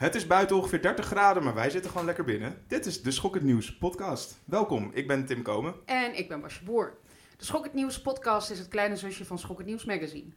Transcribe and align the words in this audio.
Het 0.00 0.14
is 0.14 0.26
buiten 0.26 0.56
ongeveer 0.56 0.82
30 0.82 1.06
graden, 1.06 1.44
maar 1.44 1.54
wij 1.54 1.70
zitten 1.70 1.90
gewoon 1.90 2.06
lekker 2.06 2.24
binnen. 2.24 2.62
Dit 2.66 2.86
is 2.86 3.02
de 3.02 3.10
Schok 3.10 3.34
het 3.34 3.42
Nieuws 3.42 3.76
podcast. 3.76 4.40
Welkom, 4.44 4.90
ik 4.94 5.06
ben 5.06 5.26
Tim 5.26 5.42
Komen. 5.42 5.74
En 5.84 6.18
ik 6.18 6.28
ben 6.28 6.40
Basje 6.40 6.64
Boer. 6.64 6.96
De 7.36 7.44
Schok 7.44 7.64
het 7.64 7.74
Nieuws 7.74 8.00
podcast 8.00 8.50
is 8.50 8.58
het 8.58 8.68
kleine 8.68 8.96
zusje 8.96 9.24
van 9.24 9.38
Schok 9.38 9.58
het 9.58 9.66
Nieuws 9.66 9.84
magazine. 9.84 10.30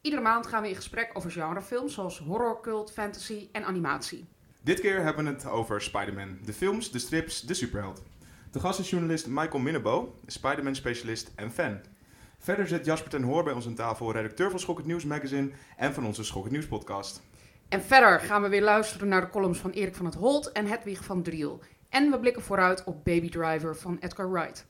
Iedere 0.00 0.22
maand 0.22 0.46
gaan 0.46 0.62
we 0.62 0.68
in 0.68 0.74
gesprek 0.74 1.10
over 1.12 1.30
genrefilms 1.30 1.94
zoals 1.94 2.18
horror, 2.18 2.60
cult, 2.60 2.92
fantasy 2.92 3.48
en 3.52 3.64
animatie. 3.64 4.28
Dit 4.62 4.80
keer 4.80 5.02
hebben 5.02 5.24
we 5.24 5.30
het 5.30 5.46
over 5.46 5.82
Spider-Man. 5.82 6.38
De 6.44 6.52
films, 6.52 6.90
de 6.90 6.98
strips, 6.98 7.40
de 7.40 7.54
superheld. 7.54 8.02
De 8.50 8.60
gast 8.60 8.78
is 8.78 8.90
journalist 8.90 9.26
Michael 9.26 9.62
Minnebo, 9.62 10.14
Spider-Man 10.26 10.74
specialist 10.74 11.32
en 11.34 11.50
fan. 11.50 11.80
Verder 12.38 12.68
zit 12.68 12.84
Jasper 12.84 13.10
ten 13.10 13.22
Hoor 13.22 13.44
bij 13.44 13.52
ons 13.52 13.66
aan 13.66 13.74
tafel, 13.74 14.12
redacteur 14.12 14.50
van 14.50 14.60
Schok 14.60 14.76
het 14.76 14.86
Nieuws 14.86 15.04
magazine 15.04 15.50
en 15.76 15.94
van 15.94 16.06
onze 16.06 16.24
Schok 16.24 16.42
het 16.42 16.52
Nieuws 16.52 16.66
podcast. 16.66 17.22
En 17.70 17.82
verder 17.82 18.20
gaan 18.20 18.42
we 18.42 18.48
weer 18.48 18.62
luisteren 18.62 19.08
naar 19.08 19.20
de 19.20 19.30
columns 19.30 19.58
van 19.58 19.70
Erik 19.70 19.94
van 19.94 20.04
het 20.04 20.14
Holt 20.14 20.52
en 20.52 20.66
Hedwig 20.66 21.04
van 21.04 21.22
Driel. 21.22 21.60
En 21.88 22.10
we 22.10 22.18
blikken 22.18 22.42
vooruit 22.42 22.84
op 22.84 23.04
Baby 23.04 23.28
Driver 23.28 23.76
van 23.76 23.96
Edgar 24.00 24.30
Wright. 24.32 24.68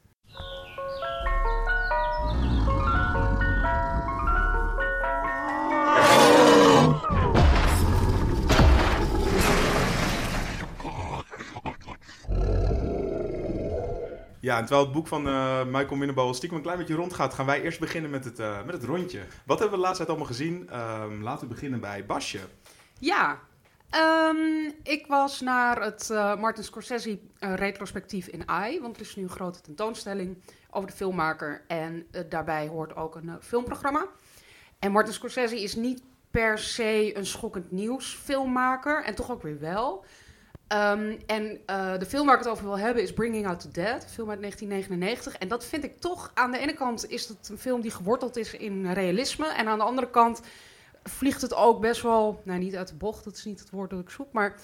Ja, 14.41 14.59
en 14.59 14.65
terwijl 14.65 14.85
het 14.85 14.93
boek 14.93 15.07
van 15.07 15.27
uh, 15.27 15.65
Michael 15.65 15.97
Minnebo 15.97 16.23
al 16.23 16.35
stiekem 16.35 16.57
een 16.57 16.63
klein 16.63 16.79
beetje 16.79 16.95
rondgaat, 16.95 17.35
gaan 17.35 17.47
wij 17.47 17.63
eerst 17.63 17.81
beginnen 17.81 18.11
met 18.11 18.25
het, 18.25 18.39
uh, 18.39 18.65
met 18.65 18.75
het 18.75 18.85
rondje. 18.85 19.21
Wat 19.47 19.59
hebben 19.59 19.79
we 19.79 19.83
de 19.83 19.89
laatste 19.89 20.05
tijd 20.05 20.09
allemaal 20.09 20.27
gezien? 20.27 20.69
Um, 21.03 21.23
laten 21.23 21.49
we 21.49 21.55
beginnen 21.55 21.81
bij 21.81 22.07
Basje. 22.07 22.39
Ja, 23.01 23.41
um, 24.29 24.73
ik 24.83 25.07
was 25.07 25.41
naar 25.41 25.83
het 25.83 26.09
uh, 26.13 26.37
Martin 26.37 26.65
Scorsese 26.65 27.19
retrospectief 27.39 28.27
in 28.27 28.49
AI, 28.49 28.81
want 28.81 28.97
er 28.97 29.03
is 29.03 29.17
nu 29.17 29.23
een 29.23 29.29
grote 29.29 29.61
tentoonstelling 29.61 30.43
over 30.71 30.89
de 30.89 30.97
filmmaker. 30.97 31.65
En 31.67 32.07
daarbij 32.29 32.67
hoort 32.67 32.97
ook 32.97 33.15
een 33.15 33.37
filmprogramma. 33.41 34.07
En 34.79 34.93
Martin 34.93 35.13
Scorsese 35.13 35.63
is 35.63 35.75
niet 35.75 36.03
per 36.31 36.59
se 36.59 37.17
een 37.17 37.27
schokkend 37.27 37.71
nieuws 37.71 38.15
filmmaker, 38.15 39.05
en 39.05 39.15
toch 39.15 39.31
ook 39.31 39.43
weer 39.43 39.59
wel. 39.59 40.05
Um, 40.73 41.19
en 41.27 41.61
de 41.99 42.07
film 42.09 42.27
waar 42.27 42.39
ik 42.39 42.43
het 42.43 42.53
over 42.53 42.65
wil 42.65 42.79
hebben 42.79 43.03
is 43.03 43.13
Bringing 43.13 43.47
Out 43.47 43.61
the 43.61 43.71
Dead, 43.71 44.03
een 44.03 44.09
film 44.09 44.31
uit 44.31 44.41
1999. 44.41 45.37
En 45.37 45.49
dat 45.49 45.65
vind 45.65 45.85
ik 45.85 46.01
toch, 46.01 46.31
aan 46.35 46.51
de 46.51 46.59
ene 46.59 46.75
kant 46.75 47.11
is 47.11 47.29
het 47.29 47.49
een 47.49 47.59
film 47.59 47.81
die 47.81 47.91
geworteld 47.91 48.37
is 48.37 48.55
in 48.55 48.93
realisme. 48.93 49.47
En 49.47 49.67
aan 49.67 49.79
de 49.79 49.85
andere 49.85 50.11
kant 50.11 50.41
vliegt 51.03 51.43
het 51.43 51.55
ook 51.55 51.81
best 51.81 52.03
wel, 52.03 52.43
nou 52.45 52.59
niet 52.59 52.77
uit 52.77 52.89
de 52.89 52.95
bocht, 52.95 53.25
dat 53.25 53.37
is 53.37 53.45
niet 53.45 53.61
het 53.61 53.71
woord 53.71 53.91
dat 53.91 54.01
ik 54.01 54.11
zoek, 54.11 54.33
maar 54.33 54.61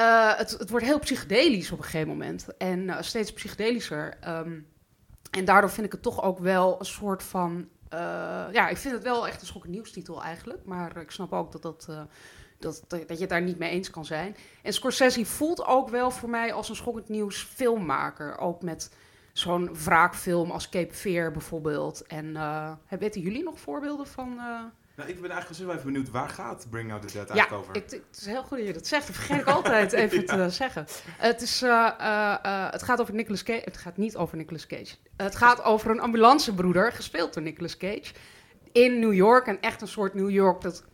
uh, 0.00 0.36
het, 0.36 0.50
het, 0.50 0.70
wordt 0.70 0.86
heel 0.86 0.98
psychedelisch 0.98 1.70
op 1.70 1.78
een 1.78 1.84
gegeven 1.84 2.08
moment. 2.08 2.56
En 2.58 2.80
uh, 2.80 3.00
steeds 3.00 3.32
psychedelischer. 3.32 4.18
Um, 4.28 4.66
en 5.30 5.44
daardoor 5.44 5.70
vind 5.70 5.86
ik 5.86 5.92
het 5.92 6.02
toch 6.02 6.22
ook 6.22 6.38
wel 6.38 6.76
een 6.78 6.86
soort 6.86 7.22
van, 7.22 7.68
ja, 8.52 8.68
ik 8.68 8.76
vind 8.76 8.94
het 8.94 9.02
wel 9.02 9.26
echt 9.26 9.40
een 9.40 9.46
schokkend 9.46 9.72
nieuwstitel 9.72 10.22
eigenlijk. 10.22 10.64
Maar 10.64 10.96
ik 10.96 11.10
snap 11.10 11.32
ook 11.32 11.52
dat 11.52 11.62
dat 11.62 11.88
dat, 12.60 12.84
dat, 12.88 13.08
je 13.08 13.20
het 13.20 13.28
daar 13.28 13.42
niet 13.42 13.58
mee 13.58 13.70
eens 13.70 13.90
kan 13.90 14.04
zijn. 14.04 14.36
En 14.62 14.72
Scorsese 14.72 15.24
voelt 15.24 15.64
ook 15.64 15.88
wel 15.88 16.10
voor 16.10 16.30
mij 16.30 16.52
als 16.52 16.68
een 16.68 16.76
schokkend 16.76 17.08
nieuws 17.08 17.42
filmmaker. 17.42 18.38
Ook 18.38 18.62
met 18.62 18.94
zo'n 19.32 19.74
wraakfilm 19.84 20.50
als 20.50 20.68
Cape 20.68 20.94
Fear 20.94 21.32
bijvoorbeeld. 21.32 22.06
En 22.06 22.26
uh, 22.26 22.72
weten 22.88 23.20
jullie 23.20 23.42
nog 23.42 23.58
voorbeelden 23.58 24.06
van... 24.06 24.32
Uh... 24.36 24.60
Nou, 25.00 25.12
ik 25.12 25.20
ben 25.20 25.30
eigenlijk 25.30 25.62
wel 25.62 25.72
even 25.74 25.92
benieuwd, 25.92 26.10
waar 26.10 26.28
gaat 26.28 26.66
Bring 26.70 26.92
Out 26.92 27.08
The 27.08 27.12
Dead 27.12 27.30
eigenlijk 27.30 27.50
ja, 27.50 27.56
over? 27.56 27.76
Ik, 27.76 27.90
het 27.90 28.18
is 28.18 28.26
heel 28.26 28.42
goed 28.42 28.58
dat 28.58 28.66
je 28.66 28.72
dat 28.72 28.86
zegt. 28.86 29.06
Dat 29.06 29.16
vergeet 29.16 29.40
ik 29.40 29.46
altijd 29.46 29.92
even 29.92 30.20
ja. 30.26 30.36
te 30.36 30.50
zeggen. 30.50 30.86
Het, 31.16 31.42
is, 31.42 31.62
uh, 31.62 31.90
uh, 32.00 32.70
het 32.70 32.82
gaat 32.82 33.00
over 33.00 33.14
Nicolas 33.14 33.42
Cage. 33.42 33.62
Het 33.64 33.76
gaat 33.76 33.96
niet 33.96 34.16
over 34.16 34.36
Nicolas 34.36 34.66
Cage. 34.66 34.94
Het 35.16 35.36
gaat 35.36 35.62
over 35.62 35.90
een 35.90 36.00
ambulancebroeder, 36.00 36.92
gespeeld 36.92 37.34
door 37.34 37.42
Nicolas 37.42 37.76
Cage. 37.76 38.12
In 38.72 38.98
New 38.98 39.12
York. 39.12 39.46
En 39.46 39.60
echt 39.60 39.80
een 39.80 39.88
soort 39.88 40.14
New 40.14 40.30
York 40.30 40.60
dat 40.60 40.84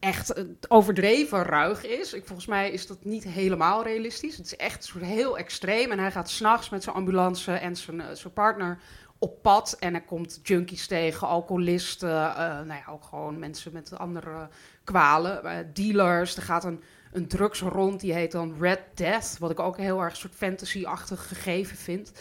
echt 0.00 0.44
overdreven 0.68 1.42
ruig 1.42 1.84
is. 1.84 2.12
Ik, 2.12 2.26
volgens 2.26 2.46
mij 2.46 2.70
is 2.70 2.86
dat 2.86 3.04
niet 3.04 3.24
helemaal 3.24 3.82
realistisch. 3.82 4.36
Het 4.36 4.46
is 4.46 4.56
echt 4.56 4.84
soort 4.84 5.04
heel 5.04 5.38
extreem. 5.38 5.90
En 5.90 5.98
hij 5.98 6.10
gaat 6.10 6.30
s'nachts 6.30 6.68
met 6.68 6.82
zijn 6.82 6.96
ambulance 6.96 7.52
en 7.52 7.76
zijn, 7.76 8.16
zijn 8.16 8.32
partner 8.32 8.78
op 9.20 9.42
pad. 9.42 9.76
En 9.78 9.94
er 9.94 10.02
komt 10.02 10.40
junkies 10.42 10.86
tegen, 10.86 11.28
alcoholisten. 11.28 12.08
Uh, 12.08 12.36
nou 12.36 12.66
ja, 12.66 12.84
ook 12.88 13.04
gewoon 13.04 13.38
mensen 13.38 13.72
met 13.72 13.98
andere 13.98 14.48
kwalen. 14.84 15.40
Uh, 15.44 15.52
dealers. 15.74 16.36
Er 16.36 16.42
gaat 16.42 16.64
een, 16.64 16.82
een 17.12 17.28
drugs 17.28 17.60
rond, 17.60 18.00
die 18.00 18.12
heet 18.12 18.32
dan 18.32 18.56
Red 18.60 18.80
Death. 18.94 19.36
Wat 19.38 19.50
ik 19.50 19.60
ook 19.60 19.78
een 19.78 19.84
heel 19.84 20.02
erg 20.02 20.16
soort 20.16 20.34
fantasy-achtig 20.34 21.28
gegeven 21.28 21.76
vind. 21.76 22.12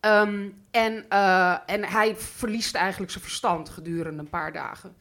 Um, 0.00 0.64
en, 0.70 1.08
en 1.66 1.84
hij 1.84 2.16
verliest 2.16 2.74
eigenlijk 2.74 3.12
zijn 3.12 3.24
verstand 3.24 3.68
gedurende 3.68 4.22
een 4.22 4.28
paar 4.28 4.52
dagen. 4.52 4.96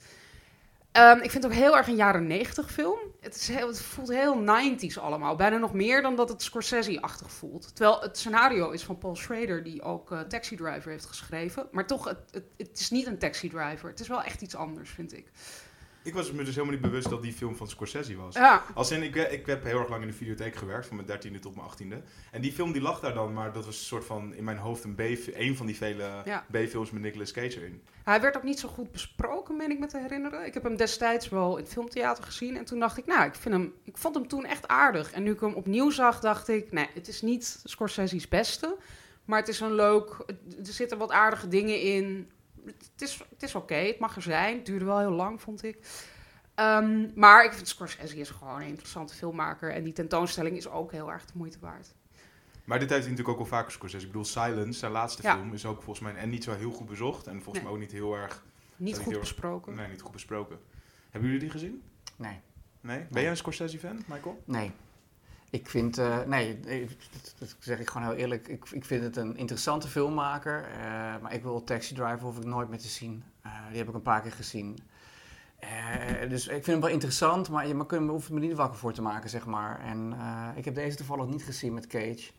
Um, 0.97 1.21
ik 1.21 1.31
vind 1.31 1.43
het 1.43 1.45
ook 1.45 1.59
heel 1.59 1.77
erg 1.77 1.87
een 1.87 1.95
jaren 1.95 2.27
90 2.27 2.71
film. 2.71 2.99
Het, 3.19 3.35
is 3.35 3.47
heel, 3.47 3.67
het 3.67 3.81
voelt 3.81 4.09
heel 4.09 4.43
90s 4.43 4.99
allemaal. 4.99 5.35
Bijna 5.35 5.57
nog 5.57 5.73
meer 5.73 6.01
dan 6.01 6.15
dat 6.15 6.29
het 6.29 6.41
Scorsese-achtig 6.41 7.31
voelt. 7.31 7.75
Terwijl 7.75 8.01
het 8.01 8.17
scenario 8.17 8.69
is 8.69 8.83
van 8.83 8.97
Paul 8.97 9.15
Schrader, 9.15 9.63
die 9.63 9.81
ook 9.81 10.11
uh, 10.11 10.19
Taxi 10.19 10.55
Driver 10.55 10.91
heeft 10.91 11.05
geschreven. 11.05 11.67
Maar 11.71 11.87
toch, 11.87 12.05
het, 12.05 12.17
het, 12.31 12.43
het, 12.57 12.79
is 12.79 12.89
niet 12.89 13.07
een 13.07 13.17
Taxi 13.17 13.49
Driver. 13.49 13.89
Het 13.89 13.99
is 13.99 14.07
wel 14.07 14.23
echt 14.23 14.41
iets 14.41 14.55
anders, 14.55 14.89
vind 14.89 15.17
ik. 15.17 15.31
Ik 16.03 16.13
was 16.13 16.31
me 16.31 16.43
dus 16.43 16.55
helemaal 16.55 16.73
niet 16.73 16.81
bewust 16.81 17.09
dat 17.09 17.21
die 17.21 17.33
film 17.33 17.55
van 17.55 17.67
Scorsese 17.67 18.15
was. 18.15 18.35
Ja. 18.35 18.63
Als 18.73 18.91
in, 18.91 19.03
ik, 19.03 19.15
ik 19.15 19.45
heb 19.45 19.63
heel 19.63 19.79
erg 19.79 19.89
lang 19.89 20.01
in 20.01 20.07
de 20.07 20.13
videotheek 20.13 20.55
gewerkt, 20.55 20.87
van 20.87 20.95
mijn 20.95 21.07
dertiende 21.07 21.39
tot 21.39 21.55
mijn 21.55 21.67
achttiende. 21.67 22.01
En 22.31 22.41
die 22.41 22.51
film 22.51 22.71
die 22.71 22.81
lag 22.81 22.99
daar 22.99 23.13
dan, 23.13 23.33
maar 23.33 23.53
dat 23.53 23.65
was 23.65 23.77
een 23.77 23.85
soort 23.85 24.05
van 24.05 24.33
in 24.33 24.43
mijn 24.43 24.57
hoofd 24.57 24.83
een, 24.83 24.95
B, 24.95 24.99
een 25.33 25.57
van 25.57 25.65
die 25.65 25.75
vele 25.75 26.21
ja. 26.25 26.45
B-films 26.51 26.91
met 26.91 27.01
Nicolas 27.01 27.31
Cage 27.31 27.57
erin. 27.57 27.81
Hij 28.03 28.21
werd 28.21 28.37
ook 28.37 28.43
niet 28.43 28.59
zo 28.59 28.67
goed 28.67 28.91
besproken, 28.91 29.57
meen 29.57 29.71
ik 29.71 29.79
me 29.79 29.85
te 29.85 29.97
herinneren. 29.97 30.45
Ik 30.45 30.53
heb 30.53 30.63
hem 30.63 30.75
destijds 30.75 31.29
wel 31.29 31.57
in 31.57 31.63
het 31.63 31.73
filmtheater 31.73 32.23
gezien 32.23 32.57
en 32.57 32.65
toen 32.65 32.79
dacht 32.79 32.97
ik, 32.97 33.05
nou, 33.05 33.25
ik, 33.25 33.35
vind 33.35 33.55
hem, 33.55 33.73
ik 33.83 33.97
vond 33.97 34.15
hem 34.15 34.27
toen 34.27 34.45
echt 34.45 34.67
aardig. 34.67 35.11
En 35.11 35.23
nu 35.23 35.31
ik 35.31 35.39
hem 35.39 35.53
opnieuw 35.53 35.89
zag, 35.89 36.19
dacht 36.19 36.47
ik, 36.47 36.71
nee, 36.71 36.87
het 36.93 37.07
is 37.07 37.21
niet 37.21 37.61
Scorsese's 37.63 38.27
beste. 38.27 38.77
Maar 39.25 39.39
het 39.39 39.47
is 39.47 39.59
een 39.59 39.73
leuk, 39.73 40.23
er 40.65 40.73
zitten 40.73 40.97
wat 40.97 41.11
aardige 41.11 41.47
dingen 41.47 41.81
in. 41.81 42.29
Het 42.65 43.01
is, 43.01 43.17
het 43.29 43.43
is 43.43 43.55
oké, 43.55 43.73
okay, 43.73 43.87
het 43.87 43.99
mag 43.99 44.15
er 44.15 44.21
zijn. 44.21 44.55
Het 44.55 44.65
duurde 44.65 44.85
wel 44.85 44.99
heel 44.99 45.11
lang, 45.11 45.41
vond 45.41 45.63
ik. 45.63 45.77
Um, 46.55 47.11
maar 47.15 47.45
ik 47.45 47.53
vind 47.53 47.67
Scorsese 47.67 48.17
is 48.17 48.29
gewoon 48.29 48.61
een 48.61 48.67
interessante 48.67 49.13
filmmaker. 49.13 49.71
En 49.71 49.83
die 49.83 49.93
tentoonstelling 49.93 50.57
is 50.57 50.69
ook 50.69 50.91
heel 50.91 51.11
erg 51.11 51.25
de 51.25 51.33
moeite 51.35 51.59
waard. 51.59 51.93
Maar 52.63 52.79
dit 52.79 52.89
heeft 52.89 53.01
hij 53.01 53.11
natuurlijk 53.11 53.39
ook 53.39 53.45
al 53.45 53.57
vaker 53.57 53.71
Scorsese. 53.71 54.05
Ik 54.05 54.11
bedoel, 54.11 54.25
Silence, 54.25 54.79
zijn 54.79 54.91
laatste 54.91 55.21
ja. 55.21 55.35
film, 55.35 55.53
is 55.53 55.65
ook 55.65 55.81
volgens 55.81 55.99
mij 55.99 56.15
en 56.15 56.29
niet 56.29 56.43
zo 56.43 56.55
heel 56.55 56.71
goed 56.71 56.87
bezocht. 56.87 57.27
En 57.27 57.33
volgens 57.33 57.53
nee. 57.53 57.63
mij 57.63 57.71
ook 57.71 57.79
niet 57.79 57.91
heel 57.91 58.15
erg... 58.15 58.43
Niet 58.75 58.97
goed 58.97 59.11
heel 59.11 59.19
besproken. 59.19 59.75
nee, 59.75 59.87
niet 59.87 60.01
goed 60.01 60.11
besproken. 60.11 60.59
Hebben 61.09 61.29
jullie 61.29 61.43
die 61.43 61.49
gezien? 61.49 61.83
Nee. 62.15 62.39
Nee? 62.81 62.97
Ben 62.97 63.07
nee. 63.09 63.21
jij 63.21 63.31
een 63.31 63.37
Scorsese-fan, 63.37 64.03
Michael? 64.07 64.43
Nee. 64.45 64.71
Ik 65.51 65.69
vind, 65.69 65.99
uh, 65.99 66.19
nee, 66.25 66.59
dat 67.37 67.55
zeg 67.59 67.79
ik 67.79 67.89
gewoon 67.89 68.07
heel 68.07 68.17
eerlijk. 68.17 68.47
Ik, 68.47 68.65
ik 68.71 68.85
vind 68.85 69.03
het 69.03 69.15
een 69.15 69.37
interessante 69.37 69.87
filmmaker. 69.87 70.69
Uh, 70.69 70.77
maar 71.21 71.33
ik 71.33 71.43
wil 71.43 71.63
Taxi 71.63 71.93
Driver 71.93 72.21
hoef 72.21 72.37
ik 72.37 72.45
nooit 72.45 72.69
meer 72.69 72.79
te 72.79 72.87
zien. 72.87 73.23
Uh, 73.45 73.51
die 73.69 73.77
heb 73.77 73.87
ik 73.87 73.93
een 73.93 74.01
paar 74.01 74.21
keer 74.21 74.31
gezien. 74.31 74.79
Dus 76.29 76.47
ik 76.47 76.53
vind 76.53 76.65
hem 76.65 76.81
wel 76.81 76.89
interessant, 76.89 77.49
maar 77.49 77.67
je 77.67 77.73
maar 77.73 77.97
hoeft 77.97 78.29
me 78.29 78.39
niet 78.39 78.53
wakker 78.53 78.79
voor 78.79 78.93
te 78.93 79.01
maken, 79.01 79.29
zeg 79.29 79.45
maar. 79.45 79.79
En 79.79 80.15
ik 80.55 80.65
heb 80.65 80.75
deze 80.75 80.97
toevallig 80.97 81.25
niet 81.25 81.43
gezien 81.43 81.73
met 81.73 81.87
Cage. 81.87 82.31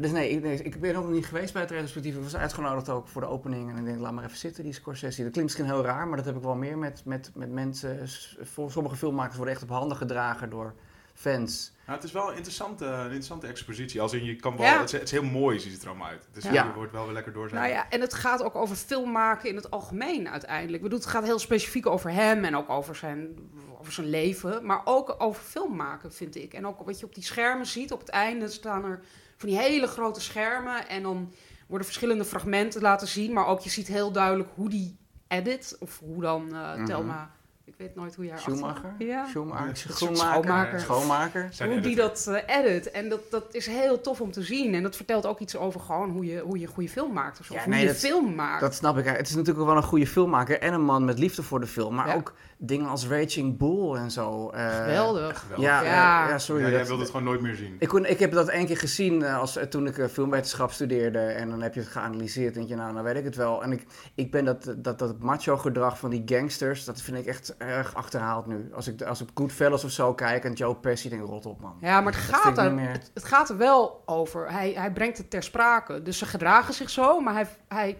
Dus 0.00 0.10
nee 0.10 0.30
ik, 0.30 0.60
ik 0.60 0.80
ben 0.80 0.96
ook 0.96 1.04
nog 1.04 1.12
niet 1.12 1.26
geweest 1.26 1.52
bij 1.52 1.62
het 1.62 1.70
retrospectief. 1.70 2.16
Ik 2.16 2.22
was 2.22 2.36
uitgenodigd 2.36 2.88
ook 2.88 3.08
voor 3.08 3.20
de 3.20 3.28
opening. 3.28 3.70
En 3.70 3.76
ik 3.76 3.84
denk, 3.84 4.00
laat 4.00 4.12
maar 4.12 4.24
even 4.24 4.36
zitten, 4.36 4.64
die 4.64 4.72
Scorsese. 4.72 5.22
Dat 5.22 5.32
klinkt 5.32 5.42
misschien 5.42 5.74
heel 5.74 5.84
raar, 5.84 6.06
maar 6.08 6.16
dat 6.16 6.26
heb 6.26 6.36
ik 6.36 6.42
wel 6.42 6.54
meer 6.54 6.78
met, 6.78 7.02
met, 7.04 7.30
met 7.34 7.50
mensen. 7.50 8.08
Voor 8.40 8.70
sommige 8.70 8.96
filmmakers 8.96 9.36
worden 9.36 9.54
echt 9.54 9.62
op 9.62 9.68
handen 9.68 9.96
gedragen 9.96 10.50
door 10.50 10.74
fans. 11.16 11.72
Nou, 11.86 11.98
het 11.98 12.06
is 12.06 12.12
wel 12.12 12.28
een 12.30 12.36
interessante, 12.36 12.84
een 12.84 13.04
interessante 13.04 13.46
expositie. 13.46 14.00
Als 14.00 14.12
in, 14.12 14.24
je 14.24 14.36
kan 14.36 14.56
wel, 14.56 14.66
ja. 14.66 14.78
het, 14.78 14.86
is, 14.86 14.92
het, 14.92 15.02
is, 15.02 15.10
heel 15.10 15.22
mooi, 15.22 15.60
ziet 15.60 15.72
het 15.72 15.82
er 15.82 15.88
allemaal 15.88 16.08
uit. 16.08 16.28
Dus 16.32 16.44
ja. 16.44 16.64
je 16.64 16.72
wordt 16.72 16.92
wel 16.92 17.04
weer 17.04 17.14
lekker 17.14 17.32
door 17.32 17.48
zijn. 17.48 17.60
Nou 17.60 17.72
ja, 17.72 17.90
en 17.90 18.00
het 18.00 18.14
gaat 18.14 18.42
ook 18.42 18.54
over 18.54 18.76
filmmaken 18.76 19.48
in 19.48 19.56
het 19.56 19.70
algemeen 19.70 20.28
uiteindelijk. 20.28 20.76
Ik 20.76 20.82
bedoel, 20.82 20.98
het 20.98 21.08
gaat 21.08 21.24
heel 21.24 21.38
specifiek 21.38 21.86
over 21.86 22.10
hem 22.10 22.44
en 22.44 22.56
ook 22.56 22.70
over 22.70 22.96
zijn, 22.96 23.38
over 23.80 23.92
zijn 23.92 24.08
leven. 24.08 24.66
Maar 24.66 24.80
ook 24.84 25.14
over 25.18 25.42
filmmaken, 25.42 26.12
vind 26.12 26.36
ik. 26.36 26.54
En 26.54 26.66
ook 26.66 26.84
wat 26.84 27.00
je 27.00 27.06
op 27.06 27.14
die 27.14 27.24
schermen 27.24 27.66
ziet. 27.66 27.92
Op 27.92 28.00
het 28.00 28.08
einde 28.08 28.48
staan 28.48 28.84
er 28.84 29.00
van 29.36 29.48
die 29.48 29.58
hele 29.58 29.86
grote 29.86 30.20
schermen. 30.20 30.88
En 30.88 31.02
dan 31.02 31.32
worden 31.66 31.86
verschillende 31.86 32.24
fragmenten 32.24 32.82
laten 32.82 33.08
zien. 33.08 33.32
Maar 33.32 33.46
ook 33.46 33.60
je 33.60 33.70
ziet 33.70 33.86
heel 33.88 34.12
duidelijk 34.12 34.48
hoe 34.54 34.68
die 34.68 34.96
edit. 35.28 35.76
Of 35.80 35.98
hoe 35.98 36.20
dan 36.20 36.42
uh, 36.52 36.74
mm 36.74 36.84
-hmm. 36.86 37.28
Weet 37.76 37.94
nooit 37.94 38.14
hoe 38.14 38.24
jij 38.24 38.38
Schumacher? 38.38 38.94
Ja. 38.98 39.26
Schumacher? 39.26 39.76
Schoenmaker? 39.92 40.18
schoonmaker. 40.20 40.80
Schoonmaker? 40.80 41.48
Zijn 41.50 41.70
hoe 41.70 41.80
die 41.80 41.96
dat 41.96 42.26
eh, 42.46 42.58
edit. 42.58 42.90
En 42.90 43.08
dat, 43.08 43.20
dat 43.30 43.44
is 43.54 43.66
heel 43.66 44.00
tof 44.00 44.20
om 44.20 44.30
te 44.32 44.42
zien. 44.42 44.74
En 44.74 44.82
dat 44.82 44.96
vertelt 44.96 45.26
ook 45.26 45.38
iets 45.40 45.56
over 45.56 45.80
gewoon 45.80 46.10
hoe 46.10 46.24
je, 46.26 46.40
hoe 46.40 46.58
je 46.58 46.66
een 46.66 46.72
goede 46.72 46.88
film 46.88 47.12
maakt. 47.12 47.40
Of, 47.40 47.46
zo. 47.46 47.52
Ja, 47.54 47.58
Of 47.58 47.64
hoe 47.64 47.74
nee, 47.74 47.82
je 47.82 47.88
dat- 47.88 47.96
film 47.96 48.34
maakt. 48.34 48.60
Dat 48.60 48.74
snap 48.74 48.98
ik. 48.98 49.04
Het 49.04 49.28
is 49.28 49.34
natuurlijk 49.34 49.66
wel 49.66 49.76
een 49.76 49.82
goede 49.82 50.06
filmmaker 50.06 50.60
en 50.60 50.72
een 50.72 50.84
man 50.84 51.04
met 51.04 51.18
liefde 51.18 51.42
voor 51.42 51.60
de 51.60 51.66
film. 51.66 51.94
Maar 51.94 52.08
Ja. 52.08 52.14
ook 52.14 52.34
dingen 52.58 52.88
als 52.88 53.06
Raging 53.08 53.58
Bull 53.58 53.94
en 53.94 54.10
zo. 54.10 54.48
eh, 54.50 54.76
Geweldig. 54.76 55.46
Ja, 55.56 55.82
Ja. 55.82 56.38
sorry. 56.38 56.62
Ja, 56.62 56.68
jij 56.68 56.78
dat- 56.78 56.86
wilde 56.86 57.02
het 57.02 57.10
gewoon 57.10 57.26
nooit 57.26 57.40
meer 57.40 57.54
zien. 57.54 57.76
Ik, 57.78 57.88
kon, 57.88 58.04
ik 58.06 58.18
heb 58.18 58.32
dat 58.32 58.48
één 58.48 58.66
keer 58.66 58.76
gezien 58.78 59.22
eh, 59.22 59.38
als, 59.38 59.56
eh, 59.56 59.64
toen 59.64 59.86
ik 59.86 60.08
filmwetenschap 60.12 60.72
studeerde. 60.72 61.18
En 61.18 61.50
dan 61.50 61.62
heb 61.62 61.74
je 61.74 61.80
het 61.80 61.88
geanalyseerd. 61.88 62.48
En 62.52 62.54
denk 62.58 62.68
je, 62.68 62.74
nou, 62.76 62.94
dan 62.94 63.02
weet 63.02 63.16
ik 63.16 63.24
het 63.24 63.36
wel. 63.36 63.62
En 63.62 63.72
ik, 63.72 63.86
ik 64.14 64.30
ben 64.30 64.44
dat, 64.44 64.74
dat, 64.76 64.98
dat 64.98 65.18
macho 65.18 65.56
gedrag 65.56 65.98
van 65.98 66.10
die 66.10 66.22
gangsters, 66.26 66.84
dat 66.84 67.00
vind 67.00 67.16
ik 67.16 67.26
echt 67.26 67.54
erg 67.58 67.94
achterhaald 67.94 68.46
nu. 68.46 68.70
Als 68.74 68.88
ik, 68.88 69.02
als 69.02 69.20
ik 69.20 69.28
Goodfellas 69.34 69.84
of 69.84 69.90
zo 69.90 70.14
kijk 70.14 70.44
en 70.44 70.52
Joe 70.52 70.74
Pesci, 70.76 71.08
denk 71.08 71.22
ik, 71.22 71.28
rot 71.28 71.46
op, 71.46 71.60
man. 71.60 71.76
Ja, 71.80 72.00
maar 72.00 72.12
het 72.12 72.26
Dat 72.30 72.40
gaat, 72.40 72.58
er, 72.58 72.64
niet 72.64 72.72
meer. 72.80 72.90
het, 72.92 73.10
het 73.14 73.24
gaat 73.24 73.48
er 73.48 73.56
wel 73.56 74.02
over. 74.06 74.50
Hij, 74.52 74.72
hij 74.76 74.92
brengt 74.92 75.18
het 75.18 75.30
ter 75.30 75.42
sprake. 75.42 76.02
Dus 76.02 76.18
ze 76.18 76.26
gedragen 76.26 76.74
zich 76.74 76.90
zo, 76.90 77.20
maar 77.20 77.34
hij, 77.34 77.46
hij 77.68 77.96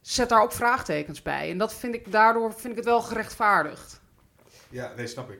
zet 0.00 0.28
daar 0.28 0.42
ook 0.42 0.52
vraagtekens 0.52 1.22
bij. 1.22 1.50
En 1.50 1.58
dat 1.58 1.74
vind 1.74 1.94
ik, 1.94 2.12
daardoor 2.12 2.52
vind 2.52 2.68
ik 2.70 2.76
het 2.76 2.84
wel 2.84 3.02
gerechtvaardigd. 3.02 4.00
Ja, 4.68 4.92
nee, 4.96 5.06
snap 5.06 5.30
ik. 5.30 5.38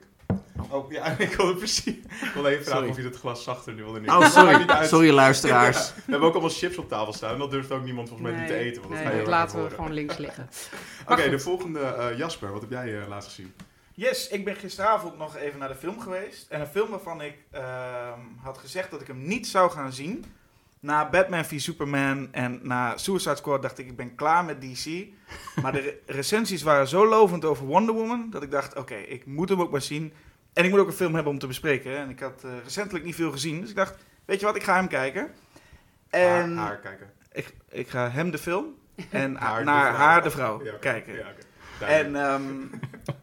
Oh, 0.71 0.91
ja, 0.93 1.05
ik 1.19 1.35
wilde 1.35 1.55
precies... 1.55 1.87
Ik 1.87 2.31
wilde 2.35 2.49
even 2.49 2.65
vragen 2.65 2.81
Sorry. 2.81 2.91
of 2.91 2.97
je 2.97 3.03
het 3.03 3.17
glas 3.17 3.43
zachter 3.43 3.73
nu 3.73 3.83
wilde 3.83 3.99
Oh, 3.99 4.05
nemen. 4.05 4.19
Maakt 4.21 4.33
sorry. 4.33 4.87
Sorry, 4.87 5.11
luisteraars. 5.11 5.95
We 5.95 6.01
hebben 6.11 6.29
ook 6.29 6.33
allemaal 6.35 6.53
chips 6.53 6.79
op 6.79 6.89
tafel 6.89 7.13
staan. 7.13 7.33
En 7.33 7.39
dat 7.39 7.51
durft 7.51 7.71
ook 7.71 7.85
niemand 7.85 8.09
volgens 8.09 8.31
mij 8.31 8.39
niet 8.39 8.49
te 8.49 8.55
eten. 8.55 8.83
Want 8.83 8.95
dat 8.95 9.03
nee, 9.03 9.13
ga 9.13 9.19
je 9.19 9.25
dat 9.25 9.27
erg 9.27 9.37
laten 9.37 9.55
we 9.57 9.61
horen. 9.63 9.77
gewoon 9.77 9.93
links 9.93 10.17
liggen. 10.17 10.49
Oké, 11.09 11.31
de 11.31 11.39
volgende 11.39 11.81
eh, 11.81 12.19
Jasper. 12.19 12.53
Wat 12.53 12.61
heb 12.61 12.71
jij 12.71 13.01
eh, 13.01 13.09
laatst 13.09 13.29
gezien? 13.29 13.55
Yes, 13.95 14.29
ik 14.29 14.45
ben 14.45 14.57
gisteravond 14.57 15.19
nog 15.19 15.37
even 15.37 15.59
naar 15.59 15.69
de 15.69 15.75
film 15.75 16.01
geweest. 16.01 16.47
En 16.49 16.61
een 16.61 16.67
film 16.67 16.91
waarvan 16.91 17.21
ik 17.23 17.35
ehm, 17.51 18.21
had 18.43 18.59
gezegd 18.59 18.91
dat 18.91 19.01
ik 19.01 19.07
hem 19.07 19.27
niet 19.27 19.47
zou 19.47 19.71
gaan 19.71 19.93
zien. 19.93 20.25
Na 20.81 21.09
Batman 21.09 21.45
v 21.45 21.61
Superman 21.61 22.29
en 22.33 22.61
na 22.63 22.97
Suicide 22.97 23.37
Squad 23.37 23.63
dacht 23.63 23.79
ik, 23.79 23.87
ik 23.87 23.97
ben 23.97 24.15
klaar 24.15 24.45
met 24.45 24.61
DC. 24.61 24.87
Maar 25.63 25.73
de 25.73 25.81
re- 25.81 25.99
recensies 26.07 26.63
waren 26.63 26.89
zo 26.89 27.09
lovend 27.09 27.45
over 27.45 27.67
Wonder 27.67 27.95
Woman, 27.95 28.31
dat 28.31 28.43
ik 28.43 28.51
dacht, 28.51 28.77
oké, 28.77 28.95
ik 28.95 29.27
moet 29.27 29.49
hem 29.49 29.61
ook 29.61 29.71
maar 29.71 29.83
zien. 29.83 30.13
En 30.53 30.65
ik 30.65 30.71
moet 30.71 30.81
ook 30.81 30.87
een 30.87 30.93
film 30.93 31.15
hebben 31.15 31.33
om 31.33 31.39
te 31.39 31.47
bespreken. 31.47 31.97
En 31.97 32.11
ik 32.11 32.21
had 32.21 32.45
eh, 32.45 32.51
recentelijk 32.65 33.05
niet 33.05 33.15
veel 33.15 33.31
gezien, 33.31 33.61
dus 33.61 33.71
ik 33.71 33.77
dacht, 33.77 33.95
weet 34.25 34.41
je 34.41 34.47
wat, 34.47 34.57
ik 34.57 34.63
ga 34.63 34.75
hem 34.75 34.89
kijken. 34.89 35.31
En 36.11 36.57
Haar, 36.57 36.67
haar 36.67 36.79
kijken. 36.79 37.11
Ik, 37.33 37.55
ik 37.71 37.89
ga 37.89 38.11
hem 38.11 38.31
de 38.31 38.39
film 38.39 38.67
en 39.11 39.37
Haar 39.45 39.65
naar 39.65 39.93
haar 39.95 40.23
de 40.23 40.31
vrouw 40.31 40.65
Ja, 40.65 40.73
kijken. 40.81 41.15
Ja. 41.15 41.87
En, 41.87 42.17
ehm, 42.17 42.43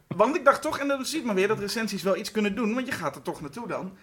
want 0.07 0.35
ik 0.35 0.45
dacht 0.45 0.61
toch, 0.61 0.79
en 0.79 0.87
dan 0.87 1.05
ziet 1.05 1.25
men 1.25 1.35
weer 1.35 1.47
dat 1.47 1.59
recensies 1.59 2.03
wel 2.03 2.15
iets 2.17 2.31
kunnen 2.31 2.55
doen, 2.55 2.73
want 2.73 2.85
je 2.87 2.93
gaat 2.93 3.15
er 3.15 3.21
toch 3.21 3.41
naartoe 3.41 3.67
dan. 3.67 3.97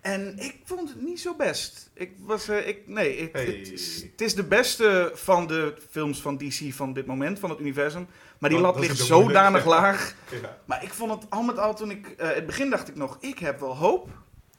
En 0.00 0.38
ik 0.38 0.56
vond 0.64 0.88
het 0.88 1.02
niet 1.02 1.20
zo 1.20 1.34
best. 1.34 1.90
Ik 1.94 2.12
was, 2.18 2.48
eh, 2.48 2.68
ik, 2.68 2.88
nee, 2.88 3.16
ik, 3.16 3.32
Hey. 3.32 3.44
het, 3.44 3.72
is, 3.72 4.02
het 4.02 4.20
is 4.20 4.34
de 4.34 4.44
beste 4.44 5.10
van 5.14 5.46
de 5.46 5.74
films 5.90 6.20
van 6.20 6.36
DC 6.36 6.72
van 6.72 6.92
dit 6.92 7.06
moment, 7.06 7.38
van 7.38 7.50
het 7.50 7.60
universum. 7.60 8.06
Maar 8.38 8.50
die 8.50 8.58
lat 8.58 8.78
ligt 8.78 8.98
zodanig 8.98 9.64
laag. 9.64 10.14
Ja. 10.42 10.58
Maar 10.64 10.82
ik 10.82 10.92
vond 10.92 11.10
het 11.12 11.30
al 11.30 11.42
met 11.42 11.58
al, 11.58 11.74
toen 11.74 11.90
ik, 11.90 12.06
eh 12.06 12.34
het 12.34 12.46
begin 12.46 12.70
dacht 12.70 12.88
ik 12.88 12.96
nog, 12.96 13.16
ik 13.20 13.38
heb 13.38 13.60
wel 13.60 13.76
hoop. 13.76 14.08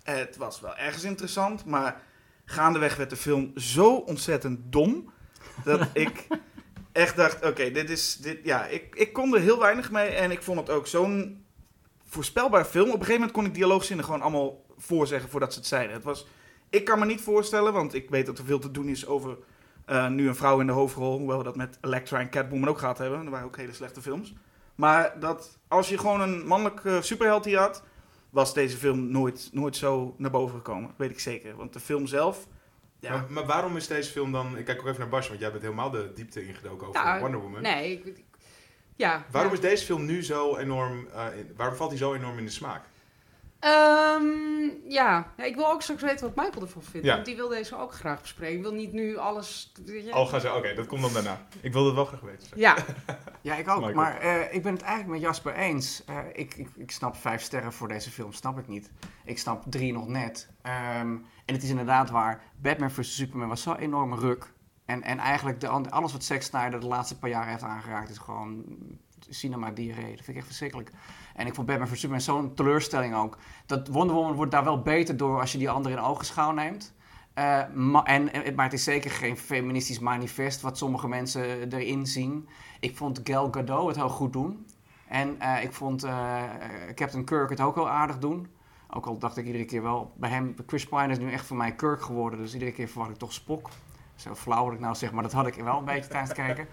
Het 0.03 0.37
was 0.37 0.59
wel 0.59 0.75
ergens 0.75 1.03
interessant, 1.03 1.65
maar 1.65 2.01
gaandeweg 2.45 2.95
werd 2.95 3.09
de 3.09 3.15
film 3.15 3.51
zo 3.55 3.93
ontzettend 3.95 4.59
dom, 4.63 5.11
dat 5.63 5.87
ik 5.93 6.27
echt 6.91 7.15
dacht, 7.15 7.45
oké, 7.45 7.71
dit 7.71 7.89
is, 7.89 8.15
dit, 8.15 8.39
ja, 8.43 8.65
ik, 8.65 8.95
ik 8.95 9.13
kon 9.13 9.35
er 9.35 9.41
heel 9.41 9.59
weinig 9.59 9.91
mee 9.91 10.07
en 10.09 10.31
ik 10.31 10.41
vond 10.41 10.59
het 10.59 10.69
ook 10.69 10.87
zo'n 10.87 11.45
voorspelbaar 12.05 12.65
film. 12.65 12.87
Op 12.87 12.93
een 12.93 12.99
gegeven 12.99 13.19
moment 13.19 13.37
kon 13.37 13.45
ik 13.45 13.53
dialoogzinnen 13.53 14.05
gewoon 14.05 14.21
allemaal 14.21 14.61
voorzeggen 14.81 15.29
voordat 15.29 15.53
ze 15.53 15.59
het 15.59 15.67
zeiden. 15.67 15.95
Het 15.95 16.03
was, 16.03 16.27
ik 16.69 16.85
kan 16.85 16.99
me 16.99 17.05
niet 17.05 17.21
voorstellen, 17.21 17.73
want 17.73 17.93
ik 17.93 18.09
weet 18.09 18.25
dat 18.25 18.37
er 18.37 18.45
veel 18.45 18.59
te 18.59 18.71
doen 18.71 18.87
is 18.87 19.07
over 19.07 19.37
eh, 19.85 20.07
nu 20.07 20.27
een 20.27 20.35
vrouw 20.35 20.59
in 20.59 20.67
de 20.67 20.73
hoofdrol, 20.73 21.17
hoewel 21.17 21.37
we 21.37 21.43
dat 21.43 21.55
met 21.55 21.77
Elektra 21.81 22.19
en 22.19 22.29
Catwoman 22.29 22.69
ook 22.69 22.77
gehad 22.79 22.97
hebben. 22.97 23.25
Er 23.25 23.29
waren 23.31 23.45
ook 23.45 23.57
hele 23.57 23.73
slechte 23.73 24.01
films. 24.01 24.33
Maar 24.75 25.19
dat 25.19 25.57
als 25.67 25.89
je 25.89 25.97
gewoon 25.97 26.21
een 26.21 26.47
mannelijke 26.47 26.99
superheld 27.01 27.45
hier 27.45 27.57
had, 27.59 27.83
was 28.29 28.53
deze 28.53 28.77
film 28.77 29.11
nooit, 29.11 29.49
nooit 29.51 29.75
zo 29.75 30.15
naar 30.17 30.31
boven 30.31 30.55
gekomen. 30.55 30.87
Dat 30.87 30.97
weet 30.97 31.09
ik 31.11 31.19
zeker. 31.19 31.55
Want 31.55 31.73
de 31.73 31.79
film 31.79 32.07
zelf, 32.07 32.47
ja, 32.99 33.11
Maar, 33.11 33.25
maar 33.29 33.45
waarom 33.45 33.77
is 33.77 33.87
deze 33.87 34.11
film 34.11 34.31
dan... 34.31 34.57
Ik 34.57 34.65
kijk 34.65 34.79
ook 34.79 34.87
even 34.87 34.99
naar 34.99 35.09
Bas, 35.09 35.27
want 35.27 35.39
jij 35.39 35.51
bent 35.51 35.63
helemaal 35.63 35.89
de 35.89 36.11
diepte 36.15 36.47
ingedoken 36.47 36.87
over 36.87 37.03
Nou, 37.03 37.19
Wonder 37.19 37.39
Woman. 37.39 37.61
Nee, 37.61 38.01
ik- 38.05 38.23
ja. 38.95 39.25
Waarom 39.31 39.51
ja. 39.51 39.57
is 39.57 39.63
deze 39.63 39.85
film 39.85 40.05
nu 40.05 40.23
zo 40.23 40.57
enorm... 40.57 41.07
eh, 41.13 41.37
in- 41.37 41.53
waarom 41.55 41.75
valt 41.75 41.89
hij 41.89 41.99
zo 41.99 42.13
enorm 42.13 42.37
in 42.37 42.45
de 42.45 42.51
smaak? 42.51 42.85
Ehm, 43.61 44.69
ja. 44.87 45.31
ja, 45.37 45.43
ik 45.43 45.55
wil 45.55 45.67
ook 45.71 45.81
straks 45.81 46.01
weten 46.01 46.25
wat 46.33 46.45
Michael 46.45 46.65
ervan 46.65 46.81
vindt. 46.83 47.05
Ja. 47.07 47.13
Want 47.13 47.25
die 47.25 47.35
wil 47.35 47.47
deze 47.47 47.77
ook 47.77 47.93
graag 47.93 48.21
bespreken. 48.21 48.55
Ik 48.55 48.61
wil 48.61 48.73
niet 48.73 48.93
nu 48.93 49.17
alles... 49.17 49.71
weet 49.85 50.05
je- 50.05 50.11
Al 50.11 50.25
gaan 50.25 50.41
ze... 50.41 50.53
Oké, 50.53 50.73
dat 50.73 50.87
komt 50.87 51.01
dan 51.01 51.13
daarna. 51.13 51.41
Ik 51.61 51.71
wilde 51.73 51.87
het 51.87 51.95
wel 51.95 52.05
graag 52.05 52.19
weten. 52.19 52.47
Ja, 52.55 52.75
Ja, 53.41 53.55
ik 53.55 53.67
ook. 53.69 53.75
Michael. 53.75 53.95
Maar 53.95 54.17
eh, 54.19 54.53
ik 54.53 54.63
ben 54.63 54.73
het 54.73 54.81
eigenlijk 54.81 55.11
met 55.13 55.21
Jasper 55.21 55.53
eens. 55.55 56.03
Eh, 56.05 56.17
ik, 56.33 56.55
ik, 56.55 56.67
ik 56.75 56.91
snap 56.91 57.15
vijf 57.15 57.41
sterren 57.41 57.73
voor 57.73 57.87
deze 57.87 58.11
film, 58.11 58.33
snap 58.33 58.59
ik 58.59 58.67
niet. 58.67 58.91
Ik 59.25 59.39
snap 59.39 59.63
drie 59.69 59.93
nog 59.93 60.07
net. 60.07 60.49
Ehm, 60.61 61.15
en 61.45 61.53
het 61.53 61.63
is 61.63 61.69
inderdaad 61.69 62.09
waar. 62.09 62.41
Batman 62.61 62.91
vs. 62.91 63.15
Superman 63.15 63.47
was 63.47 63.61
zo'n 63.61 63.77
enorme 63.77 64.15
ruk. 64.15 64.51
En, 64.85 65.01
en 65.03 65.17
eigenlijk 65.17 65.59
de, 65.59 65.67
alles 65.67 66.11
wat 66.11 66.23
Zack 66.23 66.41
Snyder 66.41 66.79
de 66.79 66.87
laatste 66.87 67.17
paar 67.17 67.29
jaar 67.29 67.47
heeft 67.47 67.63
aangeraakt... 67.63 68.09
is 68.09 68.17
gewoon 68.17 68.63
cinema 69.29 69.71
diarree. 69.71 70.15
Dat 70.15 70.15
vind 70.25 70.27
ik 70.27 70.35
echt 70.35 70.45
verschrikkelijk. 70.45 70.91
En 71.35 71.47
ik 71.47 71.55
vond 71.55 71.67
Batman 71.67 71.87
vs. 71.87 71.93
Superman 71.99 72.21
zo'n 72.21 72.53
teleurstelling 72.53 73.15
ook. 73.15 73.37
Dat 73.65 73.87
Wonder 73.87 74.15
Woman 74.15 74.33
wordt 74.33 74.51
daar 74.51 74.63
wel 74.63 74.81
beter 74.81 75.17
door 75.17 75.39
als 75.39 75.51
je 75.51 75.57
die 75.57 75.69
andere 75.69 75.95
in 75.95 76.01
ogenschouw 76.01 76.51
neemt. 76.51 76.93
Eh, 77.33 77.57
en, 78.03 78.33
en- 78.33 78.55
maar 78.55 78.65
het 78.65 78.73
is 78.73 78.83
zeker 78.83 79.11
geen 79.11 79.37
feministisch 79.37 79.99
manifest 79.99 80.61
wat 80.61 80.77
sommige 80.77 81.07
mensen 81.07 81.71
erin 81.73 82.07
zien. 82.07 82.47
Ik 82.79 82.97
vond 82.97 83.21
Gal 83.23 83.47
Gadot 83.51 83.87
het 83.87 83.95
heel 83.95 84.09
goed 84.09 84.33
doen. 84.33 84.65
En 85.07 85.39
eh, 85.39 85.63
ik 85.63 85.73
vond 85.73 86.03
eh, 86.03 86.41
Captain 86.95 87.23
Kirk 87.23 87.49
het 87.49 87.61
ook 87.61 87.75
wel 87.75 87.89
aardig 87.89 88.17
doen. 88.17 88.47
Ook 88.89 89.05
al 89.05 89.17
dacht 89.17 89.37
ik 89.37 89.45
iedere 89.45 89.65
keer 89.65 89.81
wel, 89.83 90.11
bij 90.15 90.29
hem, 90.29 90.55
Chris 90.67 90.85
Pine 90.87 91.07
is 91.07 91.19
nu 91.19 91.31
echt 91.31 91.45
voor 91.45 91.57
mij 91.57 91.71
Kirk 91.75 92.01
geworden. 92.01 92.39
Dus 92.39 92.53
iedere 92.53 92.71
keer 92.71 92.87
verwacht 92.87 93.11
ik 93.11 93.17
toch 93.17 93.33
Spock. 93.33 93.69
Zo 94.15 94.35
flauw 94.35 94.63
wat 94.65 94.73
ik 94.73 94.79
nou 94.79 94.95
zeg, 94.95 95.11
maar 95.11 95.23
dat 95.23 95.31
had 95.31 95.47
ik 95.47 95.53
wel 95.53 95.77
een 95.77 95.85
beetje 95.85 96.09
tijdens 96.09 96.29
het 96.29 96.39
kijken. 96.45 96.67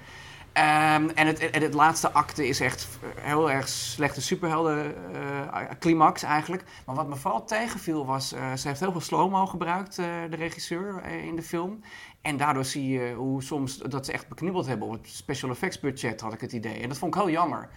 Ehm, 0.58 1.08
en, 1.08 1.26
het, 1.26 1.48
het 1.50 1.74
laatste 1.74 2.12
acte 2.12 2.48
is 2.48 2.60
echt 2.60 2.88
heel 3.20 3.50
erg 3.50 3.68
slechte 3.68 4.22
superhelden 4.22 4.94
eh, 5.14 5.62
climax 5.78 6.22
eigenlijk. 6.22 6.64
Maar 6.86 6.94
wat 6.94 7.08
me 7.08 7.16
vooral 7.16 7.44
tegenviel 7.44 8.06
was, 8.06 8.32
eh, 8.32 8.52
ze 8.54 8.68
heeft 8.68 8.80
heel 8.80 8.92
veel 8.92 9.00
slow-mo 9.00 9.46
gebruikt, 9.46 9.98
eh, 9.98 10.06
de 10.30 10.36
regisseur, 10.36 11.04
in 11.04 11.36
de 11.36 11.42
film. 11.42 11.80
En 12.20 12.36
daardoor 12.36 12.64
zie 12.64 12.88
je 12.88 13.14
hoe 13.14 13.42
soms 13.42 13.76
dat 13.76 14.06
ze 14.06 14.12
echt 14.12 14.28
beknibbeld 14.28 14.66
hebben 14.66 14.86
op 14.86 14.92
het 14.92 15.08
special 15.08 15.50
effects 15.50 15.80
budget, 15.80 16.20
had 16.20 16.32
ik 16.32 16.40
het 16.40 16.52
idee. 16.52 16.80
En 16.80 16.88
dat 16.88 16.98
vond 16.98 17.14
ik 17.14 17.20
heel 17.20 17.30
jammer. 17.30 17.68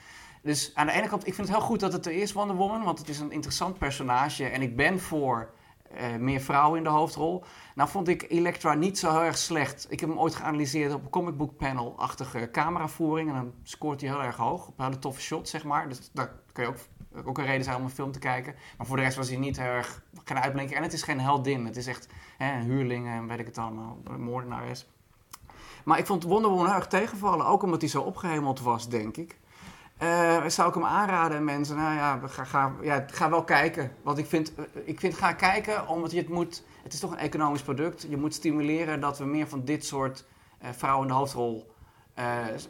Dus 0.42 0.72
aan 0.76 0.88
de 0.88 0.94
ene 0.94 1.08
kant, 1.08 1.28
ik 1.28 1.34
vind 1.34 1.48
het 1.48 1.58
heel 1.58 1.66
goed 1.66 1.80
dat 1.80 1.94
het 1.94 2.06
er 2.06 2.14
is, 2.14 2.34
Wonder 2.34 2.56
Woman, 2.56 2.84
want 2.84 3.00
het 3.00 3.10
is 3.10 3.20
een 3.20 3.32
interessant 3.32 3.78
personage. 3.78 4.46
En 4.46 4.62
ik 4.62 4.76
ben 4.76 5.00
voor 5.00 5.54
eh, 5.96 6.16
meer 6.16 6.40
vrouwen 6.40 6.78
in 6.78 6.84
de 6.84 6.90
hoofdrol. 6.90 7.44
Nou 7.76 7.90
vond 7.90 8.08
ik 8.08 8.26
Elektra 8.30 8.74
niet 8.74 9.00
zo 9.00 9.12
heel 9.12 9.24
erg 9.24 9.38
slecht. 9.38 9.86
Ik 9.90 10.00
heb 10.00 10.10
hem 10.10 10.20
ooit 10.20 10.36
geanalyseerd 10.36 10.94
op 10.94 11.04
een 11.04 11.10
comic 11.10 11.38
book 11.38 11.58
panel-achtige 11.58 12.50
cameravoering. 12.52 13.30
En 13.30 13.36
dan 13.36 13.54
scoort 13.64 14.02
hij 14.02 14.10
heel 14.10 14.24
erg 14.24 14.36
hoog, 14.36 14.68
op 14.68 14.78
hele 14.78 15.00
toffe 15.00 15.22
shots, 15.22 15.52
zeg 15.52 15.64
maar. 15.64 15.90
Dus 15.90 16.10
daar 16.14 16.32
kun 16.52 16.64
je 16.64 16.70
ook, 16.70 17.28
ook 17.28 17.38
een 17.38 17.46
reden 17.46 17.64
zijn 17.64 17.78
om 17.78 17.84
een 17.84 17.90
film 17.90 18.12
te 18.12 18.20
kijken. 18.20 18.56
Maar 18.78 18.88
voor 18.88 18.96
de 18.96 19.04
rest 19.04 19.18
was 19.18 19.30
hij 19.30 19.38
niet 19.38 19.58
heel 19.58 19.66
erg, 19.66 20.04
geen 20.24 20.40
uitblinker. 20.40 20.76
En 20.76 20.84
het 20.84 20.94
is 20.94 21.04
geen 21.04 21.20
heldin. 21.20 21.66
Het 21.66 21.78
is 21.78 21.88
echt 21.88 22.08
hè, 22.38 22.54
een 22.54 22.64
huurling 22.64 23.08
en 23.08 23.28
weet 23.28 23.40
ik 23.40 23.46
het 23.46 23.58
allemaal, 23.58 23.98
een 24.04 24.22
moordenares. 24.22 24.88
Maar 25.84 25.98
ik 25.98 26.06
vond 26.06 26.24
Wonder 26.24 26.52
Woman 26.52 26.66
heel 26.66 26.76
erg 26.76 26.88
tegenvallen. 26.88 27.46
Ook 27.46 27.64
omdat 27.64 27.82
hij 27.82 27.90
zo 27.90 28.02
opgehemeld 28.02 28.62
was, 28.62 28.90
denk 28.90 29.18
ik. 29.18 29.40
Eh, 30.02 30.48
zou 30.48 30.68
ik 30.68 30.74
hem 30.74 30.86
aanraden, 30.86 31.44
mensen? 31.44 31.76
Nou 31.76 31.96
ja, 31.96 32.22
ga, 32.28 32.44
ga, 32.44 32.74
ja, 32.82 33.06
ga 33.12 33.30
wel 33.30 33.44
kijken. 33.44 33.92
Want 34.04 34.18
ik 34.18 34.26
vind, 34.26 34.56
eh, 34.56 34.64
ik 34.86 35.00
vind, 35.00 35.14
ga 35.14 35.34
kijken, 35.34 35.88
omdat 35.88 36.12
je 36.12 36.18
het 36.18 36.30
moet... 36.30 36.64
Het 36.84 36.94
is 36.94 37.00
toch 37.00 37.12
een 37.12 37.18
economisch 37.18 37.62
product. 37.62 38.06
Je 38.10 38.18
moet 38.18 38.34
stimuleren 38.34 39.00
dat 39.00 39.18
we 39.18 39.26
meer 39.26 39.48
van 39.48 39.66
dit 39.66 39.86
soort 39.86 40.26
eh, 40.60 40.70
vrouwen 40.78 41.08
in 41.08 41.14
de 41.14 41.18
hoofdrol 41.18 41.70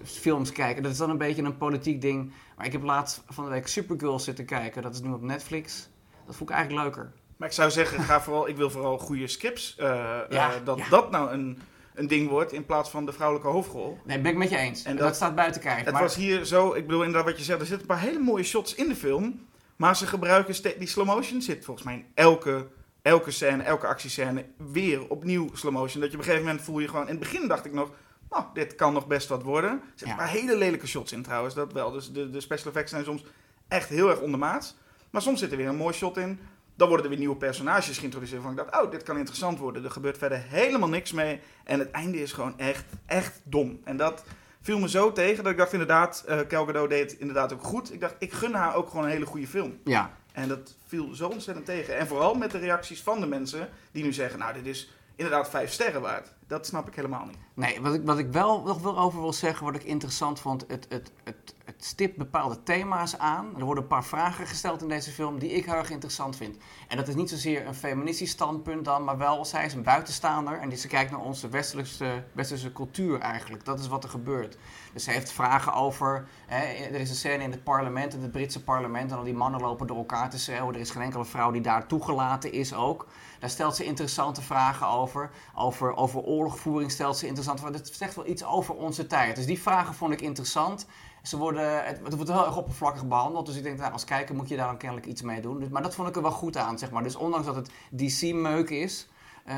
films 0.03 0.51
kijken. 0.51 0.83
Dat 0.83 0.91
is 0.91 0.97
dan 0.97 1.09
een 1.09 1.17
beetje 1.17 1.43
een 1.43 1.57
politiek 1.57 2.01
ding. 2.01 2.33
Maar 2.57 2.65
ik 2.65 2.71
heb 2.71 2.83
laatst 2.83 3.23
van 3.27 3.43
de 3.43 3.49
week 3.49 3.67
Supergirl 3.67 4.19
zitten 4.19 4.45
kijken. 4.45 4.81
Dat 4.81 4.93
is 4.93 5.01
nu 5.01 5.11
op 5.11 5.21
Netflix. 5.21 5.89
Dat 6.25 6.35
vond 6.35 6.49
ik 6.49 6.55
eigenlijk 6.55 6.85
leuker. 6.85 7.11
Maar 7.37 7.47
ik 7.47 7.53
zou 7.53 7.71
zeggen, 7.71 8.03
ga 8.03 8.21
vooral, 8.21 8.47
ik 8.47 8.57
wil 8.57 8.69
vooral 8.69 8.97
goede 8.97 9.37
eh, 9.77 9.87
Ja, 10.29 10.51
dat 10.63 10.77
ja. 10.77 10.89
dat 10.89 11.11
nou 11.11 11.31
een, 11.31 11.61
een 11.93 12.07
ding 12.07 12.29
wordt 12.29 12.51
in 12.51 12.65
plaats 12.65 12.89
van 12.89 13.05
de 13.05 13.13
vrouwelijke 13.13 13.49
hoofdrol. 13.51 13.97
Nee, 14.05 14.19
ben 14.19 14.31
ik 14.31 14.37
met 14.37 14.49
je 14.49 14.57
eens. 14.57 14.83
En 14.83 14.95
dat- 14.95 15.05
dat, 15.05 15.15
staat 15.15 15.35
buiten 15.35 15.61
kijf. 15.61 15.83
Het 15.83 15.93
maar- 15.93 16.01
was 16.01 16.15
hier 16.15 16.45
zo, 16.45 16.73
ik 16.73 16.85
bedoel 16.85 17.03
inderdaad 17.03 17.29
wat 17.29 17.37
je 17.37 17.43
zegt, 17.43 17.59
er 17.59 17.65
zitten 17.65 17.89
een 17.89 17.95
paar 17.95 18.05
hele 18.05 18.19
mooie 18.19 18.43
shots 18.43 18.75
in 18.75 18.87
de 18.87 18.95
film. 18.95 19.45
Maar 19.75 19.95
ze 19.97 20.07
gebruiken, 20.07 20.77
die 20.79 20.87
slow 20.87 21.05
motion 21.05 21.41
zit 21.41 21.65
volgens 21.65 21.85
mij 21.85 21.95
in 21.95 22.05
elke, 22.13 22.67
elke 23.01 23.31
scène, 23.31 23.63
elke 23.63 23.87
actiescène 23.87 24.45
weer 24.71 25.07
opnieuw 25.09 25.49
slow 25.53 25.73
motion. 25.73 26.01
Dat 26.01 26.11
je 26.11 26.17
op 26.17 26.23
een 26.23 26.29
gegeven 26.29 26.45
moment 26.47 26.63
voel 26.65 26.79
je 26.79 26.87
gewoon, 26.87 27.03
in 27.03 27.09
het 27.09 27.19
begin 27.19 27.47
dacht 27.47 27.65
ik 27.65 27.73
nog, 27.73 27.91
nou, 28.29 28.43
dit 28.53 28.75
kan 28.75 28.93
nog 28.93 29.07
best 29.07 29.27
wat 29.27 29.43
worden. 29.43 29.69
Er 29.71 29.79
zitten 29.87 30.07
Ja. 30.07 30.13
een 30.13 30.19
paar 30.19 30.29
hele 30.29 30.57
lelijke 30.57 30.87
shots 30.87 31.11
in 31.11 31.21
trouwens, 31.23 31.53
dat 31.53 31.73
wel. 31.73 31.91
Dus 31.91 32.11
de, 32.11 32.29
de 32.29 32.41
special 32.41 32.67
effects 32.69 32.91
zijn 32.91 33.03
soms 33.03 33.23
echt 33.67 33.89
heel 33.89 34.09
erg 34.09 34.19
ondermaats. 34.19 34.75
Maar 35.09 35.21
soms 35.21 35.39
zit 35.39 35.51
er 35.51 35.57
weer 35.57 35.67
een 35.67 35.75
mooi 35.75 35.93
shot 35.93 36.17
in. 36.17 36.39
Dan 36.81 36.89
worden 36.89 37.05
er 37.05 37.11
weer 37.15 37.25
nieuwe 37.25 37.39
personages 37.39 37.97
geïntroduceerd. 37.97 38.41
Van 38.41 38.51
ik 38.51 38.57
dacht, 38.57 38.81
oh, 38.81 38.91
dit 38.91 39.03
kan 39.03 39.17
interessant 39.17 39.59
worden. 39.59 39.83
Er 39.83 39.91
gebeurt 39.91 40.17
verder 40.17 40.43
helemaal 40.47 40.89
niks 40.89 41.11
mee. 41.11 41.39
En 41.63 41.79
het 41.79 41.91
einde 41.91 42.21
is 42.21 42.31
gewoon 42.31 42.59
echt, 42.59 42.85
echt 43.05 43.41
dom. 43.43 43.81
En 43.83 43.97
dat 43.97 44.23
viel 44.61 44.79
me 44.79 44.89
zo 44.89 45.11
tegen 45.11 45.43
dat 45.43 45.51
ik 45.51 45.57
dacht 45.57 45.71
inderdaad, 45.71 46.23
Gal 46.47 46.65
Gadot 46.65 46.89
deed 46.89 47.11
het 47.11 47.19
inderdaad 47.19 47.53
ook 47.53 47.63
goed. 47.63 47.93
Ik 47.93 47.99
dacht, 47.99 48.15
ik 48.19 48.33
gun 48.33 48.53
haar 48.53 48.75
ook 48.75 48.89
gewoon 48.89 49.05
een 49.05 49.11
hele 49.11 49.25
goede 49.25 49.47
film. 49.47 49.79
Ja, 49.83 50.11
En 50.31 50.47
dat 50.47 50.75
viel 50.87 51.15
zo 51.15 51.27
ontzettend 51.27 51.65
tegen. 51.65 51.97
En 51.97 52.07
vooral 52.07 52.33
met 52.33 52.51
de 52.51 52.57
reacties 52.57 53.01
van 53.01 53.19
de 53.19 53.27
mensen 53.27 53.69
die 53.91 54.03
nu 54.03 54.13
zeggen, 54.13 54.39
nou, 54.39 54.53
dit 54.53 54.65
is 54.65 54.91
inderdaad 55.15 55.49
vijf 55.49 55.71
sterren 55.71 56.01
waard. 56.01 56.33
Dat 56.51 56.65
snap 56.65 56.87
ik 56.87 56.95
helemaal 56.95 57.25
niet. 57.25 57.37
Nee, 57.53 57.81
wat 57.81 57.93
ik, 57.93 58.01
wat 58.05 58.17
ik 58.17 58.31
wel 58.31 58.61
nog 58.61 58.81
wel 58.81 58.99
over 58.99 59.21
wil 59.21 59.33
zeggen, 59.33 59.65
wat 59.65 59.75
ik 59.75 59.83
interessant 59.83 60.39
vond, 60.39 60.65
het, 60.67 60.85
het, 60.89 61.11
het, 61.23 61.55
het 61.65 61.85
stipt 61.85 62.17
bepaalde 62.17 62.63
thema's 62.63 63.17
aan. 63.17 63.57
Er 63.57 63.65
worden 63.65 63.83
een 63.83 63.89
paar 63.89 64.03
vragen 64.03 64.47
gesteld 64.47 64.81
in 64.81 64.87
deze 64.87 65.11
film 65.11 65.39
die 65.39 65.51
ik 65.51 65.65
heel 65.65 65.73
erg 65.73 65.89
interessant 65.89 66.35
vind. 66.35 66.57
En 66.87 66.97
dat 66.97 67.07
is 67.07 67.15
niet 67.15 67.29
zozeer 67.29 67.67
een 67.67 67.75
feministisch 67.75 68.29
standpunt 68.29 68.85
dan, 68.85 69.03
maar 69.03 69.17
wel, 69.17 69.45
zij 69.45 69.65
is 69.65 69.73
een 69.73 69.83
buitenstaander 69.83 70.59
en 70.59 70.69
die 70.69 70.77
ze 70.77 70.87
kijkt 70.87 71.11
naar 71.11 71.19
onze 71.19 71.49
westerse, 71.49 72.23
westerse 72.31 72.73
cultuur 72.73 73.19
eigenlijk. 73.19 73.65
Dat 73.65 73.79
is 73.79 73.87
wat 73.87 74.03
er 74.03 74.09
gebeurt. 74.09 74.57
Dus 74.93 75.03
ze 75.03 75.11
heeft 75.11 75.31
vragen 75.31 75.73
over, 75.73 76.27
hè, 76.45 76.63
er 76.85 76.99
is 76.99 77.09
een 77.09 77.15
scène 77.15 77.43
in 77.43 77.51
het 77.51 77.63
parlement, 77.63 78.13
in 78.13 78.21
het 78.21 78.31
Britse 78.31 78.63
parlement, 78.63 79.11
en 79.11 79.17
al 79.17 79.23
die 79.23 79.33
mannen 79.33 79.61
lopen 79.61 79.87
door 79.87 79.97
elkaar 79.97 80.29
te 80.29 80.39
schreeuwen. 80.39 80.73
Er 80.73 80.79
is 80.79 80.91
geen 80.91 81.01
enkele 81.01 81.25
vrouw 81.25 81.51
die 81.51 81.61
daar 81.61 81.87
toegelaten 81.87 82.51
is 82.51 82.73
ook. 82.73 83.07
Daar 83.39 83.49
stelt 83.49 83.75
ze 83.75 83.83
interessante 83.83 84.41
vragen 84.41 84.87
over. 84.87 85.29
Over, 85.55 85.95
over 85.95 86.19
oorlogvoering 86.19 86.40
ze 86.49 87.25
interessante 87.25 87.61
vragen. 87.61 87.79
Het 87.79 87.95
zegt 87.95 88.15
wel 88.15 88.27
iets 88.27 88.43
over 88.43 88.75
onze 88.75 89.07
tijd. 89.07 89.35
Dus 89.35 89.45
die 89.45 89.61
vragen 89.61 89.93
vond 89.93 90.13
ik 90.13 90.21
interessant. 90.21 90.85
Ze 91.23 91.37
worden, 91.37 91.85
het, 91.85 92.15
wordt 92.15 92.31
heel 92.31 92.45
erg 92.45 92.57
oppervlakkig 92.57 93.07
behandeld. 93.07 93.45
Dus 93.45 93.55
ik 93.55 93.63
denk, 93.63 93.77
nou, 93.77 93.91
als 93.91 94.03
kijker 94.03 94.35
moet 94.35 94.49
je 94.49 94.55
daar 94.55 94.67
dan 94.67 94.77
kennelijk 94.77 95.07
iets 95.07 95.21
mee 95.21 95.41
doen. 95.41 95.59
Dus, 95.59 95.69
maar 95.69 95.81
dat 95.81 95.95
vond 95.95 96.07
ik 96.07 96.15
er 96.15 96.21
wel 96.21 96.31
goed 96.31 96.57
aan, 96.57 96.79
zeg 96.79 96.91
maar. 96.91 97.03
Dus 97.03 97.15
ondanks 97.15 97.45
dat 97.45 97.55
het 97.55 97.69
DC-meuk 97.89 98.69
is, 98.69 99.07
eh, 99.45 99.55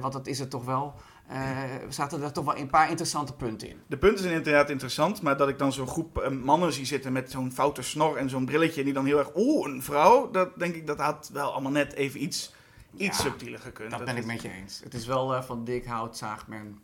want 0.00 0.12
dat 0.12 0.26
is 0.26 0.38
het 0.38 0.50
toch 0.50 0.64
wel, 0.64 0.94
eh, 1.26 1.38
zaten 1.88 2.22
er 2.22 2.32
toch 2.32 2.44
wel 2.44 2.56
een 2.56 2.70
paar 2.70 2.88
interessante 2.88 3.32
punten 3.32 3.68
in. 3.68 3.80
De 3.86 3.98
punten 3.98 4.22
zijn 4.22 4.34
inderdaad 4.34 4.70
interessant, 4.70 5.22
maar 5.22 5.36
dat 5.36 5.48
ik 5.48 5.58
dan 5.58 5.72
zo'n 5.72 5.88
groep 5.88 6.18
eh, 6.18 6.30
mannen 6.30 6.72
zie 6.72 6.84
zitten 6.84 7.12
met 7.12 7.30
zo'n 7.30 7.52
foute 7.52 7.82
snor 7.82 8.16
en 8.16 8.28
zo'n 8.28 8.44
brilletje 8.44 8.78
en 8.78 8.84
die 8.84 8.94
dan 8.94 9.06
heel 9.06 9.18
erg, 9.18 9.30
oeh, 9.34 9.68
een 9.68 9.82
vrouw, 9.82 10.30
dat 10.30 10.58
denk 10.58 10.74
ik, 10.74 10.86
dat 10.86 10.98
had 10.98 11.30
wel 11.32 11.52
allemaal 11.52 11.72
net 11.72 11.92
even 11.92 12.22
iets, 12.22 12.54
iets 12.96 13.16
Ja, 13.16 13.22
subtieler 13.24 13.58
gekund. 13.58 13.90
Dat 13.90 14.04
ben 14.04 14.14
ik 14.16 14.20
is- 14.20 14.26
met 14.26 14.42
je 14.42 14.50
eens. 14.50 14.80
Het 14.84 14.94
is 14.94 15.06
wel 15.06 15.34
eh, 15.34 15.42
van 15.42 15.64
dik 15.64 15.84
hout 15.84 16.16
zaagt 16.16 16.46
men. 16.46 16.80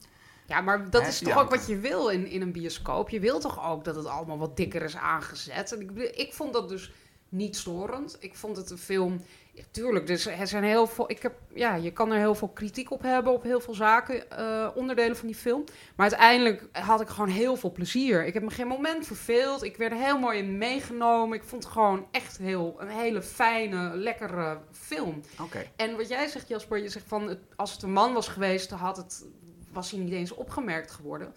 Ja, 0.47 0.61
maar 0.61 0.91
dat 0.91 1.03
Hè? 1.03 1.09
is 1.09 1.19
toch 1.19 1.29
Ja. 1.29 1.41
ook 1.41 1.51
wat 1.51 1.67
je 1.67 1.79
wil 1.79 2.09
in, 2.09 2.27
in 2.27 2.43
een 2.43 2.53
bioscoop. 2.53 3.09
Je 3.09 3.21
wil 3.21 3.41
toch 3.41 3.69
ook 3.71 3.85
dat 3.85 3.97
het 3.97 4.07
allemaal 4.07 4.39
wat 4.39 4.57
dikker 4.57 4.83
is 4.83 4.97
aangezet. 4.97 5.73
En 5.73 5.81
ik, 5.81 5.91
ik 6.17 6.33
vond 6.35 6.53
dat 6.53 6.69
dus 6.69 6.93
niet 7.37 7.57
storend. 7.57 8.17
Ik 8.21 8.35
vond 8.35 8.57
het 8.57 8.71
een 8.71 8.79
film... 8.79 9.21
Ja, 9.53 9.63
tuurlijk, 9.71 10.07
dus 10.07 10.27
er 10.27 10.47
zijn 10.47 10.65
heel 10.65 10.87
veel... 10.87 11.11
Ik 11.11 11.23
heb, 11.23 11.33
ja, 11.55 11.75
je 11.75 11.93
kan 11.93 12.13
er 12.13 12.19
heel 12.19 12.35
veel 12.35 12.49
kritiek 12.49 12.91
op 12.91 13.03
hebben, 13.03 13.33
op 13.33 13.43
heel 13.43 13.61
veel 13.61 13.75
zaken, 13.75 14.31
eh, 14.31 14.69
onderdelen 14.75 15.17
van 15.17 15.27
die 15.27 15.37
film. 15.37 15.65
Maar 15.97 16.09
uiteindelijk 16.11 16.69
had 16.73 17.01
ik 17.01 17.09
gewoon 17.09 17.29
heel 17.29 17.57
veel 17.57 17.73
plezier. 17.73 18.27
Ik 18.27 18.35
heb 18.35 18.43
me 18.43 18.51
geen 18.51 18.67
moment 18.67 19.07
verveeld. 19.07 19.63
Ik 19.63 19.77
werd 19.77 19.93
er 19.93 19.99
heel 19.99 20.19
mooi 20.19 20.39
in 20.39 20.59
meegenomen. 20.59 21.37
Ik 21.37 21.45
vond 21.45 21.65
het 21.65 21.73
gewoon 21.73 22.07
echt 22.11 22.39
heel, 22.39 22.77
een 22.79 22.89
hele 22.89 23.23
fijne, 23.23 23.97
lekkere 23.97 24.59
film. 24.73 25.21
Oké. 25.43 25.67
En 25.77 25.97
wat 25.97 26.09
jij 26.09 26.27
zegt, 26.29 26.49
Jasper, 26.49 26.79
je 26.79 26.89
zegt 26.89 27.09
van 27.09 27.29
het- 27.29 27.41
als 27.57 27.73
het 27.73 27.83
een 27.83 27.93
man 27.93 28.13
was 28.13 28.29
geweest, 28.29 28.71
had 28.71 28.97
het, 28.97 29.25
was 29.73 29.91
hij 29.91 30.01
niet 30.01 30.13
eens 30.13 30.35
opgemerkt 30.35 30.91
geworden 30.91 31.33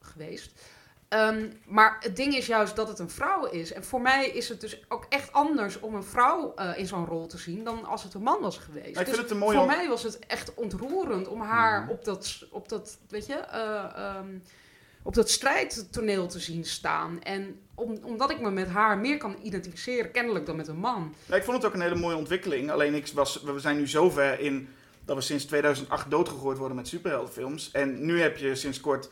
geweest. 0.00 0.60
Ehm, 1.16 1.48
maar 1.66 1.96
het 2.00 2.16
ding 2.16 2.36
is 2.36 2.46
juist 2.46 2.76
dat 2.76 2.88
het 2.88 2.98
een 2.98 3.10
vrouw 3.10 3.44
is. 3.44 3.72
En 3.72 3.84
voor 3.84 4.00
mij 4.00 4.28
is 4.28 4.48
het 4.48 4.60
dus 4.60 4.80
ook 4.88 5.06
echt 5.08 5.32
anders 5.32 5.80
om 5.80 5.94
een 5.94 6.04
vrouw 6.04 6.54
eh, 6.54 6.78
in 6.78 6.86
zo'n 6.86 7.06
rol 7.06 7.26
te 7.26 7.38
zien 7.38 7.64
dan 7.64 7.84
als 7.84 8.02
het 8.02 8.14
een 8.14 8.22
man 8.22 8.40
was 8.40 8.58
geweest. 8.58 8.86
Ik 8.86 8.94
Dus 9.06 9.14
vind 9.16 9.28
het 9.30 9.38
voor 9.38 9.66
mij 9.66 9.88
was 9.88 10.02
het 10.02 10.18
echt 10.18 10.54
ontroerend 10.54 11.28
om 11.28 11.40
haar 11.40 11.82
Mhm. 11.82 11.90
op, 11.90 12.04
dat, 12.04 12.46
op 12.50 12.68
dat, 12.68 12.98
weet 13.08 13.26
je, 13.26 13.34
eh, 13.34 13.84
ehm, 13.96 14.38
op 15.02 15.14
dat 15.14 15.30
strijdtoneel 15.30 16.26
te 16.26 16.38
zien 16.40 16.64
staan. 16.64 17.22
En 17.22 17.60
om, 17.74 17.98
omdat 18.02 18.30
ik 18.30 18.40
me 18.40 18.50
met 18.50 18.68
haar 18.68 18.98
meer 18.98 19.16
kan 19.16 19.36
identificeren, 19.42 20.10
kennelijk 20.10 20.46
dan 20.46 20.56
met 20.56 20.68
een 20.68 20.78
man. 20.78 21.14
Ja, 21.26 21.36
ik 21.36 21.44
vond 21.44 21.56
het 21.56 21.66
ook 21.66 21.74
een 21.74 21.80
hele 21.80 21.94
mooie 21.94 22.16
ontwikkeling. 22.16 22.70
Alleen 22.70 22.94
ik 22.94 23.06
was, 23.14 23.42
we 23.42 23.58
zijn 23.58 23.76
nu 23.76 23.86
zover 23.88 24.40
in 24.40 24.68
dat 25.04 25.16
we 25.16 25.22
sinds 25.22 25.44
2008 25.44 26.10
doodgegooid 26.10 26.58
worden 26.58 26.76
met 26.76 26.88
superheldenfilms. 26.88 27.70
En 27.70 28.06
nu 28.06 28.20
heb 28.20 28.36
je 28.36 28.54
sinds 28.54 28.80
kort... 28.80 29.10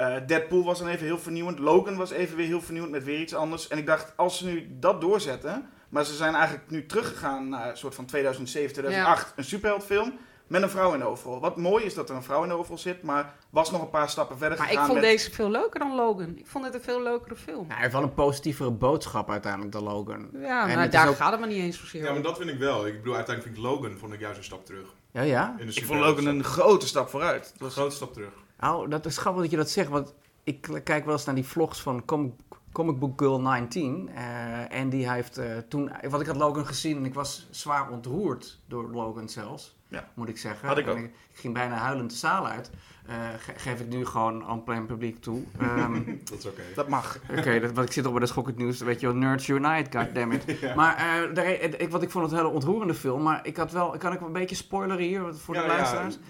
eh, 0.00 0.26
Deadpool 0.26 0.64
was 0.64 0.78
dan 0.78 0.88
even 0.88 1.06
heel 1.06 1.18
vernieuwend. 1.18 1.58
Logan 1.58 1.96
was 1.96 2.10
even 2.10 2.36
weer 2.36 2.46
heel 2.46 2.60
vernieuwend 2.62 2.92
met 2.92 3.04
weer 3.04 3.20
iets 3.20 3.34
anders. 3.34 3.68
En 3.68 3.78
ik 3.78 3.86
dacht, 3.86 4.12
als 4.16 4.38
ze 4.38 4.44
nu 4.46 4.66
dat 4.80 5.00
doorzetten... 5.00 5.68
Maar 5.88 6.04
ze 6.04 6.14
zijn 6.14 6.34
eigenlijk 6.34 6.70
nu 6.70 6.86
teruggegaan 6.86 7.48
naar 7.48 7.68
een 7.70 7.76
soort 7.76 7.94
van 7.94 8.04
2007, 8.04 8.72
2008. 8.72 9.32
Een 9.36 9.44
superheldfilm 9.44 10.18
met 10.46 10.62
een 10.62 10.70
vrouw 10.70 10.92
in 10.92 10.98
de 10.98 11.04
hoofdrol. 11.04 11.40
Wat 11.40 11.56
mooi 11.56 11.84
is 11.84 11.94
dat 11.94 12.08
er 12.10 12.16
een 12.16 12.22
vrouw 12.22 12.42
in 12.42 12.48
de 12.48 12.54
hoofdrol 12.54 12.78
zit. 12.78 13.02
Maar 13.02 13.34
was 13.50 13.70
nog 13.70 13.82
een 13.82 13.90
paar 13.90 14.08
stappen 14.08 14.38
verder 14.38 14.58
Maar 14.58 14.66
ik 14.66 14.72
gegaan 14.72 14.86
vond 14.88 15.00
met... 15.00 15.08
deze 15.08 15.30
veel 15.30 15.50
leuker 15.50 15.80
dan 15.80 15.94
Logan. 15.94 16.36
Ik 16.36 16.46
vond 16.46 16.64
het 16.64 16.74
een 16.74 16.82
veel 16.82 17.02
leukere 17.02 17.36
film. 17.36 17.56
Nou, 17.56 17.72
hij 17.72 17.80
heeft 17.80 17.92
wel 17.92 18.02
een 18.02 18.14
positievere 18.14 18.70
boodschap 18.70 19.30
uiteindelijk 19.30 19.72
dan 19.72 19.82
Logan. 19.82 20.28
Ja, 20.32 20.68
En 20.68 20.74
maar 20.74 20.84
is 20.86 20.92
daar 20.92 21.08
ook- 21.08 21.16
gaat 21.16 21.30
het 21.30 21.40
maar 21.40 21.48
niet 21.48 21.62
eens 21.62 21.78
zozeer 21.78 22.02
Ja, 22.04 22.12
maar 22.12 22.22
dat 22.22 22.36
vind 22.36 22.50
ik 22.50 22.58
wel. 22.58 22.86
Ik 22.86 22.96
bedoel, 22.96 23.14
uiteindelijk 23.14 23.56
vind 23.56 23.66
ik 23.66 23.72
Logan 23.72 23.98
vond 23.98 24.12
ik 24.12 24.20
juist 24.20 24.38
een 24.38 24.44
stap 24.44 24.66
terug. 24.66 24.94
Ja, 25.10 25.22
ja? 25.22 25.56
Ik 25.58 25.84
vond 25.84 26.00
Logan 26.00 26.26
een 26.26 26.44
grote 26.44 26.86
stap 26.86 27.08
vooruit. 27.08 27.54
Een 27.58 27.70
grote 27.70 27.94
stap 27.94 28.12
terug. 28.12 28.32
Nou, 28.60 28.88
dat 28.88 29.06
is 29.06 29.18
grappig 29.18 29.42
dat 29.42 29.50
je 29.50 29.56
dat 29.56 29.70
zegt, 29.70 29.88
want 29.88 30.14
ik 30.44 30.80
kijk 30.84 31.04
wel 31.04 31.14
eens 31.14 31.24
naar 31.24 31.34
die 31.34 31.44
vlogs 31.46 31.80
van 31.82 32.04
Comic, 32.04 32.32
Comic 32.72 32.98
Book 32.98 33.20
Girl 33.20 33.40
19. 33.40 34.10
eh, 34.14 34.78
en 34.78 34.88
die 34.88 35.10
heeft 35.10 35.38
eh, 35.38 35.46
toen, 35.68 35.90
wat 36.08 36.20
ik 36.20 36.26
had 36.26 36.36
Logan 36.36 36.66
gezien 36.66 36.96
en 36.96 37.04
ik 37.04 37.14
was 37.14 37.46
zwaar 37.50 37.90
ontroerd 37.90 38.58
door 38.66 38.90
Logan 38.90 39.28
zelfs, 39.28 39.76
Ja. 39.88 40.08
moet 40.14 40.28
ik 40.28 40.38
zeggen. 40.38 40.68
Had 40.68 40.78
ik 40.78 40.86
En 40.86 40.92
ook. 40.92 40.98
Ik, 40.98 41.10
ging 41.32 41.54
bijna 41.54 41.74
huilend 41.74 42.10
de 42.10 42.16
zaal 42.16 42.46
uit. 42.48 42.70
Eh, 43.06 43.16
ge- 43.38 43.52
geef 43.56 43.80
ik 43.80 43.88
nu 43.88 44.06
gewoon 44.06 44.44
aan 44.44 44.64
plein 44.64 44.86
publiek 44.86 45.20
toe. 45.20 45.42
Ehm, 45.58 46.02
Dat 46.30 46.38
is 46.38 46.46
oké. 46.46 46.62
Dat 46.74 46.88
mag. 46.88 47.18
Oké, 47.38 47.60
dat- 47.60 47.72
want 47.72 47.86
ik 47.86 47.92
zit 47.92 48.04
al 48.04 48.10
bij 48.10 48.20
de 48.20 48.26
schokkend 48.26 48.56
nieuws, 48.56 48.78
weet 48.80 49.00
je 49.00 49.06
wel, 49.06 49.16
Nerds 49.16 49.48
Unite, 49.48 49.98
goddammit. 49.98 50.44
Maar 50.76 50.96
eh, 50.96 51.34
daar, 51.34 51.50
ik, 51.50 51.90
wat 51.90 52.02
ik 52.02 52.10
vond 52.10 52.24
het 52.24 52.32
een 52.32 52.38
hele 52.40 52.52
ontroerende 52.54 52.94
film, 52.94 53.22
maar 53.22 53.46
ik 53.46 53.56
had 53.56 53.72
wel, 53.72 53.96
kan 53.98 54.12
ik 54.12 54.18
wel 54.18 54.28
een 54.28 54.34
beetje 54.34 54.56
spoileren 54.56 55.04
hier 55.04 55.34
voor 55.34 55.54
de 55.54 55.60
ja, 55.60 55.66
luisteraars? 55.66 56.14
Ja, 56.14 56.20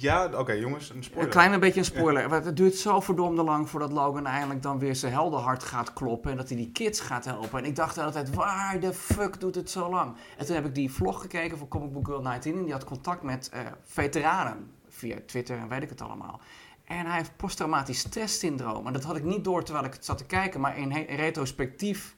ja 0.00 0.30
oké 0.38 0.52
jongens, 0.52 0.90
een 0.90 0.96
Een 0.96 1.02
spoiler. 1.02 1.30
klein 1.30 1.60
beetje 1.60 1.78
een 1.78 1.84
spoiler. 1.84 2.28
Want 2.28 2.44
Het 2.44 2.56
duurt 2.56 2.74
zo 2.74 3.00
verdomde 3.00 3.42
lang 3.42 3.68
voordat 3.68 3.92
Logan 3.92 4.26
eindelijk 4.26 4.62
dan 4.62 4.78
weer 4.78 4.96
zijn 4.96 5.12
heldenhart 5.12 5.62
gaat 5.62 5.92
kloppen. 5.92 6.30
En 6.30 6.36
dat 6.36 6.48
hij 6.48 6.56
die 6.56 6.72
kids 6.72 7.00
gaat 7.00 7.24
helpen. 7.24 7.58
En 7.58 7.64
ik 7.64 7.76
dacht 7.76 7.98
altijd, 7.98 8.34
waar 8.34 8.80
de 8.80 8.92
fuck 8.94 9.40
doet 9.40 9.54
het 9.54 9.70
zo 9.70 9.90
lang? 9.90 10.16
En 10.36 10.46
toen 10.46 10.54
heb 10.54 10.64
ik 10.64 10.74
die 10.74 10.92
vlog 10.92 11.20
gekeken 11.20 11.58
van 11.58 11.68
Comic 11.68 11.92
Book 11.92 12.06
Girl 12.06 12.22
19. 12.22 12.56
En 12.56 12.62
die 12.64 12.72
had 12.72 12.84
contact 12.84 13.22
met 13.22 13.48
eh, 13.48 13.60
veteranen 13.84 14.70
via 14.88 15.16
Twitter 15.26 15.58
en 15.58 15.68
weet 15.68 15.82
ik 15.82 15.88
het 15.88 16.00
allemaal. 16.00 16.40
En 16.84 17.06
hij 17.06 17.16
heeft 17.16 17.36
posttraumatisch 17.36 17.98
stresssyndroom. 17.98 18.86
En 18.86 18.92
dat 18.92 19.04
had 19.04 19.16
ik 19.16 19.24
niet 19.24 19.44
door 19.44 19.64
terwijl 19.64 19.86
ik 19.86 19.92
het 19.92 20.04
zat 20.04 20.18
te 20.18 20.26
kijken. 20.26 20.60
Maar 20.60 20.78
in, 20.78 20.92
retrospectief, 20.92 22.16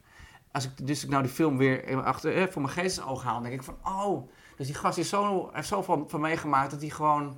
als 0.53 0.65
ik 0.65 0.87
dus 0.87 1.05
ik 1.05 1.11
nou 1.11 1.23
die 1.23 1.33
film 1.33 1.57
weer 1.57 2.03
achter, 2.03 2.37
eh, 2.37 2.49
voor 2.49 2.63
mijn 2.63 2.75
geestesoog 2.75 3.23
haal, 3.23 3.41
denk 3.41 3.55
ik 3.55 3.63
van, 3.63 3.77
oh... 3.85 4.31
Dus 4.57 4.69
die 4.69 4.79
gast 4.79 4.99
is 4.99 5.09
zo, 5.09 5.51
heeft 5.53 5.69
zoveel 5.69 6.05
van 6.09 6.21
meegemaakt 6.21 6.71
dat 6.71 6.81
hij 6.81 6.91
gewoon... 6.91 7.37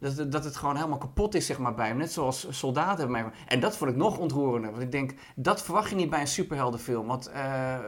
Dat, 0.00 0.32
dat 0.32 0.44
het 0.44 0.56
gewoon 0.56 0.76
helemaal 0.76 0.98
kapot 0.98 1.34
is, 1.34 1.46
zeg 1.46 1.58
maar, 1.58 1.74
bij 1.74 1.86
hem. 1.86 1.96
Net 1.96 2.12
zoals 2.12 2.46
soldaten 2.50 2.98
hebben 2.98 3.10
meegemaakt. 3.10 3.50
En 3.50 3.60
dat 3.60 3.76
vond 3.76 3.90
ik 3.90 3.96
nog 3.96 4.18
ontroerender. 4.18 4.70
Want 4.70 4.82
ik 4.82 4.92
denk, 4.92 5.14
dat 5.36 5.62
verwacht 5.62 5.90
je 5.90 5.96
niet 5.96 6.10
bij 6.10 6.20
een 6.20 6.26
superheldenfilm. 6.26 7.06
Want 7.06 7.26
eh, 7.26 7.78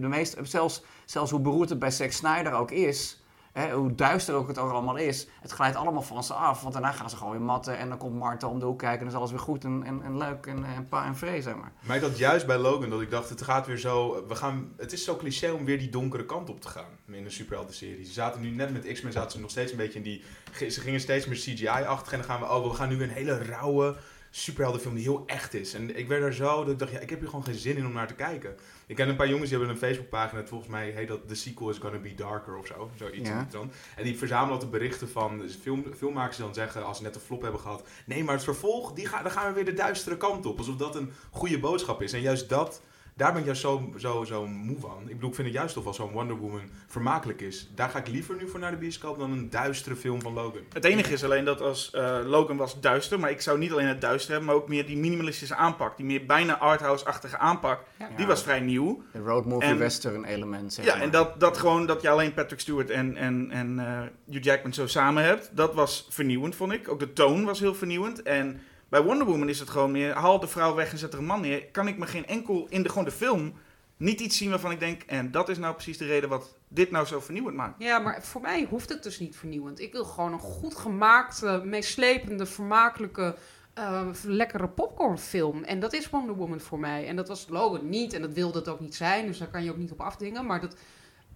de 0.00 0.08
meeste, 0.08 0.44
zelfs, 0.44 0.82
zelfs 1.04 1.30
hoe 1.30 1.40
beroerd 1.40 1.68
het 1.68 1.78
bij 1.78 1.90
Zack 1.90 2.10
Snyder 2.10 2.52
ook 2.52 2.70
is... 2.70 3.19
Hoe 3.72 3.94
duister 3.94 4.34
ook 4.34 4.48
het 4.48 4.58
ook 4.58 4.70
allemaal 4.70 4.96
is... 4.96 5.26
Het 5.40 5.50
glijdt 5.50 5.76
allemaal 5.76 6.02
van 6.02 6.24
ze 6.24 6.32
af. 6.32 6.60
Want 6.60 6.72
daarna 6.72 6.92
gaan 6.92 7.10
ze 7.10 7.16
gewoon 7.16 7.32
weer 7.32 7.40
matten... 7.40 7.78
en 7.78 7.88
dan 7.88 7.98
komt 7.98 8.18
Marta 8.18 8.46
om 8.46 8.58
de 8.58 8.64
hoek 8.64 8.78
kijken... 8.78 8.98
en 8.98 9.04
dan 9.04 9.12
is 9.12 9.18
alles 9.18 9.30
weer 9.30 9.40
goed 9.40 9.64
en, 9.64 9.82
en, 9.84 10.02
en 10.02 10.16
leuk 10.16 10.46
en, 10.46 10.64
en 10.64 10.88
pa 10.88 11.04
en 11.06 11.16
vree, 11.16 11.42
zeg 11.42 11.56
maar. 11.56 11.72
Maar 11.80 11.96
ik 11.96 12.02
had 12.02 12.18
juist 12.18 12.46
bij 12.46 12.58
Logan 12.58 12.90
dat 12.90 13.00
ik 13.00 13.10
dacht, 13.10 13.28
het 13.28 13.42
gaat 13.42 13.66
weer 13.66 13.78
zo... 13.78 14.26
We 14.28 14.34
gaan, 14.34 14.72
het 14.76 14.92
is 14.92 15.04
zo 15.04 15.16
cliché 15.16 15.50
om 15.50 15.64
weer 15.64 15.78
die 15.78 15.88
donkere 15.88 16.26
kant 16.26 16.50
op 16.50 16.60
te 16.60 16.68
gaan 16.68 16.98
in 17.06 17.24
de 17.24 17.30
superhelden-serie. 17.30 18.04
Ze 18.04 18.12
zaten 18.12 18.40
nu 18.40 18.50
net 18.50 18.72
met 18.72 18.92
X-Men, 18.92 19.12
zaten 19.12 19.30
ze 19.30 19.40
nog 19.40 19.50
steeds 19.50 19.70
een 19.70 19.78
beetje 19.78 19.98
in 19.98 20.04
die... 20.04 20.24
Ze 20.70 20.80
gingen 20.80 21.00
steeds 21.00 21.26
meer 21.26 21.36
CGI-achtig 21.36 22.12
en 22.12 22.18
dan 22.18 22.26
gaan 22.26 22.40
we... 22.40 22.46
Oh, 22.46 22.70
we 22.70 22.74
gaan 22.74 22.88
nu 22.88 23.02
een 23.02 23.10
hele 23.10 23.42
rauwe 23.44 23.96
superheldenfilm 24.30 24.94
die 24.94 25.02
heel 25.02 25.22
echt 25.26 25.54
is. 25.54 25.74
En 25.74 25.96
ik 25.98 26.08
werd 26.08 26.22
er 26.22 26.34
zo, 26.34 26.64
dat 26.64 26.72
ik 26.72 26.78
dacht, 26.78 26.92
ja, 26.92 26.98
ik 26.98 27.10
heb 27.10 27.18
hier 27.18 27.28
gewoon 27.28 27.44
geen 27.44 27.54
zin 27.54 27.76
in 27.76 27.86
om 27.86 27.92
naar 27.92 28.06
te 28.06 28.14
kijken. 28.14 28.56
Ik 28.86 28.96
ken 28.96 29.08
een 29.08 29.16
paar 29.16 29.28
jongens 29.28 29.48
die 29.48 29.58
hebben 29.58 29.74
een 29.76 29.82
Facebookpagina, 29.82 30.44
volgens 30.46 30.70
mij 30.70 30.90
heet 30.90 31.08
dat 31.08 31.28
The 31.28 31.34
Sequel 31.34 31.70
is 31.70 31.78
Gonna 31.78 31.98
Be 31.98 32.14
Darker 32.14 32.56
of 32.56 32.66
zo. 32.66 32.90
Zoiets 32.96 33.28
Ja. 33.28 33.46
trant. 33.50 33.72
En 33.96 34.04
die 34.04 34.18
verzamelen 34.18 34.52
altijd 34.52 34.70
berichten 34.70 35.08
van 35.08 35.38
dus 35.38 35.54
film, 35.62 35.84
filmmakers 35.96 36.36
die 36.36 36.44
dan 36.44 36.54
zeggen, 36.54 36.84
als 36.84 36.96
ze 36.96 37.02
net 37.02 37.14
een 37.14 37.20
flop 37.20 37.42
hebben 37.42 37.60
gehad, 37.60 37.84
nee, 38.06 38.24
maar 38.24 38.34
het 38.34 38.44
vervolg, 38.44 38.92
die 38.92 39.06
ga, 39.06 39.22
dan 39.22 39.32
gaan 39.32 39.46
we 39.48 39.52
weer 39.54 39.64
de 39.64 39.74
duistere 39.74 40.16
kant 40.16 40.46
op. 40.46 40.58
Alsof 40.58 40.76
dat 40.76 40.96
een 40.96 41.12
goede 41.30 41.58
boodschap 41.58 42.02
is. 42.02 42.12
En 42.12 42.20
juist 42.20 42.48
dat, 42.48 42.82
daar 43.20 43.30
ben 43.32 43.40
ik 43.40 43.46
juist 43.46 43.60
zo, 43.60 43.92
zo, 43.96 44.24
zo 44.24 44.46
moe 44.46 44.78
van. 44.80 44.98
Ik 45.06 45.14
bedoel, 45.14 45.28
ik 45.28 45.34
vind 45.34 45.46
het 45.48 45.56
juist 45.56 45.74
toch 45.74 45.84
wel 45.84 45.94
zo'n 45.94 46.10
Wonder 46.10 46.36
Woman 46.36 46.60
vermakelijk 46.86 47.40
is. 47.40 47.70
Daar 47.74 47.88
ga 47.88 47.98
ik 47.98 48.08
liever 48.08 48.36
nu 48.36 48.48
voor 48.48 48.60
naar 48.60 48.70
de 48.70 48.76
bioscoop 48.76 49.18
dan 49.18 49.30
een 49.32 49.50
duistere 49.50 49.96
film 49.96 50.20
van 50.20 50.32
Logan. 50.32 50.60
Het 50.72 50.84
enige 50.84 51.12
is 51.12 51.24
alleen 51.24 51.44
dat 51.44 51.60
als 51.60 51.90
eh, 51.90 52.18
Logan 52.24 52.56
was 52.56 52.80
duister, 52.80 53.20
maar 53.20 53.30
ik 53.30 53.40
zou 53.40 53.58
niet 53.58 53.72
alleen 53.72 53.86
het 53.86 54.00
duister 54.00 54.30
hebben, 54.30 54.48
maar 54.48 54.56
ook 54.58 54.68
meer 54.68 54.86
die 54.86 54.96
minimalistische 54.96 55.54
aanpak, 55.54 55.96
die 55.96 56.06
meer 56.06 56.26
bijna 56.26 56.58
arthouse-achtige 56.58 57.38
aanpak, 57.38 57.80
Ja. 57.98 58.08
die 58.16 58.26
was 58.26 58.42
vrij 58.42 58.60
nieuw. 58.60 59.02
De 59.12 59.18
road 59.18 59.44
movie 59.44 59.68
En- 59.68 59.78
western 59.78 60.24
element, 60.24 60.72
zeg 60.72 60.84
Ja, 60.84 60.94
maar. 60.94 61.02
en 61.02 61.10
dat, 61.10 61.40
dat 61.40 61.58
gewoon 61.58 61.86
dat 61.86 62.02
je 62.02 62.08
alleen 62.08 62.34
Patrick 62.34 62.60
Stewart 62.60 62.90
en, 62.90 63.16
en, 63.16 63.50
en 63.50 63.78
eh, 63.78 64.00
Hugh 64.30 64.44
Jackman 64.44 64.72
zo 64.72 64.86
samen 64.86 65.24
hebt, 65.24 65.50
dat 65.56 65.74
was 65.74 66.06
vernieuwend, 66.10 66.54
vond 66.56 66.72
ik. 66.72 66.88
Ook 66.88 66.98
de 67.00 67.12
toon 67.12 67.44
was 67.44 67.60
heel 67.60 67.74
vernieuwend. 67.74 68.22
En 68.22 68.60
bij 68.90 69.02
Wonder 69.02 69.26
Woman 69.26 69.48
is 69.48 69.60
het 69.60 69.70
gewoon 69.70 69.90
meer, 69.90 70.14
haal 70.14 70.40
de 70.40 70.48
vrouw 70.48 70.74
weg 70.74 70.92
en 70.92 70.98
zet 70.98 71.12
er 71.12 71.18
een 71.18 71.24
man 71.24 71.40
neer. 71.40 71.66
Kan 71.66 71.88
ik 71.88 71.98
me 71.98 72.06
geen 72.06 72.26
enkel, 72.26 72.66
in 72.68 72.82
de, 72.82 72.88
gewoon 72.88 73.04
de 73.04 73.10
film, 73.10 73.52
niet 73.96 74.20
iets 74.20 74.36
zien 74.36 74.50
waarvan 74.50 74.70
ik 74.70 74.80
denk, 74.80 75.02
en 75.02 75.30
dat 75.30 75.48
is 75.48 75.58
nou 75.58 75.74
precies 75.74 75.98
de 75.98 76.06
reden 76.06 76.28
wat 76.28 76.56
dit 76.68 76.90
nou 76.90 77.06
zo 77.06 77.20
vernieuwend 77.20 77.56
maakt. 77.56 77.82
Ja, 77.82 77.98
maar 77.98 78.22
voor 78.22 78.40
mij 78.40 78.66
hoeft 78.70 78.88
het 78.88 79.02
dus 79.02 79.18
niet 79.18 79.36
vernieuwend. 79.36 79.80
Ik 79.80 79.92
wil 79.92 80.04
gewoon 80.04 80.32
een 80.32 80.38
goed 80.38 80.74
gemaakte, 80.76 81.62
meeslepende, 81.64 82.46
vermakelijke, 82.46 83.36
eh, 83.74 84.08
lekkere 84.22 84.68
popcornfilm. 84.68 85.64
En 85.64 85.80
dat 85.80 85.92
is 85.92 86.10
Wonder 86.10 86.34
Woman 86.34 86.60
voor 86.60 86.78
mij. 86.78 87.06
En 87.06 87.16
dat 87.16 87.28
was 87.28 87.46
Logan 87.48 87.88
niet. 87.88 88.12
En 88.12 88.22
dat 88.22 88.32
wilde 88.32 88.58
het 88.58 88.68
ook 88.68 88.80
niet 88.80 88.94
zijn. 88.94 89.26
Dus 89.26 89.38
daar 89.38 89.48
kan 89.48 89.64
je 89.64 89.70
ook 89.70 89.76
niet 89.76 89.92
op 89.92 90.00
afdingen. 90.00 90.46
Maar 90.46 90.60
dat, 90.60 90.76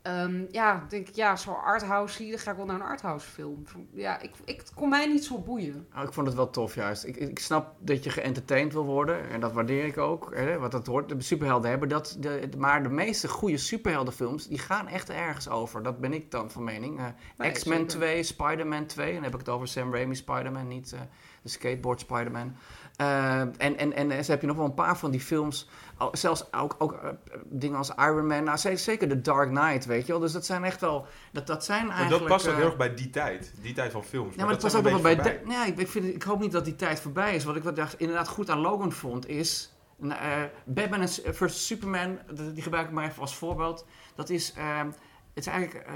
ehm, 0.04 0.44
ja, 0.50 0.84
denk 0.88 1.08
ik, 1.08 1.14
ja, 1.14 1.37
zo 1.37 1.52
arthouse 1.52 2.14
zie, 2.14 2.30
dan 2.30 2.38
ga 2.38 2.50
ik 2.50 2.56
wel 2.56 2.66
naar 2.66 2.75
een 2.76 2.82
arthouse 2.82 3.28
film. 3.28 3.64
Ja, 3.92 4.20
ik, 4.20 4.30
ik, 4.44 4.58
het 4.58 4.75
kon 4.75 4.88
mij 4.88 5.06
niet 5.06 5.25
zo 5.25 5.38
boeien. 5.38 5.87
Oh, 5.96 6.02
ik 6.02 6.12
vond 6.12 6.26
het 6.26 6.37
wel 6.37 6.50
tof 6.50 6.75
juist. 6.75 7.04
Ik, 7.04 7.16
ik 7.16 7.38
snap 7.38 7.75
dat 7.78 8.04
je 8.04 8.11
geëntertained 8.11 8.73
wil 8.73 8.84
worden. 8.84 9.28
En 9.30 9.40
dat 9.40 9.52
waardeer 9.52 9.84
ik 9.84 9.99
ook. 9.99 10.34
Hè, 10.34 10.58
wat 10.58 10.70
dat 10.70 10.87
hoort. 10.87 11.08
De 11.08 11.20
superhelden 11.23 11.70
hebben 11.70 11.88
dat. 11.88 12.16
De, 12.20 12.49
maar 12.58 12.82
de 12.82 12.88
meeste 12.88 13.28
goede 13.28 13.56
superheldenfilms, 13.56 14.46
die 14.49 14.58
gaan 14.58 14.88
echt 14.88 15.11
ergens 15.11 15.49
over. 15.49 15.82
Dat 15.82 16.00
ben 16.00 16.12
ik 16.12 16.30
dan 16.30 16.50
van 16.50 16.64
mening. 16.64 16.99
Eh, 16.99 17.04
Nee, 17.37 17.50
X-Men 17.50 17.76
zeker. 17.76 17.96
2, 17.96 18.23
Spider-Man 18.23 18.87
2. 18.87 19.06
En 19.06 19.14
dan 19.14 19.23
heb 19.23 19.32
ik 19.32 19.38
het 19.38 19.49
over 19.49 19.68
Sam 19.68 19.92
Raimi 19.92 20.14
Spider-Man, 20.14 20.68
niet 20.68 20.92
eh, 20.92 21.00
de 21.42 21.49
skateboard 21.49 22.00
Spider-Man. 22.00 22.56
Eh, 22.96 23.40
en, 23.40 23.56
en, 23.78 23.92
en 24.10 24.24
zo 24.24 24.30
heb 24.30 24.40
je 24.40 24.46
nog 24.46 24.56
wel 24.56 24.64
een 24.64 24.74
paar 24.74 24.98
van 24.98 25.10
die 25.10 25.20
films. 25.20 25.68
Zelfs 26.12 26.52
ook, 26.52 26.74
ook 26.78 26.92
eh, 26.92 27.08
dingen 27.44 27.76
als 27.78 27.90
Iron 27.96 28.26
Man. 28.26 28.44
Nou, 28.44 28.56
ze- 28.56 28.76
zeker 28.76 29.08
de 29.08 29.20
Dark 29.20 29.48
Knight, 29.48 29.84
weet 29.86 30.06
je 30.06 30.12
wel. 30.12 30.20
Dus 30.20 30.32
dat 30.32 30.46
zijn 30.46 30.64
echt 30.64 30.80
wel... 30.80 31.06
Dat, 31.32 31.46
dat 31.46 31.64
zijn 31.64 31.86
Maar 31.86 31.96
eigenlijk... 31.96 32.28
dat 32.28 32.32
past 32.32 32.46
ook 32.46 32.52
eh, 32.52 32.58
heel 32.58 32.66
erg 32.68 32.76
bij 32.76 32.94
die 32.94 33.10
tijd. 33.10 33.54
Die 33.62 33.74
tijd 33.74 33.92
van 33.92 34.04
films. 34.04 34.34
ja, 34.34 34.44
maar 34.44 34.52
dat 34.52 34.62
was 34.62 34.74
ook 34.74 34.82
wel 34.84 35.00
bij. 35.00 35.40
ja, 35.48 35.64
ik, 35.64 35.88
vind, 35.88 36.04
ik 36.14 36.22
hoop 36.22 36.40
niet 36.40 36.52
dat 36.52 36.64
die 36.64 36.76
tijd 36.76 37.00
voorbij 37.00 37.34
is. 37.34 37.44
Wat 37.44 37.56
ik 37.56 37.62
wat 37.62 37.76
dacht, 37.76 37.98
inderdaad 38.00 38.28
goed 38.28 38.50
aan 38.50 38.58
Logan 38.58 38.92
vond 38.92 39.28
is. 39.28 39.72
nou, 39.96 40.48
Batman 40.64 41.00
en 41.00 41.08
S- 41.08 41.20
versus 41.24 41.66
Superman, 41.66 42.18
die 42.52 42.62
gebruik 42.62 42.86
ik 42.86 42.92
maar 42.92 43.04
even 43.08 43.20
als 43.20 43.36
voorbeeld. 43.36 43.86
Dat 44.14 44.30
is. 44.30 44.52
eh, 44.52 44.78
het 44.78 45.46
is 45.46 45.46
eigenlijk. 45.46 45.86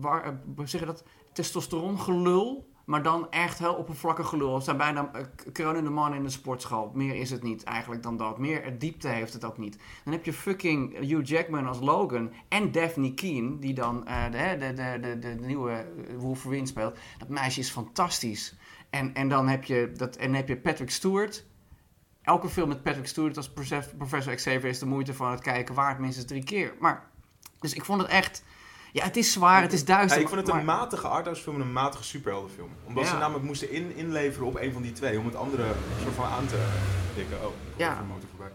waar, 0.00 0.40
zeggen 0.64 0.86
dat. 0.88 1.04
Testosteron 1.32 2.00
gelul. 2.00 2.72
Maar 2.84 3.02
dan 3.02 3.30
echt 3.30 3.58
heel 3.58 3.74
oppervlakkig 3.74 4.28
gelul. 4.28 4.54
Het 4.54 4.64
zijn 4.64 4.76
bijna 4.76 5.10
uh, 5.16 5.22
kronende 5.52 5.90
mannen 5.90 6.18
in 6.18 6.24
de 6.24 6.30
sportschool. 6.30 6.90
Meer 6.94 7.14
is 7.14 7.30
het 7.30 7.42
niet 7.42 7.64
eigenlijk 7.64 8.02
dan 8.02 8.16
dat. 8.16 8.38
Meer 8.38 8.78
diepte 8.78 9.08
heeft 9.08 9.32
het 9.32 9.44
ook 9.44 9.58
niet. 9.58 9.78
Dan 10.04 10.12
heb 10.12 10.24
je 10.24 10.32
fucking 10.32 10.98
Hugh 10.98 11.28
Jackman 11.28 11.66
als 11.66 11.80
Logan. 11.80 12.32
En 12.48 12.72
Daphne 12.72 13.14
Keen, 13.14 13.60
die 13.60 13.74
dan 13.74 14.06
eh, 14.06 14.24
de, 14.30 14.56
de, 14.58 14.72
de, 14.72 14.98
de, 15.00 15.18
de, 15.18 15.46
nieuwe 15.46 15.72
eh, 15.72 16.16
Wolverine 16.16 16.66
speelt. 16.66 16.98
Dat 17.18 17.28
meisje 17.28 17.60
is 17.60 17.70
fantastisch. 17.70 18.56
En, 18.90 19.14
en, 19.14 19.28
dan 19.28 19.48
heb 19.48 19.64
je 19.64 19.92
dat, 19.96 20.16
en 20.16 20.34
heb 20.34 20.48
je 20.48 20.56
Patrick 20.56 20.90
Stewart. 20.90 21.44
Elke 22.22 22.48
film 22.48 22.68
met 22.68 22.82
Patrick 22.82 23.06
Stewart 23.06 23.36
als 23.36 23.52
Profe- 23.52 23.94
Professor 23.96 24.34
Xavier 24.34 24.64
is 24.64 24.78
de 24.78 24.86
moeite 24.86 25.14
van 25.14 25.30
het 25.30 25.40
kijken 25.40 25.74
waard 25.74 25.98
minstens 25.98 26.26
drie 26.26 26.44
keer. 26.44 26.74
Maar, 26.80 27.10
dus 27.60 27.74
ik 27.74 27.84
vond 27.84 28.00
het 28.00 28.10
echt... 28.10 28.44
Ja, 28.94 29.04
het 29.04 29.16
is 29.16 29.32
zwaar, 29.32 29.62
het 29.62 29.72
is 29.72 29.84
duister. 29.84 30.16
Ja, 30.18 30.22
ik 30.22 30.28
vond 30.34 30.46
het 30.46 30.56
een 30.56 30.64
matige 30.64 31.06
arthouse 31.08 31.42
film 31.42 31.54
en 31.54 31.60
een 31.60 31.72
matige 31.72 32.04
superheldenfilm. 32.04 32.70
Omdat 32.86 33.04
Ja. 33.04 33.10
ze 33.10 33.16
namelijk 33.16 33.44
moesten 33.44 33.70
in, 33.70 33.96
inleveren 33.96 34.46
op 34.46 34.60
een 34.60 34.72
van 34.72 34.82
die 34.82 34.92
twee. 34.92 35.18
Om 35.18 35.24
het 35.26 35.34
andere 35.34 35.64
soort 36.02 36.14
van 36.14 36.24
aan 36.24 36.46
te 36.46 36.62
dikken. 37.16 37.36
Oh, 37.46 37.52
Ja. 37.76 37.86
ja. 37.86 37.98
een 37.98 38.06
motor 38.06 38.28
voorbij. 38.36 38.50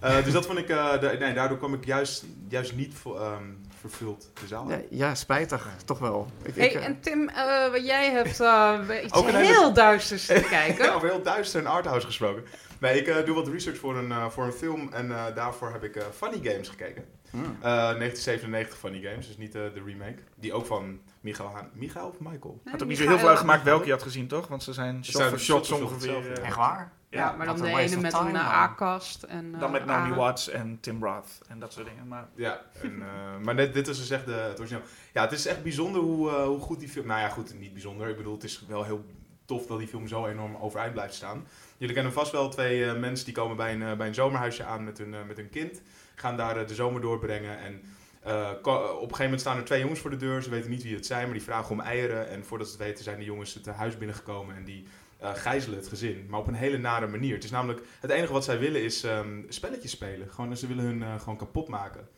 Eh, 0.00 0.24
dus 0.24 0.32
dat 0.32 0.46
vond 0.46 0.58
ik... 0.58 0.68
eh, 0.68 1.00
da- 1.00 1.12
nee, 1.18 1.34
daardoor 1.34 1.58
kwam 1.58 1.74
ik 1.74 1.84
juist, 1.84 2.24
juist 2.48 2.74
niet 2.76 2.94
ehm, 3.04 3.42
vervuld 3.80 4.30
de 4.40 4.46
zaal. 4.46 4.68
Ja, 4.70 4.80
ja, 4.90 5.14
spijtig. 5.14 5.68
Toch 5.84 5.98
wel. 5.98 6.26
Ik, 6.42 6.54
Hey, 6.54 6.66
ik, 6.68 6.74
eh, 6.74 6.84
en 6.84 7.00
Tim, 7.00 7.28
eh, 7.28 7.70
wat 7.70 7.86
jij 7.86 8.10
hebt 8.10 8.40
eh, 8.40 8.78
iets 9.04 9.20
hele- 9.20 9.38
heel 9.38 9.72
duisters 9.72 10.26
te 10.26 10.46
kijken. 10.50 10.84
Ja, 10.88 10.92
over 10.92 11.08
heel 11.08 11.22
duister 11.22 11.60
en 11.60 11.66
arthouse 11.66 12.06
gesproken. 12.06 12.44
Nee, 12.78 12.98
ik 13.00 13.06
eh, 13.06 13.24
doe 13.26 13.34
wat 13.34 13.48
research 13.48 13.78
voor 13.78 13.96
een, 13.96 14.10
eh, 14.12 14.28
voor 14.28 14.44
een 14.44 14.52
film 14.52 14.92
en 14.92 15.10
eh, 15.10 15.24
daarvoor 15.34 15.72
heb 15.72 15.84
ik 15.84 15.96
eh, 15.96 16.04
Funny 16.16 16.40
Games 16.50 16.68
gekeken. 16.68 17.04
Hmm. 17.42 17.56
Eh 17.60 17.70
1997 17.98 18.78
Funny 18.78 19.00
Games, 19.02 19.26
dus 19.26 19.36
niet 19.36 19.54
eh, 19.54 19.62
de 19.74 19.82
remake. 19.84 20.16
Die 20.34 20.52
ook 20.52 20.66
van 20.66 21.00
Michael 21.20 21.48
Haan. 21.48 21.70
Michael 21.72 22.08
of 22.08 22.20
Michael? 22.20 22.60
Het 22.62 22.72
had 22.72 22.82
ook 22.82 22.88
niet 22.88 22.98
zo 22.98 23.08
heel 23.08 23.18
veel 23.18 23.28
uitgemaakt 23.28 23.62
welke 23.62 23.86
je 23.86 23.92
had 23.92 24.02
gezien, 24.02 24.26
toch? 24.26 24.48
Want 24.48 24.62
ze 24.62 24.72
zijn 24.72 25.04
shot 25.04 25.16
zijn 25.16 25.28
voor 25.28 25.38
shots 25.38 25.70
ongeveer. 25.70 26.32
eh, 26.32 26.46
Echt 26.46 26.56
waar? 26.56 26.92
Ja, 27.08 27.32
maar 27.36 27.46
dan 27.46 27.56
de 27.56 27.68
ene 27.68 27.96
met 28.00 28.12
een 28.12 28.36
A-kast. 28.36 29.22
en 29.22 29.54
Dan 29.58 29.70
met 29.70 29.80
eh, 29.80 29.86
Naomi 29.86 30.14
Watts 30.14 30.48
en 30.48 30.78
Tim 30.80 31.04
Roth 31.04 31.40
en 31.48 31.58
dat 31.58 31.72
soort 31.72 31.86
dingen. 31.86 32.08
Maar 32.08 32.28
Ja, 32.34 32.60
en, 32.82 33.02
eh, 33.02 33.44
maar 33.44 33.56
dit, 33.56 33.74
dit 33.74 33.88
is 33.88 33.98
dus 33.98 34.10
echt 34.10 34.26
de, 34.26 34.32
het 34.32 34.58
origineel. 34.58 34.82
Ja, 35.12 35.22
het 35.22 35.32
is 35.32 35.46
echt 35.46 35.62
bijzonder 35.62 36.00
hoe, 36.00 36.30
eh, 36.30 36.44
hoe 36.44 36.60
goed 36.60 36.78
die 36.80 36.88
film... 36.88 37.06
Nou 37.06 37.20
ja, 37.20 37.28
goed, 37.28 37.58
niet 37.58 37.72
bijzonder. 37.72 38.08
Ik 38.08 38.16
bedoel, 38.16 38.34
het 38.34 38.44
is 38.44 38.64
wel 38.68 38.84
heel 38.84 39.04
tof 39.44 39.66
dat 39.66 39.78
die 39.78 39.88
film 39.88 40.08
zo 40.08 40.26
enorm 40.26 40.56
overeind 40.56 40.92
blijft 40.92 41.14
staan. 41.14 41.46
Jullie 41.76 41.94
kennen 41.94 42.12
vast 42.12 42.32
wel 42.32 42.48
twee 42.48 42.92
mensen 42.94 43.24
die 43.24 43.34
komen 43.34 43.56
bij 43.56 43.72
een, 43.72 43.96
bij 43.96 44.06
een 44.06 44.14
zomerhuisje 44.14 44.64
aan 44.64 44.84
met 44.84 44.98
hun, 44.98 45.14
met 45.26 45.36
hun 45.36 45.50
kind. 45.50 45.80
Gaan 46.14 46.36
daar 46.36 46.56
eh, 46.56 46.66
de 46.66 46.74
zomer 46.74 47.00
doorbrengen 47.00 47.58
en... 47.58 47.82
eh, 48.22 48.50
op 48.64 48.64
een 48.64 48.98
gegeven 49.00 49.22
moment 49.22 49.40
staan 49.40 49.56
er 49.56 49.64
twee 49.64 49.80
jongens 49.80 50.00
voor 50.00 50.10
de 50.10 50.16
deur. 50.16 50.42
Ze 50.42 50.50
weten 50.50 50.70
niet 50.70 50.82
wie 50.82 50.94
het 50.94 51.06
zijn, 51.06 51.24
maar 51.24 51.32
die 51.32 51.42
vragen 51.42 51.70
om 51.70 51.80
eieren. 51.80 52.28
En 52.28 52.44
voordat 52.44 52.66
ze 52.68 52.72
het 52.76 52.82
weten 52.82 53.04
zijn 53.04 53.18
de 53.18 53.24
jongens 53.24 53.54
het 53.54 53.66
eh, 53.66 53.76
huis 53.76 53.98
binnengekomen 53.98 54.56
en 54.56 54.64
die 54.64 54.84
eh, 55.18 55.34
gijzelen 55.34 55.78
het 55.78 55.88
gezin. 55.88 56.26
Maar 56.28 56.40
op 56.40 56.46
een 56.46 56.54
hele 56.54 56.78
nare 56.78 57.06
manier. 57.06 57.34
Het 57.34 57.44
is 57.44 57.50
namelijk, 57.50 57.80
het 58.00 58.10
enige 58.10 58.32
wat 58.32 58.44
zij 58.44 58.58
willen 58.58 58.82
is 58.82 59.04
ehm, 59.04 59.42
spelletjes 59.48 59.90
spelen. 59.90 60.30
Gewoon, 60.30 60.56
ze 60.56 60.66
willen 60.66 60.84
hun 60.84 61.20
gewoon 61.20 61.36
kapot 61.36 61.68
maken. 61.68 62.08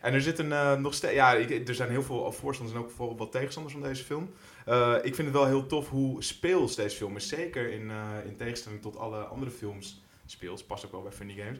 En 0.00 0.14
er 0.14 0.22
zitten 0.22 0.52
eh, 0.52 0.74
nog 0.76 0.94
steeds, 0.94 1.14
ja, 1.14 1.36
er 1.36 1.74
zijn 1.74 1.90
heel 1.90 2.02
veel 2.02 2.32
voorstanders 2.32 2.78
en 2.78 2.84
ook 2.84 2.90
vooral 2.90 3.16
wat 3.16 3.32
tegenstanders 3.32 3.74
van 3.74 3.82
deze 3.82 4.04
film. 4.04 4.30
Ik 5.02 5.14
vind 5.14 5.28
het 5.28 5.36
wel 5.36 5.46
heel 5.46 5.66
tof 5.66 5.88
hoe 5.88 6.22
speels 6.22 6.74
deze 6.74 6.96
film 6.96 7.16
is. 7.16 7.28
Zeker 7.28 7.70
in, 7.70 7.90
in 8.26 8.36
tegenstelling 8.36 8.82
tot 8.82 8.96
alle 8.96 9.18
andere 9.18 9.50
films 9.50 10.02
speels. 10.26 10.64
Past 10.64 10.84
ook 10.84 10.92
wel 10.92 11.02
bij 11.02 11.12
Funny 11.12 11.34
Games. 11.34 11.58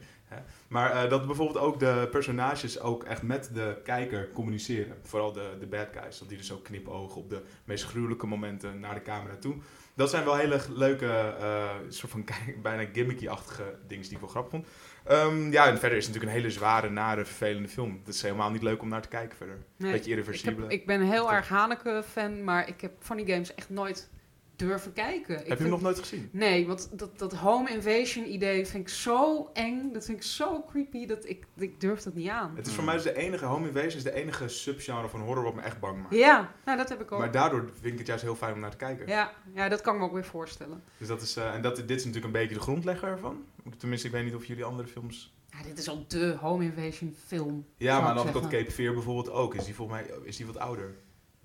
Maar 0.68 0.90
eh, 0.90 1.10
dat 1.10 1.26
bijvoorbeeld 1.26 1.58
ook 1.58 1.78
de 1.78 2.08
personages 2.10 2.80
ook 2.80 3.04
echt 3.04 3.22
met 3.22 3.50
de 3.54 3.80
kijker 3.84 4.28
communiceren. 4.32 4.96
Vooral 5.02 5.32
de, 5.32 5.56
de 5.60 5.66
bad 5.66 5.88
guys. 5.92 6.18
Dat 6.18 6.28
die 6.28 6.36
dus 6.38 6.52
ook 6.52 6.64
knipogen 6.64 7.20
op 7.20 7.30
de 7.30 7.42
meest 7.64 7.84
gruwelijke 7.84 8.26
momenten 8.26 8.80
naar 8.80 8.94
de 8.94 9.02
camera 9.02 9.36
toe. 9.36 9.54
Dat 9.94 10.10
zijn 10.10 10.24
wel 10.24 10.36
hele 10.36 10.60
leuke, 10.74 11.34
eh, 11.40 11.70
soort 11.88 12.12
van 12.12 12.24
bijna 12.62 12.88
gimmicky-achtige 12.92 13.74
dingen 13.86 14.04
die 14.04 14.12
ik 14.12 14.20
wel 14.20 14.28
grappig 14.28 14.50
vond. 14.50 14.66
Ehm, 15.04 15.52
ja, 15.52 15.66
en 15.66 15.78
verder 15.78 15.98
is 15.98 16.06
het 16.06 16.14
natuurlijk 16.14 16.36
een 16.36 16.42
hele 16.42 16.58
zware, 16.58 16.90
nare, 16.90 17.24
vervelende 17.24 17.68
film. 17.68 18.00
Het 18.04 18.14
is 18.14 18.22
helemaal 18.22 18.50
niet 18.50 18.62
leuk 18.62 18.82
om 18.82 18.88
naar 18.88 19.02
te 19.02 19.08
kijken 19.08 19.36
verder. 19.36 19.56
Nee, 19.76 19.90
Beetje 19.90 20.10
ik, 20.10 20.10
irreversibele. 20.10 20.62
heb, 20.62 20.70
ik 20.70 20.86
ben 20.86 21.00
heel 21.00 21.32
erg 21.32 21.48
Haneke-fan, 21.48 22.44
maar 22.44 22.68
ik 22.68 22.80
heb 22.80 22.92
Funny 22.98 23.24
Games 23.26 23.54
echt 23.54 23.70
nooit 23.70 24.08
durven 24.56 24.92
kijken. 24.92 25.40
Ik 25.40 25.46
Heb 25.46 25.56
je 25.56 25.62
hem 25.62 25.72
nog 25.72 25.82
nooit 25.82 25.98
gezien? 25.98 26.28
Nee, 26.32 26.66
want 26.66 26.88
dat, 26.92 27.18
dat 27.18 27.32
home 27.34 27.70
invasion 27.70 28.26
idee 28.32 28.66
vind 28.66 28.82
ik 28.82 28.94
zo 28.94 29.50
eng. 29.52 29.92
Dat 29.92 30.04
vind 30.04 30.16
ik 30.16 30.24
zo 30.24 30.64
creepy 30.70 31.06
dat 31.06 31.28
ik, 31.28 31.46
ik 31.56 31.80
durf 31.80 32.02
dat 32.02 32.14
niet 32.14 32.28
aan. 32.28 32.56
Het 32.56 32.66
is 32.66 32.72
voor 32.72 32.84
mij 32.84 32.94
dus 32.94 33.02
de 33.02 33.16
enige, 33.16 33.44
Home 33.44 33.66
Invasion 33.66 33.96
is 33.96 34.02
de 34.02 34.12
enige 34.12 34.48
subgenre 34.48 35.08
van 35.08 35.20
horror 35.20 35.44
wat 35.44 35.54
me 35.54 35.60
echt 35.60 35.80
bang 35.80 36.02
maakt. 36.02 36.14
Ja, 36.14 36.52
nou 36.64 36.78
dat 36.78 36.88
heb 36.88 37.00
ik 37.00 37.12
ook. 37.12 37.18
Maar 37.18 37.30
daardoor 37.30 37.70
vind 37.80 37.92
ik 37.92 37.98
het 37.98 38.06
juist 38.06 38.22
heel 38.22 38.36
fijn 38.36 38.54
om 38.54 38.60
naar 38.60 38.70
te 38.70 38.76
kijken. 38.76 39.06
ja, 39.06 39.32
ja, 39.54 39.68
dat 39.68 39.80
kan 39.80 39.94
ik 39.94 40.00
me 40.00 40.06
ook 40.06 40.12
weer 40.12 40.24
voorstellen. 40.24 40.82
Dus 40.98 41.08
dat 41.08 41.22
is, 41.22 41.36
eh, 41.36 41.54
en 41.54 41.62
dat, 41.62 41.76
dit 41.76 41.90
is 41.90 42.04
natuurlijk 42.04 42.24
een 42.24 42.40
beetje 42.40 42.54
de 42.54 42.60
grondlegger 42.60 43.08
ervan. 43.08 43.44
Tenminste, 43.78 44.06
ik 44.06 44.12
weet 44.12 44.24
niet 44.24 44.34
of 44.34 44.44
jullie 44.44 44.64
andere 44.64 44.88
films... 44.88 45.34
Ja, 45.50 45.62
dit 45.62 45.78
is 45.78 45.88
al 45.88 46.04
de 46.08 46.36
home 46.40 46.64
invasion 46.64 47.14
film. 47.26 47.66
Ja, 47.76 48.00
maar 48.00 48.08
ik 48.10 48.16
dan 48.16 48.32
zeggen. 48.32 48.50
Cape 48.50 48.70
Fear 48.70 48.92
bijvoorbeeld 48.92 49.30
ook. 49.30 49.54
Is 49.54 49.64
die 49.64 49.74
volgens 49.74 50.00
mij 50.00 50.16
is 50.22 50.36
die 50.36 50.46
wat 50.46 50.58
ouder? 50.58 50.94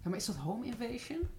Ja, 0.04 0.10
maar 0.10 0.18
is 0.18 0.26
dat 0.26 0.36
home 0.36 0.66
invasion? 0.66 1.30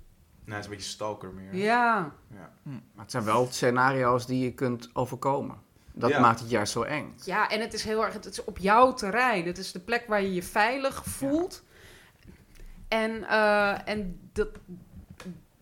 Nou, 0.44 0.56
het 0.56 0.64
is 0.64 0.64
een 0.64 0.76
beetje 0.76 0.92
stalker 0.92 1.28
meer. 1.32 1.54
Ja. 1.54 2.12
Ja. 2.34 2.50
Maar 2.62 2.80
het 3.04 3.10
zijn 3.10 3.24
wel 3.24 3.46
scenario's 3.50 4.26
die 4.26 4.44
je 4.44 4.52
kunt 4.52 4.90
overkomen. 4.92 5.56
Dat 5.92 6.10
Ja. 6.10 6.20
maakt 6.20 6.40
het 6.40 6.50
juist 6.50 6.72
zo 6.72 6.82
eng. 6.82 7.14
Ja, 7.24 7.48
en 7.50 7.60
het 7.60 7.74
is 7.74 7.84
heel 7.84 8.04
erg, 8.04 8.12
het 8.14 8.26
is 8.26 8.44
op 8.44 8.58
jouw 8.58 8.94
terrein. 8.94 9.46
Het 9.46 9.58
is 9.58 9.72
de 9.72 9.80
plek 9.80 10.04
waar 10.08 10.22
je 10.22 10.34
je 10.34 10.42
veilig 10.42 11.04
voelt. 11.04 11.62
En, 12.88 13.24
eh, 13.28 13.88
en 13.88 14.18
dat, 14.32 14.48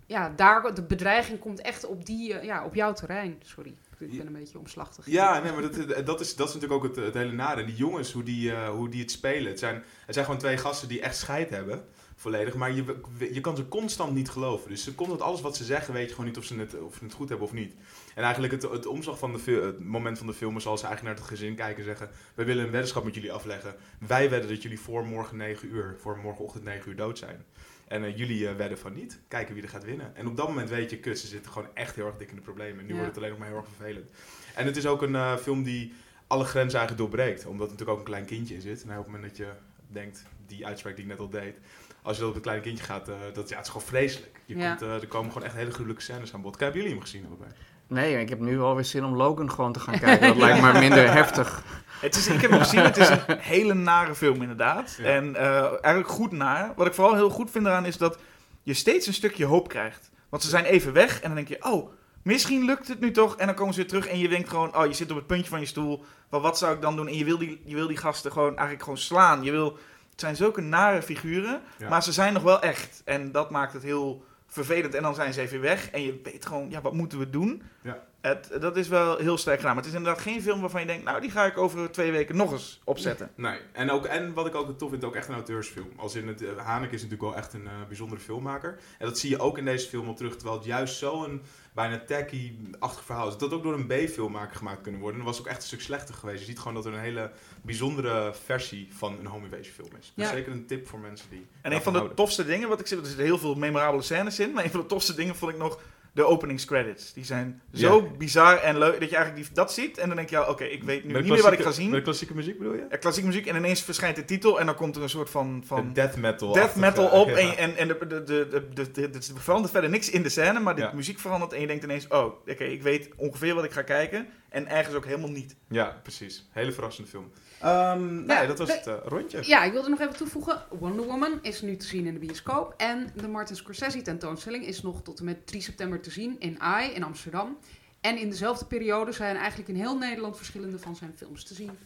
ja, 0.06 0.32
daar, 0.36 0.74
de 0.74 0.82
bedreiging 0.82 1.38
komt 1.38 1.60
echt 1.60 1.86
op, 1.86 2.06
die, 2.06 2.34
eh, 2.34 2.44
ja, 2.44 2.64
op 2.64 2.74
jouw 2.74 2.92
terrein. 2.92 3.40
Sorry, 3.42 3.74
ik 3.98 4.16
ben 4.16 4.26
een 4.26 4.32
beetje 4.32 4.58
omslachtig. 4.58 5.06
Ja, 5.06 5.40
nee, 5.40 5.52
maar 5.52 5.62
dat, 5.62 6.06
dat, 6.06 6.20
is, 6.20 6.36
dat 6.36 6.48
is 6.48 6.54
natuurlijk 6.54 6.84
ook 6.84 6.96
het, 6.96 7.04
het 7.04 7.14
hele 7.14 7.32
nare. 7.32 7.64
Die 7.64 7.74
jongens, 7.76 8.12
hoe 8.12 8.22
die, 8.22 8.52
eh, 8.52 8.68
hoe 8.68 8.88
die 8.88 9.00
het 9.00 9.10
spelen. 9.10 9.50
Het 9.50 9.58
zijn, 9.58 9.74
het 10.06 10.14
zijn 10.14 10.24
gewoon 10.24 10.40
twee 10.40 10.56
gasten 10.56 10.88
die 10.88 11.00
echt 11.00 11.16
scheid 11.16 11.50
hebben. 11.50 11.84
Volledig. 12.20 12.54
Maar 12.54 12.72
je, 12.72 12.84
je 13.32 13.40
kan 13.40 13.56
ze 13.56 13.68
constant 13.68 14.14
niet 14.14 14.28
geloven. 14.28 14.70
Dus 14.70 14.82
ze 14.84 14.94
komt 14.94 15.20
alles 15.20 15.40
wat 15.40 15.56
ze 15.56 15.64
zeggen, 15.64 15.94
weet 15.94 16.04
je 16.08 16.10
gewoon 16.10 16.26
niet 16.26 16.38
of 16.38 16.44
ze 16.44 16.58
het, 16.58 16.80
of 16.80 16.94
ze 16.94 17.04
het 17.04 17.12
goed 17.12 17.28
hebben 17.28 17.46
of 17.46 17.52
niet. 17.52 17.74
En 18.14 18.22
eigenlijk 18.22 18.52
het, 18.52 18.62
het 18.62 18.86
omslag 18.86 19.18
van 19.18 19.32
de 19.32 19.50
het 19.52 19.84
moment 19.84 20.18
van 20.18 20.26
de 20.26 20.32
film 20.32 20.56
is 20.56 20.66
als 20.66 20.80
ze 20.80 20.86
eigenlijk 20.86 21.16
naar 21.16 21.26
het 21.26 21.34
gezin 21.38 21.54
kijken 21.54 21.76
en 21.78 21.84
zeggen... 21.84 22.10
wij 22.34 22.44
willen 22.44 22.64
een 22.64 22.70
weddenschap 22.70 23.04
met 23.04 23.14
jullie 23.14 23.32
afleggen. 23.32 23.74
Wij 23.98 24.30
wedden 24.30 24.48
dat 24.50 24.62
jullie 24.62 24.80
voor 24.80 25.06
morgen 25.06 25.36
9 25.36 25.68
uur, 25.68 25.96
voor 26.00 26.18
morgenochtend 26.18 26.64
9 26.64 26.90
uur 26.90 26.96
dood 26.96 27.18
zijn. 27.18 27.44
En 27.88 28.04
eh, 28.04 28.16
jullie 28.16 28.48
eh, 28.48 28.56
wedden 28.56 28.78
van 28.78 28.92
niet. 28.92 29.20
Kijken 29.28 29.54
wie 29.54 29.62
er 29.62 29.68
gaat 29.68 29.84
winnen. 29.84 30.16
En 30.16 30.26
op 30.26 30.36
dat 30.36 30.48
moment 30.48 30.68
weet 30.70 30.90
je, 30.90 30.98
kut, 30.98 31.18
ze 31.18 31.26
zitten 31.26 31.52
gewoon 31.52 31.68
echt 31.74 31.94
heel 31.94 32.06
erg 32.06 32.16
dik 32.16 32.30
in 32.30 32.36
de 32.36 32.42
problemen. 32.42 32.84
Nu 32.84 32.88
Ja. 32.90 32.94
wordt 32.94 33.08
het 33.08 33.16
alleen 33.16 33.30
nog 33.30 33.38
maar 33.38 33.48
heel 33.48 33.56
erg 33.56 33.68
vervelend. 33.76 34.10
En 34.54 34.66
het 34.66 34.76
is 34.76 34.86
ook 34.86 35.02
een 35.02 35.14
eh, 35.14 35.36
film 35.36 35.62
die 35.62 35.92
alle 36.26 36.44
grenzen 36.44 36.78
eigenlijk 36.78 37.10
doorbreekt. 37.10 37.46
Omdat 37.46 37.66
er 37.66 37.72
natuurlijk 37.72 37.90
ook 37.90 37.98
een 37.98 38.12
klein 38.12 38.24
kindje 38.24 38.54
in 38.54 38.60
zit. 38.60 38.82
En 38.82 38.90
op 38.90 38.96
het 38.96 39.06
moment 39.06 39.22
dat 39.22 39.36
je 39.36 39.52
denkt, 39.86 40.24
die 40.46 40.66
uitspraak 40.66 40.94
die 40.94 41.04
ik 41.04 41.10
net 41.10 41.20
al 41.20 41.28
deed... 41.30 41.54
Als 42.02 42.14
je 42.16 42.20
dat 42.22 42.30
op 42.30 42.36
een 42.36 42.42
klein 42.42 42.60
kindje 42.60 42.84
gaat, 42.84 43.08
eh, 43.08 43.14
dat, 43.32 43.48
ja, 43.48 43.56
het 43.56 43.64
is 43.66 43.72
gewoon 43.72 43.86
vreselijk. 43.86 44.40
Je 44.46 44.56
Ja. 44.56 44.68
komt, 44.68 44.82
eh, 44.82 44.94
er 45.00 45.06
komen 45.06 45.32
gewoon 45.32 45.46
echt 45.46 45.56
hele 45.56 45.70
gruwelijke 45.70 46.02
scènes 46.02 46.34
aan 46.34 46.40
bod. 46.42 46.56
Kijk, 46.56 46.62
Hebben 46.62 46.80
jullie 46.80 46.96
hem 46.96 47.02
gezien 47.06 47.26
allebei? 47.26 47.50
Nee, 47.86 48.18
ik 48.20 48.28
heb 48.28 48.38
nu 48.40 48.60
alweer 48.60 48.84
zin 48.84 49.04
om 49.04 49.16
Logan 49.16 49.50
gewoon 49.50 49.72
te 49.72 49.80
gaan 49.80 49.98
kijken. 50.08 50.26
Dat 50.28 50.36
lijkt 50.36 50.62
me 50.62 50.78
minder 50.78 51.12
heftig. 51.12 51.62
Het 52.00 52.16
is, 52.16 52.26
ik 52.28 52.40
heb 52.40 52.50
hem 52.50 52.60
gezien, 52.60 52.80
het 52.82 52.96
is 52.96 53.08
een 53.08 53.38
hele 53.54 53.74
nare 53.74 54.14
film 54.14 54.40
inderdaad. 54.42 54.94
Ja. 54.98 55.04
En 55.04 55.36
eh, 55.36 55.62
eigenlijk 55.64 56.08
goed 56.08 56.32
naar. 56.32 56.72
Wat 56.76 56.86
ik 56.86 56.94
vooral 56.94 57.14
heel 57.14 57.30
goed 57.30 57.50
vind 57.50 57.66
eraan 57.66 57.86
is 57.86 57.96
dat 57.96 58.18
je 58.62 58.74
steeds 58.74 59.06
een 59.06 59.14
stukje 59.14 59.44
hoop 59.44 59.68
krijgt. 59.68 60.10
Want 60.28 60.42
ze 60.42 60.48
zijn 60.48 60.64
even 60.64 60.92
weg 60.92 61.14
en 61.20 61.26
dan 61.26 61.34
denk 61.34 61.48
je, 61.48 61.64
oh, 61.64 61.90
misschien 62.22 62.64
lukt 62.64 62.88
het 62.88 63.00
nu 63.00 63.10
toch. 63.10 63.36
En 63.36 63.46
dan 63.46 63.54
komen 63.54 63.74
ze 63.74 63.80
weer 63.80 63.88
terug 63.88 64.06
en 64.06 64.18
je 64.18 64.28
denkt 64.28 64.48
gewoon, 64.48 64.76
oh, 64.76 64.86
je 64.86 64.92
zit 64.92 65.10
op 65.10 65.16
het 65.16 65.26
puntje 65.26 65.50
van 65.50 65.60
je 65.60 65.66
stoel. 65.66 66.04
Wel, 66.30 66.40
wat 66.40 66.58
zou 66.58 66.74
ik 66.74 66.80
dan 66.82 66.96
doen? 66.96 67.08
En 67.08 67.16
je 67.16 67.24
wil 67.24 67.38
die, 67.38 67.62
je 67.64 67.74
wil 67.74 67.86
die 67.86 67.96
gasten 67.96 68.32
gewoon 68.32 68.50
eigenlijk 68.50 68.82
gewoon 68.82 68.98
slaan. 68.98 69.42
Je 69.42 69.50
wil, 69.50 69.78
zijn 70.20 70.36
zulke 70.36 70.60
nare 70.60 71.02
figuren, 71.02 71.60
Ja. 71.78 71.88
maar 71.88 72.02
ze 72.02 72.12
zijn 72.12 72.32
nog 72.32 72.42
wel 72.42 72.60
echt. 72.62 73.02
En 73.04 73.32
dat 73.32 73.50
maakt 73.50 73.72
het 73.72 73.82
heel 73.82 74.24
vervelend. 74.46 74.94
En 74.94 75.02
dan 75.02 75.14
zijn 75.14 75.32
ze 75.32 75.40
even 75.40 75.60
weg 75.60 75.90
en 75.90 76.02
je 76.02 76.20
weet 76.22 76.46
gewoon, 76.46 76.70
ja, 76.70 76.80
wat 76.80 76.92
moeten 76.92 77.18
we 77.18 77.30
doen? 77.30 77.62
Ja. 77.82 78.02
Het, 78.20 78.50
dat 78.60 78.76
is 78.76 78.88
wel 78.88 79.16
heel 79.16 79.38
sterk 79.38 79.58
gedaan. 79.58 79.74
Maar 79.74 79.84
het 79.84 79.92
is 79.92 79.98
inderdaad 79.98 80.22
geen 80.22 80.42
film 80.42 80.60
waarvan 80.60 80.80
je 80.80 80.86
denkt, 80.86 81.04
nou, 81.04 81.20
die 81.20 81.30
ga 81.30 81.44
ik 81.44 81.58
over 81.58 81.90
twee 81.90 82.12
weken 82.12 82.36
nog 82.36 82.52
eens 82.52 82.80
opzetten. 82.84 83.30
Nee, 83.34 83.58
en, 83.72 83.90
ook, 83.90 84.06
en 84.06 84.34
wat 84.34 84.46
ik 84.46 84.54
ook 84.54 84.78
tof 84.78 84.90
vind, 84.90 85.04
ook 85.04 85.14
echt 85.14 85.28
een 85.28 85.34
auteursfilm. 85.34 85.88
Als 85.96 86.14
in 86.14 86.28
het, 86.28 86.42
uh, 86.42 86.48
Haneke 86.56 86.94
is 86.94 87.02
natuurlijk 87.02 87.30
wel 87.30 87.36
echt 87.36 87.52
een 87.52 87.66
eh, 87.66 87.72
bijzondere 87.88 88.20
filmmaker. 88.20 88.78
En 88.98 89.06
dat 89.06 89.18
zie 89.18 89.30
je 89.30 89.38
ook 89.38 89.58
in 89.58 89.64
deze 89.64 89.88
film 89.88 90.06
al 90.06 90.14
terug, 90.14 90.36
terwijl 90.36 90.56
het 90.56 90.66
juist 90.66 90.96
zo'n 90.96 91.42
bijna 91.72 91.98
tacky-achtig 92.06 93.04
verhaal 93.04 93.28
is. 93.28 93.36
Dat 93.36 93.52
ook 93.52 93.62
door 93.62 93.74
een 93.74 93.86
B-filmmaker 93.86 94.56
gemaakt 94.56 94.80
kunnen 94.80 95.00
worden. 95.00 95.20
En 95.20 95.26
dat 95.26 95.34
was 95.34 95.44
ook 95.44 95.50
echt 95.50 95.60
een 95.60 95.68
stuk 95.68 95.80
slechter 95.80 96.14
geweest. 96.14 96.38
Je 96.38 96.44
ziet 96.44 96.58
gewoon 96.58 96.74
dat 96.74 96.86
er 96.86 96.92
een 96.92 97.00
hele 97.00 97.30
bijzondere 97.62 98.34
versie 98.44 98.88
van 98.96 99.18
een 99.18 99.26
home 99.26 99.44
invasion 99.44 99.74
film 99.74 99.90
is. 100.00 100.12
Zeker 100.28 100.52
een 100.52 100.66
tip 100.66 100.88
voor 100.88 100.98
mensen 100.98 101.30
die 101.30 101.46
En 101.60 101.72
een 101.72 101.82
van 101.82 101.92
de 101.92 101.98
houden. 101.98 102.16
tofste 102.16 102.44
dingen, 102.44 102.68
wat 102.68 102.80
ik 102.80 102.86
zie, 102.86 102.98
er 102.98 103.06
zitten 103.06 103.24
heel 103.24 103.38
veel 103.38 103.54
memorabele 103.54 104.02
scènes 104.02 104.38
in, 104.38 104.52
maar 104.52 104.64
een 104.64 104.70
van 104.70 104.80
de 104.80 104.86
tofste 104.86 105.14
dingen 105.14 105.36
vond 105.36 105.52
ik 105.52 105.58
nog 105.58 105.80
de 106.12 106.24
openingscredits. 106.26 107.12
Die 107.12 107.24
zijn 107.24 107.62
zo 107.72 107.96
Ja. 108.02 108.16
bizar 108.18 108.56
en 108.56 108.78
leuk 108.78 109.00
dat 109.00 109.10
je 109.10 109.16
eigenlijk 109.16 109.46
die, 109.46 109.54
dat 109.56 109.72
ziet 109.72 109.98
en 109.98 110.06
dan 110.06 110.16
denk 110.16 110.30
je, 110.30 110.36
ja, 110.36 110.48
oké, 110.48 110.64
ik 110.64 110.82
weet 110.82 111.04
nu 111.04 111.12
niet 111.12 111.28
meer 111.28 111.42
wat 111.42 111.52
ik 111.52 111.60
ga 111.60 111.70
zien. 111.70 111.90
Met 111.90 112.02
klassieke 112.02 112.34
muziek 112.34 112.58
bedoel 112.58 112.74
je? 112.74 112.86
Ja, 112.90 112.96
klassieke 112.96 113.28
muziek 113.28 113.46
en 113.46 113.56
ineens 113.56 113.82
verschijnt 113.82 114.16
de 114.16 114.24
titel 114.24 114.60
en 114.60 114.66
dan 114.66 114.74
komt 114.74 114.96
er 114.96 115.02
een 115.02 115.08
soort 115.08 115.30
van, 115.30 115.62
van 115.66 115.92
death 115.92 116.16
metal. 116.16 116.52
death 116.52 116.74
metal 116.76 117.06
op 117.08 117.28
Ja. 117.28 117.36
en, 117.36 117.56
en, 117.56 117.76
en 117.76 117.88
de, 117.88 117.98
de, 118.06 118.06
de, 118.24 118.24
de, 118.24 118.68
de, 118.74 118.90
de- 118.90 119.10
de- 119.10 119.18
er 119.34 119.40
verandert 119.40 119.72
verder 119.72 119.90
niks 119.90 120.10
in 120.10 120.22
de 120.22 120.28
scène, 120.28 120.60
maar 120.60 120.74
de 120.74 120.80
Ja. 120.80 120.92
muziek 120.94 121.18
verandert 121.18 121.52
en 121.52 121.60
je 121.60 121.66
denkt 121.66 121.84
ineens, 121.84 122.06
oh, 122.08 122.24
oké, 122.24 122.64
ik 122.64 122.82
weet 122.82 123.08
ongeveer 123.16 123.54
wat 123.54 123.64
ik 123.64 123.72
ga 123.72 123.82
kijken 123.82 124.26
en 124.48 124.68
ergens 124.68 124.94
ook 124.96 125.04
helemaal 125.04 125.30
niet. 125.30 125.56
Ja, 125.68 126.00
precies. 126.02 126.48
Hele 126.50 126.72
verrassende 126.72 127.10
film. 127.10 127.30
Ehm, 127.60 128.24
nee, 128.24 128.46
dat 128.46 128.58
was 128.58 128.68
de- 128.68 128.74
het 128.74 128.86
eh, 128.86 128.94
rondje. 129.04 129.38
Ja, 129.42 129.64
ik 129.64 129.72
wilde 129.72 129.88
nog 129.88 130.00
even 130.00 130.16
toevoegen. 130.16 130.62
Wonder 130.78 131.06
Woman 131.06 131.38
is 131.42 131.62
nu 131.62 131.76
te 131.76 131.86
zien 131.86 132.06
in 132.06 132.12
de 132.12 132.18
bioscoop. 132.18 132.74
En 132.76 133.12
de 133.14 133.28
Martin 133.28 133.56
Scorsese 133.56 134.02
tentoonstelling 134.02 134.66
is 134.66 134.82
nog 134.82 135.02
tot 135.02 135.18
en 135.18 135.24
met 135.24 135.46
3 135.46 135.60
september 135.62 135.99
te 136.00 136.10
zien 136.10 136.36
in 136.38 136.60
AI 136.60 136.90
in 136.90 137.02
Amsterdam. 137.02 137.58
En 138.00 138.18
in 138.18 138.30
dezelfde 138.30 138.64
periode 138.64 139.12
zijn 139.12 139.36
eigenlijk 139.36 139.68
in 139.68 139.74
heel 139.74 139.98
Nederland 139.98 140.36
verschillende 140.36 140.78
van 140.78 140.96
zijn 140.96 141.12
films 141.16 141.44
te 141.44 141.54
zien. 141.54 141.78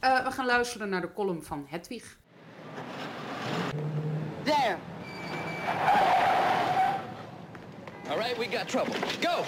Eh, 0.00 0.24
we 0.24 0.30
gaan 0.30 0.46
luisteren 0.46 0.88
naar 0.88 1.00
de 1.00 1.12
column 1.12 1.42
van 1.42 1.66
Hedwig. 1.68 2.16
There. 4.42 4.76
All 8.08 8.16
right, 8.16 8.38
we 8.38 8.46
got 8.56 8.68
trouble. 8.68 8.94
Go! 9.20 9.44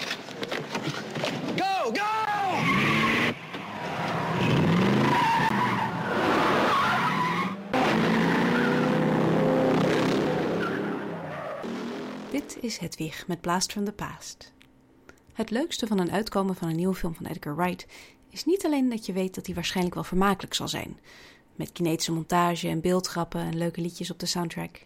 Go! 1.55 1.91
Go! 1.93 2.90
Is 12.59 12.77
Hedwig 12.77 13.27
met 13.27 13.41
Blast 13.41 13.71
from 13.71 13.85
the 13.85 13.91
Past. 13.91 14.53
Het 15.33 15.49
leukste 15.49 15.87
van 15.87 15.99
een 15.99 16.11
uitkomen 16.11 16.55
van 16.55 16.69
een 16.69 16.75
nieuwe 16.75 16.95
film 16.95 17.15
van 17.15 17.25
Edgar 17.25 17.55
Wright 17.55 17.85
is 18.29 18.45
niet 18.45 18.65
alleen 18.65 18.89
dat 18.89 19.05
je 19.05 19.13
weet 19.13 19.35
dat 19.35 19.45
hij 19.45 19.55
waarschijnlijk 19.55 19.95
wel 19.95 20.03
vermakelijk 20.03 20.53
zal 20.53 20.67
zijn, 20.67 20.99
met 21.55 21.71
kinetische 21.71 22.11
montage 22.11 22.67
en 22.67 22.81
beeldgrappen 22.81 23.41
en 23.41 23.57
leuke 23.57 23.81
liedjes 23.81 24.11
op 24.11 24.19
de 24.19 24.25
soundtrack. 24.25 24.85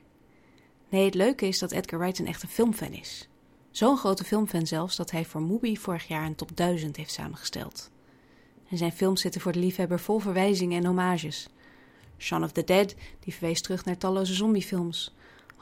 Nee, 0.89 1.06
het 1.06 1.13
leuke 1.13 1.47
is 1.47 1.60
dat 1.60 1.71
Edgar 1.71 1.99
Wright 1.99 2.19
een 2.19 2.28
echte 2.28 2.47
filmfan 2.47 2.91
is. 2.91 3.28
Zo'n 3.71 3.97
grote 3.97 4.23
filmfan 4.23 4.67
zelfs 4.67 4.95
dat 4.95 5.12
hij 5.12 5.25
voor 5.25 5.41
Mubi 5.41 5.78
vorig 5.78 6.08
jaar 6.08 6.25
een 6.25 6.36
top 6.36 6.58
1000 6.58 6.95
heeft 6.95 7.12
samengesteld. 7.12 7.91
En 8.69 8.78
zijn 8.78 8.91
films 8.91 9.21
zitten 9.21 9.41
voor 9.41 9.51
de 9.51 9.60
liefhebber 9.60 9.99
vol 9.99 10.19
verwijzingen 10.19 10.78
en 10.78 10.86
homages. 10.86 11.47
Shaun 12.17 12.43
of 12.43 12.51
the 12.51 12.63
Dead, 12.63 12.95
die 13.19 13.34
verwees 13.34 13.62
terug 13.62 13.86
naar 13.86 13.97
talloze 13.97 14.34
zombiefilms. 14.34 15.15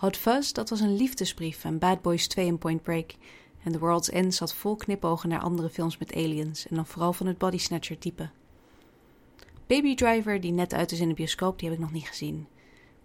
Hot 0.03 0.17
Fuzz, 0.17 0.51
dat 0.51 0.69
was 0.69 0.79
een 0.79 0.95
liefdesbrief 0.95 1.63
en 1.63 1.79
Bad 1.79 2.01
Boys 2.01 2.27
2 2.27 2.47
en 2.47 2.57
Point 2.57 2.81
Break. 2.81 3.15
En 3.63 3.71
The 3.71 3.79
World's 3.79 4.09
End 4.09 4.35
zat 4.35 4.53
vol 4.53 4.75
knipogen 4.75 5.29
naar 5.29 5.39
andere 5.39 5.69
films 5.69 5.97
met 5.97 6.13
aliens 6.13 6.67
en 6.67 6.75
dan 6.75 6.85
vooral 6.85 7.13
van 7.13 7.27
het 7.27 7.37
body 7.37 7.57
snatcher 7.57 7.97
type. 7.97 8.29
Baby 9.67 9.95
Driver, 9.95 10.41
die 10.41 10.51
net 10.51 10.73
uit 10.73 10.91
is 10.91 10.99
in 10.99 11.07
de 11.07 11.13
bioscoop, 11.13 11.59
die 11.59 11.69
heb 11.69 11.77
ik 11.77 11.83
nog 11.83 11.93
niet 11.93 12.07
gezien. 12.07 12.47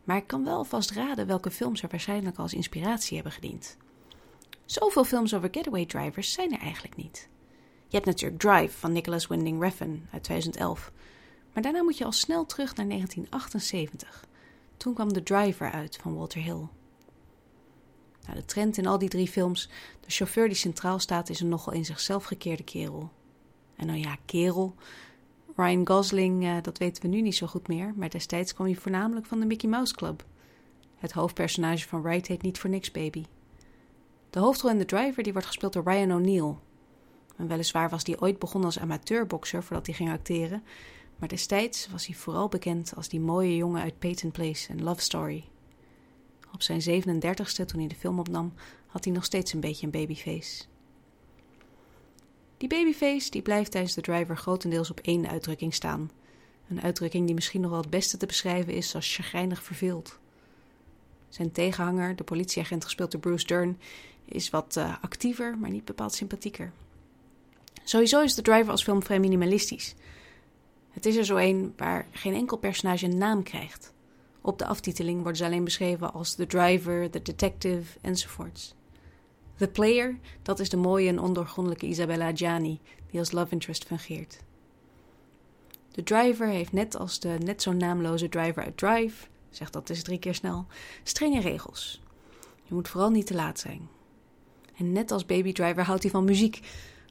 Maar 0.05 0.17
ik 0.17 0.27
kan 0.27 0.45
wel 0.45 0.65
vast 0.65 0.91
raden 0.91 1.27
welke 1.27 1.51
films 1.51 1.83
er 1.83 1.89
waarschijnlijk 1.89 2.39
als 2.39 2.55
inspiratie 2.55 3.15
hebben 3.15 3.33
gediend. 3.33 3.77
Zoveel 4.65 5.05
films 5.05 5.35
over 5.35 5.49
getaway 5.53 5.87
drivers 5.87 6.33
zijn 6.33 6.53
er 6.53 6.61
eigenlijk 6.61 6.97
niet. 6.97 7.29
Je 7.89 7.97
hebt 7.97 8.07
natuurlijk 8.07 8.41
Drive 8.41 8.79
van 8.79 8.93
Nicholas 8.93 9.27
Winding 9.27 9.63
Refn 9.63 10.07
uit 10.13 10.23
2011. 10.23 10.93
Maar 11.53 11.63
daarna 11.63 11.83
moet 11.83 11.99
je 11.99 12.05
al 12.05 12.13
snel 12.13 12.47
terug 12.47 12.77
naar 12.77 12.87
1978. 12.87 14.25
Toen 14.77 14.95
kwam 14.95 15.13
The 15.13 15.23
Driver 15.23 15.71
uit 15.71 15.97
van 15.97 16.15
Walter 16.15 16.43
Hill. 16.43 16.69
Nou, 18.29 18.41
de 18.41 18.47
trend 18.47 18.77
in 18.79 18.87
al 18.87 18.99
die 18.99 19.09
drie 19.09 19.29
films, 19.29 19.69
de 20.01 20.11
chauffeur 20.11 20.47
die 20.47 20.57
centraal 20.57 20.99
staat, 20.99 21.29
is 21.29 21.41
een 21.41 21.49
nogal 21.49 21.73
in 21.73 21.85
zichzelf 21.85 22.25
gekeerde 22.25 22.63
kerel. 22.63 23.11
En 23.77 23.87
nou 23.87 23.99
ja, 23.99 24.17
kerel. 24.25 24.75
Ryan 25.57 25.87
Gosling, 25.87 26.45
eh, 26.45 26.57
dat 26.63 26.79
weten 26.79 27.03
we 27.03 27.09
nu 27.09 27.21
niet 27.21 27.37
zo 27.37 27.47
goed 27.47 27.69
meer, 27.69 27.93
maar 27.97 28.11
destijds 28.11 28.55
kwam 28.55 28.67
hij 28.67 28.77
voornamelijk 28.77 29.27
van 29.27 29.41
de 29.41 29.47
Mickey 29.47 29.71
Mouse 29.71 29.95
Club. 29.95 30.25
Het 30.97 31.13
hoofdpersonage 31.13 31.89
van 31.89 32.03
Wright 32.03 32.27
heet 32.27 32.43
niet 32.43 32.59
voor 32.59 32.71
niks 32.71 32.91
Baby. 32.91 33.25
De 34.31 34.39
hoofdrol 34.39 34.71
in 34.71 34.79
The 34.79 34.85
Driver 34.85 35.23
die 35.23 35.33
wordt 35.33 35.49
gespeeld 35.49 35.73
door 35.73 35.85
Ryan 35.85 36.13
O'Neill. 36.13 36.55
En 37.37 37.47
weliswaar 37.47 37.89
was 37.89 38.03
hij 38.05 38.21
ooit 38.21 38.39
begonnen 38.39 38.69
als 38.69 38.79
amateurboxer 38.79 39.63
voordat 39.63 39.87
hij 39.87 39.95
ging 39.95 40.11
acteren, 40.11 40.63
maar 41.17 41.29
destijds 41.29 41.89
was 41.89 42.07
hij 42.07 42.15
vooral 42.15 42.49
bekend 42.49 42.93
als 42.97 43.09
die 43.09 43.21
mooie 43.21 43.57
jongen 43.57 43.83
uit 43.83 43.99
Peyton 43.99 44.31
Place 44.31 44.69
en 44.69 44.83
Love 44.83 45.01
Story. 45.01 45.45
Op 46.53 46.63
zijn 46.63 46.81
37ste, 46.81 47.65
toen 47.67 47.79
hij 47.79 47.89
de 47.89 47.95
film 47.95 48.19
opnam, 48.19 48.53
had 48.87 49.05
hij 49.05 49.13
nog 49.13 49.25
steeds 49.25 49.53
een 49.53 49.61
beetje 49.61 49.87
een 49.87 49.93
babyface. 49.93 50.65
Die 52.57 52.69
babyface 52.69 53.31
die 53.31 53.43
blijft 53.43 53.71
tijdens 53.71 53.95
de 53.95 54.01
driver 54.01 54.37
grotendeels 54.37 54.91
op 54.91 55.01
één 55.01 55.29
uitdrukking 55.29 55.75
staan. 55.75 56.11
Een 56.69 56.83
uitdrukking 56.83 57.27
die 57.27 57.35
misschien 57.35 57.61
nog 57.61 57.71
wel 57.71 57.81
het 57.81 57.91
beste 57.91 58.17
te 58.17 58.27
beschrijven 58.27 58.73
is 58.73 58.95
als 58.95 59.15
chagrijnig 59.15 59.63
verveeld. 59.63 60.19
Zijn 61.29 61.53
tegenhanger, 61.53 62.17
de 62.17 62.25
politieagent 62.25 62.85
gespeeld 62.85 63.11
door 63.11 63.21
Bruce 63.21 63.47
Dern, 63.47 63.79
is 64.25 64.51
wat 64.51 64.77
eh, 64.77 64.95
actiever, 65.01 65.59
maar 65.59 65.71
niet 65.71 65.85
bepaald 65.85 66.15
sympathieker. 66.15 66.73
Sowieso 67.85 68.23
is 68.23 68.35
de 68.35 68.43
driver 68.43 68.71
als 68.71 68.83
film 68.83 69.03
vrij 69.03 69.21
minimalistisch. 69.21 69.95
Het 70.91 71.07
is 71.07 71.17
er 71.17 71.25
zo 71.25 71.37
een 71.37 71.75
waar 71.77 72.07
geen 72.11 72.35
enkel 72.35 72.57
personage 72.57 73.05
een 73.05 73.19
naam 73.19 73.43
krijgt. 73.43 73.93
Op 74.41 74.59
de 74.59 74.67
aftiteling 74.67 75.17
worden 75.17 75.37
ze 75.37 75.45
alleen 75.45 75.65
beschreven 75.65 76.13
als 76.13 76.35
the 76.35 76.47
driver, 76.47 77.11
the 77.11 77.23
detective 77.23 77.99
enzovoorts. 78.01 78.75
The 79.57 79.69
player, 79.69 80.19
dat 80.43 80.61
is 80.61 80.69
de 80.69 80.77
mooie 80.77 81.09
en 81.09 81.21
ondoorgrondelijke 81.21 81.87
Isabella 81.87 82.37
Gianni, 82.37 82.81
die 83.11 83.21
als 83.21 83.33
love 83.33 83.53
interest 83.53 83.85
fungeert. 83.85 84.41
De 85.91 86.03
driver 86.03 86.49
heeft 86.49 86.73
net 86.73 86.97
als 86.97 87.21
de 87.21 87.37
net 87.45 87.63
zo 87.63 87.73
naamloze 87.73 88.29
driver 88.29 88.65
uit 88.65 88.77
Drive, 88.77 89.27
zeg 89.51 89.71
dat 89.71 89.91
eens 89.91 90.03
drie 90.03 90.19
keer 90.19 90.35
snel, 90.35 90.67
strenge 91.03 91.41
regels. 91.41 92.03
Je 92.63 92.75
moet 92.75 92.89
vooral 92.89 93.11
niet 93.11 93.27
te 93.27 93.35
laat 93.35 93.59
zijn. 93.59 93.89
En 94.77 94.93
net 94.93 95.11
als 95.11 95.27
Baby 95.27 95.53
Driver 95.53 95.85
houdt 95.85 96.03
hij 96.03 96.11
van 96.11 96.25
muziek, 96.25 96.61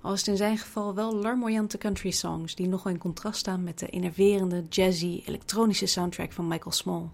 al 0.07 0.13
is 0.13 0.19
het 0.19 0.29
in 0.29 0.37
zijn 0.37 0.57
geval 0.57 0.93
wel 0.93 1.15
larmoyante 1.15 1.77
country 1.77 2.11
songs 2.11 2.55
die 2.55 2.67
nogal 2.67 2.91
in 2.91 2.97
contrast 2.97 3.39
staan 3.39 3.63
met 3.63 3.79
de 3.79 3.87
enerverende, 3.87 4.65
jazzy, 4.69 5.23
elektronische 5.25 5.85
soundtrack 5.85 6.31
van 6.31 6.47
Michael 6.47 6.71
Small. 6.71 7.09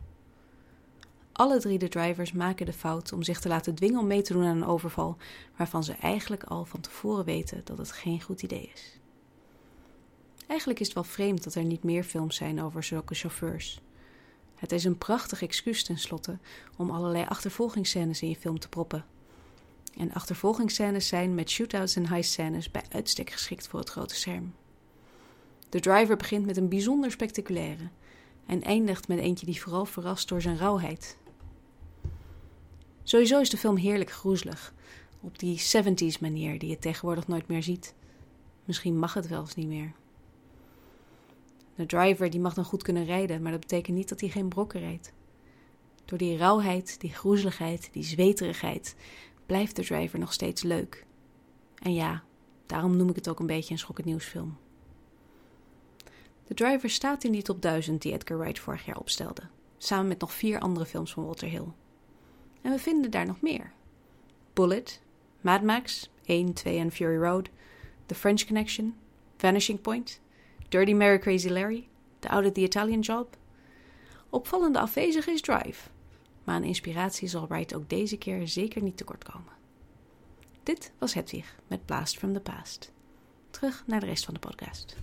Alle 1.32 1.60
drie 1.60 1.80
de 1.80 1.88
drivers 1.88 2.32
maken 2.32 2.66
de 2.66 2.74
fout 2.74 3.14
om 3.14 3.24
zich 3.24 3.40
te 3.40 3.48
laten 3.48 3.76
dwingen 3.76 4.00
om 4.00 4.08
mee 4.08 4.22
te 4.22 4.34
doen 4.34 4.44
aan 4.44 4.56
een 4.56 4.66
overval, 4.66 5.18
waarvan 5.58 5.84
ze 5.84 5.94
eigenlijk 5.94 6.44
al 6.44 6.66
van 6.66 6.80
tevoren 6.80 7.26
weten 7.26 7.62
dat 7.64 7.78
het 7.78 7.92
geen 7.92 8.22
goed 8.22 8.42
idee 8.44 8.72
is. 8.74 9.00
Eigenlijk 10.48 10.80
is 10.80 10.86
het 10.86 10.96
wel 10.96 11.04
vreemd 11.04 11.44
dat 11.44 11.56
er 11.56 11.64
niet 11.64 11.84
meer 11.84 12.04
films 12.04 12.36
zijn 12.36 12.62
over 12.62 12.84
zulke 12.84 13.16
chauffeurs. 13.16 13.82
Het 14.56 14.72
is 14.72 14.84
een 14.84 14.98
prachtig 14.98 15.42
excuus 15.42 15.84
tenslotte 15.84 16.38
om 16.78 16.90
allerlei 16.90 17.26
achtervolgingsscènes 17.28 18.22
in 18.22 18.30
je 18.30 18.36
film 18.36 18.60
te 18.60 18.70
proppen. 18.70 19.06
En 19.98 20.14
achtervolgingsscènes 20.14 21.08
zijn 21.08 21.36
met 21.36 21.50
shootouts 21.50 21.96
en 21.96 22.08
heist-scènes 22.08 22.72
bij 22.72 22.84
uitstek 22.90 23.30
geschikt 23.30 23.68
voor 23.68 23.80
het 23.80 23.90
grote 23.90 24.16
scherm. 24.16 24.54
De 25.70 25.80
driver 25.80 26.18
begint 26.18 26.46
met 26.46 26.58
een 26.58 26.70
bijzonder 26.70 27.12
spectaculaire 27.12 27.90
en 28.46 28.62
eindigt 28.62 29.08
met 29.08 29.20
eentje 29.20 29.46
die 29.46 29.62
vooral 29.62 29.86
verrast 29.86 30.28
door 30.28 30.42
zijn 30.42 30.58
rauwheid. 30.58 31.18
Sowieso 33.04 33.40
is 33.40 33.50
de 33.50 33.58
film 33.58 33.76
heerlijk 33.76 34.12
groezelig, 34.12 34.74
op 35.22 35.40
die 35.40 35.60
70s 35.60 36.20
manier 36.20 36.60
die 36.60 36.70
je 36.70 36.80
tegenwoordig 36.80 37.28
nooit 37.28 37.48
meer 37.48 37.64
ziet. 37.64 37.94
Misschien 38.66 39.00
mag 39.00 39.14
het 39.14 39.28
wel 39.28 39.42
eens 39.42 39.56
niet 39.56 39.68
meer. 39.68 39.94
De 41.76 41.86
driver 41.86 42.30
die 42.30 42.40
mag 42.40 42.54
dan 42.54 42.66
goed 42.66 42.84
kunnen 42.84 43.06
rijden, 43.06 43.42
maar 43.42 43.52
dat 43.52 43.60
betekent 43.60 43.98
niet 43.98 44.10
dat 44.10 44.20
hij 44.20 44.30
geen 44.30 44.48
brokken 44.48 44.80
rijdt. 44.80 45.14
Door 46.06 46.18
die 46.18 46.38
rauwheid, 46.38 47.00
die 47.00 47.14
groezeligheid, 47.14 47.90
die 47.92 48.04
zweterigheid 48.04 48.96
blijft 49.46 49.76
de 49.76 49.84
driver 49.84 50.20
nog 50.20 50.34
steeds 50.34 50.64
leuk. 50.64 51.06
En 51.76 51.94
ja, 51.94 52.24
daarom 52.66 52.98
noem 52.98 53.10
ik 53.10 53.16
het 53.16 53.30
ook 53.30 53.40
een 53.40 53.46
beetje 53.46 53.72
een 53.74 53.80
schokkend 53.80 54.08
nieuwsfilm. 54.08 54.58
De 56.48 56.54
driver 56.54 56.90
staat 56.90 57.24
in 57.24 57.32
die 57.32 57.42
top 57.42 57.62
1000 57.62 58.02
die 58.02 58.14
Edgar 58.14 58.38
Wright 58.38 58.60
vorig 58.60 58.86
jaar 58.86 58.98
opstelde, 58.98 59.42
samen 59.78 60.08
met 60.08 60.20
nog 60.20 60.34
vier 60.34 60.60
andere 60.60 60.86
films 60.86 61.14
van 61.14 61.26
Walter 61.26 61.48
Hill. 61.48 61.68
En 62.62 62.72
we 62.72 62.80
vinden 62.80 63.12
daar 63.12 63.26
nog 63.26 63.42
meer. 63.42 63.72
Bullet, 64.54 65.02
Mad 65.42 65.62
Max, 65.62 66.10
1, 66.26 66.54
2 66.54 66.78
en 66.78 66.92
Fury 66.92 67.18
Road, 67.18 67.50
The 68.06 68.16
French 68.16 68.46
Connection, 68.46 68.96
Vanishing 69.38 69.82
Point, 69.82 70.22
Dirty 70.70 70.94
Mary 70.94 71.20
Crazy 71.20 71.50
Larry, 71.50 71.88
The 72.20 72.30
Out 72.30 72.46
of 72.46 72.52
the 72.52 72.62
Italian 72.62 73.00
Job. 73.00 73.36
Opvallende 74.30 74.80
afwezig 74.80 75.28
is 75.28 75.42
Drive, 75.42 75.90
maar 76.44 76.56
aan 76.56 76.64
inspiratie 76.64 77.28
zal 77.28 77.48
Wright 77.48 77.76
ook 77.76 77.90
deze 77.90 78.18
keer 78.18 78.48
zeker 78.48 78.82
niet 78.82 78.98
tekort 78.98 79.24
komen. 79.24 79.54
Dit 80.64 80.92
was 80.98 81.14
Hedwig 81.14 81.56
met 81.68 81.86
Blast 81.86 82.18
from 82.18 82.34
the 82.34 82.40
Past. 82.40 82.92
Terug 83.50 83.84
naar 83.88 84.00
de 84.00 84.06
rest 84.06 84.26
van 84.26 84.34
de 84.34 84.40
podcast. 84.40 84.96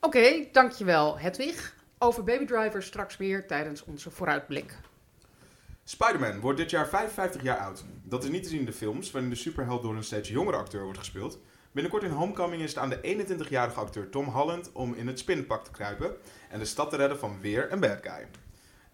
Oké, 0.00 0.46
dankjewel 0.52 1.18
Hedwig. 1.18 1.76
Over 1.98 2.24
Baby 2.24 2.44
Driver 2.44 2.82
straks 2.82 3.16
weer 3.16 3.46
tijdens 3.46 3.84
onze 3.84 4.10
vooruitblik. 4.10 4.78
Spider-Man 5.84 6.40
wordt 6.40 6.58
dit 6.58 6.70
jaar 6.70 6.88
55 6.88 7.42
jaar 7.42 7.58
oud. 7.58 7.84
Dat 8.02 8.24
is 8.24 8.30
niet 8.30 8.42
te 8.42 8.48
zien 8.48 8.58
in 8.58 8.64
de 8.64 8.72
films, 8.72 9.10
waarin 9.10 9.30
de 9.30 9.36
superheld 9.36 9.82
door 9.82 9.96
een 9.96 10.04
steeds 10.04 10.28
jongere 10.28 10.56
acteur 10.56 10.82
wordt 10.82 10.98
gespeeld. 10.98 11.38
Binnenkort 11.72 12.02
in 12.02 12.10
Homecoming 12.10 12.62
is 12.62 12.74
het 12.74 12.78
aan 12.78 12.88
de 12.88 13.26
21-jarige 13.26 13.80
acteur 13.80 14.10
Tom 14.10 14.26
Holland 14.26 14.72
om 14.72 14.94
in 14.94 15.06
het 15.06 15.18
spinpak 15.18 15.64
te 15.64 15.70
kruipen 15.70 16.16
en 16.50 16.58
de 16.58 16.64
stad 16.64 16.90
te 16.90 16.96
redden 16.96 17.18
van 17.18 17.40
weer 17.40 17.72
een 17.72 17.80
bad 17.80 17.98
guy. 18.02 18.26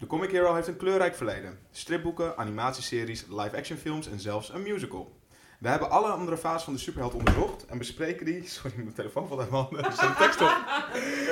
De 0.03 0.09
comic 0.09 0.31
hero 0.31 0.53
heeft 0.53 0.67
een 0.67 0.77
kleurrijk 0.77 1.15
verleden. 1.15 1.59
Stripboeken, 1.71 2.37
animatieseries, 2.37 3.25
live-action 3.29 3.77
films 3.77 4.07
en 4.09 4.19
zelfs 4.19 4.49
een 4.49 4.61
musical. 4.61 5.15
We 5.59 5.67
hebben 5.67 5.89
alle 5.89 6.07
andere 6.07 6.37
fases 6.37 6.63
van 6.63 6.73
de 6.73 6.79
superheld 6.79 7.13
onderzocht 7.13 7.65
en 7.65 7.77
bespreken 7.77 8.25
die... 8.25 8.47
Sorry, 8.49 8.73
mijn 8.77 8.93
telefoon 8.93 9.27
valt 9.27 9.39
mijn 9.39 9.51
handen, 9.51 9.83
er 9.83 10.15
tekst 10.17 10.41
op. 10.41 10.57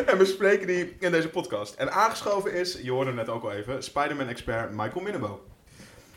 En 0.06 0.18
bespreken 0.18 0.68
die 0.68 0.96
in 1.00 1.12
deze 1.12 1.30
podcast. 1.30 1.76
En 1.76 1.92
aangeschoven 1.92 2.54
is, 2.54 2.80
je 2.82 2.92
hoorde 2.92 3.08
hem 3.08 3.16
net 3.16 3.30
ook 3.30 3.44
al 3.44 3.52
even, 3.52 3.84
Spider-Man-expert 3.84 4.72
Michael 4.72 5.02
Minnebo. 5.02 5.46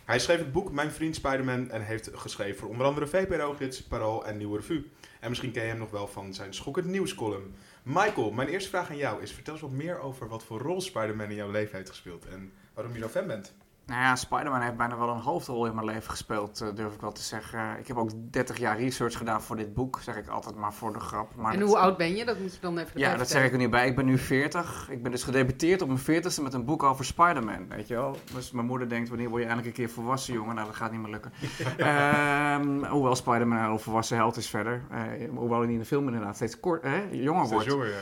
Hij 0.05 0.19
schreef 0.19 0.39
het 0.39 0.53
boek 0.53 0.73
Mijn 0.73 0.91
Vriend 0.91 1.15
Spider-Man 1.15 1.71
en 1.71 1.83
heeft 1.83 2.11
geschreven 2.13 2.59
voor 2.59 2.69
onder 2.69 2.87
andere 2.87 3.07
VPRO-gids, 3.07 3.83
Parool 3.83 4.27
en 4.27 4.37
Nieuwe 4.37 4.57
Revue. 4.57 4.91
En 5.21 5.29
misschien 5.29 5.53
ken 5.53 5.63
je 5.63 5.69
hem 5.69 5.79
nog 5.79 5.91
wel 5.91 6.07
van 6.07 6.35
zijn 6.35 6.55
schokkend 6.55 6.87
nieuwscolumn. 6.87 7.55
Michael, 7.85 8.31
mijn 8.31 8.49
eerste 8.49 8.69
vraag 8.69 8.91
aan 8.91 8.97
jou 8.97 9.23
is, 9.23 9.33
vertel 9.33 9.53
eens 9.53 9.63
wat 9.63 9.71
meer 9.71 9.99
over 9.99 10.29
wat 10.29 10.45
voor 10.45 10.61
rol 10.61 10.81
Spider-Man 10.81 11.29
in 11.29 11.35
jouw 11.35 11.51
leven 11.51 11.77
heeft 11.77 11.89
gespeeld 11.89 12.27
en 12.27 12.53
waarom 12.75 12.93
je 12.95 12.99
zo 13.01 13.09
fan 13.09 13.27
bent. 13.27 13.55
Nou 13.87 14.01
ja, 14.01 14.17
Spider-Man 14.17 14.61
heeft 14.61 14.77
bijna 14.77 14.97
wel 14.99 15.09
een 15.09 15.21
hoofdrol 15.21 15.67
in 15.67 15.75
mijn 15.75 15.87
leven 15.87 16.11
gespeeld, 16.11 16.61
eh, 16.61 16.69
durf 16.75 16.95
ik 16.95 17.01
wel 17.01 17.13
te 17.13 17.23
zeggen. 17.23 17.79
Ik 17.79 17.87
heb 17.89 17.97
ook 17.97 18.11
30 18.31 18.59
jaar 18.59 18.79
research 18.79 19.17
gedaan 19.17 19.43
voor 19.43 19.57
dit 19.57 19.75
boek, 19.75 19.99
zeg 20.03 20.17
ik 20.17 20.29
altijd 20.29 20.57
maar 20.57 20.73
voor 20.73 20.93
de 20.93 21.01
grap. 21.01 21.35
Maar 21.37 21.53
en 21.53 21.59
dat- 21.59 21.69
hoe 21.69 21.79
oud 21.79 21.97
ben 21.97 22.17
je? 22.17 22.25
Dat 22.25 22.39
moet 22.39 22.53
je 22.55 22.59
dan 22.61 22.79
even 22.79 23.01
Ja, 23.01 23.17
dat 23.17 23.29
zeg 23.31 23.45
ik 23.45 23.53
er 23.53 23.59
nu 23.59 23.69
bij. 23.69 23.87
Ik 23.87 23.97
ben 23.97 24.05
nu 24.05 24.19
40. 24.19 24.87
Ik 24.91 25.03
ben 25.03 25.11
dus 25.11 25.23
gedebuteerd 25.23 25.83
op 25.83 25.89
mijn 25.89 26.01
40ste 26.01 26.43
met 26.43 26.55
een 26.55 26.65
boek 26.65 26.83
over 26.83 27.05
Spider-Man, 27.05 27.69
weet 27.69 27.89
je 27.89 27.95
wel. 27.95 28.17
Dus 28.35 28.51
mijn 28.51 28.67
moeder 28.67 28.89
denkt, 28.89 29.09
wanneer 29.09 29.29
word 29.29 29.43
je 29.43 29.49
eindelijk 29.49 29.77
een 29.79 29.85
keer 29.85 29.95
volwassen, 29.95 30.35
jongen? 30.35 30.55
Nou, 30.55 30.67
dat 30.67 30.77
gaat 30.77 30.91
niet 30.91 31.01
meer 31.01 31.11
lukken. 31.11 31.33
Ehm, 31.77 32.85
hoewel 32.85 33.15
Spider-Man 33.17 33.59
een 33.71 33.79
volwassen 33.79 34.17
held 34.17 34.37
is 34.37 34.49
verder. 34.51 34.83
Eh, 34.91 35.01
hoewel 35.37 35.61
hij 35.61 35.73
in 35.73 35.79
de 35.79 35.85
film 35.85 36.07
inderdaad 36.07 36.35
steeds 36.37 36.61
kort, 36.61 36.83
hè, 36.83 37.03
jonger 37.11 37.47
wordt. 37.49 37.67
jonger, 37.67 37.89
ja. 37.89 37.99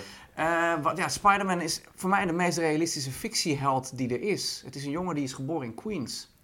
Wat, 0.83 0.97
ja, 0.97 1.09
Spider-Man 1.09 1.61
is 1.61 1.83
voor 1.95 2.11
mij 2.11 2.27
de 2.27 2.33
meest 2.33 2.59
realistische 2.59 3.11
fictieheld 3.11 3.97
die 3.99 4.09
er 4.09 4.21
is. 4.21 4.63
Het 4.65 4.75
is 4.77 4.85
een 4.85 4.91
jongen 4.91 5.15
die 5.15 5.25
is 5.25 5.33
geboren 5.33 5.67
in 5.67 5.75
Queens. 5.75 6.37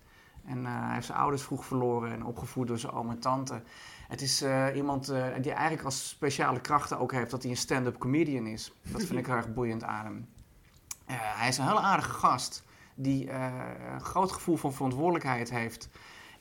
En 0.44 0.66
eh, 0.66 0.72
hij 0.84 0.94
heeft 0.94 1.06
zijn 1.06 1.18
ouders 1.18 1.42
vroeg 1.42 1.64
verloren 1.64 2.12
en 2.12 2.24
opgevoed 2.24 2.66
door 2.66 2.78
zijn 2.78 2.92
oom 2.92 3.10
en 3.10 3.18
tante. 3.18 3.62
Het 4.08 4.20
is 4.20 4.42
eh, 4.42 4.66
iemand 4.74 5.06
die 5.40 5.52
eigenlijk 5.52 5.84
als 5.84 6.08
speciale 6.08 6.60
krachten 6.60 6.98
ook 6.98 7.12
heeft 7.12 7.30
dat 7.30 7.42
hij 7.42 7.50
een 7.50 7.56
stand-up 7.56 7.98
comedian 7.98 8.46
is. 8.46 8.72
Dat 8.82 9.02
vind 9.02 9.18
ik 9.18 9.26
heel 9.26 9.34
erg 9.34 9.52
boeiend 9.52 9.84
aan 9.84 10.04
hem. 10.04 10.28
Hij 11.12 11.48
is 11.48 11.58
een 11.58 11.66
hele 11.66 11.80
aardige 11.80 12.12
gast 12.12 12.64
die 12.94 13.30
een 13.30 14.00
groot 14.00 14.32
gevoel 14.32 14.56
van 14.56 14.72
verantwoordelijkheid 14.72 15.50
heeft. 15.50 15.88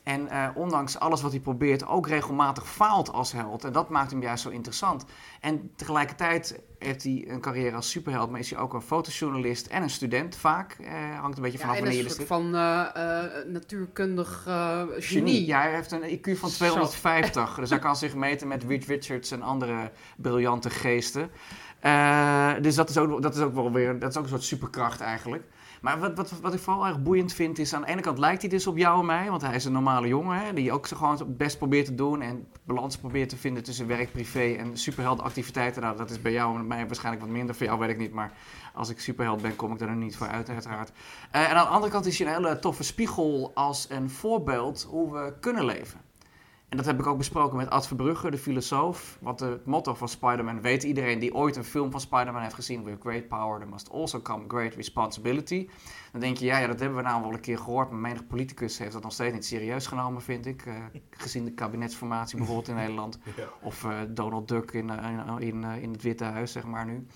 En 0.07 0.29
eh, 0.29 0.47
ondanks 0.53 0.99
alles 0.99 1.21
wat 1.21 1.31
hij 1.31 1.39
probeert, 1.39 1.87
ook 1.87 2.07
regelmatig 2.07 2.67
faalt 2.67 3.11
als 3.11 3.31
held. 3.31 3.63
En 3.63 3.71
dat 3.71 3.89
maakt 3.89 4.11
hem 4.11 4.21
juist 4.21 4.43
zo 4.43 4.49
interessant. 4.49 5.05
En 5.41 5.71
tegelijkertijd 5.75 6.59
heeft 6.79 7.03
hij 7.03 7.25
een 7.27 7.41
carrière 7.41 7.75
als 7.75 7.89
superheld, 7.89 8.29
maar 8.29 8.39
is 8.39 8.49
hij 8.49 8.59
ook 8.59 8.73
een 8.73 8.81
fotojournalist 8.81 9.67
en 9.67 9.83
een 9.83 9.89
student 9.89 10.35
vaak. 10.35 10.71
Eh, 10.71 11.19
hangt 11.19 11.37
een 11.37 11.43
beetje 11.43 11.57
Ja, 11.57 11.63
vanaf 11.63 11.77
en 11.77 11.83
wanneer 11.83 11.99
je 11.99 12.03
een 12.03 12.09
er 12.09 12.15
soort 12.15 12.27
van 12.27 12.55
eh, 12.55 13.51
natuurkundig 13.51 14.41
genie. 14.43 15.01
Genie. 15.01 15.45
Ja, 15.45 15.61
hij 15.61 15.73
heeft 15.73 15.91
een 15.91 16.19
IQ 16.19 16.37
van 16.39 16.49
Zo. 16.49 16.55
250. 16.55 17.55
dus 17.59 17.69
hij 17.69 17.79
kan 17.79 17.95
zich 17.95 18.15
meten 18.15 18.47
met 18.47 18.63
Reed 18.63 18.85
Richards 18.85 19.31
en 19.31 19.41
andere 19.41 19.91
briljante 20.17 20.69
geesten. 20.69 21.29
Dus 22.61 22.75
dat 22.75 22.89
is, 22.89 22.97
ook, 22.97 23.21
dat 23.21 23.35
is 23.35 23.41
ook 23.41 23.53
wel 23.53 23.71
weer 23.71 23.99
dat 23.99 24.09
is 24.09 24.17
ook 24.17 24.23
een 24.23 24.29
soort 24.29 24.43
superkracht 24.43 25.01
eigenlijk. 25.01 25.43
Maar 25.81 25.99
wat, 25.99 26.15
wat, 26.15 26.39
wat 26.41 26.53
ik 26.53 26.59
vooral 26.59 26.87
erg 26.87 27.01
boeiend 27.01 27.33
vind 27.33 27.59
is, 27.59 27.73
aan 27.73 27.81
de 27.81 27.87
ene 27.87 28.01
kant 28.01 28.17
lijkt 28.17 28.41
hij 28.41 28.49
dus 28.49 28.67
op 28.67 28.77
jou 28.77 28.99
en 28.99 29.05
mij, 29.05 29.29
want 29.29 29.41
hij 29.41 29.55
is 29.55 29.65
een 29.65 29.71
normale 29.71 30.07
jongen, 30.07 30.39
hè, 30.39 30.53
die 30.53 30.71
ook 30.71 30.87
zo 30.87 30.97
gewoon 30.97 31.17
het 31.17 31.37
best 31.37 31.57
probeert 31.57 31.85
te 31.85 31.95
doen 31.95 32.21
en 32.21 32.47
balans 32.63 32.97
probeert 32.97 33.29
te 33.29 33.37
vinden 33.37 33.63
tussen 33.63 33.87
werk, 33.87 34.11
privé 34.11 34.55
en 34.57 34.77
superheldactiviteiten. 34.77 35.81
Nou, 35.81 35.97
dat 35.97 36.09
is 36.09 36.21
bij 36.21 36.31
jou 36.31 36.59
en 36.59 36.67
mij 36.67 36.85
waarschijnlijk 36.85 37.25
wat 37.25 37.33
minder, 37.33 37.55
voor 37.55 37.65
jou 37.65 37.79
weet 37.79 37.89
ik 37.89 37.97
niet, 37.97 38.13
maar 38.13 38.31
als 38.73 38.89
ik 38.89 38.99
superheld 38.99 39.41
ben, 39.41 39.55
kom 39.55 39.73
ik 39.73 39.81
er 39.81 39.95
niet 39.95 40.17
voor 40.17 40.27
uit, 40.27 40.49
uiteraard. 40.49 40.91
Eh, 41.31 41.49
en 41.49 41.55
aan 41.55 41.65
de 41.65 41.71
andere 41.71 41.91
kant 41.91 42.05
is 42.05 42.19
hij 42.19 42.27
een 42.27 42.33
hele 42.33 42.59
toffe 42.59 42.83
spiegel 42.83 43.51
als 43.53 43.89
een 43.89 44.09
voorbeeld 44.09 44.87
hoe 44.89 45.13
we 45.13 45.33
kunnen 45.39 45.65
leven. 45.65 46.06
En 46.69 46.77
dat 46.77 46.85
heb 46.85 46.99
ik 46.99 47.07
ook 47.07 47.17
besproken 47.17 47.57
met 47.57 47.69
Ad 47.69 47.87
Verbrugge, 47.87 48.31
de 48.31 48.37
filosoof. 48.37 49.17
Want 49.21 49.39
het 49.39 49.65
motto 49.65 49.93
van 49.93 50.07
Spider-Man 50.09 50.61
weet 50.61 50.83
iedereen 50.83 51.19
die 51.19 51.33
ooit 51.33 51.55
een 51.55 51.63
film 51.63 51.91
van 51.91 51.99
Spider-Man 52.01 52.41
heeft 52.41 52.53
gezien. 52.53 52.83
With 52.83 52.97
great 53.01 53.27
power, 53.27 53.57
there 53.59 53.71
must 53.71 53.91
also 53.91 54.21
come 54.21 54.43
great 54.47 54.73
responsibility. 54.73 55.69
Dan 56.11 56.21
denk 56.21 56.37
je, 56.37 56.45
ja, 56.45 56.57
ja 56.57 56.67
dat 56.67 56.79
hebben 56.79 56.97
we 56.97 57.03
nou 57.03 57.21
wel 57.21 57.33
een 57.33 57.39
keer 57.39 57.57
gehoord. 57.57 57.89
Maar 57.89 57.99
menig 57.99 58.27
politicus 58.27 58.77
heeft 58.77 58.93
dat 58.93 59.03
nog 59.03 59.11
steeds 59.11 59.33
niet 59.33 59.45
serieus 59.45 59.87
genomen, 59.87 60.21
vind 60.21 60.45
ik. 60.45 60.65
eh, 60.65 60.73
gezien 61.09 61.45
de 61.45 61.51
kabinetsformatie 61.51 62.37
bijvoorbeeld 62.37 62.67
in 62.67 62.75
Nederland. 62.85 63.19
Ja. 63.35 63.43
Of 63.61 63.83
eh, 63.83 63.91
Donald 64.09 64.47
Duck 64.47 64.71
in, 64.71 64.89
eh, 64.89 65.09
in, 65.39 65.39
in, 65.39 65.63
in 65.81 65.91
het 65.91 66.01
Witte 66.01 66.23
Huis, 66.23 66.51
zeg 66.51 66.63
maar 66.65 66.85
nu. 66.85 67.07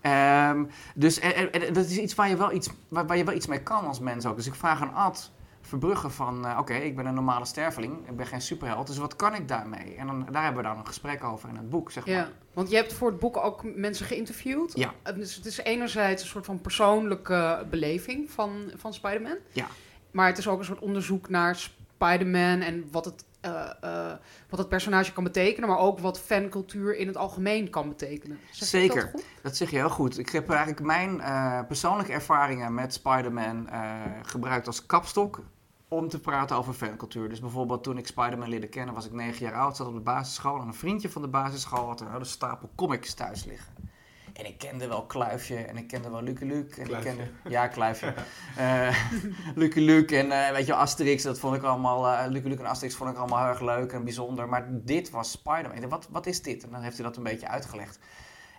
Ehm, 0.00 0.64
dus 0.94 1.18
en, 1.18 1.34
en- 1.52 1.66
en 1.66 1.72
dat 1.72 1.84
is 1.84 1.98
iets 1.98 2.14
waar 2.14 2.28
je, 2.28 2.36
wel 2.36 2.52
iets 2.52 2.70
waar, 2.88 3.06
waar 3.06 3.16
je 3.16 3.24
wel 3.24 3.34
iets 3.34 3.46
mee 3.46 3.62
kan 3.62 3.86
als 3.86 4.00
mens 4.00 4.26
ook. 4.26 4.36
Dus 4.36 4.46
ik 4.46 4.54
vraag 4.54 4.80
aan 4.82 4.94
Ad 4.94 5.30
Verbrugge 5.62 6.10
van... 6.10 6.46
eh, 6.46 6.58
Oké, 6.58 6.74
ik 6.74 6.96
ben 6.96 7.06
een 7.06 7.14
normale 7.14 7.44
sterveling. 7.44 8.08
Ik 8.08 8.16
ben 8.16 8.26
geen 8.26 8.40
superheld. 8.42 8.86
Dus 8.86 8.98
wat 8.98 9.16
kan 9.16 9.34
ik 9.34 9.48
daarmee? 9.48 9.94
En 9.94 10.06
dan, 10.06 10.26
daar 10.32 10.44
hebben 10.44 10.62
we 10.62 10.68
dan 10.68 10.78
een 10.78 10.86
gesprek 10.86 11.24
over 11.24 11.48
in 11.48 11.56
het 11.56 11.70
boek, 11.70 11.90
zeg 11.90 12.06
maar. 12.06 12.14
Ja, 12.14 12.28
want 12.52 12.70
je 12.70 12.76
hebt 12.76 12.92
voor 12.92 13.08
het 13.10 13.18
boek 13.18 13.36
ook 13.36 13.76
mensen 13.76 14.06
geïnterviewd. 14.06 14.72
Ja. 14.74 14.92
En 15.02 15.14
Dus 15.14 15.34
het 15.34 15.46
is 15.46 15.58
enerzijds 15.58 16.22
een 16.22 16.28
soort 16.28 16.44
van 16.44 16.60
persoonlijke 16.60 17.66
beleving 17.70 18.30
van, 18.30 18.70
van 18.76 18.94
Spider-Man. 18.94 19.36
Ja. 19.52 19.66
Maar 20.10 20.26
het 20.26 20.38
is 20.38 20.48
ook 20.48 20.58
een 20.58 20.64
soort 20.64 20.80
onderzoek 20.80 21.28
naar 21.28 21.56
Spider-Man 21.56 22.60
en 22.60 22.88
wat 22.90 23.04
het, 23.04 23.24
eh, 23.42 23.70
eh, 23.80 24.18
wat 24.48 24.58
het 24.58 24.68
personage 24.68 25.12
kan 25.12 25.24
betekenen. 25.24 25.68
Maar 25.68 25.78
ook 25.78 25.98
wat 25.98 26.20
fancultuur 26.20 26.96
in 26.96 27.06
het 27.06 27.16
algemeen 27.16 27.70
kan 27.70 27.88
betekenen. 27.88 28.38
Zeg 28.50 28.68
Zeker. 28.68 29.10
dat? 29.12 29.24
Dat 29.42 29.56
zeg 29.56 29.70
je 29.70 29.76
heel 29.76 29.90
goed. 29.90 30.18
Ik 30.18 30.28
heb 30.28 30.48
eigenlijk 30.48 30.80
mijn 30.80 31.20
eh, 31.20 31.60
persoonlijke 31.66 32.12
ervaringen 32.12 32.74
met 32.74 32.92
Spider-Man 32.92 33.68
gebruikt 34.22 34.66
als 34.66 34.86
kapstok 34.86 35.40
om 35.88 36.08
te 36.08 36.20
praten 36.20 36.56
over 36.56 36.72
fancultuur. 36.72 37.28
Dus 37.28 37.40
bijvoorbeeld 37.40 37.82
toen 37.82 37.98
ik 37.98 38.06
Spider-Man 38.06 38.48
leerde 38.48 38.68
kennen, 38.68 38.94
was 38.94 39.06
ik 39.06 39.12
negen 39.12 39.46
jaar 39.46 39.54
oud, 39.54 39.76
zat 39.76 39.86
op 39.86 39.94
de 39.94 40.00
basisschool 40.00 40.60
en 40.60 40.66
een 40.66 40.74
vriendje 40.74 41.10
van 41.10 41.22
de 41.22 41.28
basisschool 41.28 41.86
had 41.86 42.00
een 42.00 42.10
hele 42.10 42.24
stapel 42.24 42.70
comics 42.74 43.14
thuis 43.14 43.44
liggen. 43.44 43.81
En 44.32 44.46
ik 44.46 44.58
kende 44.58 44.86
wel 44.86 45.06
Kluifje 45.06 45.56
en 45.56 45.76
ik 45.76 45.86
kende 45.86 46.10
wel 46.10 46.22
Lucky 46.22 46.44
Luke. 46.44 46.80
En 46.80 46.86
Kluifje. 46.86 47.10
ik 47.10 47.16
kende, 47.16 47.30
ja, 47.48 47.66
Kluifje. 47.66 48.14
Eh 48.56 48.96
Lucky 49.54 49.80
Luke 49.80 50.16
en 50.16 50.32
eh, 50.32 50.52
weet 50.52 50.66
je, 50.66 50.74
Asterix, 50.74 51.22
dat 51.22 51.38
vond 51.38 51.56
ik 51.56 51.62
allemaal, 51.62 52.08
eh 52.08 52.30
Lucky 52.30 52.48
Luke 52.48 52.62
en 52.62 52.68
Asterix 52.68 52.94
vond 52.94 53.10
ik 53.10 53.16
allemaal 53.16 53.38
heel 53.38 53.48
erg 53.48 53.60
leuk 53.60 53.92
en 53.92 54.04
bijzonder. 54.04 54.48
Maar 54.48 54.66
dit 54.70 55.10
was 55.10 55.30
Spider-Man. 55.30 55.88
Wat, 55.88 56.08
wat 56.10 56.26
is 56.26 56.42
dit? 56.42 56.64
En 56.64 56.70
dan 56.70 56.82
heeft 56.82 56.96
hij 56.96 57.06
dat 57.06 57.16
een 57.16 57.22
beetje 57.22 57.48
uitgelegd. 57.48 57.98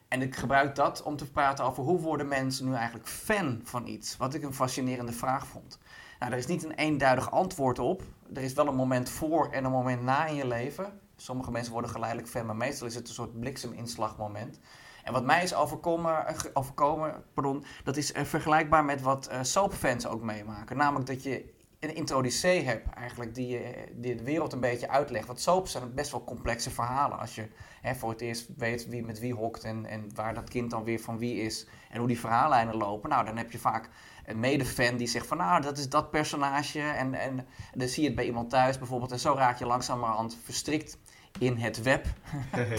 En 0.08 0.22
ik 0.22 0.36
gebruik 0.36 0.76
dat 0.76 1.04
om 1.04 1.18
te 1.18 1.32
praten 1.32 1.66
over 1.66 1.84
hoe 1.84 2.00
worden 2.00 2.28
mensen 2.28 2.66
nu 2.66 2.74
eigenlijk 2.74 3.08
fan 3.08 3.62
van 3.64 3.88
iets. 3.88 4.18
Wat 4.18 4.34
ik 4.34 4.44
een 4.44 4.54
fascinerende 4.54 5.12
vraag 5.12 5.48
vond. 5.48 5.80
Nou, 6.20 6.32
er 6.32 6.38
is 6.38 6.48
niet 6.48 6.64
een 6.64 6.74
eenduidig 6.74 7.32
antwoord 7.32 7.80
op. 7.80 8.04
Er 8.34 8.42
is 8.42 8.54
wel 8.54 8.68
een 8.68 8.76
moment 8.76 9.10
voor 9.10 9.52
en 9.52 9.66
een 9.66 9.72
moment 9.72 10.02
na 10.02 10.26
in 10.26 10.36
je 10.36 10.48
leven. 10.48 11.00
Sommige 11.16 11.52
mensen 11.52 11.72
worden 11.72 11.92
geleidelijk 11.92 12.30
fan, 12.30 12.46
maar 12.46 12.56
meestal 12.56 12.88
is 12.88 12.96
het 12.96 13.08
een 13.08 13.14
soort 13.14 13.40
blikseminslagmoment. 13.40 14.60
En 15.04 15.14
wat 15.14 15.26
mij 15.26 15.44
is 15.44 15.56
overkomen, 15.56 16.28
eh, 16.28 16.36
overkomen 16.54 17.24
pardon, 17.34 17.66
dat 17.84 17.98
is 17.98 18.12
eh, 18.12 18.24
vergelijkbaar 18.24 18.86
met 18.86 19.02
wat 19.02 19.28
eh, 19.28 19.40
soapfans 19.42 20.08
ook 20.08 20.22
meemaken. 20.22 20.78
Namelijk 20.78 21.08
dat 21.08 21.24
je 21.24 21.52
een 21.80 21.96
introducee 21.96 22.64
hebt 22.64 22.90
eigenlijk 22.94 23.36
die, 23.36 23.62
die 23.94 24.16
de 24.16 24.24
wereld 24.24 24.54
een 24.54 24.60
beetje 24.60 24.90
uitlegt. 24.90 25.28
Want 25.28 25.40
soaps 25.40 25.72
zijn 25.72 25.94
best 25.94 26.12
wel 26.12 26.24
complexe 26.24 26.70
verhalen. 26.72 27.20
Als 27.20 27.36
je 27.36 27.48
hè, 27.82 27.96
voor 27.96 28.10
het 28.10 28.22
eerst 28.22 28.50
weet 28.58 28.88
wie 28.88 29.04
met 29.04 29.20
wie 29.20 29.34
hokt 29.34 29.64
en, 29.64 29.86
en 29.86 30.16
waar 30.16 30.34
dat 30.34 30.50
kind 30.50 30.70
dan 30.70 30.84
weer 30.84 31.00
van 31.00 31.18
wie 31.18 31.42
is. 31.42 31.68
En 31.90 31.98
hoe 32.00 32.08
die 32.08 32.20
verhaallijnen 32.20 32.76
lopen. 32.76 33.10
Nou, 33.10 33.26
dan 33.26 33.38
heb 33.38 33.52
je 33.52 33.58
vaak 33.58 33.90
een 34.26 34.40
medefan 34.40 34.98
die 34.98 35.08
zegt 35.08 35.28
van 35.28 35.38
nou, 35.38 35.62
dat 35.62 35.78
is 35.78 35.90
dat 35.90 36.12
personage. 36.12 36.82
En, 36.82 37.14
en 37.14 37.48
dan 37.74 37.88
zie 37.88 38.02
je 38.02 38.08
het 38.08 38.18
bij 38.18 38.26
iemand 38.26 38.50
thuis 38.50 38.78
bijvoorbeeld. 38.78 39.12
En 39.12 39.20
zo 39.20 39.34
raak 39.34 39.60
je 39.60 39.66
langzamerhand 39.66 40.38
verstrikt 40.44 40.98
in 41.40 41.58
het 41.58 41.82
web. 41.82 42.06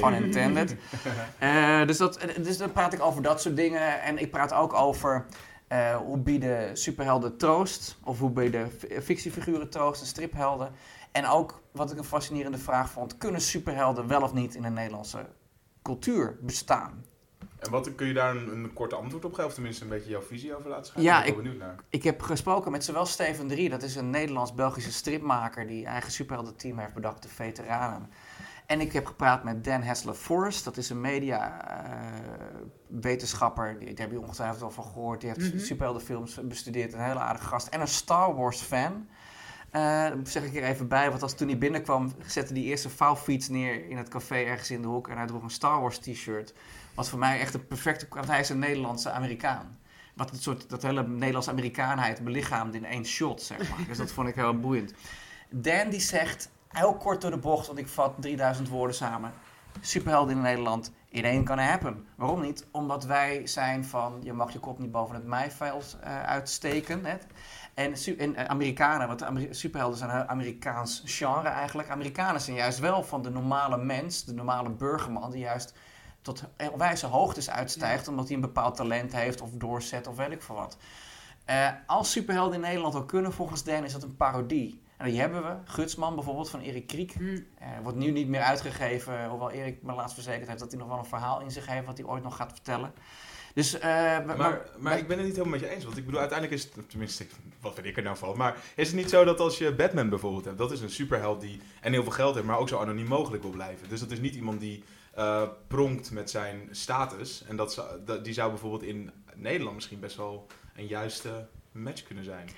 Pun 0.01 0.13
intended. 0.13 0.77
Eh, 1.39 1.87
dus, 1.87 1.97
dat, 1.97 2.21
dus 2.43 2.59
dan 2.59 2.73
praat 2.73 2.93
ik 2.93 3.03
over 3.03 3.23
dat 3.23 3.41
soort 3.41 3.57
dingen. 3.57 4.03
En 4.03 4.19
ik 4.19 4.31
praat 4.31 4.53
ook 4.53 4.73
over 4.73 5.25
eh, 5.69 5.97
hoe 5.97 6.19
bieden 6.19 6.77
superhelden 6.77 7.37
troost. 7.37 7.97
Of 8.05 8.19
hoe 8.19 8.31
bieden 8.31 8.71
fictiefiguren 9.03 9.71
troost 9.71 10.01
en 10.01 10.07
striphelden. 10.07 10.73
En 11.13 11.27
ook, 11.27 11.63
wat 11.73 11.93
ik 11.93 11.99
een 11.99 12.05
fascinerende 12.05 12.59
vraag 12.59 12.91
vond, 12.91 13.19
kunnen 13.19 13.41
superhelden 13.41 14.07
wel 14.07 14.23
of 14.23 14.33
niet 14.33 14.55
in 14.55 14.63
de 14.63 14.69
Nederlandse 14.71 15.27
cultuur 15.83 16.37
bestaan? 16.41 17.05
En 17.59 17.71
wat 17.71 17.95
kun 17.95 18.07
je 18.07 18.13
daar 18.13 18.37
een, 18.37 18.49
een 18.49 18.73
korte 18.73 18.95
antwoord 18.95 19.25
op 19.25 19.31
geven? 19.31 19.47
Of 19.47 19.55
tenminste 19.55 19.83
een 19.85 19.89
beetje 19.91 20.11
jouw 20.11 20.23
visie 20.23 20.57
over 20.57 20.69
laten 20.71 20.85
schijnen? 20.87 21.13
Ja, 21.13 21.19
ik 21.19 21.25
ben 21.25 21.35
ik- 21.35 21.43
benieuwd 21.43 21.59
naar. 21.59 21.77
Ik 21.89 22.03
heb 22.03 22.23
gesproken 22.23 22.71
met 22.71 22.85
zowel 22.85 23.07
Steven 23.07 23.47
Drie, 23.49 23.69
dat 23.69 23.83
is 23.83 23.97
een 23.97 24.11
Nederlands-Belgische 24.11 24.93
stripmaker 24.93 25.67
die 25.67 25.87
eigen 25.87 26.13
superheldenteam 26.13 26.79
heeft 26.79 26.95
bedacht, 26.95 27.23
de 27.23 27.29
Veteranen. 27.29 28.11
En 28.67 28.81
ik 28.81 28.93
heb 28.93 29.07
gepraat 29.07 29.45
met 29.45 29.65
Dan 29.65 29.83
Hessler 29.83 30.15
Forrest, 30.15 30.65
dat 30.65 30.77
is 30.77 30.91
een 30.91 31.01
media-wetenschapper. 31.01 33.79
die, 33.79 33.89
daar 33.95 34.07
heb 34.07 34.11
je 34.11 34.21
ongetwijfeld 34.21 34.63
al 34.63 34.71
van 34.71 34.85
gehoord. 34.85 35.21
Die 35.21 35.31
heeft 35.37 35.55
Mhm. 35.55 35.65
superheldenfilms 35.65 36.39
bestudeerd, 36.45 36.93
een 36.93 37.01
hele 37.05 37.19
aardige 37.19 37.47
gast. 37.47 37.67
En 37.67 37.81
een 37.81 37.89
Star 37.89 38.35
Wars-fan. 38.35 39.09
Eh 39.71 40.09
dat 40.09 40.29
zeg 40.29 40.45
ik 40.45 40.57
er 40.57 40.63
even 40.63 40.89
bij, 40.89 41.11
want 41.11 41.23
als 41.23 41.35
toen 41.35 41.49
hij 41.49 41.59
binnenkwam, 41.59 42.13
zette 42.27 42.53
hij 42.53 42.63
eerst 42.63 42.85
een 42.85 42.91
vouwfiets 42.91 43.49
neer 43.49 43.89
in 43.89 43.97
het 43.97 44.09
café 44.09 44.35
ergens 44.35 44.71
in 44.71 44.83
de 44.83 44.89
hoek. 44.89 45.09
En 45.09 45.17
hij 45.17 45.27
droeg 45.27 45.43
een 45.43 45.51
Star 45.51 45.81
Wars 45.81 45.99
t-shirt. 45.99 46.55
Wat 46.95 47.09
voor 47.09 47.19
mij 47.19 47.41
echt 47.41 47.55
een 47.55 47.67
perfecte, 47.67 48.07
want 48.11 48.27
hij 48.27 48.41
is 48.41 48.49
een 48.49 48.59
Nederlandse 48.59 49.11
Amerikaan. 49.11 49.79
Wat 50.15 50.31
het 50.31 50.43
soort, 50.43 50.69
dat 50.71 50.83
hele 50.83 51.09
Nederlandse 51.09 51.51
Amerikaanheid 51.51 52.25
belichaamd 52.25 52.75
in 52.75 52.85
één 52.85 53.05
shot, 53.07 53.43
zeg 53.43 53.71
maar. 53.71 53.79
dus 53.89 53.99
dat 53.99 54.13
vond 54.13 54.29
ik 54.29 54.35
heel 54.35 54.59
boeiend. 54.61 54.93
Dan 55.51 55.91
die 55.91 56.01
zegt, 56.01 56.51
heel 56.75 56.95
kort 56.95 57.21
door 57.21 57.31
de 57.31 57.37
bocht, 57.37 57.67
want 57.67 57.79
ik 57.79 57.89
vat 57.89 58.13
3000 58.19 58.69
woorden 58.69 58.97
samen. 58.97 59.33
Superhelden 59.81 60.37
in 60.37 60.43
Nederland, 60.43 60.93
it 61.09 61.25
ain't 61.25 61.49
gonna 61.49 61.63
happen. 61.63 62.07
Waarom 62.15 62.41
niet? 62.41 62.67
Omdat 62.71 63.05
wij 63.05 63.47
zijn 63.47 63.85
van, 63.85 64.19
je 64.23 64.33
mag 64.33 64.53
je 64.53 64.59
kop 64.59 64.79
niet 64.79 64.91
boven 64.91 65.15
het 65.15 65.27
maaiveld 65.27 65.97
eh, 66.01 66.23
uitsteken. 66.23 67.05
Hè? 67.05 67.17
En, 67.75 67.95
eh, 68.35 68.45
Amerikanen, 68.45 69.07
want 69.07 69.23
Ameri- 69.23 69.55
superhelden 69.55 69.99
zijn 69.99 70.11
een 70.11 70.29
Amerikaans 70.29 71.03
genre 71.05 71.49
eigenlijk. 71.49 71.91
Amerikanen 71.91 72.41
zijn 72.41 72.57
juist 72.57 72.79
wel 72.79 73.03
van 73.03 73.23
de 73.23 73.31
normale 73.31 73.77
mens, 73.77 74.25
de 74.25 74.35
normale 74.35 74.71
burgerman, 74.71 75.31
die 75.31 75.41
juist 75.41 75.75
tot 76.23 76.45
wijze 76.77 77.07
hoogtes 77.07 77.51
uitstijgt, 77.51 78.09
omdat 78.09 78.27
hij 78.27 78.35
een 78.35 78.41
bepaald 78.41 78.77
talent 78.77 79.13
heeft 79.13 79.41
of 79.41 79.51
doorzet 79.51 80.07
of 80.07 80.17
weet 80.17 80.31
ik 80.31 80.43
veel 80.43 80.55
wat. 80.55 80.77
Eh, 81.45 81.69
als 81.87 82.11
superhelden 82.11 82.55
in 82.55 82.61
Nederland 82.61 82.95
al 82.95 83.05
kunnen, 83.05 83.33
volgens 83.33 83.65
Dan, 83.65 83.85
is 83.85 83.93
dat 83.93 84.03
een 84.03 84.17
parodie. 84.17 84.83
En 85.05 85.11
die 85.11 85.21
hebben 85.21 85.43
we. 85.43 85.55
Gutsman 85.65 86.15
bijvoorbeeld 86.15 86.51
van 86.51 86.61
Erik 86.61 86.87
Kriek. 86.87 87.13
Hm. 87.13 87.39
Eh, 87.59 87.69
wordt 87.83 87.99
nu 87.99 88.11
niet 88.11 88.29
meer 88.29 88.41
uitgegeven, 88.41 89.27
hoewel 89.29 89.51
Erik 89.51 89.83
me 89.83 89.93
laatst 89.95 90.15
verzekerd 90.15 90.47
heeft 90.49 90.59
dat 90.61 90.71
hij 90.71 90.81
nog 90.81 90.89
wel 90.89 90.99
een 90.99 91.05
verhaal 91.05 91.41
in 91.41 91.51
zich 91.51 91.67
heeft 91.67 91.87
wat 91.87 91.99
hij 91.99 92.07
ooit 92.07 92.23
nog 92.23 92.37
gaat 92.37 92.53
vertellen. 92.53 92.93
Dus, 93.55 93.79
eh, 93.79 93.83
maar- 94.25 94.37
Maar, 94.37 94.63
maar 94.79 94.99
ik 94.99 95.07
ben 95.09 95.17
het 95.17 95.27
niet 95.27 95.37
helemaal 95.37 95.59
met 95.59 95.69
je 95.69 95.75
eens. 95.75 95.85
Want 95.85 95.97
ik 95.97 96.05
bedoel, 96.05 96.21
uiteindelijk 96.21 96.59
is 96.61 96.65
het, 96.75 96.91
tenminste, 96.91 97.27
wat 97.61 97.75
weet 97.77 97.85
ik 97.85 97.97
er 97.97 98.03
nou 98.03 98.17
van. 98.17 98.37
Maar 98.37 98.57
is 98.77 98.87
het 98.87 98.97
niet 98.97 99.11
zo 99.11 99.25
dat 99.25 99.41
als 99.41 99.59
je 99.59 99.75
Batman 99.75 100.09
bijvoorbeeld 100.09 100.45
hebt, 100.45 100.59
dat 100.59 100.73
is 100.73 100.81
een 100.81 100.91
superheld 100.91 101.41
die 101.41 101.61
en 101.81 101.93
heel 101.93 102.03
veel 102.03 102.13
geld 102.13 102.35
heeft, 102.35 102.47
maar 102.47 102.59
ook 102.59 102.69
zo 102.69 102.79
anoniem 102.79 103.07
mogelijk 103.07 103.43
wil 103.43 103.53
blijven. 103.53 103.89
Dus 103.89 104.01
dat 104.01 104.11
is 104.11 104.21
niet 104.21 104.35
iemand 104.35 104.61
die 104.61 104.85
eh, 105.15 105.43
pronkt 105.67 106.11
met 106.11 106.31
zijn 106.31 106.69
status. 106.71 107.45
En 107.49 107.57
dat, 107.57 107.73
zou- 107.73 108.05
dat, 108.05 108.25
die 108.25 108.33
zou 108.35 108.51
bijvoorbeeld 108.51 108.83
in 108.83 109.11
Nederland 109.35 109.75
misschien 109.75 110.01
best 110.01 110.17
wel 110.17 110.47
een 110.77 110.87
juiste 110.87 111.47
match 111.73 112.03
kunnen 112.03 112.25
zijn. 112.25 112.49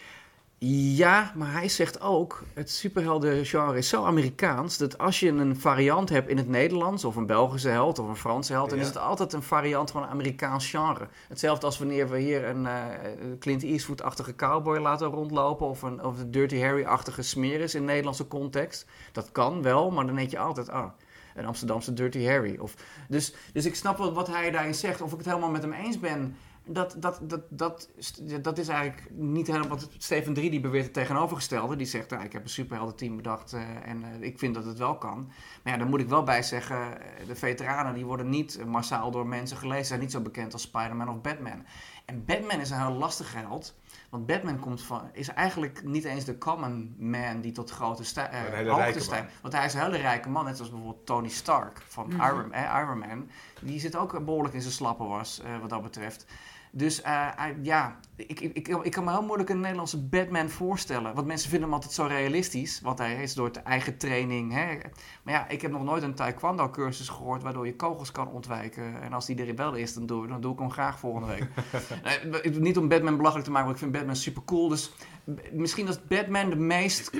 Ja, 0.58 1.32
maar 1.34 1.52
hij 1.52 1.68
zegt 1.68 2.00
ook, 2.00 2.42
het 2.54 2.70
superheldengenre 2.70 3.78
is 3.78 3.88
zo 3.88 4.04
Amerikaans, 4.04 4.78
dat 4.78 4.98
als 4.98 5.20
je 5.20 5.28
een 5.28 5.56
variant 5.56 6.08
hebt 6.08 6.28
in 6.28 6.36
het 6.36 6.48
Nederlands, 6.48 7.04
of 7.04 7.16
een 7.16 7.26
Belgische 7.26 7.68
held, 7.68 7.98
of 7.98 8.08
een 8.08 8.16
Franse 8.16 8.52
held, 8.52 8.68
dan 8.68 8.78
Ja. 8.78 8.84
is 8.84 8.90
het 8.90 8.98
altijd 8.98 9.32
een 9.32 9.42
variant 9.42 9.90
van 9.90 10.02
een 10.02 10.08
Amerikaans 10.08 10.70
genre. 10.70 11.08
Hetzelfde 11.28 11.66
als 11.66 11.78
wanneer 11.78 12.08
we 12.08 12.18
hier 12.18 12.44
een 12.44 12.66
eh, 12.66 12.74
Clint 13.38 13.62
Eastwood-achtige 13.62 14.34
cowboy 14.34 14.78
laten 14.78 15.06
rondlopen, 15.06 15.66
of 15.66 15.82
een, 15.82 16.04
of 16.04 16.18
een 16.20 16.30
Dirty 16.30 16.60
Harry-achtige 16.60 17.22
smeris 17.22 17.74
in 17.74 17.84
Nederlandse 17.84 18.28
context. 18.28 18.86
Dat 19.12 19.32
kan 19.32 19.62
wel, 19.62 19.90
maar 19.90 20.06
dan 20.06 20.14
denk 20.16 20.30
je 20.30 20.38
altijd, 20.38 20.68
ah, 20.68 20.90
een 21.34 21.46
Amsterdamse 21.46 21.92
Dirty 21.92 22.24
Harry. 22.24 22.58
Of, 22.58 22.74
dus, 23.08 23.34
dus 23.52 23.66
ik 23.66 23.74
snap 23.74 23.98
wel 23.98 24.12
wat 24.12 24.26
hij 24.26 24.50
daarin 24.50 24.74
zegt, 24.74 25.00
of 25.00 25.12
ik 25.12 25.18
het 25.18 25.26
helemaal 25.26 25.50
met 25.50 25.62
hem 25.62 25.72
eens 25.72 26.00
ben... 26.00 26.36
Dat, 26.68 26.96
dat, 26.98 27.20
dat, 27.22 27.42
dat, 27.48 27.90
dat 28.42 28.58
is 28.58 28.68
eigenlijk 28.68 29.10
niet 29.10 29.46
helemaal 29.46 29.68
wat 29.68 29.88
Steven 29.98 30.34
3 30.34 30.50
die 30.50 30.60
beweert 30.60 30.84
het 30.84 30.92
tegenovergestelde. 30.92 31.76
Die 31.76 31.86
zegt, 31.86 32.10
nou, 32.10 32.24
ik 32.24 32.32
heb 32.32 32.42
een 32.42 32.48
superheldenteam 32.48 33.16
bedacht 33.16 33.52
eh, 33.52 33.60
en 33.84 34.04
eh, 34.04 34.20
ik 34.20 34.38
vind 34.38 34.54
dat 34.54 34.64
het 34.64 34.78
wel 34.78 34.98
kan. 34.98 35.32
Maar 35.62 35.72
ja, 35.72 35.78
daar 35.78 35.88
moet 35.88 36.00
ik 36.00 36.08
wel 36.08 36.22
bij 36.22 36.42
zeggen, 36.42 37.00
eh, 37.00 37.26
de 37.26 37.34
veteranen 37.36 37.94
die 37.94 38.04
worden 38.04 38.28
niet 38.28 38.64
massaal 38.66 39.10
door 39.10 39.26
mensen 39.26 39.56
gelezen. 39.56 39.86
Zijn 39.86 40.00
niet 40.00 40.12
zo 40.12 40.20
bekend 40.20 40.52
als 40.52 40.62
Spider-Man 40.62 41.08
of 41.08 41.20
Batman. 41.20 41.64
En 42.04 42.24
Batman 42.24 42.60
is 42.60 42.70
een 42.70 42.80
heel 42.80 42.96
lastig 42.96 43.34
held. 43.34 43.74
Want 44.10 44.26
Batman 44.26 44.58
komt 44.58 44.82
van, 44.82 45.10
is 45.12 45.28
eigenlijk 45.28 45.84
niet 45.84 46.04
eens 46.04 46.24
de 46.24 46.38
common 46.38 46.94
man 46.98 47.40
die 47.40 47.52
tot 47.52 47.70
grote 47.70 48.02
hoogte 48.68 49.10
man. 49.10 49.26
Want 49.42 49.54
hij 49.54 49.64
is 49.64 49.74
een 49.74 49.80
hele 49.80 49.96
rijke 49.96 50.28
man, 50.28 50.44
net 50.44 50.56
zoals 50.56 50.70
bijvoorbeeld 50.70 51.06
Tony 51.06 51.28
Stark 51.28 51.82
van 51.88 52.06
Mhm. 52.08 52.22
Iron, 52.22 52.52
eh, 52.52 52.78
Iron 52.80 52.98
Man. 52.98 53.30
Die 53.60 53.80
zit 53.80 53.96
ook 53.96 54.24
behoorlijk 54.24 54.54
in 54.54 54.60
zijn 54.60 54.72
slappen 54.72 55.08
was, 55.08 55.40
eh, 55.40 55.58
wat 55.60 55.70
dat 55.70 55.82
betreft. 55.82 56.26
Dus 56.72 57.02
eh, 57.02 57.28
hij- 57.36 57.56
ja, 57.62 57.96
ik, 58.16 58.40
ik, 58.40 58.54
ik, 58.56 58.68
ik 58.82 58.90
kan 58.92 59.04
me 59.04 59.10
heel 59.10 59.22
moeilijk 59.22 59.48
een 59.48 59.60
Nederlandse 59.60 60.02
Batman 60.02 60.48
voorstellen. 60.48 61.14
Want 61.14 61.26
mensen 61.26 61.48
vinden 61.50 61.66
hem 61.68 61.76
altijd 61.76 61.92
zo 61.94 62.04
realistisch. 62.04 62.80
Want 62.80 62.98
hij 62.98 63.22
is 63.22 63.34
door 63.34 63.52
de 63.52 63.60
eigen 63.60 63.96
training. 63.98 64.52
Hè. 64.52 64.78
Maar 65.22 65.34
ja, 65.34 65.48
ik 65.48 65.62
heb 65.62 65.70
nog 65.70 65.84
nooit 65.84 66.02
een 66.02 66.14
taekwondo 66.14 66.70
cursus 66.70 67.08
gehoord 67.08 67.42
waardoor 67.42 67.66
je 67.66 67.76
kogels 67.76 68.12
kan 68.12 68.28
ontwijken. 68.28 69.02
En 69.02 69.12
als 69.12 69.26
die 69.26 69.46
er 69.46 69.54
wel 69.54 69.74
is, 69.74 69.94
dan 69.94 70.06
doe, 70.06 70.26
dan 70.26 70.40
doe 70.40 70.52
ik 70.52 70.58
hem 70.58 70.70
graag 70.70 70.98
volgende 70.98 71.26
week. 71.26 71.44
Nee, 72.42 72.52
niet 72.58 72.76
om 72.78 72.88
Batman 72.88 73.16
belachelijk 73.16 73.46
te 73.46 73.52
maken, 73.52 73.66
want 73.68 73.78
ik 73.80 73.84
vind 73.84 73.96
Batman 73.96 74.16
super 74.16 74.44
cool. 74.44 74.68
Dus 74.68 74.92
misschien 75.52 75.88
is 75.88 76.06
Batman 76.06 76.50
de 76.50 76.56
meest 76.56 77.10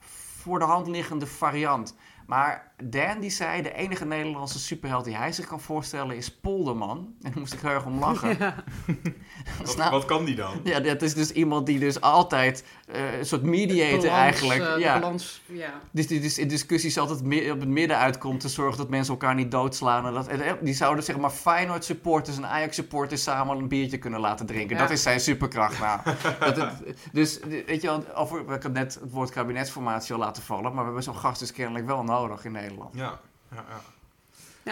voor 0.00 0.58
de 0.58 0.64
hand 0.64 0.86
liggende 0.86 1.26
variant. 1.26 1.96
Maar 2.26 2.72
Dan 2.82 3.20
die 3.20 3.30
zei, 3.30 3.62
de 3.62 3.72
enige 3.74 4.04
Nederlandse 4.04 4.58
superheld 4.58 5.04
die 5.04 5.16
hij 5.16 5.32
zich 5.32 5.46
kan 5.46 5.60
voorstellen 5.60 6.16
is 6.16 6.30
Polderman. 6.34 6.98
En 6.98 7.30
daar 7.30 7.38
moest 7.38 7.52
ik 7.52 7.60
heel 7.60 7.70
erg 7.70 7.84
om 7.86 7.98
lachen. 7.98 8.36
Ja. 8.38 8.54
Wat, 9.64 9.76
nou- 9.76 9.90
wat 9.90 10.04
kan 10.04 10.24
die 10.24 10.34
dan? 10.34 10.60
ja, 10.64 10.80
dat 10.80 11.02
is 11.02 11.14
dus 11.14 11.30
iemand 11.32 11.66
die 11.66 11.78
dus 11.78 12.00
altijd 12.00 12.64
eh, 12.88 13.18
een 13.18 13.26
soort 13.26 13.42
mediator 13.42 13.96
Balans, 13.98 14.14
eigenlijk. 14.20 14.60
eh, 14.60 14.78
ja. 14.78 14.98
balans, 15.00 15.42
ja. 15.46 15.80
Dus 15.90 16.06
die 16.06 16.20
dus 16.20 16.38
in 16.38 16.48
discussies 16.48 16.98
altijd 16.98 17.22
mi- 17.22 17.50
op 17.50 17.60
het 17.60 17.68
midden 17.68 17.96
uitkomt 17.98 18.40
te 18.40 18.48
zorgen 18.48 18.78
dat 18.78 18.88
mensen 18.88 19.12
elkaar 19.12 19.34
niet 19.34 19.50
doodslaan. 19.50 20.06
En 20.06 20.12
dat, 20.12 20.26
en, 20.26 20.40
eh, 20.40 20.52
die 20.60 20.74
zouden 20.74 21.04
zeg 21.04 21.16
maar 21.18 21.30
Feyenoord 21.30 21.84
supporters 21.84 22.36
en 22.36 22.46
Ajax 22.46 22.76
supporters 22.76 23.22
samen 23.22 23.58
een 23.58 23.68
biertje 23.68 23.98
kunnen 23.98 24.20
laten 24.20 24.46
drinken. 24.46 24.76
Ja. 24.76 24.82
Dat 24.82 24.90
is 24.90 25.02
zijn 25.02 25.20
superkracht 25.20 25.78
nou. 25.80 26.00
dat 26.54 26.56
het, 26.56 26.98
dus 27.12 27.38
weet 27.66 27.82
je 27.82 27.88
wel, 27.88 28.04
over, 28.14 28.52
ik 28.54 28.62
heb 28.62 28.72
net 28.72 28.98
het 29.00 29.10
woord 29.12 29.30
kabinetsformatie 29.30 30.14
al 30.14 30.20
laten 30.20 30.42
vallen. 30.42 30.62
Maar 30.64 30.72
we 30.78 30.84
hebben 30.84 31.02
zo'n 31.02 31.16
gast 31.16 31.38
dus 31.40 31.52
kennelijk 31.52 31.86
wel 31.86 32.02
nodig 32.02 32.44
in 32.44 32.52
Nederland. 32.52 32.64
Ja, 32.92 33.20
ja, 33.50 33.64
ja. 33.68 33.80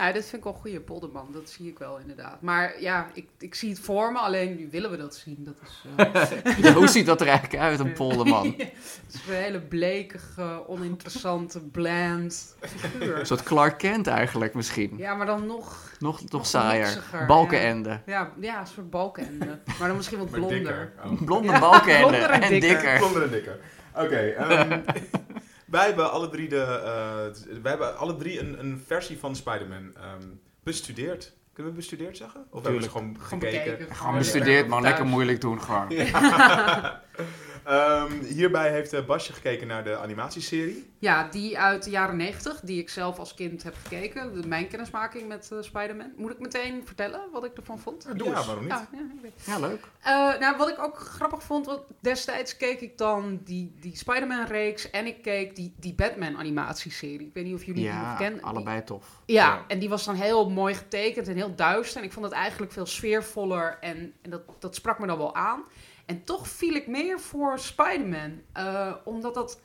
Nou, 0.00 0.12
dit 0.12 0.22
vind 0.22 0.36
ik 0.36 0.44
wel 0.44 0.52
een 0.52 0.58
goede 0.60 0.80
polderman. 0.80 1.28
Dat 1.32 1.50
zie 1.50 1.68
ik 1.68 1.78
wel 1.78 1.98
inderdaad. 1.98 2.40
Maar 2.40 2.80
ja, 2.80 3.06
ik, 3.12 3.28
ik 3.38 3.54
zie 3.54 3.70
het 3.70 3.78
voor 3.78 4.12
me. 4.12 4.18
Alleen 4.18 4.56
nu 4.56 4.68
willen 4.70 4.90
we 4.90 4.96
dat 4.96 5.14
zien. 5.16 5.36
Dat 5.38 5.54
is, 5.62 6.30
eh, 6.42 6.58
Ja, 6.64 6.72
hoe 6.72 6.88
ziet 6.88 7.06
dat 7.06 7.20
er 7.20 7.26
eigenlijk 7.26 7.62
uit, 7.62 7.78
een 7.78 7.92
polderman? 7.92 8.54
het 8.56 9.14
is 9.14 9.20
een 9.28 9.34
hele 9.34 9.60
blekige, 9.60 10.62
oninteressante, 10.68 11.60
bland 11.60 12.56
figuur. 12.60 13.18
Een 13.18 13.26
soort 13.26 13.42
Clark 13.42 13.78
Kent 13.78 14.06
eigenlijk 14.06 14.54
misschien. 14.54 14.94
Ja, 14.96 15.14
maar 15.14 15.26
dan 15.26 15.46
nog... 15.46 15.92
Nog, 15.98 16.20
nog 16.22 16.30
Nog 16.30 16.46
saaier. 16.46 17.02
Balkenende. 17.26 18.00
Ja, 18.06 18.32
ja 18.40 18.60
een 18.60 18.66
soort 18.66 18.90
balkenende. 18.90 19.58
Maar 19.78 19.88
dan 19.88 19.96
misschien 19.96 20.18
wat 20.18 20.30
blonder. 20.30 20.56
dikker. 20.58 20.92
Oh. 21.04 21.22
Blonde 21.22 21.52
Ja, 21.52 21.58
balkenende. 21.58 22.06
blonder 22.08 22.30
en 22.30 22.42
En 22.42 22.50
dikker. 22.50 22.68
dikker. 22.68 22.98
Blonder 22.98 23.22
en 23.22 23.30
dikker. 23.30 23.58
Oké, 23.94 24.16
ehm, 24.16 24.80
wij 25.66 25.86
hebben 25.86 26.10
alle 26.10 26.28
drie, 26.28 26.48
de, 26.48 26.60
eh, 26.62 27.60
wij 27.62 27.70
hebben 27.70 27.98
alle 27.98 28.16
drie 28.16 28.40
een, 28.40 28.58
een 28.58 28.82
versie 28.86 29.18
van 29.18 29.36
Spider-Man 29.36 29.92
ehm, 29.96 30.26
bestudeerd. 30.62 31.32
Kunnen 31.52 31.72
we 31.72 31.78
bestudeerd 31.78 32.16
zeggen? 32.16 32.46
Of 32.50 32.62
hebben 32.62 32.80
we 32.80 32.86
ze 32.86 32.90
gewoon 32.92 33.16
Gewoon 33.20 33.40
gekeken? 33.40 33.70
bekeken. 33.70 33.96
Gewoon 33.96 34.18
bestudeerd, 34.18 34.68
man. 34.68 34.82
Thuis. 34.82 34.94
Lekker 34.94 35.12
moeilijk 35.12 35.40
doen 35.40 35.62
gewoon. 35.62 35.88
Ehm, 37.64 38.12
hierbij 38.24 38.70
heeft 38.70 38.92
eh, 38.92 39.04
Basje 39.04 39.32
gekeken 39.32 39.66
naar 39.66 39.84
de 39.84 39.96
animatieserie. 39.96 40.90
Ja, 40.98 41.28
die 41.30 41.58
uit 41.58 41.84
de 41.84 41.90
jaren 41.90 42.16
90, 42.16 42.60
die 42.60 42.80
ik 42.80 42.88
zelf 42.90 43.18
als 43.18 43.34
kind 43.34 43.62
heb 43.62 43.74
gekeken. 43.82 44.48
Mijn 44.48 44.68
kennismaking 44.68 45.28
met 45.28 45.50
eh, 45.52 45.58
Spider-Man. 45.60 46.12
Moet 46.16 46.30
ik 46.30 46.38
meteen 46.38 46.82
vertellen 46.86 47.20
wat 47.32 47.44
ik 47.44 47.56
ervan 47.56 47.78
vond? 47.78 48.06
ja, 48.16 48.32
waarom 48.44 48.60
niet? 48.64 48.68
Ja, 48.72 48.88
ja, 48.92 48.98
ik 48.98 49.20
weet. 49.22 49.32
Ja, 49.46 49.58
leuk. 49.58 49.84
Eh, 50.02 50.38
nou, 50.40 50.56
wat 50.56 50.68
ik 50.68 50.78
ook 50.78 50.98
grappig 50.98 51.42
vond, 51.42 51.66
want 51.66 51.80
destijds 52.00 52.56
keek 52.56 52.80
ik 52.80 52.98
dan 52.98 53.40
die, 53.44 53.74
die 53.80 53.96
Spider-Man-reeks 53.96 54.90
en 54.90 55.06
ik 55.06 55.22
keek 55.22 55.56
die, 55.56 55.74
die 55.76 55.94
Batman-animatieserie. 55.94 57.26
Ik 57.26 57.34
weet 57.34 57.44
niet 57.44 57.54
of 57.54 57.64
jullie 57.64 57.82
die 57.82 57.92
nog 57.92 58.02
Ja, 58.02 58.14
kennen. 58.16 58.38
Die- 58.38 58.48
allebei 58.48 58.84
tof. 58.84 59.06
ja, 59.26 59.44
Ja. 59.46 59.64
en 59.68 59.78
die 59.78 59.88
was 59.88 60.04
dan 60.04 60.14
heel 60.14 60.50
mooi 60.50 60.74
getekend 60.74 61.28
en 61.28 61.36
heel 61.36 61.54
duister. 61.54 61.98
En 62.00 62.06
ik 62.06 62.12
vond 62.12 62.24
het 62.24 62.34
eigenlijk 62.34 62.72
veel 62.72 62.86
sfeervoller 62.86 63.78
en, 63.80 64.12
en 64.22 64.30
dat, 64.30 64.42
dat 64.58 64.74
sprak 64.74 64.98
me 64.98 65.06
dan 65.06 65.18
wel 65.18 65.34
aan. 65.34 65.62
En 66.06 66.24
toch 66.24 66.48
viel 66.48 66.74
ik 66.74 66.86
meer 66.86 67.20
voor 67.20 67.58
Spider-Man. 67.58 68.40
eh, 68.52 68.94
omdat 69.04 69.34
dat 69.34 69.60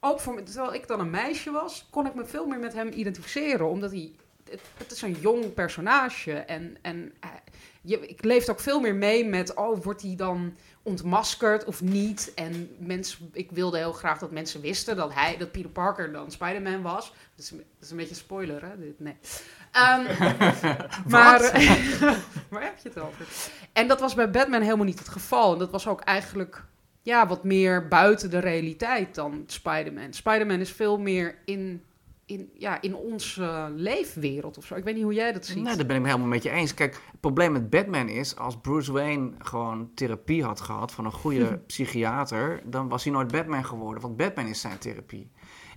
ook 0.00 0.20
voor 0.20 0.34
me, 0.34 0.42
terwijl 0.42 0.74
ik 0.74 0.86
dan 0.86 1.00
een 1.00 1.10
meisje 1.10 1.50
was, 1.50 1.86
kon 1.90 2.06
ik 2.06 2.14
me 2.14 2.24
veel 2.24 2.46
meer 2.46 2.58
met 2.58 2.72
hem 2.74 2.88
identificeren. 2.92 3.68
Omdat 3.68 3.90
hij, 3.90 4.12
het, 4.76 4.90
is 4.92 5.02
een 5.02 5.16
jong 5.20 5.54
personage. 5.54 6.32
En, 6.32 6.76
en 6.82 7.12
eh, 7.20 7.28
je, 7.82 8.06
ik 8.08 8.24
leefde 8.24 8.52
ook 8.52 8.60
veel 8.60 8.80
meer 8.80 8.94
mee 8.94 9.24
met, 9.24 9.54
oh, 9.54 9.82
wordt 9.82 10.02
hij 10.02 10.16
dan 10.16 10.56
ontmaskerd 10.82 11.64
of 11.64 11.82
niet? 11.82 12.32
En 12.34 12.76
mensen, 12.78 13.30
ik 13.32 13.50
wilde 13.50 13.78
heel 13.78 13.92
graag 13.92 14.18
dat 14.18 14.30
mensen 14.30 14.60
wisten 14.60 14.96
dat 14.96 15.14
hij, 15.14 15.36
dat 15.36 15.52
Peter 15.52 15.70
Parker 15.70 16.12
dan 16.12 16.30
Spider-Man 16.30 16.82
was. 16.82 17.12
Dat 17.36 17.44
is, 17.80 17.90
een- 17.90 17.96
beetje 17.96 18.14
spoiler, 18.14 18.62
hè? 18.64 18.74
Nee. 18.96 19.16
Ehm, 19.74 20.02
maar 21.14 21.40
waar 22.50 22.62
heb 22.62 22.78
je 22.82 22.88
het 22.88 22.98
over? 22.98 23.26
En 23.72 23.88
dat 23.88 24.00
was 24.00 24.14
bij 24.14 24.30
Batman 24.30 24.60
helemaal 24.60 24.84
niet 24.84 24.98
het 24.98 25.08
geval. 25.08 25.52
En 25.52 25.58
dat 25.58 25.70
was 25.70 25.88
ook 25.88 26.00
eigenlijk 26.00 26.64
ja, 27.02 27.26
wat 27.26 27.44
meer 27.44 27.88
buiten 27.88 28.30
de 28.30 28.38
realiteit 28.38 29.14
dan 29.14 29.44
Spider-Man. 29.46 30.12
Spider-Man 30.12 30.60
is 30.60 30.72
veel 30.72 30.98
meer 30.98 31.38
in, 31.44 31.82
in, 32.26 32.50
ja, 32.54 32.80
in 32.80 32.94
onze 32.94 33.72
leefwereld 33.76 34.58
of 34.58 34.64
zo. 34.64 34.74
Ik 34.74 34.84
weet 34.84 34.94
niet 34.94 35.04
hoe 35.04 35.14
jij 35.14 35.32
dat 35.32 35.46
ziet. 35.46 35.62
Nee, 35.62 35.76
daar 35.76 35.86
ben 35.86 35.96
ik 35.96 36.02
me 36.02 36.08
helemaal 36.08 36.28
met 36.28 36.42
je 36.42 36.50
eens. 36.50 36.74
Kijk, 36.74 36.94
het 37.10 37.20
probleem 37.20 37.52
met 37.52 37.70
Batman 37.70 38.08
is, 38.08 38.36
als 38.36 38.60
Bruce 38.60 38.92
Wayne 38.92 39.32
gewoon 39.38 39.90
therapie 39.94 40.44
had 40.44 40.60
gehad 40.60 40.92
van 40.92 41.04
een 41.04 41.12
goede 41.12 41.58
psychiater, 41.66 42.62
dan 42.64 42.88
was 42.88 43.04
hij 43.04 43.12
nooit 43.12 43.32
Batman 43.32 43.64
geworden, 43.64 44.02
want 44.02 44.16
Batman 44.16 44.46
is 44.46 44.60
zijn 44.60 44.78
therapie. 44.78 45.30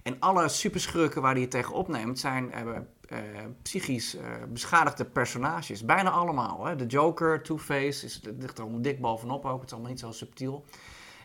En 0.04 0.16
alle 0.20 0.48
superschurken 0.48 1.22
waar 1.22 1.34
hij 1.34 1.42
het 1.42 1.52
tegen 1.52 1.74
opneemt 1.74 2.20
zijn 2.20 2.52
eh, 2.52 2.64
eh, 3.08 3.18
psychisch 3.62 4.16
eh, 4.16 4.24
beschadigde 4.50 5.06
personages. 5.06 5.86
Bijna 5.86 6.10
allemaal. 6.10 6.66
Hè? 6.66 6.76
De 6.76 6.86
Joker, 6.86 7.42
Two-Face, 7.44 8.20
ligt 8.40 8.58
er 8.58 8.64
allemaal 8.64 8.82
dik 8.82 9.02
bovenop 9.02 9.46
ook. 9.46 9.56
Het 9.58 9.66
is 9.66 9.72
allemaal 9.74 9.92
niet 9.92 10.00
zo 10.00 10.12
subtiel. 10.12 10.66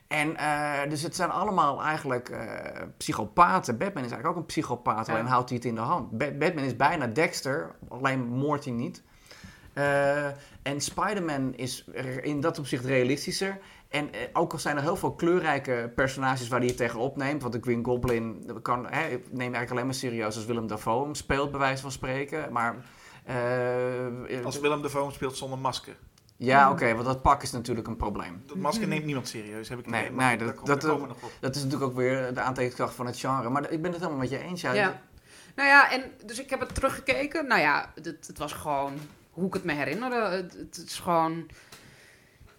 En 0.07 0.37
eh, 0.37 0.89
dus 0.91 1.03
het 1.03 1.16
zijn 1.16 1.30
allemaal 1.30 1.83
eigenlijk 1.83 2.33
psychopaten. 2.97 3.78
Batman 3.78 4.05
is 4.05 4.11
eigenlijk 4.11 4.28
ook 4.37 4.43
een 4.43 4.47
psychopaat, 4.47 5.07
Ja. 5.07 5.12
alleen 5.12 5.26
houdt 5.26 5.49
hij 5.49 5.59
het 5.59 5.66
in 5.66 5.74
de 5.74 5.80
hand. 5.80 6.11
Ba- 6.11 6.30
Batman 6.30 6.64
is 6.64 6.76
bijna 6.76 7.07
Dexter, 7.07 7.74
alleen 7.89 8.24
moordt 8.26 8.64
hij 8.64 8.72
niet. 8.74 9.03
En 10.62 10.80
Spider-Man 10.80 11.55
is 11.55 11.85
in 12.22 12.41
dat 12.41 12.59
opzicht 12.59 12.85
realistischer. 12.85 13.59
En 13.93 14.12
eh, 14.12 14.20
ook 14.32 14.53
al 14.53 14.59
zijn 14.59 14.76
er 14.76 14.82
heel 14.82 14.97
veel 14.97 15.12
kleurrijke 15.14 15.93
personages 15.95 16.49
waar 16.49 16.59
hij 16.59 16.68
het 16.68 16.76
tegen 16.76 17.01
opneemt. 17.01 17.43
Want 17.43 17.55
de 17.55 17.61
Green 17.61 17.84
Goblin 17.84 18.51
kan, 18.62 18.86
hè, 18.90 19.07
ik 19.09 19.24
neem 19.30 19.38
eigenlijk 19.40 19.70
alleen 19.70 19.84
maar 19.86 19.95
serieus 19.95 20.36
als 20.36 20.45
Willem 20.45 20.66
Dafoe 20.66 21.03
hem 21.05 21.14
speelt, 21.14 21.51
bij 21.51 21.61
wijze 21.61 21.82
van 21.82 21.93
spreken. 21.93 22.53
Maar. 22.53 22.76
eh, 23.24 24.45
Als 24.45 24.61
Willem 24.61 24.82
Dafoe 24.82 25.03
hem 25.03 25.11
speelt 25.12 25.36
zonder 25.36 25.59
masker. 25.59 25.97
ja, 26.36 26.70
oké, 26.70 26.95
want 26.95 27.07
dat 27.07 27.22
pak 27.22 27.43
is 27.43 27.51
natuurlijk 27.51 27.86
een 27.86 27.97
probleem. 27.97 28.43
Dat 28.47 28.57
masker 28.57 28.88
neemt 28.88 29.05
niemand 29.05 29.28
serieus, 29.28 29.68
heb 29.68 29.78
ik 29.78 29.86
Nee, 29.86 30.05
idee, 30.05 30.16
nee, 30.16 30.36
dat- 30.36 30.66
dat- 30.66 30.84
op. 30.90 31.16
Dat 31.40 31.55
is 31.57 31.62
natuurlijk 31.62 31.90
ook 31.90 31.97
weer 31.97 32.34
de 32.34 32.40
aantrekkingskracht 32.40 32.95
van 32.95 33.07
het 33.07 33.18
genre. 33.18 33.49
Maar 33.49 33.70
ik 33.70 33.82
ben 33.82 33.90
het 33.90 34.01
helemaal 34.01 34.20
met 34.20 34.30
je 34.30 34.38
eens. 34.38 34.61
Ja, 34.61 34.72
Ja. 34.72 35.01
Nou 35.57 35.68
ja, 35.68 35.90
en 35.93 36.03
dus 36.26 36.40
ik 36.40 36.51
heb 36.51 36.61
het 36.61 36.74
teruggekeken. 36.74 37.47
Nou 37.47 37.61
ja, 37.61 37.93
het, 37.95 38.26
het 38.26 38.38
was 38.38 38.53
gewoon 38.53 38.93
hoe 39.30 39.47
ik 39.47 39.53
het 39.55 39.64
me 39.64 39.72
herinnerde. 39.72 40.16
Het, 40.16 40.53
het 40.59 40.82
is 40.86 40.99
gewoon, 40.99 41.47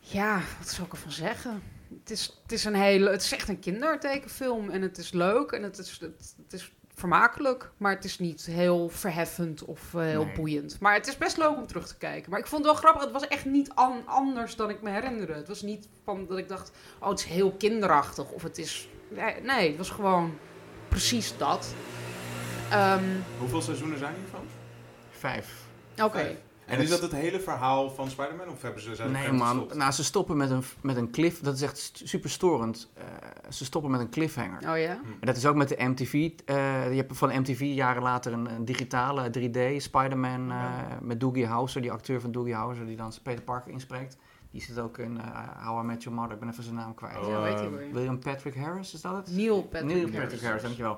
ja, 0.04 0.42
wat 0.60 0.70
zou 0.70 0.88
ik 0.88 0.94
ervan 0.94 1.12
zeggen? 1.12 1.64
Het 2.00 2.10
is, 2.12 2.40
het 2.42 2.52
is 2.52 2.66
een 2.66 2.76
hele, 2.76 3.10
het 3.10 3.22
is 3.22 3.32
echt 3.34 3.50
een 3.50 3.60
kindertekenfilm 3.60 4.70
en 4.70 4.82
het 4.82 4.98
is 4.98 5.12
leuk 5.12 5.52
en 5.52 5.64
het 5.64 5.78
is, 5.78 5.98
het, 6.00 6.36
het 6.44 6.54
is 6.54 6.72
vermakelijk, 6.96 7.72
maar 7.78 7.96
het 7.96 8.04
is 8.06 8.20
niet 8.20 8.46
heel 8.46 8.90
verheffend 8.90 9.66
of 9.66 9.94
eh, 9.94 10.02
heel 10.02 10.26
Nee. 10.26 10.36
boeiend. 10.36 10.80
Maar 10.80 10.94
het 10.94 11.08
is 11.08 11.18
best 11.18 11.38
leuk 11.38 11.56
om 11.56 11.68
terug 11.68 11.88
te 11.88 11.98
kijken. 11.98 12.30
Maar 12.32 12.40
ik 12.40 12.48
vond 12.48 12.66
het 12.66 12.72
wel 12.72 12.82
grappig, 12.82 13.02
het 13.04 13.12
was 13.12 13.28
echt 13.28 13.46
niet 13.46 13.72
an- 13.74 14.04
anders 14.08 14.56
dan 14.56 14.70
ik 14.70 14.82
me 14.82 14.90
herinnerde. 14.90 15.34
Het 15.34 15.48
was 15.48 15.62
niet 15.62 15.88
van 16.04 16.26
dat 16.28 16.38
ik 16.38 16.48
dacht, 16.48 16.72
oh, 17.00 17.10
het 17.10 17.20
is 17.20 17.26
heel 17.26 17.52
kinderachtig 17.52 18.30
of 18.32 18.44
het 18.44 18.58
is, 18.58 18.90
nee, 19.10 19.36
nee 19.42 19.68
het 19.68 19.78
was 19.78 19.90
gewoon 19.90 20.38
precies 20.88 21.38
dat. 21.38 21.74
Ehm, 22.70 23.04
Hoeveel 23.40 23.62
seizoenen 23.62 23.98
zijn 23.98 24.16
hiervan? 24.16 24.46
Vijf. 25.12 25.62
Oké. 26.02 26.18
Vijf. 26.18 26.38
En 26.66 26.80
is 26.80 26.90
dat 26.90 27.02
het 27.02 27.12
hele 27.12 27.40
verhaal 27.40 27.90
van 27.90 28.10
Spider-Man? 28.10 28.50
Of 28.50 28.62
hebben 28.62 28.82
ze 28.82 28.96
zijn 28.96 29.12
Nee 29.12 29.26
er 29.26 29.34
man, 29.34 29.48
gestopt? 29.48 29.74
nou 29.76 29.92
ze 29.92 30.04
stoppen 30.04 30.38
met 30.38 30.50
een, 30.50 30.64
met 30.82 30.98
een 30.98 31.12
cliff, 31.12 31.40
dat 31.40 31.56
is 31.56 31.62
echt 31.62 32.02
super 32.04 32.30
storend. 32.30 32.92
Eh, 32.94 33.04
ze 33.50 33.66
stoppen 33.66 33.92
met 33.92 34.00
een 34.00 34.10
cliffhanger. 34.10 34.70
Oh 34.70 34.78
ja? 34.78 35.00
En 35.20 35.28
dat 35.28 35.38
is 35.38 35.46
ook 35.46 35.56
met 35.56 35.70
de 35.70 35.76
MTV. 35.78 36.14
eh, 36.46 36.90
je 36.90 36.96
hebt 36.96 37.18
van 37.18 37.40
MTV 37.40 37.60
jaren 37.60 38.04
later 38.04 38.34
een, 38.34 38.46
een 38.46 38.66
digitale 38.66 39.30
3D 39.30 39.82
Spider-Man 39.82 40.52
eh, 40.52 40.70
met 41.02 41.20
Doogie 41.20 41.48
Howser, 41.48 41.82
die 41.82 41.92
acteur 41.92 42.22
van 42.22 42.32
Doogie 42.32 42.56
Howser 42.56 42.86
die 42.86 42.96
dan 42.96 43.14
Peter 43.24 43.44
Parker 43.44 43.72
inspreekt. 43.72 44.18
Die 44.54 44.62
zit 44.62 44.80
ook 44.80 44.98
in 44.98 45.20
eh 45.20 45.66
How 45.66 45.84
I 45.84 45.86
Met 45.86 46.04
Your 46.04 46.20
Mother, 46.20 46.34
ik 46.34 46.40
ben 46.40 46.50
even 46.50 46.64
zijn 46.64 46.76
naam 46.76 46.94
kwijt. 46.94 47.18
Oh, 47.18 47.28
ja, 47.28 47.42
weet 47.42 47.60
eh. 47.60 47.92
William 47.92 48.20
Patrick 48.20 48.56
Harris, 48.56 48.94
is 48.94 49.02
dat 49.02 49.16
het? 49.16 49.36
Neil 49.36 49.62
Patrick 49.64 49.84
Neil 49.84 50.00
Harris. 50.02 50.20
Patrick 50.20 50.42
Harris, 50.42 50.62
dankjewel. 50.62 50.98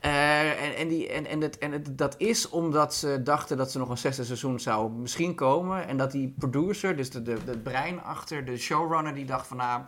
Eh, 0.00 0.64
en, 0.64 0.76
en, 0.76 0.88
die, 0.88 1.08
en, 1.08 1.26
en, 1.26 1.40
het, 1.40 1.58
en 1.58 1.72
het, 1.72 1.98
dat 1.98 2.14
is 2.18 2.48
omdat 2.48 2.94
ze 2.94 3.22
dachten 3.22 3.56
dat 3.56 3.70
ze 3.70 3.78
nog 3.78 3.88
een 3.88 3.98
zesde 3.98 4.24
seizoen 4.24 4.60
zou 4.60 4.92
misschien 4.92 5.34
komen. 5.34 5.86
En 5.88 5.96
dat 5.96 6.10
die 6.10 6.34
producer, 6.38 6.96
dus 6.96 7.10
de, 7.10 7.22
de, 7.22 7.38
het 7.44 7.62
brein 7.62 8.02
achter 8.02 8.44
de 8.44 8.56
showrunner, 8.56 9.14
die 9.14 9.26
dacht 9.26 9.46
van 9.46 9.56
nou, 9.56 9.82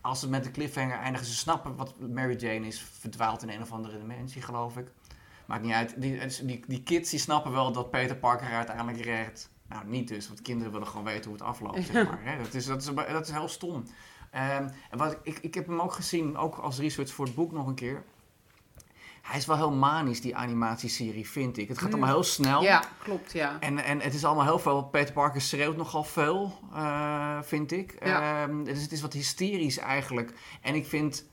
als 0.00 0.20
ze 0.20 0.28
met 0.28 0.44
de 0.44 0.50
cliffhanger 0.50 0.98
eindigen, 0.98 1.26
ze 1.26 1.34
snappen 1.34 1.76
wat 1.76 1.94
Mary 2.00 2.36
Jane 2.36 2.66
is, 2.66 2.80
verdwaald 2.80 3.42
in 3.42 3.50
een 3.50 3.62
of 3.62 3.72
andere 3.72 3.98
dimensie, 3.98 4.42
geloof 4.42 4.76
ik. 4.76 4.86
Maakt 5.46 5.62
niet 5.62 5.72
uit. 5.72 5.94
Die, 5.96 6.20
die, 6.44 6.64
die 6.66 6.82
kids 6.82 7.10
die 7.10 7.20
snappen 7.20 7.52
wel 7.52 7.72
dat 7.72 7.90
Peter 7.90 8.16
Parker 8.16 8.46
haar 8.46 8.56
uiteindelijk 8.56 9.04
redt. 9.04 9.50
Nou, 9.68 9.86
niet 9.86 10.08
dus, 10.08 10.26
want 10.28 10.42
kinderen 10.42 10.72
willen 10.72 10.86
gewoon 10.86 11.04
weten 11.04 11.24
hoe 11.24 11.32
het 11.38 11.42
afloopt, 11.48 11.84
zeg 11.92 12.06
maar. 12.06 12.20
Hè. 12.22 12.42
Dat, 12.42 12.54
is, 12.54 12.66
dat, 12.66 12.82
is, 12.82 12.94
dat 12.94 13.26
is 13.26 13.32
heel 13.32 13.48
stom. 13.48 13.84
Ehm, 14.30 14.68
en 14.90 14.98
wat, 14.98 15.16
ik, 15.22 15.38
ik 15.38 15.54
heb 15.54 15.66
hem 15.66 15.80
ook 15.80 15.92
gezien, 15.92 16.36
ook 16.36 16.56
als 16.56 16.78
research 16.78 17.10
voor 17.12 17.24
het 17.24 17.34
boek 17.34 17.52
nog 17.52 17.66
een 17.66 17.74
keer. 17.74 18.02
Hij 19.22 19.38
is 19.38 19.46
wel 19.46 19.56
heel 19.56 19.72
manisch, 19.72 20.20
die 20.20 20.36
animatieserie, 20.36 21.28
vind 21.28 21.56
ik. 21.58 21.68
Het 21.68 21.78
gaat 21.78 21.86
Mm. 21.86 21.94
allemaal 21.94 22.14
heel 22.14 22.22
snel. 22.24 22.62
Ja, 22.62 22.82
klopt, 23.02 23.32
ja. 23.32 23.56
En, 23.60 23.78
en 23.78 24.00
het 24.00 24.14
is 24.14 24.24
allemaal 24.24 24.44
heel 24.44 24.58
veel. 24.58 24.84
Peter 24.84 25.14
Parker 25.14 25.40
schreeuwt 25.40 25.76
nogal 25.76 26.04
veel, 26.04 26.58
eh, 26.74 27.38
vind 27.42 27.72
ik. 27.72 27.96
Ja. 28.04 28.42
Ehm, 28.42 28.64
dus 28.64 28.82
het 28.82 28.92
is 28.92 29.00
wat 29.00 29.12
hysterisch 29.12 29.78
eigenlijk. 29.78 30.32
En 30.60 30.74
ik 30.74 30.86
vind. 30.86 31.26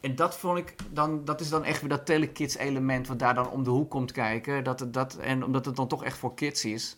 En 0.00 0.14
dat 0.14 0.36
vond 0.36 0.58
ik 0.58 0.74
dan. 0.90 1.24
Dat 1.24 1.40
is 1.40 1.48
dan 1.48 1.64
echt 1.64 1.80
weer 1.80 1.88
dat 1.90 2.06
telekids 2.06 2.56
element. 2.56 3.06
wat 3.06 3.18
daar 3.18 3.34
dan 3.34 3.50
om 3.50 3.64
de 3.64 3.70
hoek 3.70 3.90
komt 3.90 4.12
kijken. 4.12 4.64
Dat, 4.64 4.86
dat, 4.88 5.14
en 5.16 5.44
omdat 5.44 5.64
het 5.64 5.76
dan 5.76 5.88
toch 5.88 6.04
echt 6.04 6.18
voor 6.18 6.34
kids 6.34 6.64
is. 6.64 6.96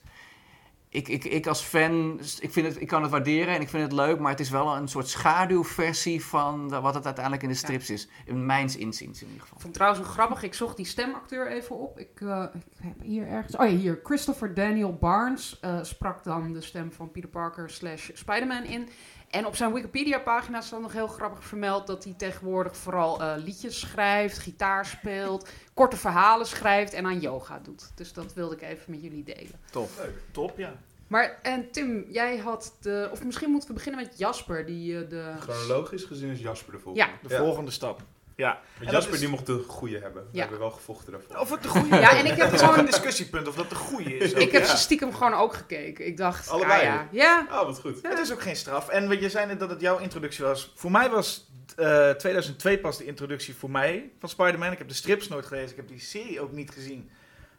Ik, 0.92 1.08
ik, 1.08 1.24
ik 1.24 1.46
als 1.46 1.62
fan. 1.62 2.20
Ik, 2.40 2.52
vind 2.52 2.66
het, 2.66 2.80
ik 2.80 2.86
kan 2.86 3.02
het 3.02 3.10
waarderen 3.10 3.54
en 3.54 3.60
ik 3.60 3.68
vind 3.68 3.82
het 3.82 3.92
leuk. 3.92 4.18
Maar 4.18 4.30
het 4.30 4.40
is 4.40 4.50
wel 4.50 4.76
een 4.76 4.88
soort 4.88 5.08
schaduwversie 5.08 6.24
van 6.24 6.68
de- 6.68 6.80
wat 6.80 6.94
het 6.94 7.04
uiteindelijk 7.04 7.44
in 7.44 7.48
de 7.50 7.54
strips 7.54 7.90
is. 7.90 8.08
In 8.26 8.46
mijns 8.46 8.76
inziens 8.76 9.22
in 9.22 9.26
ieder 9.26 9.42
geval. 9.42 9.56
Ik 9.56 9.62
vond 9.62 9.62
het 9.62 9.72
trouwens 9.74 10.00
een 10.06 10.12
grappig, 10.12 10.42
ik 10.42 10.54
zocht 10.54 10.76
die 10.76 10.86
stemacteur 10.86 11.50
even 11.50 11.78
op. 11.78 11.98
Ik, 11.98 12.20
eh, 12.20 12.44
ik 12.54 12.60
heb 12.82 13.00
hier 13.02 13.26
ergens... 13.28 13.56
Oh 13.56 13.66
ja, 13.66 13.76
hier. 13.76 14.00
Christopher 14.02 14.54
Daniel 14.54 14.94
Barnes 14.94 15.58
eh, 15.60 15.78
sprak 15.82 16.24
dan 16.24 16.52
de 16.52 16.60
stem 16.60 16.92
van 16.92 17.10
Peter 17.10 17.28
Parker 17.30 17.70
slash 17.70 18.10
Spider-Man 18.12 18.64
in. 18.64 18.88
En 19.30 19.46
op 19.46 19.56
zijn 19.56 19.72
Wikipedia-pagina 19.72 20.60
staat 20.60 20.80
nog 20.80 20.92
heel 20.92 21.06
grappig 21.06 21.44
vermeld 21.44 21.86
dat 21.86 22.04
hij 22.04 22.14
tegenwoordig 22.16 22.76
vooral 22.76 23.22
eh, 23.22 23.32
liedjes 23.36 23.80
schrijft, 23.80 24.38
gitaar 24.38 24.86
speelt, 24.86 25.48
korte 25.74 25.96
verhalen 25.96 26.46
schrijft 26.46 26.92
en 26.92 27.06
aan 27.06 27.20
yoga 27.20 27.58
doet. 27.58 27.92
Dus 27.94 28.12
dat 28.12 28.34
wilde 28.34 28.54
ik 28.54 28.62
even 28.62 28.90
met 28.90 29.02
jullie 29.02 29.24
delen. 29.24 29.60
Top. 29.70 29.90
Top, 30.30 30.58
ja. 30.58 30.74
Maar 31.06 31.38
en 31.42 31.70
Tim, 31.70 32.06
jij 32.08 32.38
had 32.38 32.76
de. 32.80 33.08
Of 33.12 33.24
misschien 33.24 33.50
moeten 33.50 33.68
we 33.68 33.74
beginnen 33.74 34.02
met 34.02 34.18
Jasper, 34.18 34.66
die 34.66 35.02
eh, 35.02 35.08
de. 35.08 35.32
Chronologisch 35.38 36.04
gezien 36.04 36.30
is 36.30 36.40
Jasper 36.40 36.72
de 36.72 36.78
volgende. 36.78 37.10
Ja. 37.10 37.28
De 37.28 37.36
volgende 37.36 37.70
stap. 37.70 38.02
Ja. 38.42 38.60
En 38.80 38.90
Jasper 38.92 39.14
is- 39.14 39.20
die 39.20 39.28
mocht 39.28 39.46
de 39.46 39.64
goede 39.66 39.98
hebben. 39.98 40.26
We 40.32 40.40
hebben 40.40 40.58
wel 40.58 40.70
gevochten 40.70 41.12
daarvoor. 41.12 41.36
Of 41.36 41.50
het 41.50 41.62
de 41.62 41.68
goede 41.68 41.96
Ja, 42.06 42.16
en 42.16 42.26
ik 42.26 42.36
heb 42.36 42.38
Het 42.38 42.52
is 42.52 42.60
ook 42.60 42.64
gewoon- 42.68 42.78
een 42.78 42.90
discussiepunt 42.90 43.48
of 43.48 43.54
dat 43.54 43.68
de 43.68 43.74
goede 43.74 44.16
is. 44.16 44.32
Ik 44.32 44.52
heb 44.52 44.62
Ja. 44.62 44.68
ze 44.68 44.76
stiekem 44.76 45.14
gewoon 45.14 45.34
ook 45.34 45.54
gekeken. 45.54 46.06
Ik 46.06 46.16
dacht, 46.16 46.48
Allebei? 46.48 46.78
ah 46.80 46.84
ja. 46.84 47.08
Ja, 47.10 47.46
Ah, 47.50 47.66
wat 47.66 47.80
goed. 47.80 47.98
Het 48.02 48.18
is 48.18 48.32
ook 48.32 48.42
geen 48.42 48.56
straf. 48.56 48.88
En 48.88 49.08
wat 49.08 49.20
je 49.20 49.30
zei 49.30 49.46
net 49.46 49.60
dat 49.60 49.70
het 49.70 49.80
jouw 49.80 49.98
introductie 49.98 50.44
was. 50.44 50.72
Voor 50.76 50.90
mij 50.90 51.10
was 51.10 51.50
eh 51.76 52.10
2002 52.10 52.78
pas 52.78 52.98
de 52.98 53.04
introductie 53.04 53.54
voor 53.54 53.70
mij 53.70 54.10
van 54.20 54.28
Spider-Man. 54.28 54.72
Ik 54.72 54.78
heb 54.78 54.88
de 54.88 54.94
strips 54.94 55.28
nooit 55.28 55.46
gelezen. 55.46 55.70
Ik 55.70 55.76
heb 55.76 55.88
die 55.88 56.00
serie 56.00 56.40
ook 56.40 56.52
niet 56.52 56.70
gezien. 56.70 57.10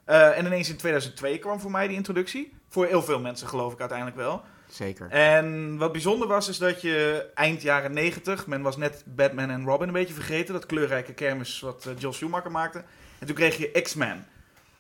Eh, 0.06 0.38
en 0.38 0.46
ineens 0.46 0.70
in 0.70 0.78
2002 0.78 1.40
kwam 1.40 1.60
voor 1.60 1.72
mij 1.72 1.88
die 1.88 1.98
introductie. 1.98 2.54
Voor 2.70 2.86
heel 2.86 3.04
veel 3.04 3.20
mensen 3.20 3.48
geloof 3.48 3.74
ik 3.74 3.80
uiteindelijk 3.80 4.18
wel. 4.18 4.44
Zeker. 4.74 5.10
En 5.10 5.78
wat 5.78 5.92
bijzonder 5.92 6.28
was, 6.28 6.48
is 6.48 6.58
dat 6.58 6.82
je 6.82 7.26
eind 7.34 7.62
jaren 7.62 7.94
90, 7.94 8.48
men 8.48 8.62
was 8.62 8.78
net 8.78 9.04
Batman 9.06 9.50
en 9.50 9.66
Robin 9.66 9.88
een 9.88 9.94
beetje 9.94 10.14
vergeten. 10.14 10.54
Dat 10.54 10.66
kleurrijke 10.66 11.14
kermis 11.14 11.60
wat 11.60 11.86
eh, 11.86 11.94
Joel 11.98 12.14
Schumacher 12.14 12.52
maakte. 12.52 12.84
En 13.20 13.28
toen 13.28 13.36
kreeg 13.36 13.58
je 13.58 13.82
X-Men. 13.82 14.26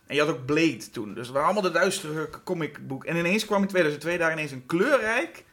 En 0.07 0.15
je 0.15 0.21
had 0.21 0.29
ook 0.29 0.45
Blade 0.45 0.89
toen. 0.91 1.13
Dus 1.13 1.25
het 1.25 1.35
waren 1.35 1.45
allemaal 1.45 1.71
de 1.71 1.79
duistere 1.79 2.29
comicboek. 2.43 3.05
En 3.05 3.15
ineens 3.15 3.45
kwam 3.45 3.61
in 3.61 3.67
2002 3.67 4.17
daar 4.17 4.31
ineens 4.31 4.51
een 4.51 4.65
kleurrijk, 4.65 5.43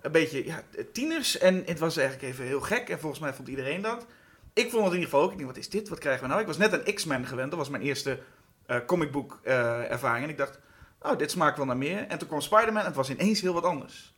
een 0.00 0.12
beetje 0.12 0.44
ja, 0.44 0.62
tieners. 0.92 1.38
En 1.38 1.62
het 1.66 1.78
was 1.78 1.96
eigenlijk 1.96 2.32
even 2.32 2.44
heel 2.44 2.60
gek. 2.60 2.88
En 2.88 2.98
volgens 2.98 3.20
mij 3.20 3.32
vond 3.34 3.48
iedereen 3.48 3.82
dat. 3.82 4.06
Ik 4.52 4.70
vond 4.70 4.84
het 4.84 4.92
in 4.92 4.98
ieder 4.98 5.10
geval 5.10 5.22
ook. 5.22 5.30
Ik 5.30 5.36
denk, 5.36 5.48
wat 5.48 5.58
is 5.58 5.68
dit? 5.68 5.88
Wat 5.88 5.98
krijgen 5.98 6.22
we 6.22 6.28
nou? 6.28 6.40
Ik 6.40 6.46
was 6.46 6.56
net 6.56 6.72
een 6.72 6.94
X-Men 6.94 7.26
gewend. 7.26 7.50
Dat 7.50 7.58
was 7.58 7.68
mijn 7.68 7.82
eerste 7.82 8.18
eh 8.66 8.76
comicboek 8.86 9.40
eh, 9.42 9.90
ervaring. 9.90 10.24
En 10.24 10.30
ik 10.30 10.36
dacht, 10.36 10.58
oh, 11.00 11.18
dit 11.18 11.30
smaakt 11.30 11.56
wel 11.56 11.66
naar 11.66 11.76
meer. 11.76 12.06
En 12.06 12.18
toen 12.18 12.28
kwam 12.28 12.40
Spider-Man 12.40 12.80
en 12.80 12.86
het 12.86 12.96
was 12.96 13.10
ineens 13.10 13.40
heel 13.40 13.52
wat 13.52 13.64
anders. 13.64 14.14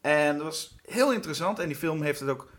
En 0.00 0.36
dat 0.36 0.46
was 0.46 0.76
heel 0.84 1.12
interessant. 1.12 1.58
En 1.58 1.66
die 1.66 1.76
film 1.76 2.02
heeft 2.02 2.20
het 2.20 2.28
ook 2.28 2.50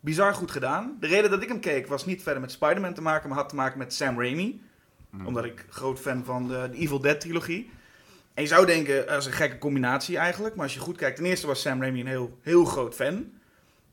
bizar 0.00 0.34
goed 0.34 0.50
gedaan. 0.50 0.96
De 1.00 1.06
reden 1.06 1.30
dat 1.30 1.42
ik 1.42 1.48
hem 1.48 1.60
keek 1.60 1.86
was 1.86 2.06
niet 2.06 2.22
verder 2.22 2.40
met 2.40 2.52
Spider-Man 2.52 2.94
te 2.94 3.02
maken, 3.02 3.28
maar 3.28 3.38
had 3.38 3.48
te 3.48 3.54
maken 3.54 3.78
met 3.78 3.94
Sam 3.94 4.20
Raimi. 4.20 4.62
Mm. 5.10 5.26
Omdat 5.26 5.44
ik 5.44 5.66
groot 5.68 6.00
fan 6.00 6.24
van 6.24 6.48
de, 6.48 6.68
de 6.72 6.78
Evil 6.78 7.00
Dead 7.00 7.20
trilogie. 7.20 7.70
En 8.34 8.42
je 8.42 8.48
zou 8.48 8.66
denken, 8.66 9.06
dat 9.06 9.20
is 9.20 9.26
een 9.26 9.32
gekke 9.32 9.58
combinatie 9.58 10.16
eigenlijk. 10.16 10.54
Maar 10.54 10.64
als 10.64 10.74
je 10.74 10.80
goed 10.80 10.96
kijkt, 10.96 11.16
ten 11.16 11.24
eerste 11.24 11.46
was 11.46 11.60
Sam 11.60 11.80
Raimi 11.80 12.00
een 12.00 12.06
heel, 12.06 12.38
heel 12.42 12.64
groot 12.64 12.94
fan. 12.94 13.32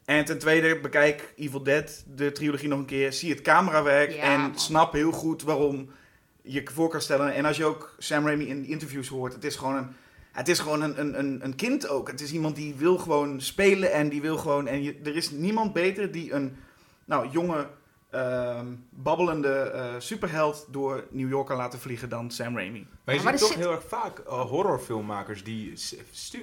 En 0.05 0.25
ten 0.25 0.37
tweede, 0.37 0.79
bekijk 0.79 1.33
Evil 1.35 1.63
Dead, 1.63 2.03
de 2.15 2.31
trilogie 2.31 2.67
nog 2.67 2.79
een 2.79 2.85
keer. 2.85 3.13
Zie 3.13 3.29
het 3.29 3.41
camerawerk 3.41 4.11
Ja, 4.11 4.21
en 4.21 4.39
man. 4.39 4.59
snap 4.59 4.93
heel 4.93 5.11
goed 5.11 5.41
waarom 5.43 5.89
je 6.41 6.61
voor 6.73 6.89
kan 6.89 7.01
stellen. 7.01 7.33
En 7.33 7.45
als 7.45 7.57
je 7.57 7.65
ook 7.65 7.95
Sam 7.97 8.25
Raimi 8.25 8.45
in 8.47 8.65
interviews 8.65 9.07
hoort, 9.07 9.33
het 9.33 9.43
is 9.43 9.55
gewoon 9.55 9.75
een, 9.75 9.87
het 10.31 10.47
is 10.47 10.59
gewoon 10.59 10.81
een, 10.81 10.99
een, 10.99 11.19
een, 11.19 11.39
een 11.43 11.55
kind 11.55 11.87
ook. 11.87 12.07
Het 12.07 12.21
is 12.21 12.31
iemand 12.31 12.55
die 12.55 12.75
wil 12.75 12.97
gewoon 12.97 13.41
spelen 13.41 13.91
en 13.91 14.09
die 14.09 14.21
wil 14.21 14.37
gewoon... 14.37 14.67
En 14.67 14.83
je, 14.83 14.99
er 15.03 15.15
is 15.15 15.29
niemand 15.31 15.73
beter 15.73 16.11
die 16.11 16.33
een 16.33 16.55
nou, 17.05 17.29
jonge, 17.29 17.67
ehm, 18.09 18.65
babbelende 18.89 19.49
eh, 19.59 19.93
superheld 19.97 20.67
door 20.69 21.03
New 21.09 21.29
York 21.29 21.47
kan 21.47 21.57
laten 21.57 21.79
vliegen 21.79 22.09
dan 22.09 22.31
Sam 22.31 22.55
Raimi. 22.57 22.87
Maar 23.05 23.15
je 23.15 23.19
Ja, 23.21 23.23
maar 23.23 23.37
ziet 23.37 23.41
toch 23.41 23.51
zit- 23.57 23.65
heel 23.65 23.71
erg 23.71 23.87
vaak 23.87 24.19
eh, 24.19 24.41
horrorfilmmakers 24.41 25.43
die 25.43 25.73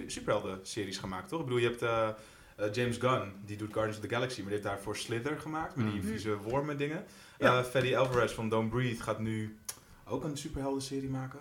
superhelden-series 0.07 0.99
gemaakt, 0.99 1.29
toch? 1.29 1.39
Ik 1.41 1.45
bedoel, 1.45 1.61
je 1.61 1.69
hebt 1.69 1.83
eh, 1.83 2.09
James 2.73 2.97
Gunn, 2.97 3.33
die 3.45 3.57
doet 3.57 3.73
Guardians 3.73 3.99
of 4.03 4.09
the 4.09 4.15
Galaxy, 4.15 4.41
maar 4.41 4.51
die 4.51 4.59
heeft 4.59 4.69
daarvoor 4.75 4.97
Slither 4.97 5.41
gemaakt, 5.41 5.77
met 5.77 5.91
die 5.91 6.01
Mhm. 6.01 6.09
vieze 6.09 6.37
wormen 6.37 6.77
dingen. 6.77 7.05
Ja. 7.39 7.59
Eh 7.59 7.65
Freddy 7.65 7.97
Alvarez 7.97 8.33
van 8.33 8.49
Don't 8.49 8.71
Breathe 8.71 9.03
gaat 9.03 9.19
nu 9.19 9.59
ook 10.09 10.25
een 10.25 10.37
superhelden-serie 10.37 11.09
maken. 11.11 11.39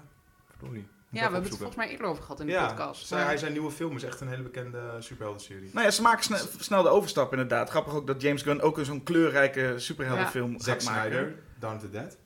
Verdorie. 0.50 0.88
Ja 1.10 1.18
we 1.18 1.20
hebben 1.20 1.42
het 1.42 1.50
volgens 1.58 1.78
mij 1.78 1.90
eerder 1.90 2.06
over 2.08 2.24
gehad 2.24 2.40
in 2.40 2.46
de 2.46 2.52
ja, 2.52 2.68
podcast. 2.68 3.08
zij- 3.08 3.18
Maar- 3.18 3.28
hij 3.28 3.38
zijn 3.38 3.52
nieuwe 3.52 3.72
film 3.72 3.96
is 3.96 4.04
echt 4.04 4.22
een 4.22 4.28
hele 4.28 4.44
bekende 4.44 4.96
superhelden-serie. 5.00 5.70
Nou 5.74 5.86
ja, 5.86 5.92
ze 5.92 6.02
maken 6.02 6.24
sne- 6.24 6.42
snel 6.60 6.84
de 6.84 6.90
overstap 6.90 7.32
inderdaad. 7.32 7.70
Grappig 7.70 7.94
ook 7.94 8.08
dat 8.08 8.22
James 8.22 8.42
Gunn 8.42 8.62
ook 8.62 8.78
een 8.78 8.86
zo'n 8.86 9.04
kleurrijke 9.04 9.74
superheldenfilm 9.78 10.60
Zack 10.60 10.82
gaat 10.82 10.94
maken. 10.94 11.12
Snyder, 11.12 11.36
Dawn 11.60 11.76
of 11.76 11.82
the 11.82 11.90
Dead. 11.90 12.18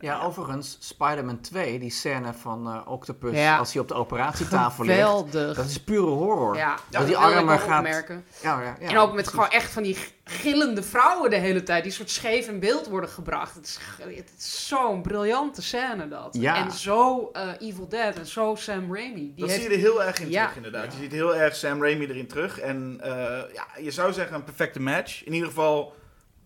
Ja, 0.00 0.20
overigens, 0.22 0.76
Spider-Man 0.80 1.40
2, 1.40 1.78
die 1.78 1.90
scène 1.90 2.32
van 2.34 2.66
eh, 2.66 2.90
Octopus 2.92 3.32
Ja. 3.38 3.56
als 3.58 3.72
hij 3.72 3.82
op 3.82 3.88
de 3.88 3.94
operatietafel 3.94 4.84
ligt. 4.84 4.98
Geweldig. 4.98 5.56
Dat 5.56 5.64
is 5.66 5.80
pure 5.80 6.06
horror. 6.06 6.56
ja, 6.56 6.70
dat 6.74 6.82
dat 6.90 7.06
die 7.06 7.16
armen 7.16 7.58
gaat- 7.58 7.78
opmerken. 7.78 8.24
Ja, 8.42 8.60
ja, 8.62 8.76
ja, 8.80 8.88
en 8.88 8.96
ook 8.98 9.12
met 9.14 9.28
gewoon 9.28 9.48
echt 9.50 9.72
van 9.72 9.82
die 9.82 9.96
gillende 10.24 10.82
vrouwen 10.82 11.30
de 11.30 11.36
hele 11.36 11.62
tijd, 11.62 11.82
die 11.82 11.92
soort 11.92 12.10
scheef 12.10 12.48
in 12.48 12.60
beeld 12.60 12.86
worden 12.88 13.10
gebracht. 13.10 13.54
Het 13.54 13.66
is, 13.66 13.78
het 14.16 14.32
is 14.38 14.68
zo'n 14.68 15.02
briljante 15.02 15.62
scène 15.62 16.08
dat. 16.08 16.36
Ja. 16.40 16.56
En 16.56 16.70
zo 16.72 17.30
eh, 17.32 17.48
Evil 17.58 17.88
Dead 17.88 18.14
en 18.16 18.26
zo 18.26 18.54
Sam 18.54 18.94
Raimi. 18.94 19.14
Die 19.14 19.34
Dat 19.36 19.48
heeft, 19.48 19.60
zie 19.60 19.70
je 19.70 19.76
er 19.76 19.82
heel 19.82 20.02
erg 20.04 20.18
in 20.20 20.30
Ja. 20.30 20.40
terug, 20.42 20.56
inderdaad. 20.56 20.92
Je 20.92 20.98
ziet 20.98 21.12
heel 21.12 21.36
erg 21.36 21.56
Sam 21.56 21.82
Raimi 21.82 22.06
erin 22.06 22.26
terug. 22.26 22.58
En 22.60 22.98
eh, 23.02 23.10
ja, 23.54 23.66
je 23.80 23.90
zou 23.90 24.12
zeggen 24.12 24.34
een 24.36 24.44
perfecte 24.44 24.80
match. 24.80 25.24
In 25.24 25.32
ieder 25.32 25.48
geval 25.48 25.94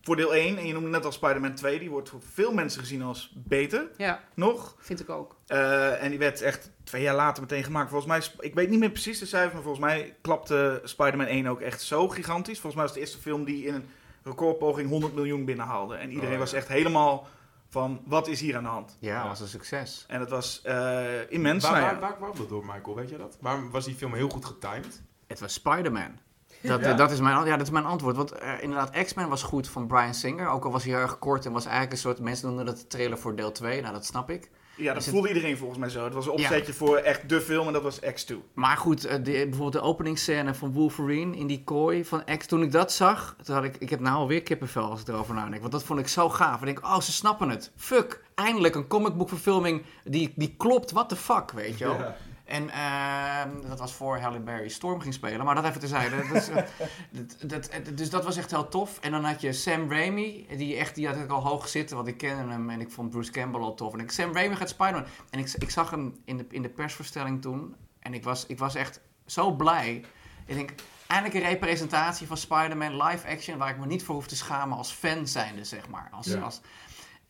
voor 0.02 0.16
deel 0.16 0.34
1. 0.34 0.56
En 0.58 0.66
je 0.66 0.72
noemde 0.72 0.88
net 0.88 1.04
al 1.04 1.12
Spider-Man 1.12 1.54
2. 1.54 1.78
Die 1.78 1.90
wordt 1.90 2.08
voor 2.08 2.20
veel 2.32 2.52
mensen 2.52 2.80
gezien 2.80 3.02
als 3.02 3.32
beter. 3.36 3.88
Ja, 3.96 4.20
Nog. 4.34 4.74
vind 4.78 5.00
ik 5.00 5.08
ook. 5.08 5.36
Eh, 5.46 6.02
en 6.02 6.10
die 6.10 6.18
werd 6.18 6.40
echt 6.40 6.70
twee 6.84 7.02
jaar 7.02 7.14
later 7.14 7.42
meteen 7.42 7.64
gemaakt. 7.64 7.90
Volgens 7.90 8.10
mij, 8.36 8.46
ik 8.48 8.54
weet 8.54 8.68
niet 8.70 8.78
meer 8.78 8.90
precies 8.90 9.18
de 9.18 9.26
cijfer, 9.26 9.54
maar 9.54 9.62
volgens 9.62 9.84
mij 9.84 10.16
klapte 10.20 10.80
Spider-Man 10.84 11.26
1 11.26 11.46
ook 11.46 11.60
echt 11.60 11.82
zo 11.82 12.08
gigantisch. 12.08 12.60
Volgens 12.60 12.74
mij 12.74 12.82
was 12.84 12.92
het 12.94 12.94
de 12.94 13.00
eerste 13.00 13.18
film 13.28 13.44
die 13.44 13.64
in 13.66 13.74
een 13.74 13.84
recordpoging 14.24 14.88
100 14.88 15.14
miljoen 15.14 15.44
binnenhaalde. 15.44 15.94
En 15.94 16.08
iedereen 16.08 16.26
Oh, 16.28 16.32
ja. 16.34 16.38
was 16.40 16.52
echt 16.52 16.68
helemaal 16.68 17.26
van, 17.68 18.00
wat 18.06 18.28
is 18.28 18.40
hier 18.40 18.56
aan 18.56 18.62
de 18.62 18.68
hand? 18.68 18.96
Ja, 19.00 19.14
Ja. 19.22 19.28
was 19.28 19.40
een 19.40 19.48
succes. 19.48 20.04
En 20.08 20.20
het 20.20 20.30
was 20.30 20.60
eh, 20.62 21.30
immens. 21.30 21.64
Waar, 21.70 21.80
ja. 21.80 21.90
waar, 21.90 22.00
waar 22.00 22.14
kwam 22.16 22.32
dat 22.36 22.48
door, 22.48 22.64
Michael? 22.66 22.94
Weet 22.96 23.10
je 23.10 23.16
dat? 23.16 23.36
Waarom 23.40 23.70
was 23.70 23.84
die 23.84 23.94
film 23.94 24.14
heel 24.14 24.28
goed 24.28 24.44
getimed? 24.44 25.02
Het 25.26 25.40
was 25.40 25.52
Spider-Man. 25.52 26.18
Dat, 26.62 26.80
Ja. 26.80 26.94
dat, 26.94 27.10
is 27.10 27.20
mijn, 27.20 27.44
ja, 27.46 27.56
dat 27.56 27.66
is 27.66 27.72
mijn 27.72 27.84
antwoord. 27.84 28.16
Want 28.16 28.32
eh, 28.32 28.52
inderdaad, 28.60 28.90
X-Men 29.04 29.28
was 29.28 29.42
goed 29.42 29.68
van 29.68 29.86
Brian 29.86 30.14
Singer. 30.14 30.48
Ook 30.48 30.64
al 30.64 30.70
was 30.72 30.82
hij 30.84 30.92
heel 30.92 31.02
erg 31.02 31.18
kort 31.18 31.46
en 31.46 31.52
was 31.52 31.64
eigenlijk 31.64 31.92
een 31.92 31.98
soort... 31.98 32.20
Mensen 32.20 32.46
noemden 32.46 32.66
dat 32.66 32.76
de 32.78 32.86
trailer 32.86 33.18
voor 33.18 33.36
deel 33.36 33.52
2. 33.52 33.80
Nou, 33.80 33.92
dat 33.94 34.04
snap 34.04 34.30
ik. 34.30 34.50
Ja, 34.76 34.94
dat 34.94 35.04
het- 35.04 35.12
voelde 35.12 35.28
iedereen 35.28 35.56
volgens 35.56 35.78
mij 35.78 35.88
zo. 35.88 36.04
Het 36.04 36.14
was 36.14 36.26
een 36.26 36.32
opzetje 36.32 36.72
voor 36.72 36.96
echt 36.96 37.28
de 37.28 37.40
film 37.40 37.66
en 37.66 37.72
dat 37.72 37.82
was 37.82 38.00
X2. 38.00 38.34
Maar 38.54 38.76
goed, 38.76 39.04
eh, 39.04 39.14
de, 39.14 39.22
bijvoorbeeld 39.22 39.72
de 39.72 39.80
openingsscène 39.80 40.54
van 40.54 40.72
Wolverine 40.72 41.36
in 41.36 41.46
die 41.46 41.64
kooi 41.64 42.04
van 42.04 42.22
X. 42.38 42.46
Toen 42.46 42.62
ik 42.62 42.72
dat 42.72 42.92
zag, 42.92 43.36
toen 43.42 43.54
had 43.54 43.64
ik... 43.64 43.76
Ik 43.78 43.90
heb 43.90 44.00
nou 44.00 44.16
alweer 44.16 44.42
kippenvel 44.42 44.90
als 44.90 45.00
ik 45.00 45.08
erover 45.08 45.34
nadenk. 45.34 45.60
Want 45.60 45.72
dat 45.72 45.82
vond 45.84 46.00
ik 46.00 46.08
zo 46.08 46.28
gaaf. 46.28 46.58
Ik 46.60 46.64
denk, 46.64 46.80
oh, 46.84 47.00
ze 47.00 47.12
snappen 47.12 47.48
het. 47.50 47.70
Fuck, 47.76 48.22
eindelijk 48.34 48.74
een 48.74 48.86
comicboekverfilming 48.86 49.82
die, 50.04 50.32
die 50.36 50.54
klopt. 50.58 50.90
What 50.90 51.08
the 51.08 51.16
fuck, 51.16 51.50
weet 51.50 51.78
je 51.78 51.84
wel. 51.84 51.94
Ja. 51.98 52.16
En 52.50 52.70
ehm, 52.70 53.68
dat 53.68 53.78
was 53.78 53.92
voor 53.92 54.18
Halle 54.18 54.40
Berry 54.40 54.68
Storm 54.68 55.00
ging 55.00 55.14
spelen, 55.14 55.44
maar 55.44 55.54
dat 55.54 55.64
even 55.64 55.80
terzijde. 55.80 56.16
Dat 56.16 56.42
is, 56.42 56.48
dat, 57.18 57.50
dat, 57.50 57.68
eh, 57.68 57.80
dus 57.94 58.10
dat 58.10 58.24
was 58.24 58.36
echt 58.36 58.50
heel 58.50 58.68
tof. 58.68 58.98
En 59.00 59.10
dan 59.10 59.24
had 59.24 59.40
je 59.40 59.52
Sam 59.52 59.90
Raimi, 59.90 60.46
die, 60.56 60.76
echt, 60.76 60.94
die 60.94 61.06
had 61.06 61.16
ik 61.16 61.30
al 61.30 61.46
hoog 61.46 61.68
zitten, 61.68 61.96
want 61.96 62.08
ik 62.08 62.16
kende 62.16 62.52
hem 62.52 62.70
en 62.70 62.80
ik 62.80 62.90
vond 62.90 63.10
Bruce 63.10 63.30
Campbell 63.30 63.60
al 63.60 63.74
tof. 63.74 63.92
En 63.92 64.00
ik, 64.00 64.10
Sam 64.10 64.32
Raimi 64.32 64.56
gaat 64.56 64.68
Spider-Man. 64.68 65.04
En 65.30 65.38
ik, 65.38 65.52
ik 65.58 65.70
zag 65.70 65.90
hem 65.90 66.16
in 66.24 66.36
de, 66.36 66.46
in 66.50 66.62
de 66.62 66.68
persverstelling 66.68 67.42
toen 67.42 67.74
en 68.00 68.14
ik 68.14 68.24
was, 68.24 68.46
ik 68.46 68.58
was 68.58 68.74
echt 68.74 69.00
zo 69.26 69.50
blij. 69.52 70.04
Ik 70.46 70.54
denk, 70.54 70.70
eindelijk 71.06 71.44
een 71.44 71.50
representatie 71.50 72.26
van 72.26 72.36
Spider-Man 72.36 73.02
live 73.02 73.28
action 73.28 73.58
waar 73.58 73.70
ik 73.70 73.78
me 73.78 73.86
niet 73.86 74.02
voor 74.02 74.14
hoef 74.14 74.26
te 74.26 74.36
schamen 74.36 74.76
als 74.76 74.90
fan 74.92 75.26
zijnde, 75.26 75.64
zeg 75.64 75.88
maar. 75.88 76.08
Als, 76.12 76.26
Ja. 76.26 76.40
als, 76.40 76.60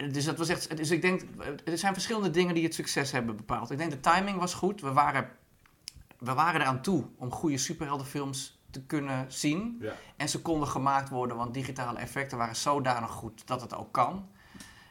dus, 0.09 0.24
dat 0.24 0.38
was 0.38 0.48
echt, 0.48 0.76
dus 0.76 0.90
ik 0.90 1.03
denk, 1.03 1.22
er 1.64 1.78
zijn 1.78 1.92
verschillende 1.92 2.30
dingen 2.30 2.55
die 2.55 2.64
het 2.64 2.74
succes 2.74 3.12
hebben 3.12 3.36
bepaald. 3.36 3.70
Ik 3.70 3.78
denk 3.78 3.90
de 3.90 4.01
timing 4.01 4.38
was 4.38 4.55
goed. 4.55 4.80
We 4.80 4.92
waren, 4.92 5.28
we 6.18 6.34
waren 6.34 6.61
eraan 6.61 6.82
toe 6.82 7.05
om 7.16 7.32
goede 7.32 7.59
superheldenfilms 7.59 8.61
te 8.70 8.82
kunnen 8.82 9.24
zien. 9.28 9.76
Ja. 9.80 9.92
En 10.16 10.28
ze 10.28 10.42
konden 10.42 10.68
gemaakt 10.68 11.09
worden, 11.09 11.36
want 11.36 11.55
digitale 11.55 11.98
effecten 11.98 12.38
waren 12.38 12.57
zodanig 12.57 13.11
goed 13.11 13.46
dat 13.46 13.61
het 13.61 13.74
ook 13.76 13.92
kan. 13.92 14.28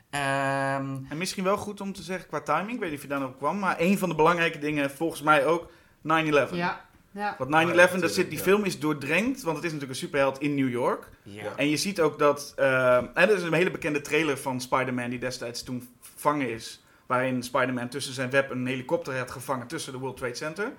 Ehm, 0.09 0.97
En 1.09 1.17
misschien 1.17 1.43
wel 1.43 1.57
goed 1.57 1.81
om 1.81 1.93
te 1.93 2.01
zeggen 2.01 2.27
qua 2.27 2.41
timing, 2.41 2.71
ik 2.71 2.79
weet 2.79 2.89
niet 2.89 2.97
of 2.97 3.03
je 3.03 3.09
daar 3.09 3.19
nog 3.19 3.29
op 3.29 3.37
kwam, 3.37 3.59
maar 3.59 3.75
een 3.79 3.97
van 3.97 4.09
de 4.09 4.15
belangrijke 4.15 4.59
dingen 4.59 4.91
volgens 4.91 5.21
mij 5.21 5.45
ook 5.45 5.71
9-11. 6.01 6.55
Ja, 6.55 6.85
ja. 7.11 7.35
Want 7.37 7.49
9-11, 7.49 7.75
Ja, 7.75 7.87
dat 7.97 8.11
zit, 8.13 8.29
die 8.29 8.37
ja. 8.37 8.43
film 8.43 8.63
is 8.63 8.79
doordrenkt, 8.79 9.41
want 9.41 9.55
het 9.55 9.65
is 9.65 9.71
natuurlijk 9.71 9.99
een 9.99 10.05
superheld 10.05 10.39
in 10.39 10.55
New 10.55 10.69
York. 10.69 11.09
ja. 11.23 11.53
En 11.55 11.69
je 11.69 11.77
ziet 11.77 12.01
ook 12.01 12.19
dat, 12.19 12.53
eh, 12.55 12.95
en 12.97 13.09
er 13.13 13.35
is 13.35 13.43
een 13.43 13.53
hele 13.53 13.71
bekende 13.71 14.01
trailer 14.01 14.37
van 14.37 14.61
Spider-Man 14.61 15.09
die 15.09 15.19
destijds 15.19 15.63
toen 15.63 15.89
gevangen 16.13 16.49
is. 16.49 16.83
Waarin 17.05 17.43
Spider-Man 17.43 17.89
tussen 17.89 18.13
zijn 18.13 18.29
web 18.29 18.51
een 18.51 18.65
helikopter 18.67 19.17
had 19.17 19.31
gevangen 19.31 19.67
tussen 19.67 19.91
de 19.93 19.99
World 19.99 20.17
Trade 20.17 20.35
Center. 20.35 20.71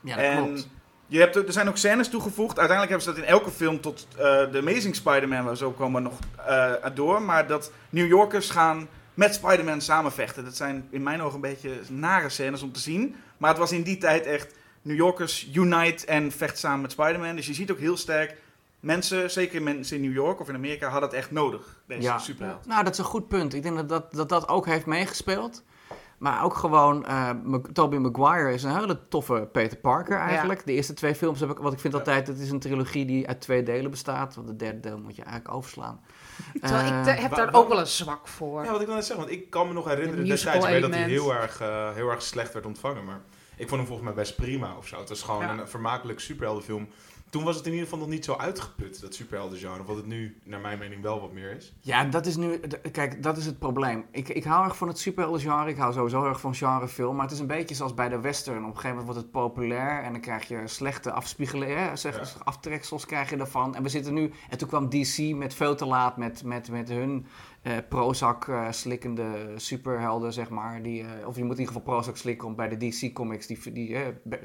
ja, 0.00 0.16
dat 0.16 0.24
en 0.24 0.44
klopt. 0.44 0.68
Je 1.06 1.18
hebt, 1.18 1.36
er 1.36 1.52
zijn 1.52 1.68
ook 1.68 1.76
scènes 1.76 2.08
toegevoegd. 2.08 2.58
Uiteindelijk 2.58 2.88
hebben 2.88 3.14
ze 3.14 3.20
dat 3.20 3.30
in 3.30 3.38
elke 3.38 3.50
film 3.50 3.80
tot 3.80 4.06
eh 4.16 4.42
The 4.42 4.58
Amazing 4.58 4.94
Spider-Man, 4.94 5.44
waar 5.44 5.56
zo 5.56 5.70
komen 5.70 6.02
nog 6.02 6.18
eh, 6.46 6.72
door. 6.94 7.22
Maar 7.22 7.46
dat 7.46 7.72
New 7.90 8.06
Yorkers 8.06 8.50
gaan 8.50 8.88
met 9.14 9.34
Spider-Man 9.34 9.80
samenvechten. 9.80 10.44
Dat 10.44 10.56
zijn 10.56 10.86
in 10.90 11.02
mijn 11.02 11.22
ogen 11.22 11.34
een 11.34 11.40
beetje 11.40 11.70
nare 11.88 12.28
scènes 12.28 12.62
om 12.62 12.72
te 12.72 12.80
zien. 12.80 13.16
Maar 13.36 13.50
het 13.50 13.58
was 13.58 13.72
in 13.72 13.82
die 13.82 13.98
tijd 13.98 14.26
echt 14.26 14.54
New 14.84 14.96
Yorkers 14.96 15.48
unite 15.54 16.06
en 16.06 16.32
vecht 16.32 16.58
samen 16.58 16.80
met 16.80 16.92
Spider-Man. 16.92 17.36
Dus 17.36 17.46
je 17.46 17.54
ziet 17.54 17.70
ook 17.70 17.78
heel 17.78 17.96
sterk 17.96 18.36
mensen, 18.80 19.30
zeker 19.30 19.62
mensen 19.62 19.96
in 19.96 20.02
New 20.02 20.12
York 20.12 20.40
of 20.40 20.48
in 20.48 20.54
Amerika, 20.54 20.88
hadden 20.88 21.08
het 21.08 21.18
echt 21.18 21.30
nodig, 21.30 21.80
deze 21.86 22.02
Ja. 22.02 22.18
superheld. 22.18 22.66
Nou, 22.66 22.84
dat 22.84 22.92
is 22.92 22.98
een 22.98 23.04
goed 23.04 23.28
punt. 23.28 23.54
Ik 23.54 23.62
denk 23.62 23.76
dat 23.76 23.88
dat, 23.88 24.12
dat, 24.12 24.28
dat 24.28 24.48
ook 24.48 24.66
heeft 24.66 24.86
meegespeeld. 24.86 25.62
Maar 26.18 26.44
ook 26.44 26.54
gewoon, 26.54 27.06
eh 27.06 27.30
Mc- 27.44 27.66
Tobey 27.72 27.98
Maguire 27.98 28.52
is 28.52 28.62
een 28.62 28.76
hele 28.78 29.08
toffe 29.08 29.48
Peter 29.52 29.76
Parker 29.78 30.18
eigenlijk. 30.18 30.66
De 30.66 30.72
eerste 30.72 30.94
twee 30.94 31.14
films 31.14 31.40
heb 31.40 31.50
ik, 31.50 31.58
wat 31.58 31.72
ik 31.72 31.78
vind 31.78 31.94
altijd, 31.94 32.26
het 32.26 32.38
is 32.38 32.50
een 32.50 32.58
trilogie 32.60 33.04
die 33.06 33.28
uit 33.28 33.40
twee 33.40 33.62
delen 33.62 33.90
bestaat. 33.90 34.34
Want 34.34 34.46
de 34.46 34.56
derde 34.56 34.80
deel 34.80 34.98
moet 34.98 35.16
je 35.16 35.22
eigenlijk 35.22 35.54
overslaan. 35.56 36.00
Terwijl 36.60 36.86
ik 36.86 37.06
Eh, 37.06 37.22
heb 37.22 37.34
daar 37.34 37.54
ook 37.54 37.68
wel 37.68 37.78
een 37.78 37.86
zwak 37.86 38.28
voor. 38.28 38.64
Ja, 38.64 38.70
wat 38.70 38.80
ik 38.80 38.86
wil 38.86 38.94
net 38.94 39.04
zeggen, 39.04 39.24
want 39.26 39.38
ik 39.38 39.50
kan 39.50 39.66
me 39.66 39.72
nog 39.72 39.84
herinneren 39.84 40.24
De 40.24 40.30
musical 40.30 40.52
destijds 40.52 40.80
dat 40.80 40.94
hij 40.94 41.02
heel 41.08 41.34
erg, 41.34 41.60
eh, 41.60 41.90
heel 41.94 42.08
erg 42.10 42.22
slecht 42.22 42.52
werd 42.52 42.66
ontvangen. 42.66 43.04
Maar 43.04 43.20
ik 43.56 43.68
vond 43.68 43.70
hem 43.80 43.86
volgens 43.86 44.06
mij 44.06 44.14
best 44.14 44.36
prima 44.36 44.76
of 44.76 44.86
zo. 44.86 44.98
Het 44.98 45.08
was 45.08 45.22
gewoon 45.22 45.40
Ja. 45.42 45.58
een 45.58 45.68
vermakelijk 45.68 46.20
superheldenfilm. 46.20 46.88
Toen 47.30 47.44
was 47.44 47.56
het 47.56 47.66
in 47.66 47.72
ieder 47.72 47.86
geval 47.88 48.00
nog 48.02 48.12
niet 48.14 48.24
zo 48.24 48.34
uitgeput, 48.36 49.00
dat 49.00 49.14
superheldengenre. 49.14 49.84
Wat 49.84 49.96
het 49.96 50.06
nu, 50.06 50.38
naar 50.44 50.60
mijn 50.60 50.78
mening, 50.78 51.02
wel 51.02 51.20
wat 51.20 51.32
meer 51.32 51.56
is. 51.56 51.72
Ja, 51.80 52.04
dat 52.04 52.26
is 52.26 52.36
nu. 52.36 52.60
Kijk, 52.92 53.22
dat 53.22 53.36
is 53.36 53.46
het 53.46 53.58
probleem. 53.58 54.04
Ik, 54.10 54.28
ik 54.28 54.44
hou 54.44 54.64
erg 54.64 54.76
van 54.76 54.88
het 54.88 54.98
superheldengenre. 54.98 55.70
Ik 55.70 55.76
hou 55.76 55.92
sowieso 55.92 56.24
erg 56.24 56.40
van 56.40 56.54
genrefilm. 56.54 57.14
Maar 57.14 57.24
het 57.24 57.34
is 57.34 57.38
een 57.40 57.46
beetje 57.46 57.74
zoals 57.74 57.94
bij 57.94 58.08
de 58.08 58.20
western. 58.20 58.56
Op 58.58 58.62
een 58.64 58.66
gegeven 58.74 58.88
moment 58.88 59.06
wordt 59.06 59.20
het 59.20 59.30
populair. 59.30 60.02
En 60.02 60.12
dan 60.12 60.20
krijg 60.20 60.48
je 60.48 60.62
slechte 60.64 61.12
afspiegelen. 61.12 61.78
Hè, 61.78 61.96
zeg, 61.96 62.16
Ja. 62.34 62.40
Aftreksels 62.44 63.06
krijg 63.06 63.30
je 63.30 63.36
daarvan. 63.36 63.74
En 63.74 63.82
we 63.82 63.88
zitten 63.88 64.14
nu. 64.14 64.32
En 64.50 64.58
toen 64.58 64.68
kwam 64.68 64.88
DC 64.88 65.34
met 65.34 65.54
veel 65.54 65.74
te 65.74 65.86
laat. 65.86 66.16
Met, 66.16 66.44
met, 66.44 66.70
met 66.70 66.88
hun 66.88 67.26
eh 67.64 67.76
Prozac 67.88 68.48
eh, 68.48 68.70
slikkende 68.70 69.52
superhelden, 69.56 70.32
zeg 70.32 70.48
maar. 70.50 70.82
Die, 70.82 71.02
eh, 71.02 71.26
of 71.26 71.36
je 71.36 71.44
moet 71.44 71.54
in 71.54 71.60
ieder 71.60 71.74
geval 71.74 71.92
Prozac 71.94 72.16
slikken. 72.16 72.44
Want 72.44 72.56
bij 72.56 72.68
de 72.68 72.88
DC 72.88 73.12
comics. 73.14 73.46
Die, 73.46 73.72
die, 73.72 73.96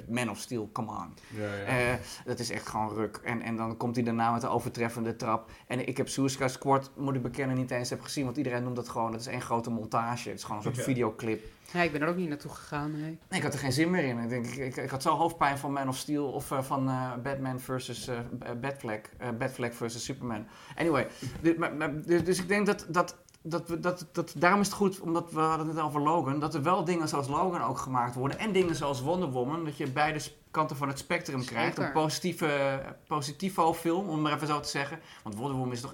Man 0.09 0.29
of 0.29 0.37
Steel, 0.37 0.69
come 0.73 0.91
on. 0.91 1.13
Ja, 1.39 1.79
ja. 1.79 1.99
Dat 2.25 2.39
is 2.39 2.49
echt 2.49 2.67
gewoon 2.67 2.93
ruk. 2.93 3.19
En, 3.23 3.41
en 3.41 3.55
dan 3.55 3.77
komt 3.77 3.95
hij 3.95 4.03
daarna 4.05 4.31
met 4.31 4.41
de 4.41 4.47
overtreffende 4.47 5.15
trap. 5.15 5.51
En 5.67 5.87
ik 5.87 5.97
heb 5.97 6.09
Suicide 6.09 6.47
Squad, 6.47 6.91
moet 6.97 7.15
ik 7.15 7.21
bekennen, 7.21 7.57
niet 7.57 7.71
eens 7.71 7.89
heb 7.89 8.01
gezien. 8.01 8.25
Want 8.25 8.37
iedereen 8.37 8.63
noemt 8.63 8.75
dat 8.75 8.89
gewoon, 8.89 9.11
het 9.11 9.21
is 9.21 9.27
één 9.27 9.41
grote 9.41 9.69
montage. 9.69 10.29
Het 10.29 10.37
is 10.37 10.43
gewoon 10.43 10.57
een 10.57 10.63
soort 10.63 10.75
Ja. 10.75 10.83
videoclip. 10.83 11.45
Ja, 11.73 11.81
ik 11.81 11.91
ben 11.91 12.01
er 12.01 12.07
ook 12.07 12.15
niet 12.15 12.29
naartoe 12.29 12.51
gegaan. 12.51 12.91
Nee. 12.91 13.01
Nee, 13.01 13.39
ik 13.39 13.43
had 13.43 13.53
er 13.53 13.59
geen 13.59 13.73
zin 13.73 13.89
meer 13.89 14.03
in. 14.03 14.17
Ik, 14.19 14.29
denk, 14.29 14.45
ik, 14.45 14.55
ik, 14.57 14.75
ik 14.75 14.89
had 14.89 15.01
zo 15.01 15.15
hoofdpijn 15.15 15.57
van 15.57 15.71
Man 15.73 15.87
of 15.87 15.97
Steel 15.97 16.31
of 16.31 16.51
eh, 16.51 16.61
van 16.61 16.89
eh, 16.89 17.11
Batman 17.23 17.59
versus 17.59 18.07
eh 18.07 18.17
Batfleck. 18.61 19.09
Batfleck 19.37 19.73
versus 19.73 20.03
Superman. 20.03 20.45
Anyway, 20.75 21.07
dit- 21.41 21.57
maar, 21.57 21.73
maar- 21.75 22.01
dus 22.01 22.23
dus 22.23 22.39
ik 22.39 22.47
denk 22.47 22.65
dat... 22.65 22.85
dat 22.89 23.17
dat, 23.41 23.67
we, 23.69 23.79
dat, 23.79 24.05
dat, 24.11 24.33
daarom 24.37 24.59
is 24.59 24.65
het 24.67 24.75
goed, 24.75 24.99
omdat 24.99 25.31
we 25.31 25.39
hadden 25.39 25.67
het 25.67 25.79
over 25.79 26.01
Logan, 26.01 26.39
dat 26.39 26.53
er 26.53 26.63
wel 26.63 26.83
dingen 26.83 27.07
zoals 27.07 27.27
Logan 27.27 27.61
ook 27.61 27.77
gemaakt 27.77 28.15
worden. 28.15 28.39
En 28.39 28.51
dingen 28.51 28.75
zoals 28.75 29.01
Wonder 29.01 29.29
Woman, 29.31 29.65
dat 29.65 29.77
je 29.77 29.87
beide 29.87 30.19
kanten 30.51 30.75
van 30.75 30.87
het 30.87 30.97
spectrum 30.99 31.45
krijgt. 31.45 31.77
Een 31.77 31.91
positieve, 31.91 32.81
positivo 33.07 33.73
film, 33.73 34.09
om 34.09 34.21
maar 34.21 34.33
even 34.33 34.47
zo 34.47 34.59
te 34.59 34.69
zeggen. 34.69 34.99
Want 35.23 35.35
Wonder 35.35 35.55
Woman 35.57 35.71
is 35.73 35.81
toch... 35.81 35.93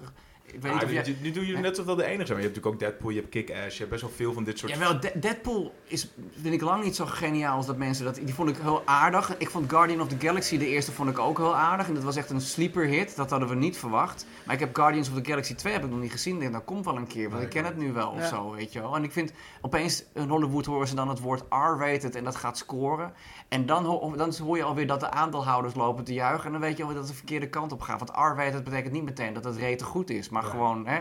Ik 0.52 0.62
weet 0.62 0.72
niet 0.72 0.82
Ah, 0.82 0.88
of 0.88 0.92
jij... 0.94 1.16
nu, 1.22 1.30
doen 1.30 1.44
jullie 1.44 1.60
net 1.60 1.70
alsof 1.70 1.86
dat 1.86 1.96
de 1.96 2.04
enige 2.04 2.26
zijn. 2.26 2.38
Maar 2.38 2.46
je 2.46 2.52
hebt 2.52 2.56
natuurlijk 2.56 2.74
ook 2.74 2.78
Deadpool, 2.80 3.10
je 3.10 3.18
hebt 3.20 3.30
Kick-Ass, 3.30 3.72
je 3.72 3.78
hebt 3.78 3.90
best 3.90 4.02
wel 4.02 4.10
veel 4.10 4.32
van 4.32 4.44
dit 4.44 4.58
soort... 4.58 4.72
Jawel, 4.72 5.00
De- 5.00 5.12
Deadpool 5.14 5.74
is, 5.84 6.10
vind 6.40 6.54
ik 6.54 6.60
lang 6.60 6.84
niet 6.84 6.96
zo 6.96 7.06
geniaal 7.06 7.56
als 7.56 7.66
dat 7.66 7.76
mensen 7.76 8.04
dat... 8.04 8.14
Die 8.14 8.34
vond 8.34 8.48
ik 8.48 8.56
heel 8.62 8.82
aardig. 8.84 9.36
Ik 9.38 9.50
vond 9.50 9.70
Guardian 9.70 10.00
of 10.00 10.08
the 10.08 10.16
Galaxy, 10.26 10.58
de 10.58 10.66
eerste, 10.66 10.92
vond 10.92 11.10
ik 11.10 11.18
ook 11.18 11.38
heel 11.38 11.56
aardig. 11.56 11.88
En 11.88 11.94
dat 11.94 12.02
was 12.02 12.16
echt 12.16 12.30
een 12.30 12.40
sleeper 12.40 12.84
hit. 12.86 13.16
Dat 13.16 13.30
hadden 13.30 13.48
we 13.48 13.54
niet 13.54 13.76
verwacht. 13.78 14.26
Maar 14.44 14.54
ik 14.54 14.60
heb 14.60 14.74
Guardians 14.76 15.08
of 15.08 15.14
the 15.14 15.24
Galaxy 15.30 15.54
2 15.54 15.72
heb 15.72 15.84
ik 15.84 15.90
nog 15.90 16.00
niet 16.00 16.12
gezien. 16.12 16.34
Ik 16.34 16.40
denk, 16.40 16.52
dat 16.52 16.64
komt 16.64 16.84
wel 16.84 16.96
een 16.96 17.06
keer. 17.06 17.22
Want 17.22 17.34
Nee, 17.34 17.44
ik 17.44 17.50
ken 17.50 17.64
het 17.64 17.76
nu 17.76 17.92
wel 17.92 18.10
of 18.10 18.18
Ja. 18.18 18.26
zo, 18.28 18.50
weet 18.50 18.72
je 18.72 18.80
wel. 18.80 18.96
En 18.96 19.04
ik 19.04 19.12
vind, 19.12 19.32
opeens 19.60 20.04
in 20.14 20.28
Hollywood 20.28 20.66
horen 20.66 20.88
ze 20.88 20.94
dan 20.94 21.08
het 21.08 21.20
woord 21.20 21.42
R-rated 21.48 22.14
en 22.14 22.24
dat 22.24 22.36
gaat 22.36 22.58
scoren. 22.58 23.12
En 23.48 23.66
dan, 23.66 23.84
ho- 23.84 24.16
dan 24.16 24.34
hoor 24.42 24.56
je 24.56 24.62
alweer 24.62 24.86
dat 24.86 25.00
de 25.00 25.10
aandeelhouders 25.10 25.74
lopen 25.74 26.04
te 26.04 26.12
juichen. 26.12 26.44
En 26.46 26.52
dan 26.52 26.60
weet 26.60 26.76
je 26.76 26.82
alweer 26.82 26.98
dat 26.98 27.06
het 27.06 27.12
de 27.12 27.18
verkeerde 27.18 27.48
kant 27.48 27.72
op 27.72 27.80
gaat. 27.80 27.98
Want 27.98 28.10
R-rated 28.10 28.64
betekent 28.64 28.92
niet 28.92 29.04
meteen 29.04 29.32
dat 29.32 29.44
het 29.44 29.56
rete 29.56 29.84
goed 29.84 30.10
is. 30.10 30.28
Maar 30.36 30.44
Ja. 30.44 30.50
gewoon, 30.50 30.86
hè. 30.86 31.00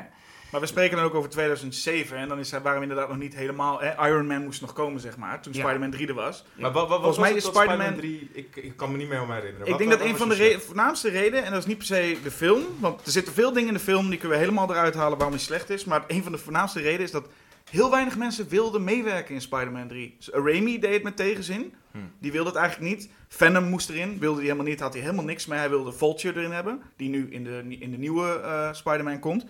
Maar 0.51 0.61
we 0.63 0.69
spreken 0.69 0.97
dan 0.97 1.05
ook 1.05 1.13
over 1.13 1.29
2007 1.29 2.17
en 2.17 2.27
dan 2.27 2.39
is, 2.39 2.51
waren 2.51 2.75
we 2.75 2.81
inderdaad 2.81 3.07
nog 3.07 3.17
niet 3.17 3.35
helemaal... 3.35 3.79
Hè, 3.81 4.07
Iron 4.07 4.27
Man 4.27 4.43
moest 4.43 4.61
nog 4.61 4.73
komen, 4.73 5.01
zeg 5.01 5.17
maar, 5.17 5.41
toen 5.41 5.53
Ja. 5.53 5.59
Spider-Man 5.59 5.91
3 5.91 6.07
er 6.07 6.13
was. 6.13 6.45
Maar 6.53 6.71
wat, 6.71 6.87
wat, 6.89 6.97
Volgens 7.01 7.17
was 7.17 7.27
mij 7.27 7.37
is 7.37 7.45
Spider-Man- 7.45 7.95
3... 7.95 8.29
Ik, 8.33 8.55
ik 8.55 8.77
kan 8.77 8.91
me 8.91 8.97
niet 8.97 9.07
meer 9.07 9.15
helemaal 9.17 9.35
herinneren. 9.37 9.65
Ik 9.67 9.71
Wat- 9.71 9.79
denk 9.79 9.91
wat- 9.91 9.99
dat 9.99 10.09
een 10.09 10.17
van 10.17 10.29
de 10.29 10.35
re- 10.35 10.59
voornaamste 10.59 11.09
redenen, 11.09 11.43
en 11.45 11.51
dat 11.51 11.59
is 11.59 11.65
niet 11.65 11.77
per 11.77 11.85
se 11.85 12.17
de 12.23 12.31
film, 12.31 12.63
want 12.79 13.05
er 13.05 13.11
zitten 13.11 13.33
veel 13.33 13.53
dingen 13.53 13.67
in 13.67 13.73
de 13.73 13.79
film 13.79 14.09
die 14.09 14.19
kunnen 14.19 14.37
we 14.37 14.43
helemaal 14.43 14.69
eruit 14.71 14.95
halen 14.95 15.17
waarom 15.17 15.35
hij 15.35 15.43
slecht 15.45 15.69
is, 15.69 15.85
maar 15.85 16.03
een 16.07 16.23
van 16.23 16.31
de 16.31 16.37
voornaamste 16.37 16.79
redenen 16.81 17.03
is 17.05 17.11
dat 17.11 17.27
heel 17.69 17.91
weinig 17.91 18.17
mensen 18.17 18.47
wilden 18.49 18.83
meewerken 18.83 19.33
in 19.35 19.41
Spider-Man 19.41 19.87
3. 19.87 20.15
Dus 20.17 20.27
Raimi 20.31 20.79
deed 20.79 20.93
het 20.93 21.03
met 21.03 21.15
tegenzin, 21.17 21.73
Hmm. 21.95 22.11
die 22.19 22.31
wilde 22.31 22.49
het 22.49 22.57
eigenlijk 22.57 22.95
niet. 22.95 23.09
Venom 23.27 23.63
moest 23.63 23.89
erin, 23.89 24.19
wilde 24.19 24.35
hij 24.35 24.45
helemaal 24.45 24.65
niet, 24.65 24.79
had 24.79 24.93
hij 24.93 25.01
helemaal 25.01 25.25
niks 25.25 25.45
mee. 25.45 25.59
Hij 25.59 25.69
wilde 25.69 25.91
Vulture 25.91 26.39
erin 26.39 26.51
hebben, 26.51 26.81
die 26.95 27.09
nu 27.09 27.27
in 27.31 27.43
de, 27.43 27.65
in 27.79 27.91
de 27.91 27.97
nieuwe 27.97 28.39
eh, 28.39 28.73
Spider-Man 28.73 29.19
komt. 29.19 29.45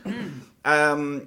Ehm, 0.62 1.20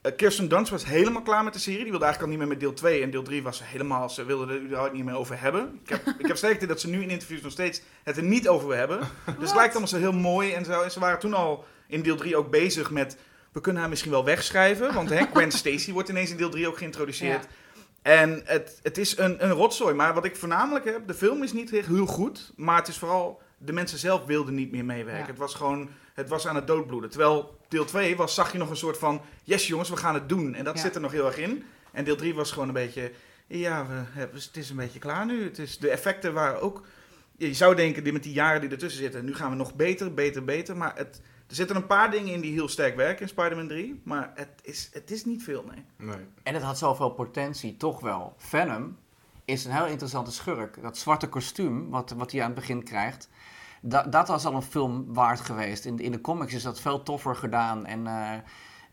eh, 0.00 0.16
Kirsten 0.16 0.48
Dunst 0.48 0.70
was 0.70 0.84
helemaal 0.84 1.22
klaar 1.22 1.44
met 1.44 1.52
de 1.52 1.58
serie. 1.58 1.82
Die 1.82 1.90
wilde 1.90 2.04
eigenlijk 2.04 2.32
al 2.32 2.38
niet 2.38 2.48
meer 2.48 2.56
met 2.56 2.66
deel 2.66 2.74
2. 2.74 3.02
En 3.02 3.10
deel 3.10 3.22
3 3.22 3.42
was 3.42 3.56
ze 3.56 3.64
helemaal... 3.64 4.10
Ze 4.10 4.24
wilde 4.24 4.52
er 4.52 4.60
überhaupt 4.60 4.92
niet 4.92 5.04
meer 5.04 5.16
over 5.16 5.40
hebben. 5.40 5.80
Ik 5.82 5.88
heb, 5.88 6.14
ik 6.18 6.26
heb 6.26 6.36
sterk 6.36 6.52
het 6.52 6.62
idee 6.62 6.74
dat 6.74 6.80
ze 6.80 6.88
nu 6.88 7.02
in 7.02 7.10
interviews 7.10 7.42
nog 7.42 7.52
steeds 7.52 7.82
het 8.02 8.16
er 8.16 8.22
niet 8.22 8.48
over 8.48 8.68
wil 8.68 8.76
hebben. 8.76 8.98
Dus 9.38 9.48
het 9.48 9.54
lijkt 9.54 9.70
allemaal 9.70 9.88
zo 9.88 9.98
heel 9.98 10.12
mooi 10.12 10.52
en 10.52 10.64
zo. 10.64 10.82
En 10.82 10.90
ze 10.90 11.00
waren 11.00 11.18
toen 11.18 11.34
al 11.34 11.64
in 11.86 12.02
deel 12.02 12.16
3 12.16 12.36
ook 12.36 12.50
bezig 12.50 12.90
met... 12.90 13.16
We 13.52 13.60
kunnen 13.60 13.80
haar 13.80 13.90
misschien 13.90 14.10
wel 14.10 14.24
wegschrijven. 14.24 14.94
Want 14.94 15.10
hè, 15.10 15.26
Gwen 15.32 15.50
Stacy 15.50 15.92
wordt 15.92 16.08
ineens 16.08 16.30
in 16.30 16.36
deel 16.36 16.50
3 16.50 16.68
ook 16.68 16.78
geïntroduceerd. 16.78 17.42
Ja. 17.42 17.48
En 18.06 18.40
het, 18.44 18.78
het 18.82 18.98
is 18.98 19.18
een, 19.18 19.44
een 19.44 19.50
rotzooi. 19.50 19.94
Maar 19.94 20.14
wat 20.14 20.24
ik 20.24 20.36
voornamelijk 20.36 20.84
heb... 20.84 21.06
De 21.06 21.14
film 21.14 21.42
is 21.42 21.52
niet 21.52 21.72
echt 21.74 21.86
heel 21.86 22.06
goed. 22.06 22.52
Maar 22.56 22.76
het 22.76 22.88
is 22.88 22.98
vooral... 22.98 23.40
De 23.58 23.72
mensen 23.72 23.98
zelf 23.98 24.24
wilden 24.24 24.54
niet 24.54 24.70
meer 24.70 24.84
meewerken. 24.84 25.22
Ja. 25.22 25.28
Het 25.30 25.38
was 25.38 25.54
gewoon... 25.54 25.88
Het 26.14 26.28
was 26.28 26.46
aan 26.46 26.54
het 26.54 26.66
doodbloeden. 26.66 27.10
Terwijl 27.10 27.58
deel 27.68 27.84
2 27.84 28.16
was, 28.16 28.34
zag 28.34 28.52
je 28.52 28.58
nog 28.58 28.70
een 28.70 28.76
soort 28.76 28.98
van... 28.98 29.20
Yes 29.44 29.66
jongens, 29.66 29.88
we 29.90 29.96
gaan 29.96 30.14
het 30.14 30.28
doen. 30.28 30.54
En 30.54 30.64
dat 30.64 30.74
Ja. 30.74 30.80
zit 30.80 30.94
er 30.94 31.00
nog 31.00 31.12
heel 31.12 31.26
erg 31.26 31.38
in. 31.38 31.64
En 31.92 32.04
deel 32.04 32.16
3 32.16 32.34
was 32.34 32.52
gewoon 32.52 32.68
een 32.68 32.74
beetje... 32.74 33.10
Ja, 33.46 33.86
we 33.86 33.94
hebben, 34.18 34.40
het 34.40 34.56
is 34.56 34.70
een 34.70 34.76
beetje 34.76 34.98
klaar 34.98 35.26
nu. 35.26 35.44
Het 35.44 35.58
is, 35.58 35.78
de 35.78 35.90
effecten 35.90 36.32
waren 36.32 36.60
ook... 36.60 36.82
Je 37.36 37.54
zou 37.54 37.74
denken, 37.74 38.04
die- 38.04 38.12
met 38.12 38.22
die 38.22 38.32
jaren 38.32 38.60
die 38.60 38.70
ertussen 38.70 39.02
zitten... 39.02 39.24
Nu 39.24 39.34
gaan 39.34 39.50
we 39.50 39.56
nog 39.56 39.74
beter, 39.74 40.14
beter, 40.14 40.44
beter. 40.44 40.76
Maar 40.76 40.92
het, 40.96 41.20
er 41.48 41.54
zitten 41.54 41.76
een 41.76 41.86
paar 41.86 42.10
dingen 42.10 42.32
in 42.32 42.40
die 42.40 42.52
heel 42.52 42.68
sterk 42.68 42.96
werken 42.96 43.22
in 43.22 43.28
Spider-Man 43.28 43.68
3. 43.68 44.00
Maar 44.04 44.32
het 44.34 44.48
is, 44.62 44.90
het 44.92 45.10
is 45.10 45.24
niet 45.24 45.42
veel, 45.42 45.64
nee. 45.70 45.84
Nee. 46.08 46.24
En 46.42 46.54
het 46.54 46.62
had 46.62 46.78
zoveel 46.78 47.10
potentie, 47.10 47.76
toch 47.76 48.00
wel. 48.00 48.34
Venom 48.36 48.96
is 49.44 49.64
een 49.64 49.72
heel 49.72 49.86
interessante 49.86 50.32
schurk. 50.32 50.82
Dat 50.82 50.98
zwarte 50.98 51.28
kostuum, 51.28 51.90
wat, 51.90 52.10
wat 52.10 52.32
hij 52.32 52.40
aan 52.40 52.50
het 52.50 52.58
begin 52.58 52.82
krijgt, 52.84 53.28
da- 53.82 54.02
dat 54.02 54.28
was 54.28 54.44
al 54.44 54.54
een 54.54 54.62
film 54.62 55.14
waard 55.14 55.40
geweest. 55.40 55.84
In, 55.84 55.98
in 55.98 56.12
de 56.12 56.20
comics 56.20 56.54
is 56.54 56.62
dat 56.62 56.80
veel 56.80 57.02
toffer 57.02 57.36
gedaan. 57.36 57.86
En, 57.86 58.06
eh, 58.06 58.32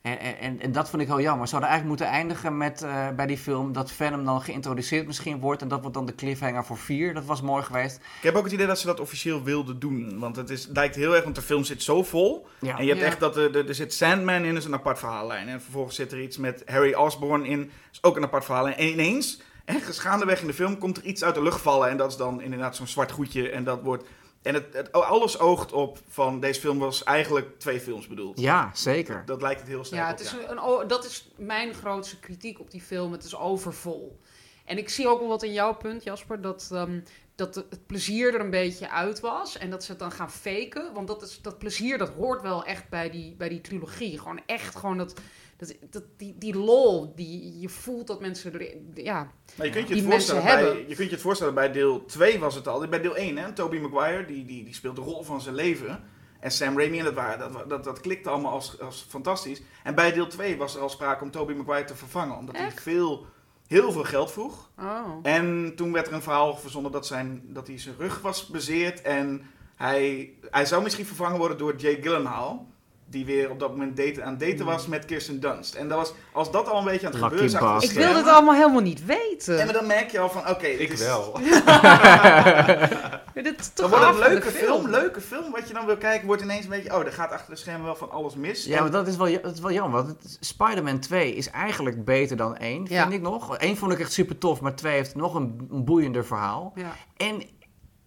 en, 0.03 0.19
en, 0.39 0.59
en 0.61 0.71
dat 0.71 0.89
vind 0.89 1.01
ik 1.01 1.07
heel 1.07 1.21
jammer. 1.21 1.47
Ze 1.47 1.51
hadden 1.53 1.69
eigenlijk 1.71 1.99
moeten 1.99 2.17
eindigen 2.17 2.57
met, 2.57 2.81
eh, 2.81 3.09
bij 3.15 3.25
die 3.25 3.37
film 3.37 3.73
dat 3.73 3.91
Venom 3.91 4.25
dan 4.25 4.41
geïntroduceerd 4.41 5.07
misschien 5.07 5.39
wordt. 5.39 5.61
En 5.61 5.67
dat 5.67 5.79
wordt 5.81 5.95
dan 5.95 6.05
de 6.05 6.15
cliffhanger 6.15 6.65
voor 6.65 6.77
4. 6.77 7.13
Dat 7.13 7.25
was 7.25 7.41
mooi 7.41 7.63
geweest. 7.63 7.95
Ik 7.95 8.23
heb 8.23 8.35
ook 8.35 8.43
het 8.43 8.53
idee 8.53 8.65
dat 8.67 8.79
ze 8.79 8.85
dat 8.85 8.99
officieel 8.99 9.43
wilden 9.43 9.79
doen. 9.79 10.19
Want 10.19 10.35
het 10.35 10.49
is, 10.49 10.67
lijkt 10.73 10.95
heel 10.95 11.15
erg, 11.15 11.23
want 11.23 11.35
de 11.35 11.41
film 11.41 11.63
zit 11.63 11.83
zo 11.83 12.03
vol. 12.03 12.47
Ja. 12.59 12.77
En 12.77 12.83
je 12.83 12.89
hebt 12.89 13.01
Ja. 13.01 13.07
echt 13.07 13.19
dat 13.19 13.37
er, 13.37 13.57
er, 13.57 13.67
er 13.67 13.75
zit 13.75 13.93
Sandman 13.93 14.43
in, 14.43 14.55
is 14.55 14.65
een 14.65 14.73
apart 14.73 14.99
verhaallijn. 14.99 15.47
En 15.47 15.61
vervolgens 15.61 15.95
zit 15.95 16.11
er 16.11 16.21
iets 16.21 16.37
met 16.37 16.63
Harry 16.65 16.93
Osborn 16.93 17.45
in, 17.45 17.71
is 17.91 18.03
ook 18.03 18.15
een 18.17 18.23
apart 18.23 18.45
verhaallijn. 18.45 18.75
En 18.75 18.87
ineens, 18.87 19.41
ergens 19.65 19.99
gaandeweg 19.99 20.41
in 20.41 20.47
de 20.47 20.53
film, 20.53 20.77
komt 20.77 20.97
er 20.97 21.03
iets 21.03 21.23
uit 21.23 21.35
de 21.35 21.43
lucht 21.43 21.61
vallen. 21.61 21.89
En 21.89 21.97
dat 21.97 22.11
is 22.11 22.17
dan 22.17 22.41
inderdaad 22.41 22.75
zo'n 22.75 22.87
zwart 22.87 23.11
goedje. 23.11 23.49
En 23.49 23.63
dat 23.63 23.81
wordt... 23.81 24.03
En 24.43 24.53
het, 24.53 24.73
het, 24.73 24.91
alles 24.91 25.39
oogt 25.39 25.71
op 25.71 25.99
van 26.07 26.39
deze 26.39 26.59
film 26.59 26.79
was 26.79 27.03
eigenlijk 27.03 27.59
twee 27.59 27.79
films 27.79 28.07
bedoeld. 28.07 28.39
Ja, 28.39 28.69
zeker. 28.73 29.23
Dat 29.25 29.41
lijkt 29.41 29.59
het 29.59 29.69
heel 29.69 29.83
sterk 29.83 30.01
Ja, 30.01 30.11
op, 30.11 30.17
het 30.17 30.25
is 30.25 30.31
ja. 30.31 30.49
een, 30.49 30.87
dat 30.87 31.05
is 31.05 31.31
mijn 31.35 31.73
grootste 31.73 32.19
kritiek 32.19 32.59
op 32.59 32.71
die 32.71 32.81
film. 32.81 33.11
Het 33.11 33.23
is 33.23 33.35
overvol. 33.35 34.19
En 34.65 34.77
ik 34.77 34.89
zie 34.89 35.07
ook 35.07 35.19
wel 35.19 35.27
wat 35.27 35.43
in 35.43 35.53
jouw 35.53 35.75
punt, 35.75 36.03
Jasper, 36.03 36.41
dat, 36.41 36.69
ehm, 36.71 36.99
dat 37.35 37.55
het 37.55 37.85
plezier 37.85 38.33
er 38.33 38.39
een 38.39 38.49
beetje 38.49 38.89
uit 38.89 39.19
was. 39.19 39.57
En 39.57 39.69
dat 39.69 39.83
ze 39.83 39.91
het 39.91 39.99
dan 39.99 40.11
gaan 40.11 40.31
faken. 40.31 40.93
Want 40.93 41.07
dat, 41.07 41.21
is, 41.21 41.41
dat 41.41 41.57
plezier, 41.57 41.97
dat 41.97 42.09
hoort 42.09 42.41
wel 42.41 42.65
echt 42.65 42.89
bij 42.89 43.09
die, 43.09 43.35
bij 43.35 43.49
die 43.49 43.61
trilogie. 43.61 44.19
Gewoon 44.19 44.41
echt 44.45 44.75
gewoon 44.75 44.97
dat, 44.97 45.13
dat, 45.57 45.75
dat, 45.89 46.03
die, 46.17 46.35
die 46.37 46.55
lol, 46.55 47.15
die 47.15 47.59
je 47.59 47.69
voelt 47.69 48.07
dat 48.07 48.19
mensen. 48.19 48.51
Ja, 48.93 49.31
Maar 49.55 49.65
je 49.65 49.71
kunt 49.71 49.87
je, 49.87 49.93
die 49.93 50.03
het 50.03 50.11
mensen 50.11 50.35
voorstellen 50.35 50.43
bij, 50.43 50.55
hebben. 50.55 50.89
je 50.89 50.95
kunt 50.95 51.07
je 51.07 51.13
het 51.13 51.23
voorstellen, 51.23 51.53
bij 51.53 51.71
deel 51.71 52.05
2 52.05 52.39
was 52.39 52.55
het 52.55 52.67
al. 52.67 52.87
Bij 52.87 53.01
deel 53.01 53.15
1, 53.15 53.37
hè, 53.37 53.53
Tobey 53.53 53.79
Maguire, 53.79 54.25
die, 54.25 54.45
die, 54.45 54.63
die 54.63 54.73
speelt 54.73 54.95
de 54.95 55.01
rol 55.01 55.23
van 55.23 55.41
zijn 55.41 55.55
leven. 55.55 56.03
En 56.39 56.51
Sam 56.51 56.77
Raimi, 56.77 56.99
en 56.99 57.05
dat, 57.05 57.13
waren, 57.13 57.51
dat, 57.51 57.69
dat, 57.69 57.83
dat 57.83 57.99
klikte 58.01 58.29
allemaal 58.29 58.51
als, 58.51 58.79
als 58.79 59.05
fantastisch. 59.09 59.61
En 59.83 59.95
bij 59.95 60.11
deel 60.11 60.27
2 60.27 60.57
was 60.57 60.75
er 60.75 60.81
al 60.81 60.89
sprake 60.89 61.23
om 61.23 61.31
Tobey 61.31 61.55
Maguire 61.55 61.85
te 61.87 61.95
vervangen. 61.95 62.37
Omdat 62.37 62.57
hij 62.57 62.71
veel, 62.71 63.25
heel 63.67 63.91
veel 63.91 64.03
geld 64.03 64.31
vroeg. 64.31 64.69
oh. 64.79 65.19
En 65.23 65.73
toen 65.75 65.91
werd 65.91 66.07
er 66.07 66.13
een 66.13 66.21
verhaal 66.21 66.57
verzonnen 66.57 66.91
dat, 66.91 67.07
zijn, 67.07 67.41
dat 67.45 67.67
hij 67.67 67.79
zijn 67.79 67.95
rug 67.97 68.21
was 68.21 68.47
bezeerd. 68.47 69.01
En 69.01 69.41
hij, 69.75 70.33
hij 70.49 70.65
zou 70.65 70.83
misschien 70.83 71.05
vervangen 71.05 71.37
worden 71.37 71.57
door 71.57 71.75
Jay 71.75 71.97
Gyllenhaal. 72.01 72.71
Die 73.13 73.25
weer 73.25 73.49
op 73.49 73.59
dat 73.59 73.69
moment 73.69 73.97
daten, 73.97 74.23
aan 74.25 74.29
het 74.31 74.39
daten 74.39 74.65
was 74.65 74.87
met 74.87 75.05
Kirsten 75.05 75.39
Dunst. 75.39 75.73
En 75.75 75.87
dat 75.87 75.97
was, 75.97 76.13
als 76.31 76.51
dat 76.51 76.69
al 76.69 76.77
een 76.77 76.83
beetje 76.85 77.05
aan 77.07 77.11
het 77.13 77.21
Lucky 77.21 77.35
gebeuren 77.35 77.59
de 77.59 77.65
Ik 77.65 77.71
bastard. 77.71 77.93
wil 77.93 78.03
dit 78.05 78.13
schermen, 78.15 78.33
allemaal 78.33 78.53
helemaal 78.55 78.81
niet 78.81 79.05
weten. 79.05 79.59
En 79.59 79.73
dan 79.73 79.87
merk 79.87 80.11
je 80.11 80.19
al 80.19 80.29
van, 80.29 80.41
oké, 80.49 80.61
dit 80.67 80.79
Ik 80.79 80.91
is- 80.91 80.99
wel. 80.99 81.33
Dit 83.33 83.59
is 83.59 83.73
Dan 83.73 83.89
toch 83.89 83.89
wordt 83.89 84.05
het 84.05 84.15
af 84.15 84.21
een 84.25 84.29
leuke 84.31 84.49
film, 84.51 84.89
leuke 84.89 85.21
film, 85.21 85.51
wat 85.51 85.67
je 85.67 85.73
dan 85.73 85.85
wil 85.85 85.97
kijken, 85.97 86.27
wordt 86.27 86.41
ineens 86.41 86.63
een 86.63 86.69
beetje, 86.69 86.93
oh, 86.95 87.05
er 87.05 87.11
gaat 87.13 87.31
achter 87.31 87.53
de 87.53 87.59
schermen 87.59 87.85
wel 87.85 87.95
van 87.95 88.11
alles 88.11 88.35
mis. 88.35 88.65
Ja, 88.65 88.75
En- 88.77 88.81
maar 88.83 88.91
dat 88.91 89.07
is 89.07 89.15
wel, 89.17 89.41
dat 89.41 89.53
is 89.53 89.59
wel 89.59 89.71
jammer. 89.71 90.03
Want 90.03 90.07
het- 90.23 90.37
Spider-Man 90.39 90.99
2 90.99 91.35
is 91.35 91.49
eigenlijk 91.49 92.05
beter 92.05 92.37
dan 92.37 92.57
1, 92.57 92.87
vind 92.87 93.13
ik 93.13 93.21
nog. 93.21 93.57
1 93.57 93.77
vond 93.77 93.91
ik 93.91 93.99
echt 93.99 94.11
super 94.11 94.37
tof, 94.37 94.61
maar 94.61 94.75
2 94.75 94.93
heeft 94.93 95.15
nog 95.15 95.35
een, 95.35 95.67
een 95.71 95.85
boeiender 95.85 96.25
verhaal. 96.25 96.71
Ja. 96.75 96.91
En 97.17 97.41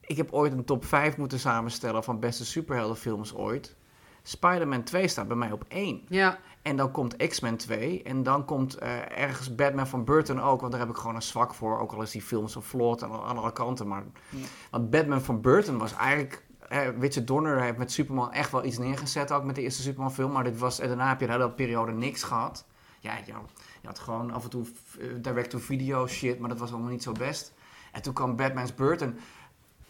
ik 0.01 0.17
heb 0.17 0.33
ooit 0.33 0.53
een 0.53 0.65
top 0.65 0.85
5 0.85 1.17
moeten 1.17 1.39
samenstellen 1.39 2.05
van 2.05 2.21
beste 2.21 2.45
superheldenfilms 2.45 3.35
ooit. 3.35 3.75
Spider-Man 4.29 4.83
2 4.83 5.09
staat 5.09 5.29
bij 5.29 5.37
mij 5.37 5.53
op 5.53 5.65
1. 5.69 6.03
Ja. 6.09 6.39
En 6.63 6.77
dan 6.77 6.91
komt 6.91 7.17
X-Men 7.17 7.57
2. 7.57 8.03
En 8.03 8.23
dan 8.23 8.45
komt 8.45 8.75
eh, 8.75 9.19
ergens 9.19 9.55
Batman 9.55 9.87
van 9.87 10.05
Burton 10.05 10.41
ook. 10.41 10.61
Want 10.61 10.73
daar 10.73 10.81
heb 10.81 10.91
ik 10.91 10.97
gewoon 10.97 11.15
een 11.15 11.23
zwak 11.23 11.55
voor. 11.55 11.79
Ook 11.81 11.93
al 11.93 12.03
is 12.03 12.11
die 12.11 12.23
film 12.23 12.49
zo 12.49 12.61
vlot 12.61 13.03
aan, 13.03 13.13
aan 13.13 13.39
alle 13.39 13.53
kanten. 13.53 13.89
Maar, 13.89 14.03
Ja. 14.31 14.39
Want 14.71 14.91
Batman 14.91 15.21
van 15.23 15.41
Burton 15.41 15.79
was 15.79 15.95
eigenlijk... 15.95 16.45
eh, 16.69 16.99
Richard 17.01 17.27
Donner 17.27 17.61
heeft 17.63 17.77
met 17.79 17.93
Superman 17.93 18.33
echt 18.33 18.51
wel 18.53 18.65
iets 18.65 18.79
neergezet. 18.79 19.33
Ook 19.33 19.45
met 19.45 19.55
de 19.55 19.63
eerste 19.63 19.83
Superman 19.83 20.13
film. 20.13 20.33
Maar 20.33 20.45
dit 20.45 20.59
was, 20.59 20.81
en 20.81 20.89
daarna 20.89 21.09
heb 21.09 21.21
je 21.21 21.27
de 21.27 21.33
hele 21.33 21.51
periode 21.51 21.93
niks 21.93 22.23
gehad. 22.23 22.67
Ja, 23.01 23.17
je, 23.17 23.33
je 23.81 23.87
had 23.87 23.99
gewoon 23.99 24.31
af 24.33 24.45
en 24.45 24.51
toe 24.51 24.65
eh, 25.01 25.07
direct-to-video 25.21 26.07
shit. 26.07 26.39
Maar 26.39 26.49
dat 26.49 26.59
was 26.59 26.71
allemaal 26.73 26.91
niet 26.91 27.03
zo 27.03 27.13
best. 27.13 27.55
En 27.93 28.03
toen 28.03 28.13
kwam 28.13 28.37
Batman's 28.37 28.75
Burton 28.75 29.19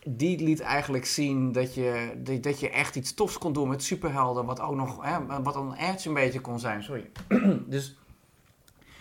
die 0.09 0.45
liet 0.45 0.61
eigenlijk 0.61 1.07
zien 1.07 1.53
dat 1.53 1.75
je, 1.75 2.13
dat, 2.41 2.61
je 2.61 2.71
echt 2.71 2.97
iets 2.97 3.15
tofs 3.15 3.39
kon 3.39 3.53
doen 3.53 3.69
met 3.69 3.83
superhelden. 3.83 4.45
Wat 4.45 4.61
ook 4.61 4.75
nog, 4.75 5.05
hè, 5.05 5.43
wat 5.43 5.57
een 5.57 5.75
edge 5.75 6.09
een 6.09 6.15
beetje 6.15 6.41
kon 6.41 6.61
zijn. 6.61 6.83
Sorry. 6.83 7.11
dus, 7.67 7.99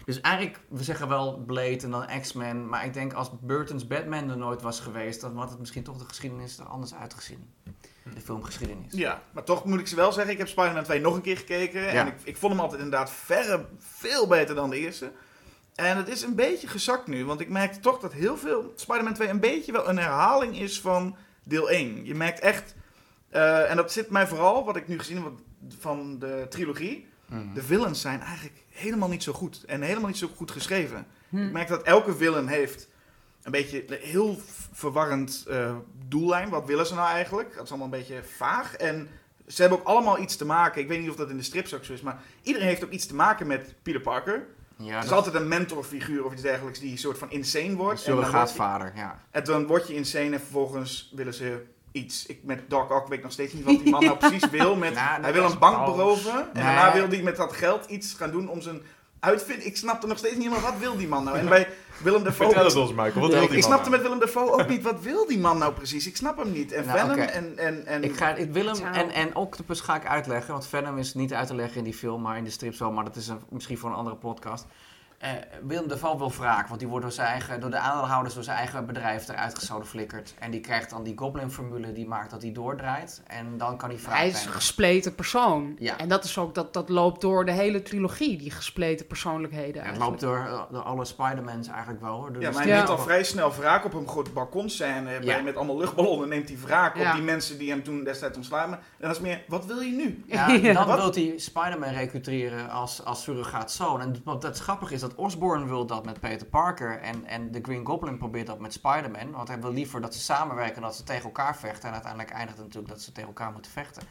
dus 0.06 0.22
eigenlijk, 0.22 0.60
we 0.70 0.84
zeggen 0.84 1.08
wel 1.08 1.38
Blade 1.38 1.80
en 1.84 1.91
dan 1.91 2.08
X-Men. 2.22 2.70
Maar 2.70 2.86
ik 2.86 2.93
denk 2.93 3.14
als 3.14 3.32
Burton's 3.41 3.88
Batman 3.88 4.30
er 4.30 4.38
nooit 4.38 4.62
was 4.62 4.80
geweest, 4.80 5.22
dan 5.22 5.38
had 5.38 5.49
het 5.49 5.60
misschien 5.60 5.84
toch 5.84 5.97
de 5.97 6.06
geschiedenis 6.06 6.58
er 6.58 6.66
anders 6.66 6.93
uitgezien. 6.93 7.49
De 8.14 8.22
filmgeschiedenis. 8.22 8.93
Ja, 8.93 9.22
maar 9.32 9.43
toch 9.43 9.66
moet 9.66 9.80
ik 9.80 9.88
ze 9.88 9.95
wel 9.95 10.12
zeggen, 10.12 10.32
ik 10.34 10.38
heb 10.38 10.47
Spider-Man 10.47 10.84
2 10.84 10.99
nog 10.99 11.16
een 11.16 11.22
keer 11.22 11.38
gekeken. 11.38 11.89
En 11.89 12.08
ik, 12.08 12.14
ik 12.24 12.38
vond 12.38 12.53
hem 12.53 12.62
altijd 12.62 12.82
inderdaad 12.82 13.12
verre 13.12 13.66
veel 13.78 14.28
beter 14.28 14.56
dan 14.56 14.70
de 14.70 14.78
eerste. 14.78 15.12
En 15.76 15.97
het 15.97 16.07
is 16.07 16.21
een 16.21 16.36
beetje 16.36 16.67
gezakt 16.67 17.07
nu, 17.07 17.26
want 17.26 17.39
ik 17.39 17.49
merkte 17.49 17.80
toch 17.80 17.99
dat 17.99 18.13
heel 18.13 18.38
veel 18.38 18.73
Spider-Man 18.76 19.13
2 19.13 19.28
een 19.30 19.39
beetje 19.39 19.71
wel 19.71 19.89
een 19.89 19.97
herhaling 19.97 20.59
is 20.59 20.82
van 20.82 21.15
deel 21.43 21.69
1. 21.71 22.05
Je 22.05 22.15
merkt 22.15 22.39
echt, 22.39 22.76
eh, 23.30 23.69
en 23.71 23.76
dat 23.76 23.91
zit 23.91 24.09
mij 24.09 24.28
vooral, 24.28 24.65
wat 24.65 24.76
ik 24.76 24.88
nu 24.88 24.99
gezien 24.99 25.23
heb 25.23 25.32
van 25.80 26.19
de 26.19 26.45
trilogie, 26.49 27.07
Mhm. 27.26 27.53
de 27.53 27.63
villains 27.63 28.01
zijn 28.01 28.21
eigenlijk 28.21 28.55
helemaal 28.69 29.09
niet 29.09 29.23
zo 29.23 29.34
goed. 29.34 29.63
En 29.63 29.82
helemaal 29.82 30.07
niet 30.07 30.17
zo 30.17 30.28
goed 30.36 30.51
geschreven. 30.51 31.07
Hm. 31.30 31.45
Ik 31.45 31.51
merk 31.51 31.67
dat 31.67 31.84
elke 31.84 32.15
villain 32.15 32.47
heeft 32.47 32.88
een 33.43 33.51
beetje 33.51 33.91
een 33.91 33.97
heel 34.01 34.38
verwarrend 34.71 35.45
eh, 35.49 35.76
doellijn. 36.07 36.49
Wat 36.49 36.65
willen 36.65 36.86
ze 36.88 36.93
nou 36.95 37.07
eigenlijk? 37.09 37.53
Dat 37.55 37.63
is 37.63 37.69
allemaal 37.69 37.88
een 37.88 37.99
beetje 37.99 38.23
vaag. 38.38 38.76
En 38.76 39.07
ze 39.47 39.61
hebben 39.61 39.80
ook 39.80 39.86
allemaal 39.88 40.19
iets 40.19 40.36
te 40.36 40.45
maken. 40.45 40.82
Ik 40.82 40.88
weet 40.88 40.99
niet 40.99 41.09
of 41.09 41.15
dat 41.15 41.30
in 41.30 41.38
de 41.38 41.43
strips 41.43 41.73
ook 41.73 41.84
zo 41.84 41.93
is, 41.93 42.01
maar 42.01 42.21
iedereen 42.41 42.67
heeft 42.67 42.84
ook 42.84 42.91
iets 42.91 43.05
te 43.05 43.15
maken 43.15 43.47
met 43.47 43.73
Peter 43.84 44.01
Parker. 44.01 44.47
Ja, 44.78 44.97
er 44.97 45.03
is 45.03 45.09
dat 45.09 45.17
altijd 45.17 45.36
een 45.36 45.47
mentorfiguur 45.47 46.26
of 46.26 46.34
iets 46.34 46.41
dergelijks 46.41 46.80
die 46.80 46.91
een 46.91 46.97
soort 46.97 47.17
van 47.17 47.32
insane 47.32 47.76
wordt. 47.76 47.99
En 47.99 48.05
dan, 48.05 48.15
wordt, 48.15 48.30
surrogaatvader, 48.30 48.91
ja. 48.95 49.19
en 49.32 49.43
dan 49.43 49.67
word 49.67 49.88
je 49.88 49.93
insane 49.95 50.34
en 50.34 50.39
vervolgens 50.39 51.11
willen 51.15 51.34
ze 51.34 51.65
iets. 51.91 52.26
Ik, 52.26 52.39
met 52.43 52.69
Doc 52.69 52.91
Ock 52.91 53.07
weet 53.07 53.17
ik 53.17 53.23
nog 53.23 53.32
steeds 53.32 53.53
niet 53.53 53.63
wat 53.63 53.80
die 53.80 53.89
man 53.89 54.03
nou 54.03 54.17
precies 54.28 54.49
wil. 54.49 54.76
Met, 54.76 54.93
Nou, 54.93 55.21
hij 55.21 55.34
wil 55.34 55.45
een 55.45 55.59
bank 55.59 55.86
beroven 55.86 56.32
en 56.32 56.49
Nee. 56.53 56.63
daarna 56.63 56.93
wil 56.93 57.07
hij 57.07 57.21
met 57.21 57.36
dat 57.36 57.53
geld 57.53 57.86
iets 57.86 58.13
gaan 58.13 58.32
doen 58.32 58.49
om 58.49 58.61
zijn 58.61 58.82
uitvinding. 59.26 59.67
Ik 59.69 59.78
snapte 59.78 60.07
nog 60.07 60.17
steeds 60.17 60.36
niet 60.36 60.43
helemaal 60.47 60.71
wat 60.71 60.80
wil 60.80 60.97
die 60.97 61.07
man 61.07 61.23
nou. 61.23 61.38
En 61.38 61.49
bij 61.55 61.67
Willem 62.03 62.23
Dafoe... 62.23 62.45
Vertel 62.45 62.65
het 62.65 62.76
ons, 62.76 62.89
Michael. 62.89 63.13
Wat 63.13 63.32
Ja, 63.32 63.36
wil 63.36 63.41
Ik, 63.43 63.49
die 63.49 63.57
ik 63.57 63.63
man 63.63 63.71
snapte 63.71 63.89
nou? 63.89 63.91
met 63.91 64.01
Willem 64.01 64.19
Dafoe 64.19 64.51
ook 64.51 64.67
niet, 64.67 64.82
wat 64.84 65.01
wil 65.01 65.28
die 65.28 65.39
man 65.39 65.57
nou 65.57 65.73
precies? 65.73 66.07
Ik 66.07 66.15
snap 66.15 66.38
hem 66.38 66.51
niet. 66.51 66.71
En 66.71 66.86
Nou, 66.86 66.99
Venom 66.99 67.17
en, 67.17 67.57
en, 67.57 67.86
en... 67.86 68.03
Ik, 68.03 68.17
ga, 68.17 68.36
ik 68.36 68.53
wil 68.53 68.65
hem 68.65 68.76
Ciao. 68.76 68.93
en, 68.93 69.11
en 69.11 69.36
Octopus 69.36 69.80
ga 69.82 69.95
ik 69.95 70.05
uitleggen. 70.07 70.51
Want 70.51 70.67
Venom 70.67 70.97
is 70.97 71.13
niet 71.13 71.34
uit 71.34 71.47
te 71.47 71.55
leggen 71.55 71.78
in 71.78 71.84
die 71.84 71.93
film, 71.93 72.21
maar 72.21 72.38
in 72.38 72.43
de 72.43 72.49
strips 72.49 72.80
wel. 72.80 72.91
Maar 72.91 73.03
dat 73.03 73.15
is 73.15 73.28
een, 73.28 73.39
misschien 73.49 73.78
voor 73.78 73.89
een 73.89 73.95
andere 73.95 74.15
podcast. 74.15 74.65
Eh 75.18 75.32
Willem 75.63 75.88
Dafoe 75.88 76.18
wil 76.18 76.32
wraak, 76.32 76.68
want 76.68 76.80
die 76.80 76.89
wordt 76.89 77.03
door, 77.05 77.13
zijn 77.13 77.28
eigen, 77.28 77.59
door 77.59 77.70
de 77.70 77.78
aandeelhouders 77.78 78.34
door 78.34 78.43
zijn 78.43 78.57
eigen 78.57 78.86
bedrijf 78.86 79.28
eruit 79.28 79.72
flikkerd. 79.84 80.34
En 80.39 80.51
die 80.51 80.59
krijgt 80.59 80.89
dan 80.89 81.03
die 81.03 81.18
Goblin-formule 81.18 81.93
die 81.93 82.07
maakt 82.07 82.32
dat 82.32 82.41
hij 82.41 82.51
doordraait. 82.51 83.22
En 83.28 83.57
dan 83.57 83.78
kan 83.78 83.89
hij 83.89 83.99
wraak 83.99 84.16
Hij 84.18 84.28
is 84.28 84.45
een 84.45 84.51
gespleten 84.51 85.16
persoon. 85.16 85.76
Ja. 85.80 85.97
En 85.97 86.09
dat 86.09 86.24
is 86.24 86.38
ook, 86.38 86.55
dat, 86.55 86.74
dat 86.74 86.89
loopt 86.89 87.22
door 87.22 87.45
de 87.45 87.51
hele 87.51 87.82
trilogie, 87.82 88.38
die 88.38 88.51
gespleten 88.51 89.07
persoonlijkheden. 89.07 89.84
Ja, 89.84 89.89
het 89.89 89.97
loopt 89.97 90.20
door, 90.20 90.38
eh, 90.38 90.61
door 90.72 90.82
alle 90.82 91.05
Spider-Mans 91.05 91.68
eigenlijk 91.68 92.01
wel. 92.01 92.16
Hoor. 92.16 92.34
Door 92.34 92.41
ja, 92.41 92.47
de 92.49 92.53
maar 92.55 92.63
hij 92.63 92.72
Ja. 92.72 92.78
neemt 92.78 92.89
al 92.89 92.97
vrij 92.97 93.24
snel 93.24 93.53
wraak 93.53 93.86
op 93.86 93.93
een 93.93 94.07
groot 94.07 94.34
balkonscène 94.34 95.03
bij- 95.20 95.24
Ja. 95.24 95.41
met 95.41 95.55
allemaal 95.55 95.78
luchtballonnen. 95.78 96.30
Neemt 96.30 96.47
hij 96.49 96.57
wraak 96.57 96.97
Ja. 96.97 97.09
op 97.09 97.16
die 97.16 97.24
mensen 97.26 97.57
die 97.57 97.70
hem 97.70 97.84
toen 97.84 98.03
destijds 98.03 98.38
ontslaan. 98.38 98.72
En 98.74 98.80
dat 98.99 99.11
is 99.11 99.20
meer, 99.20 99.43
wat 99.47 99.66
wil 99.66 99.80
je 99.80 99.91
nu? 99.91 100.24
Ja, 100.28 100.47
Ja. 100.66 100.74
dan 100.74 100.88
Wat? 100.88 100.97
wil 101.16 101.24
hij 101.26 101.34
Spider-Man 101.39 101.89
recruteren 101.89 102.70
als, 102.70 103.03
als 103.05 103.24
surrogaatzoon. 103.24 104.01
En 104.01 104.16
wat 104.24 104.41
dat 104.41 104.59
grappig 104.59 104.91
is, 104.91 105.01
dat 105.08 105.16
Osborn 105.16 105.68
wil 105.68 105.86
dat 105.86 106.06
met 106.06 106.20
Peter 106.20 106.47
Parker. 106.47 106.99
En, 106.99 107.26
en 107.26 107.51
de 107.51 107.60
Green 107.62 107.86
Goblin 107.86 108.18
probeert 108.18 108.47
dat 108.47 108.60
met 108.60 108.74
Spider-Man. 108.74 109.32
Want 109.32 109.47
hij 109.47 109.60
wil 109.60 109.72
liever 109.72 110.01
dat 110.01 110.14
ze 110.14 110.20
samenwerken 110.20 110.76
en 110.76 110.82
dat 110.82 110.95
ze 110.95 111.03
tegen 111.03 111.24
elkaar 111.24 111.58
vechten. 111.58 111.88
En 111.88 111.93
uiteindelijk 111.93 112.32
eindigt 112.32 112.58
het 112.58 112.66
natuurlijk 112.68 112.93
dat 112.93 113.03
ze 113.03 113.12
tegen 113.12 113.30
elkaar 113.30 113.51
moeten 113.51 113.72
vechten. 113.72 114.03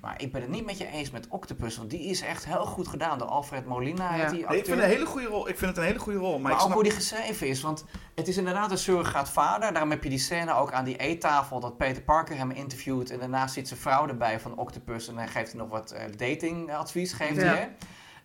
Maar 0.00 0.22
ik 0.22 0.32
ben 0.32 0.40
het 0.40 0.50
niet 0.50 0.64
met 0.66 0.78
je 0.78 0.86
eens 0.86 1.10
met 1.10 1.28
Octopus. 1.28 1.76
Want 1.76 1.90
die 1.90 2.00
is 2.00 2.20
echt 2.20 2.44
heel 2.44 2.64
goed 2.66 2.88
gedaan 2.88 3.18
door 3.18 3.28
Alfred 3.28 3.66
Molina. 3.66 4.14
Ja. 4.14 4.30
die 4.30 4.46
Nee, 4.48 4.58
ik 4.58 4.64
vind 4.64 4.76
het 4.76 4.84
een 4.90 4.94
hele 4.94 5.06
goede 5.06 5.26
rol. 5.26 5.48
Ik 5.48 5.58
vind 5.58 5.70
het 5.70 5.78
een 5.78 5.84
hele 5.84 5.98
goede 5.98 6.18
rol. 6.18 6.38
Maar, 6.38 6.52
Maar 6.52 6.60
ik 6.60 6.66
ook 6.66 6.72
hoe 6.72 6.82
die 6.82 6.92
geschreven 6.92 7.48
is. 7.48 7.60
Want 7.60 7.84
het 8.14 8.28
is 8.28 8.36
inderdaad 8.36 8.70
een 8.70 8.78
surrogaatvader. 8.78 9.72
Daarom 9.72 9.90
heb 9.90 10.02
je 10.02 10.08
die 10.08 10.18
scène 10.18 10.54
ook 10.54 10.72
aan 10.72 10.84
die 10.84 10.96
eettafel. 10.96 11.60
Dat 11.60 11.76
Peter 11.76 12.02
Parker 12.02 12.36
hem 12.36 12.50
interviewt. 12.50 13.10
En 13.10 13.18
daarnaast 13.18 13.54
zit 13.54 13.68
zijn 13.68 13.80
vrouw 13.80 14.08
erbij 14.08 14.40
van 14.40 14.56
Octopus. 14.56 15.08
En 15.08 15.14
dan 15.14 15.28
geeft 15.28 15.52
hij 15.52 15.60
nog 15.60 15.70
wat 15.70 15.90
eh, 15.90 16.04
datingadvies. 16.16 17.12
Geeft 17.12 17.36
Ja. 17.36 17.42
hij, 17.42 17.56
hè? 17.56 17.68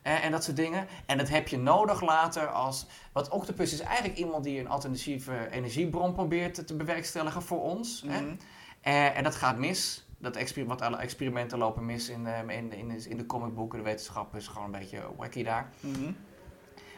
En 0.05 0.31
dat 0.31 0.43
soort 0.43 0.55
dingen. 0.55 0.87
En 1.05 1.17
dat 1.17 1.29
heb 1.29 1.47
je 1.47 1.57
nodig 1.57 2.01
later 2.01 2.47
als... 2.47 2.85
Want 3.11 3.29
Octopus 3.29 3.73
is 3.73 3.79
eigenlijk 3.79 4.17
iemand 4.17 4.43
die 4.43 4.59
een 4.59 4.67
alternatieve 4.67 5.47
energiebron 5.51 6.13
probeert 6.13 6.53
te, 6.53 6.63
te 6.63 6.75
bewerkstelligen 6.75 7.41
voor 7.41 7.61
ons. 7.61 8.01
Mhm. 8.03 8.35
Eh, 8.81 9.17
en 9.17 9.23
dat 9.23 9.35
gaat 9.35 9.57
mis. 9.57 10.05
Dat 10.17 10.53
wat 10.65 10.81
alle 10.81 10.97
experimenten 10.97 11.57
lopen 11.57 11.85
mis 11.85 12.09
in, 12.09 12.27
eh, 12.27 12.57
in, 12.57 12.73
in, 12.73 12.87
de, 12.87 13.09
in 13.09 13.17
de 13.17 13.25
comicboeken. 13.25 13.77
De 13.77 13.83
wetenschap 13.83 14.35
is 14.35 14.47
gewoon 14.47 14.65
een 14.65 14.79
beetje 14.79 15.01
wacky 15.17 15.43
daar. 15.43 15.69
Mhm. 15.79 16.11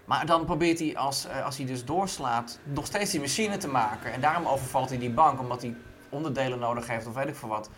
Maar 0.05 0.25
dan 0.25 0.45
probeert 0.45 0.79
hij, 0.79 0.97
als, 0.97 1.25
eh, 1.25 1.45
als 1.45 1.57
hij 1.57 1.65
dus 1.65 1.85
doorslaat, 1.85 2.59
nog 2.63 2.85
steeds 2.85 3.11
die 3.11 3.19
machine 3.19 3.57
te 3.57 3.67
maken. 3.67 4.13
En 4.13 4.21
daarom 4.21 4.45
overvalt 4.45 4.89
hij 4.89 4.97
die 4.97 5.11
bank, 5.11 5.39
omdat 5.39 5.61
hij 5.61 5.75
onderdelen 6.09 6.59
nodig 6.59 6.87
heeft 6.87 7.07
of 7.07 7.13
weet 7.13 7.27
ik 7.27 7.35
veel 7.35 7.49
wat. 7.49 7.69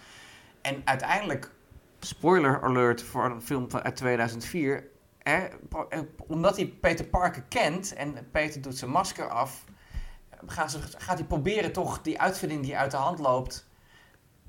En 0.61 0.82
uiteindelijk, 0.84 1.51
spoiler 1.99 2.63
alert 2.63 3.01
voor 3.01 3.25
een 3.25 3.41
film 3.41 3.67
uit 3.71 3.95
2004... 3.95 4.97
Eh, 5.30 5.99
omdat 6.27 6.55
hij 6.55 6.67
Peter 6.67 7.05
Parker 7.05 7.41
kent 7.41 7.93
en 7.93 8.30
Peter 8.32 8.61
doet 8.61 8.77
zijn 8.77 8.91
masker 8.91 9.30
af... 9.30 9.65
Ze, 10.67 10.80
gaat 10.97 11.17
hij 11.17 11.27
proberen 11.27 11.71
toch 11.71 12.01
die 12.01 12.19
uitvinding 12.19 12.63
die 12.63 12.77
uit 12.77 12.91
de 12.91 12.97
hand 12.97 13.19
loopt... 13.19 13.67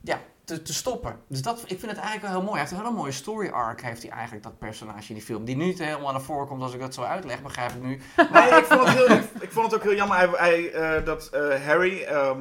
Ja, 0.03 0.20
te, 0.45 0.62
te 0.62 0.72
stoppen. 0.74 1.16
Dus 1.26 1.43
dat, 1.43 1.61
ik 1.61 1.78
vind 1.78 1.91
het 1.91 2.01
eigenlijk 2.01 2.22
wel 2.22 2.30
heel 2.30 2.41
mooi. 2.41 2.53
Hij 2.53 2.61
heeft 2.61 2.72
een 2.72 2.78
hele 2.78 2.97
mooie 2.97 3.12
story 3.12 3.49
arc, 3.49 3.82
heeft 3.82 4.03
hij 4.03 4.11
eigenlijk, 4.11 4.43
dat 4.43 4.59
personage 4.59 5.09
in 5.09 5.14
die 5.14 5.24
film. 5.24 5.45
Die 5.45 5.57
nu 5.57 5.64
niet 5.64 5.78
helemaal 5.78 6.12
naar 6.12 6.20
voren 6.20 6.47
komt 6.47 6.62
als 6.62 6.74
ik 6.74 6.80
dat 6.80 6.95
zo 6.95 7.03
uitleg, 7.03 7.43
begrijp 7.43 7.70
ik 7.70 7.82
nu. 7.82 8.01
Nee, 8.32 8.49
ik 8.59 8.64
vond, 8.64 8.88
het 8.88 8.97
heel, 8.97 9.16
ik, 9.16 9.24
ik 9.41 9.53
vond 9.53 9.66
het 9.66 9.74
ook 9.74 9.82
heel 9.82 9.95
jammer 9.95 10.16
hij, 10.16 10.28
hij, 10.30 10.72
eh, 10.72 11.05
dat 11.05 11.26
eh, 11.28 11.66
Harry, 11.66 12.03
eh, 12.03 12.36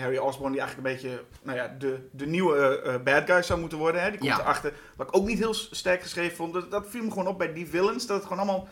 Harry 0.00 0.16
Osborn, 0.16 0.52
die 0.52 0.60
eigenlijk 0.60 0.88
een 0.88 0.94
beetje 0.94 1.24
nou 1.42 1.56
ja, 1.58 1.74
de, 1.78 2.08
de 2.12 2.26
nieuwe 2.26 3.00
bad 3.04 3.30
guy 3.30 3.42
zou 3.42 3.60
moeten 3.60 3.78
worden. 3.78 4.02
Hè? 4.02 4.10
Die 4.10 4.18
komt 4.18 4.30
Ja. 4.30 4.40
erachter. 4.40 4.72
Wat 4.96 5.08
ik 5.08 5.16
ook 5.16 5.26
niet 5.26 5.38
heel 5.38 5.54
sterk 5.54 6.02
geschreven 6.02 6.36
vond. 6.36 6.52
Dat, 6.52 6.70
dat 6.70 6.86
viel 6.88 7.02
me 7.02 7.10
gewoon 7.10 7.26
op 7.26 7.38
bij 7.38 7.52
die 7.52 7.68
villains. 7.68 8.06
Dat 8.06 8.16
het 8.16 8.26
gewoon 8.26 8.42
allemaal... 8.42 8.68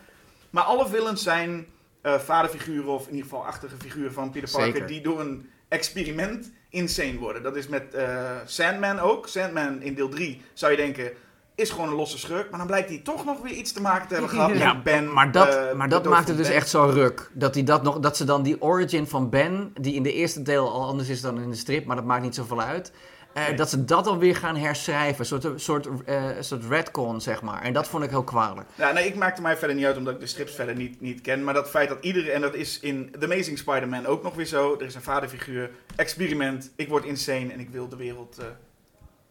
Maar 0.51 0.65
alle 0.65 0.89
villains 0.89 1.23
zijn 1.23 1.67
vaderfiguren 2.03 2.89
of 2.93 3.03
in 3.07 3.15
ieder 3.15 3.31
geval 3.31 3.47
achtige 3.47 3.77
figuren 3.77 4.13
van 4.13 4.31
Peter 4.31 4.51
Parker. 4.51 4.73
Zeker. 4.73 4.87
Die 4.87 5.01
door 5.01 5.21
een 5.21 5.51
experiment 5.69 6.53
insane 6.69 7.19
worden. 7.19 7.43
Dat 7.43 7.57
is 7.57 7.69
met 7.69 7.95
eh, 7.95 8.31
Sandman 8.45 8.99
ook. 8.99 9.29
Sandman 9.29 9.83
in 9.83 9.95
deel 9.95 10.09
3 10.09 10.41
zou 10.55 10.71
je 10.73 10.77
denken... 10.79 11.11
Is 11.55 11.71
gewoon 11.71 11.89
een 11.89 11.95
losse 11.95 12.19
schurk, 12.19 12.51
maar 12.51 12.59
dan 12.59 12.67
blijkt 12.69 12.89
hij 12.89 12.99
toch 12.99 13.25
nog 13.25 13.41
weer 13.43 13.53
iets 13.53 13.73
te 13.73 13.81
maken 13.81 14.09
te 14.09 14.13
hebben 14.13 14.31
gehad 14.31 14.57
Ja, 14.57 14.73
met 14.73 14.83
Ben. 14.83 15.13
maar 15.13 15.33
dat, 15.33 15.55
eh, 15.55 15.73
maar 15.73 15.89
dat 15.89 16.05
maakt 16.05 16.29
het 16.29 16.37
dus 16.37 16.47
Ben. 16.47 16.57
echt 16.57 16.69
zo 16.69 16.85
ruk. 16.85 17.31
Dat, 17.33 17.55
die 17.55 17.63
dat, 17.63 17.83
nog, 17.83 17.99
dat 17.99 18.17
ze 18.17 18.25
dan 18.25 18.43
die 18.43 18.63
origin 18.63 19.07
van 19.07 19.31
Ben, 19.31 19.73
die 19.81 19.95
in 19.95 20.03
de 20.03 20.13
eerste 20.13 20.43
deel 20.43 20.73
al 20.73 20.87
anders 20.87 21.09
is 21.09 21.21
dan 21.21 21.41
in 21.41 21.51
de 21.51 21.57
strip, 21.57 21.87
maar 21.87 21.97
dat 21.97 22.05
maakt 22.05 22.23
niet 22.23 22.35
zoveel 22.35 22.61
uit. 22.61 22.93
Eh, 23.37 23.47
Nee. 23.47 23.55
Dat 23.57 23.71
ze 23.71 23.85
dat 23.85 24.07
alweer 24.07 24.37
gaan 24.37 24.57
herschrijven. 24.57 25.19
Een 25.21 25.41
soort, 25.41 25.61
soort, 25.61 25.89
eh, 26.05 26.25
soort 26.41 26.65
redcon, 26.69 27.21
zeg 27.21 27.43
maar. 27.43 27.63
En 27.63 27.73
dat 27.73 27.89
vond 27.89 28.05
ik 28.05 28.11
heel 28.11 28.25
kwalijk. 28.25 28.69
Ja, 28.75 28.93
nee, 28.93 29.07
ik 29.07 29.15
maakte 29.15 29.43
mij 29.43 29.57
verder 29.57 29.77
niet 29.77 29.85
uit 29.85 29.97
omdat 29.97 30.15
ik 30.15 30.21
de 30.21 30.27
strips 30.27 30.55
verder 30.55 30.75
niet, 30.77 31.01
niet 31.01 31.21
ken. 31.21 31.45
Maar 31.45 31.55
dat 31.55 31.71
feit 31.71 31.89
dat 31.89 31.99
iedereen, 32.05 32.31
en 32.33 32.41
dat 32.41 32.55
is 32.55 32.81
in 32.81 33.15
The 33.19 33.25
Amazing 33.25 33.59
Spider-Man 33.59 34.07
ook 34.07 34.23
nog 34.23 34.35
weer 34.35 34.45
zo. 34.47 34.75
Er 34.79 34.87
is 34.87 34.95
een 34.95 35.03
vaderfiguur, 35.03 35.71
experiment, 35.97 36.71
ik 36.77 36.89
word 36.89 37.05
insane 37.05 37.53
en 37.53 37.61
ik 37.61 37.69
wil 37.71 37.89
de 37.89 37.97
wereld 37.97 38.39
eh, 38.39 38.47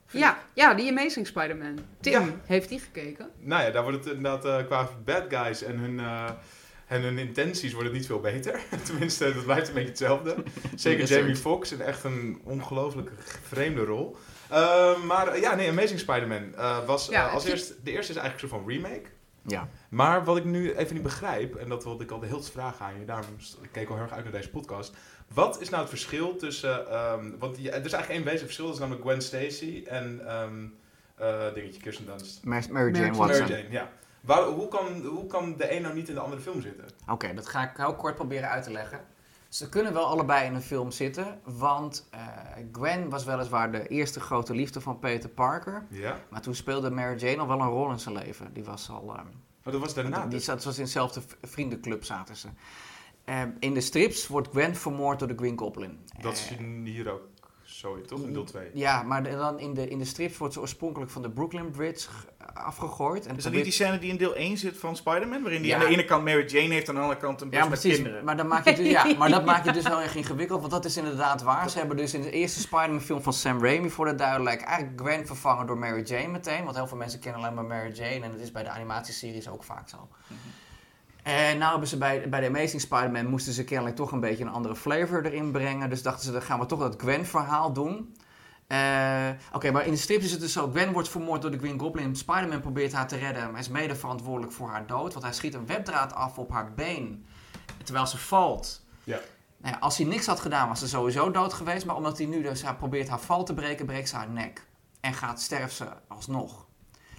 Ja, 0.10 0.38
ja, 0.54 0.74
die 0.74 0.90
Amazing 0.92 1.28
Spider-Man. 1.28 1.80
Tim, 2.00 2.12
Ja. 2.14 2.26
heeft 2.46 2.70
die 2.70 2.80
gekeken? 2.80 3.30
Nou 3.40 3.64
ja, 3.64 3.70
daar 3.72 3.84
wordt 3.84 3.98
het 4.06 4.14
inderdaad 4.16 4.46
eh, 4.46 4.66
qua 4.66 4.90
bad 5.06 5.24
guys 5.30 5.64
en 5.64 5.78
hun, 5.78 6.00
eh, 6.00 6.30
en 6.88 7.02
hun 7.02 7.18
intenties 7.18 7.74
wordt 7.74 7.88
het 7.88 7.98
niet 7.98 8.06
veel 8.06 8.20
beter. 8.20 8.60
Tenminste, 8.86 9.34
dat 9.34 9.44
blijft 9.44 9.68
een 9.68 9.74
beetje 9.74 9.90
hetzelfde. 9.90 10.36
Zeker. 10.76 11.06
Jamie 11.06 11.36
Foxx 11.36 11.72
in 11.72 11.82
echt 11.82 12.04
een 12.04 12.42
ongelooflijk 12.44 13.12
vreemde 13.44 13.84
rol. 13.84 14.16
Eh, 14.50 15.04
maar 15.04 15.28
eh, 15.28 15.42
ja, 15.42 15.56
nee, 15.56 15.70
Amazing 15.70 16.00
Spider-Man 16.00 16.56
eh, 16.56 16.86
was 16.86 17.08
Ja, 17.08 17.28
eh, 17.28 17.34
als 17.34 17.46
eerst... 17.46 17.68
De 17.84 17.92
eerste 17.92 18.12
is 18.12 18.18
eigenlijk 18.20 18.42
een 18.42 18.50
soort 18.50 18.62
van 18.62 18.72
remake. 18.72 19.10
Ja. 19.48 19.70
Maar 19.90 20.24
wat 20.24 20.38
ik 20.38 20.44
nu 20.44 20.74
even 20.74 20.94
niet 20.94 21.04
begrijp, 21.04 21.56
en 21.56 21.70
dat 21.70 21.84
wilde 21.84 22.04
ik 22.04 22.12
al 22.12 22.20
de 22.20 22.26
hele 22.26 22.40
tijd 22.40 22.52
vragen 22.52 22.86
aan 22.86 23.00
je, 23.00 23.06
daarom 23.06 23.36
st- 23.38 23.58
ik 23.62 23.70
keek 23.72 23.90
al 23.90 23.94
heel 23.96 24.04
erg 24.04 24.14
uit 24.14 24.24
naar 24.24 24.34
deze 24.34 24.50
podcast. 24.50 24.94
Wat 25.34 25.62
is 25.62 25.70
nou 25.70 25.82
het 25.82 25.90
verschil 25.90 26.36
tussen, 26.36 26.90
ehm, 26.90 27.32
want 27.40 27.58
ja, 27.58 27.72
er 27.72 27.86
is 27.86 27.92
eigenlijk 27.94 28.10
één 28.10 28.24
wezenlijk 28.24 28.42
verschil, 28.44 28.66
dat 28.66 28.74
is 28.74 28.80
namelijk 28.80 29.04
Gwen 29.06 29.22
Stacy 29.22 29.84
en 29.88 30.22
ehm 30.28 30.66
eh, 31.16 31.54
dingetje 31.54 31.82
Kirsten 31.82 32.06
Dunst. 32.06 32.44
Mary, 32.44 32.66
Mary 32.72 32.92
Jane 32.94 33.06
Mary 33.06 33.18
Watson. 33.18 33.42
Mary 33.48 33.54
Jane, 33.62 33.72
ja. 33.74 33.90
Waar, 34.26 34.44
hoe, 34.44 34.68
kan, 34.68 35.06
hoe 35.06 35.26
kan 35.28 35.58
de 35.58 35.76
een 35.76 35.82
nou 35.82 35.94
niet 35.96 36.08
in 36.10 36.14
de 36.16 36.20
andere 36.22 36.42
film 36.42 36.62
zitten? 36.62 36.86
Oké, 37.10 37.34
dat 37.34 37.48
ga 37.48 37.70
ik 37.70 37.78
heel 37.78 37.96
kort 37.96 38.16
proberen 38.16 38.50
uit 38.50 38.64
te 38.64 38.72
leggen. 38.72 39.00
Ze 39.50 39.70
kunnen 39.70 39.94
wel 39.94 40.06
allebei 40.06 40.46
in 40.46 40.54
een 40.56 40.62
film 40.62 40.92
zitten, 40.92 41.40
want 41.44 42.08
eh, 42.12 42.20
Gwen 42.72 43.10
was 43.10 43.24
weliswaar 43.26 43.72
de 43.72 43.88
eerste 43.88 44.20
grote 44.20 44.54
liefde 44.54 44.82
van 44.82 45.00
Peter 45.00 45.30
Parker. 45.30 45.86
Ja. 45.90 46.20
Maar 46.30 46.42
toen 46.42 46.56
speelde 46.56 46.90
Mary 46.92 47.18
Jane 47.18 47.38
al 47.38 47.48
wel 47.48 47.60
een 47.60 47.68
rol 47.70 47.92
in 47.92 48.00
zijn 48.00 48.16
leven. 48.16 48.54
Die 48.54 48.64
was 48.64 48.90
al. 48.90 49.02
ehm, 49.16 49.26
Maar 49.64 49.74
dat 49.74 49.82
was 49.82 49.94
daarna. 49.94 50.22
die 50.22 50.30
dus. 50.30 50.46
zat, 50.46 50.64
was 50.64 50.78
in 50.78 50.84
dezelfde 50.84 51.22
vriendenclub 51.42 52.04
zaten 52.04 52.36
ze. 52.36 52.48
Ehm, 53.26 53.50
in 53.60 53.74
de 53.74 53.82
strips 53.82 54.28
wordt 54.28 54.48
Gwen 54.48 54.76
vermoord 54.76 55.20
door 55.20 55.28
de 55.28 55.36
Green 55.38 55.58
Goblin. 55.60 56.00
Dat 56.22 56.34
is 56.34 56.52
Eh, 56.52 56.58
hier 56.84 57.12
ook 57.12 57.22
zo, 57.78 58.02
toch? 58.02 58.22
In 58.22 58.34
deel 58.34 58.44
2. 58.44 58.70
ja, 58.74 59.04
maar 59.04 59.24
dan 59.24 59.60
in 59.60 59.74
de, 59.74 59.88
in 59.90 59.98
de 59.98 60.06
strips 60.06 60.38
wordt 60.38 60.54
ze 60.54 60.60
oorspronkelijk 60.60 61.12
van 61.12 61.22
de 61.22 61.30
Brooklyn 61.30 61.70
Bridge 61.72 62.08
afgegooid. 62.54 63.26
En 63.26 63.36
Is 63.38 63.44
dat 63.44 63.54
niet 63.54 63.64
die 63.64 63.72
scène 63.74 64.00
die 64.00 64.10
in 64.10 64.18
deel 64.18 64.36
1 64.36 64.58
zit 64.58 64.78
van 64.78 64.96
Spider-Man? 64.96 65.42
Waarin 65.42 65.62
die 65.62 65.70
Ja. 65.72 65.78
aan 65.78 65.86
de 65.86 65.92
ene 65.92 66.06
kant 66.06 66.24
Mary 66.24 66.46
Jane 66.46 66.74
heeft 66.74 66.88
en 66.88 66.90
aan 66.90 66.96
de 66.96 67.02
andere 67.02 67.20
kant 67.20 67.42
een 67.42 67.50
bus 67.50 67.60
Ja, 67.60 67.68
met 67.68 67.80
kinderen. 67.80 68.24
Maar, 68.26 68.38
dan 68.38 68.48
maak 68.48 68.66
je 68.66 68.76
dus, 68.76 68.88
ja, 68.88 69.16
maar 69.18 69.30
dat 69.30 69.46
maakt 69.52 69.66
je 69.66 69.72
dus 69.72 69.84
heel 69.88 70.02
erg 70.02 70.16
ingewikkeld, 70.16 70.60
want 70.60 70.72
dat 70.72 70.86
is 70.86 70.98
inderdaad 70.98 71.42
waar. 71.42 71.70
Ze 71.70 71.78
hebben 71.78 71.98
dus 71.98 72.14
in 72.14 72.22
de 72.22 72.32
eerste 72.32 72.60
Spider-Man 72.60 73.02
film 73.02 73.22
van 73.22 73.34
Sam 73.34 73.62
Raimi, 73.64 73.90
voor 73.90 74.06
de 74.06 74.16
duidelijk, 74.16 74.62
eigenlijk 74.62 75.02
Gwen 75.02 75.26
vervangen 75.26 75.66
door 75.68 75.78
Mary 75.78 76.02
Jane 76.04 76.28
meteen. 76.28 76.64
Want 76.64 76.76
heel 76.76 76.88
veel 76.88 76.98
mensen 76.98 77.20
kennen 77.20 77.42
alleen 77.42 77.54
maar 77.54 77.66
Mary 77.66 77.92
Jane 77.92 78.26
en 78.26 78.32
dat 78.32 78.40
is 78.40 78.52
bij 78.52 78.64
de 78.64 78.70
animatieseries 78.70 79.48
ook 79.50 79.64
vaak 79.64 79.90
zo. 79.90 80.08
En 81.26 81.58
nou 81.58 81.72
hebben 81.72 81.90
ze 81.90 81.98
bij, 81.98 82.30
bij 82.30 82.40
de 82.40 82.48
Amazing 82.48 82.82
Spider-Man 82.82 83.26
moesten 83.26 83.54
ze 83.54 83.64
kennelijk 83.64 83.96
toch 83.96 84.12
een 84.12 84.20
beetje 84.20 84.44
een 84.44 84.50
andere 84.50 84.76
flavor 84.76 85.26
erin 85.26 85.52
brengen. 85.52 85.90
Dus 85.90 86.02
dachten 86.02 86.26
ze, 86.26 86.32
dan 86.32 86.42
gaan 86.42 86.60
we 86.60 86.66
toch 86.66 86.80
dat 86.80 86.96
Gwen-verhaal 86.98 87.74
doen. 87.74 88.16
Eh, 88.68 89.30
Oké, 89.54 89.72
maar 89.72 89.86
in 89.86 89.92
de 89.92 89.98
strips 89.98 90.26
is 90.26 90.32
het 90.32 90.40
dus 90.40 90.54
zo: 90.54 90.68
Gwen 90.70 90.92
wordt 90.92 91.10
vermoord 91.10 91.42
door 91.42 91.52
de 91.52 91.58
Green 91.58 91.80
Goblin. 91.80 92.16
Spider-Man 92.16 92.62
probeert 92.62 92.94
haar 92.94 93.08
te 93.08 93.18
redden, 93.18 93.44
maar 93.44 93.52
hij 93.52 93.60
is 93.60 93.70
mede 93.70 93.96
verantwoordelijk 93.96 94.54
voor 94.54 94.70
haar 94.70 94.88
dood. 94.88 95.14
Want 95.14 95.26
hij 95.26 95.34
schiet 95.34 95.54
een 95.54 95.66
webdraad 95.66 96.14
af 96.14 96.38
op 96.38 96.52
haar 96.52 96.74
been 96.74 97.26
terwijl 97.84 98.08
ze 98.08 98.18
valt. 98.18 98.86
Ja. 99.04 99.20
Nou 99.58 99.74
ja, 99.74 99.80
als 99.80 99.98
hij 99.98 100.06
niks 100.06 100.26
had 100.26 100.40
gedaan, 100.40 100.68
was 100.68 100.80
ze 100.80 100.88
sowieso 100.88 101.32
dood 101.32 101.54
geweest. 101.54 101.86
Maar 101.86 101.96
omdat 101.96 102.18
hij 102.18 102.28
nu 102.28 102.42
dus 102.42 102.64
haar 102.64 102.76
probeert 102.76 103.10
haar 103.10 103.20
val 103.20 103.44
te 103.44 103.54
breken, 103.54 103.86
breekt 103.86 104.10
ze 104.10 104.16
haar 104.16 104.30
nek. 104.30 104.68
En 105.02 105.14
gaat 105.14 105.42
sterft 105.42 105.76
ze 105.76 105.86
alsnog. 106.08 106.65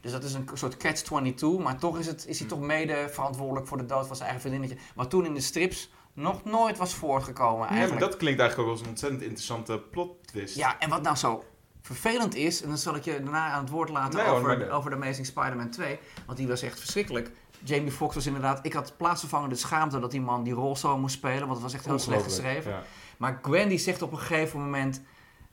Dus 0.00 0.12
dat 0.12 0.24
is 0.24 0.34
een 0.34 0.48
soort 0.54 0.76
catch-22. 0.76 1.62
Maar 1.62 1.78
toch 1.78 1.98
is, 1.98 2.06
het, 2.06 2.26
is 2.26 2.38
hij 2.38 2.48
toch 2.48 2.60
mede 2.60 3.08
verantwoordelijk 3.10 3.66
voor 3.66 3.76
de 3.76 3.86
dood 3.86 4.06
van 4.06 4.16
zijn 4.16 4.28
eigen 4.28 4.48
vriendinnetje. 4.48 4.84
Wat 4.94 5.10
toen 5.10 5.24
in 5.24 5.34
de 5.34 5.40
strips 5.40 5.90
nog 6.12 6.44
nooit 6.44 6.78
was 6.78 6.94
voortgekomen 6.94 7.58
Ja, 7.58 7.58
maar 7.58 7.78
eigenlijk. 7.78 8.00
dat 8.00 8.16
klinkt 8.16 8.40
eigenlijk 8.40 8.68
ook 8.68 8.76
als 8.76 8.84
een 8.84 8.90
ontzettend 8.90 9.22
interessante 9.22 9.82
plot 9.90 10.26
twist. 10.26 10.56
Ja, 10.56 10.78
en 10.78 10.90
wat 10.90 11.02
nou 11.02 11.16
zo 11.16 11.44
vervelend 11.82 12.34
is, 12.34 12.62
en 12.62 12.68
dan 12.68 12.78
zal 12.78 12.94
ik 12.94 13.04
je 13.04 13.22
daarna 13.22 13.50
aan 13.50 13.60
het 13.60 13.70
woord 13.70 13.88
laten 13.88 14.18
Nee, 14.18 14.28
over, 14.28 14.70
over 14.70 14.90
The 14.90 14.96
Amazing 14.96 15.26
Spider-Man 15.26 15.70
2, 15.70 15.98
want 16.26 16.38
die 16.38 16.48
was 16.48 16.62
echt 16.62 16.78
verschrikkelijk. 16.78 17.30
Jamie 17.62 17.92
Foxx 17.92 18.14
was 18.14 18.26
inderdaad, 18.26 18.66
ik 18.66 18.72
had 18.72 18.96
plaatsvervangende 18.96 19.54
schaamte 19.54 19.98
dat 19.98 20.10
die 20.10 20.20
man 20.20 20.42
die 20.42 20.52
rol 20.52 20.76
zo 20.76 20.98
moest 20.98 21.14
spelen, 21.14 21.40
want 21.40 21.52
het 21.52 21.62
was 21.62 21.74
echt 21.74 21.84
heel 21.84 21.98
slecht 21.98 22.22
geschreven. 22.22 22.70
Ja. 22.70 22.82
Maar 23.16 23.38
Gwen 23.42 23.68
die 23.68 23.78
zegt 23.78 24.02
op 24.02 24.12
een 24.12 24.18
gegeven 24.18 24.60
moment 24.60 25.02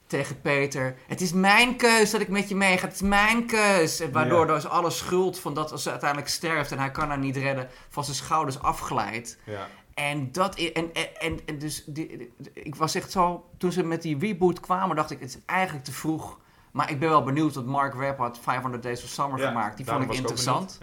tegen 0.07 0.41
Peter, 0.41 0.95
het 1.07 1.21
is 1.21 1.33
mijn 1.33 1.75
keus 1.75 2.11
dat 2.11 2.21
ik 2.21 2.27
met 2.27 2.49
je 2.49 2.55
meega, 2.55 2.85
het 2.85 2.95
is 2.95 3.01
mijn 3.01 3.45
keus. 3.45 3.99
En 3.99 4.11
waardoor 4.11 4.47
Ja. 4.47 4.53
dus 4.53 4.67
alle 4.67 4.89
schuld 4.89 5.39
van 5.39 5.53
dat 5.53 5.71
als 5.71 5.83
ze 5.83 5.89
uiteindelijk 5.89 6.29
sterft 6.29 6.71
en 6.71 6.79
hij 6.79 6.91
kan 6.91 7.07
haar 7.07 7.17
niet 7.17 7.37
redden, 7.37 7.69
van 7.89 8.03
zijn 8.03 8.15
schouders 8.15 8.59
afglijdt. 8.59 9.37
Ja. 9.43 9.67
En 9.93 10.31
dat 10.31 10.59
i- 10.59 10.71
en, 10.71 10.89
en, 11.19 11.39
en, 11.45 11.59
dus 11.59 11.83
die, 11.85 12.31
ik 12.53 12.75
was 12.75 12.95
echt 12.95 13.11
zo 13.11 13.49
toen 13.57 13.71
ze 13.71 13.83
met 13.83 14.01
die 14.01 14.17
reboot 14.19 14.59
kwamen 14.59 14.95
dacht 14.95 15.11
ik 15.11 15.19
het 15.19 15.29
is 15.29 15.37
eigenlijk 15.45 15.85
te 15.85 15.91
vroeg. 15.91 16.39
Maar 16.71 16.89
ik 16.91 16.99
ben 16.99 17.09
wel 17.09 17.23
benieuwd 17.23 17.53
wat 17.55 17.65
Mark 17.65 17.93
Webb 17.93 18.17
had 18.17 18.39
500 18.41 18.83
Days 18.83 19.03
of 19.03 19.09
Summer 19.09 19.39
Ja, 19.39 19.47
gemaakt. 19.47 19.77
Die 19.77 19.85
vond 19.85 20.03
ik 20.03 20.13
interessant. 20.13 20.79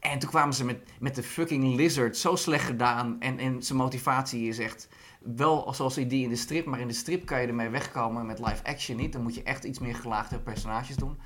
En 0.00 0.18
toen 0.18 0.30
kwamen 0.30 0.54
ze 0.54 0.64
met, 0.64 0.78
met 0.98 1.14
de 1.14 1.22
fucking 1.22 1.76
Lizard 1.76 2.16
zo 2.16 2.36
slecht 2.36 2.64
gedaan. 2.64 3.16
En, 3.20 3.38
en 3.38 3.62
zijn 3.62 3.78
motivatie 3.78 4.48
is 4.48 4.58
echt 4.58 4.88
wel 5.36 5.74
zoals 5.74 5.94
die 5.94 6.22
in 6.22 6.28
de 6.28 6.36
strip. 6.36 6.66
Maar 6.66 6.80
in 6.80 6.88
de 6.88 6.94
strip 6.94 7.26
kan 7.26 7.40
je 7.40 7.46
ermee 7.46 7.68
wegkomen 7.68 8.26
met 8.26 8.38
live 8.38 8.64
action 8.64 8.96
niet. 8.96 9.12
Dan 9.12 9.22
moet 9.22 9.34
je 9.34 9.42
echt 9.42 9.64
iets 9.64 9.78
meer 9.78 9.94
gelaagde 9.94 10.38
personages 10.38 10.96
doen. 10.96 11.18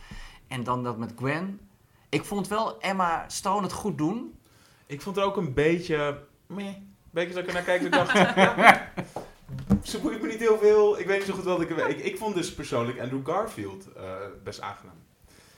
En 0.49 0.65
dan 0.65 0.83
dat 0.83 0.99
met 0.99 1.13
Gwen. 1.17 1.61
Ik 2.09 2.25
vond 2.25 2.49
wel 2.49 2.81
Emma 2.81 3.25
Stone 3.29 3.63
het 3.63 3.73
goed 3.73 3.99
doen. 3.99 4.39
Ik 4.87 5.01
vond 5.01 5.17
er 5.17 5.23
ook 5.23 5.37
een 5.37 5.55
beetje... 5.55 6.23
Meh. 6.47 6.67
Een 6.67 6.95
beetje 7.11 7.35
dat 7.35 7.47
ik 7.47 7.53
naar 7.53 7.63
kijk 7.63 7.83
en 7.83 7.91
dacht... 7.91 8.13
ja, 8.13 8.93
ze 9.83 9.99
boeit 10.01 10.23
me 10.23 10.29
niet 10.29 10.39
heel 10.39 10.59
veel. 10.59 10.99
Ik 10.99 11.07
weet 11.07 11.19
niet 11.19 11.27
zo 11.27 11.35
goed 11.35 11.45
wat 11.45 11.61
ik... 11.61 11.71
Ik, 11.71 11.99
ik 11.99 12.19
vond 12.19 12.35
dus 12.35 12.55
persoonlijk 12.55 13.01
Andrew 13.01 13.27
Garfield 13.27 13.93
eh, 13.93 14.03
best 14.45 14.61
aangenaam. 14.61 15.06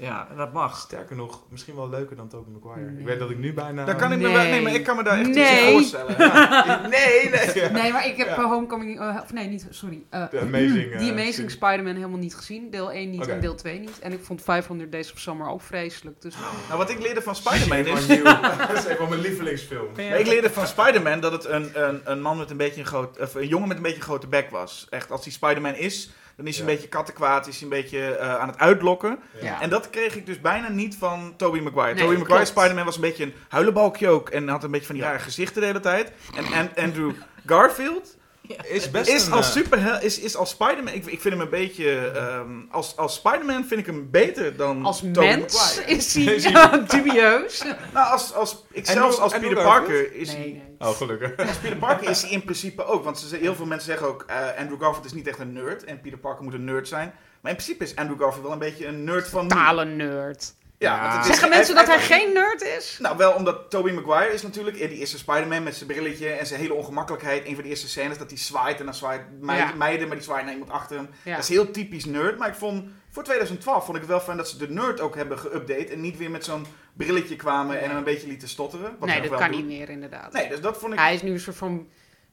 Ja, 0.01 0.29
dat 0.37 0.53
mag. 0.53 0.79
Sterker 0.79 1.17
nog, 1.17 1.43
misschien 1.49 1.75
wel 1.75 1.89
leuker 1.89 2.17
dan 2.17 2.29
Tobey 2.29 2.53
Maguire. 2.53 2.91
Nee. 2.91 3.01
Ik 3.01 3.07
weet 3.07 3.19
dat 3.19 3.31
ik 3.31 3.39
nu 3.39 3.53
bijna... 3.55 3.85
Daar 3.85 3.97
kan 3.97 4.13
ik 4.13 4.19
me 4.19 4.25
Nee. 4.25 4.33
wel, 4.37 4.43
nee, 4.45 4.63
maar 4.63 4.75
ik 4.75 4.85
kan 4.85 4.97
me 4.97 5.03
daar 5.03 5.19
echt 5.19 5.27
iets 5.29 5.37
Nee. 5.37 5.67
in 5.67 5.73
voorstellen. 5.73 6.17
nee, 6.91 7.31
nee. 7.31 7.71
Nee, 7.83 7.93
maar 7.93 8.07
ik 8.07 8.17
heb 8.17 8.27
Ja. 8.27 8.37
eh, 8.37 8.45
Homecoming... 8.45 9.01
eh, 9.01 9.19
of 9.23 9.33
nee, 9.33 9.47
niet... 9.49 9.67
Sorry. 9.71 10.03
eh, 10.11 10.31
De 10.31 10.41
Amazing... 10.41 10.97
die 10.99 11.11
Amazing 11.11 11.35
serie. 11.35 11.51
Spider-Man 11.51 11.95
helemaal 11.95 12.19
niet 12.19 12.35
gezien. 12.35 12.71
Deel 12.71 12.93
1 12.93 13.11
niet 13.11 13.27
en 13.27 13.41
deel 13.41 13.55
2 13.55 13.79
niet. 13.79 13.99
En 13.99 14.13
ik 14.13 14.25
vond 14.25 14.43
500 14.43 14.93
Days 14.93 15.13
of 15.13 15.19
Summer 15.19 15.49
ook 15.49 15.63
vreselijk. 15.63 16.21
Dus 16.23 16.35
Nou, 16.69 16.79
wat 16.79 16.91
ik 16.91 17.01
leerde 17.01 17.23
van 17.23 17.35
Spider-Man 17.35 17.97
is... 17.97 18.07
Dat 18.69 18.77
is 18.79 18.85
een 18.87 18.97
van 18.97 19.09
mijn 19.09 19.21
lievelingsfilm. 19.21 19.89
Maar 19.97 20.19
ik 20.21 20.27
leerde 20.27 20.51
van 20.51 20.67
Spider-Man 20.67 21.21
dat 21.21 21.33
het 21.33 21.45
een, 21.45 21.71
een, 21.89 22.01
een 22.05 22.21
man 22.21 22.37
met 22.39 22.51
een 22.51 22.57
beetje 22.57 22.81
een 22.81 22.87
groot... 22.87 23.19
Of 23.19 23.35
een 23.35 23.47
jongen 23.49 23.69
met 23.69 23.77
een 23.77 23.83
beetje 23.83 23.99
een 23.99 24.05
grote 24.05 24.27
bek 24.27 24.51
was. 24.51 24.87
Echt, 24.91 25.11
als 25.11 25.23
hij 25.25 25.33
Spider-Man 25.33 25.75
is, 25.75 26.11
dan 26.39 26.47
is 26.47 26.57
hij 26.57 26.65
Ja. 26.65 26.71
een 26.71 26.77
beetje 26.77 26.91
kattenkwaad, 26.91 27.47
is 27.47 27.55
hij 27.55 27.63
een 27.63 27.69
beetje 27.83 28.15
eh, 28.17 28.35
aan 28.39 28.49
het 28.49 28.59
uitlokken. 28.59 29.19
Ja. 29.43 29.61
En 29.61 29.71
dat 29.71 29.91
kreeg 29.91 30.17
ik 30.17 30.27
dus 30.27 30.41
bijna 30.41 30.69
niet 30.69 30.97
van 30.99 31.35
Tobey 31.37 31.61
Maguire. 31.61 31.95
Nee, 31.95 32.03
Tobey 32.03 32.19
Maguire. 32.19 32.45
Spider-Man 32.47 32.85
was 32.85 32.95
een 32.95 33.01
beetje 33.01 33.25
een 33.25 33.35
huilenbalkje 33.49 34.09
ook. 34.09 34.29
En 34.31 34.49
had 34.49 34.65
een 34.65 34.71
beetje 34.71 34.87
van 34.87 34.95
die 34.95 35.05
rare 35.05 35.19
gezichten 35.19 35.61
de 35.61 35.67
hele 35.67 35.81
tijd. 35.81 36.13
En, 36.37 36.45
en 36.53 36.85
Andrew 36.85 37.13
Garfield 37.47 38.17
Is 38.63 38.91
best 38.91 39.09
is 39.11 39.27
een, 39.27 39.33
als 39.33 39.47
eh, 39.47 39.53
super 39.53 40.03
is, 40.03 40.19
is 40.21 40.37
als 40.37 40.51
Spider-Man. 40.51 40.95
Ik, 40.95 41.07
ik 41.07 41.21
vind 41.21 41.35
hem 41.35 41.41
een 41.43 41.49
beetje. 41.51 42.11
ehm, 42.11 42.51
als 42.71 42.97
als 42.97 43.15
Spider-Man 43.15 43.65
vind 43.65 43.81
ik 43.81 43.87
hem 43.87 44.11
beter 44.11 44.57
dan 44.57 44.85
als 44.85 44.99
Tobey 45.01 45.37
mens 45.37 45.55
Maguire. 45.55 45.93
is 45.97 46.15
hij 46.15 46.25
Is 46.25 46.43
hij- 46.45 46.53
ja, 46.53 46.77
dubieus. 46.79 47.65
Nou, 47.93 48.13
als, 48.13 48.35
als, 48.35 48.65
ik 48.71 48.87
En 48.87 48.93
zelfs 48.93 49.19
als 49.19 49.33
Peter? 49.39 49.55
Parker 49.63 50.15
is 50.15 50.29
Nee, 50.29 50.37
hij. 50.37 50.47
nee. 50.47 50.68
Oh, 50.79 50.89
gelukkig. 50.97 51.35
Peter 51.61 51.77
Parker 51.77 52.09
is 52.11 52.23
hij 52.23 52.31
in 52.31 52.43
principe 52.45 52.85
ook. 52.85 53.05
Want 53.05 53.19
ze, 53.19 53.37
heel 53.37 53.55
veel 53.55 53.67
mensen 53.67 53.89
zeggen 53.91 54.07
ook. 54.09 54.25
eh, 54.27 54.37
Andrew 54.59 54.81
Garfield 54.83 55.05
is 55.07 55.13
niet 55.13 55.27
echt 55.27 55.39
een 55.39 55.53
nerd. 55.53 55.85
En 55.85 56.01
Peter 56.01 56.19
Parker 56.19 56.45
moet 56.45 56.55
een 56.55 56.65
nerd 56.65 56.89
zijn. 56.89 57.13
Maar 57.41 57.51
in 57.53 57.57
principe 57.59 57.85
is 57.85 57.97
Andrew 57.97 58.21
Garfield 58.21 58.43
wel 58.45 58.53
een 58.53 58.59
beetje 58.59 58.87
een 58.87 59.05
nerd 59.05 59.29
van. 59.29 59.49
Totale 59.49 59.85
nerd. 59.85 60.55
Ja, 60.79 60.95
Ja. 60.95 61.01
want 61.03 61.13
het 61.13 61.23
is- 61.23 61.29
Zeggen 61.31 61.49
mensen 61.49 61.75
dat 61.75 61.87
hij 61.87 61.99
geen 61.99 62.33
nerd 62.33 62.63
is? 62.63 62.97
Nou, 63.01 63.17
wel 63.17 63.33
omdat 63.33 63.71
Tobey 63.71 63.93
Maguire 63.93 64.33
is 64.35 64.43
natuurlijk 64.43 64.77
eh, 64.79 64.89
die 64.89 64.99
eerste 64.99 65.19
Spider-Man 65.19 65.63
met 65.63 65.75
zijn 65.77 65.89
brilletje 65.91 66.29
en 66.29 66.47
zijn 66.47 66.61
hele 66.61 66.75
ongemakkelijkheid. 66.75 67.47
Een 67.47 67.55
van 67.55 67.63
de 67.63 67.69
eerste 67.69 67.89
scènes 67.89 68.19
dat 68.19 68.31
hij 68.31 68.39
zwaait 68.39 68.79
en 68.79 68.85
dan 68.85 68.95
zwaait 68.95 69.23
meiden, 69.41 69.69
Ja. 69.69 69.75
meiden 69.75 70.07
maar 70.07 70.17
die 70.17 70.25
zwaait 70.25 70.45
naar 70.45 70.53
iemand 70.53 70.71
achter 70.73 70.97
hem. 70.97 71.09
Ja. 71.25 71.35
Dat 71.35 71.43
is 71.43 71.49
heel 71.49 71.71
typisch 71.71 72.05
nerd, 72.05 72.39
maar 72.39 72.49
ik 72.49 72.55
vond 72.55 72.85
voor 73.19 73.27
2012 73.27 73.85
vond 73.85 73.97
ik 73.97 74.03
het 74.03 74.11
wel 74.13 74.21
fijn 74.21 74.37
dat 74.37 74.49
ze 74.49 74.57
de 74.57 74.69
nerd 74.71 75.01
ook 75.01 75.15
hebben 75.15 75.39
geüpdate 75.39 75.91
en 75.93 76.01
niet 76.01 76.17
weer 76.17 76.31
met 76.31 76.45
zo'n 76.45 76.67
brilletje 76.97 77.37
kwamen 77.37 77.81
en 77.81 77.89
hem 77.89 77.97
een 77.99 78.05
beetje 78.05 78.27
lieten 78.27 78.49
stotteren. 78.49 78.97
Wat 78.99 79.09
nee, 79.09 79.21
dat 79.21 79.31
wel 79.31 79.39
kan 79.39 79.51
doen. 79.51 79.57
niet 79.67 79.79
meer 79.79 79.89
inderdaad. 79.89 80.33
Nee, 80.33 80.49
dus 80.49 80.61
dat 80.61 80.79
vond 80.79 80.93
ik... 80.93 80.99
Hij 80.99 81.15
is 81.15 81.23
nu 81.23 81.31
een 81.33 81.41
soort 81.41 81.57
van 81.57 81.89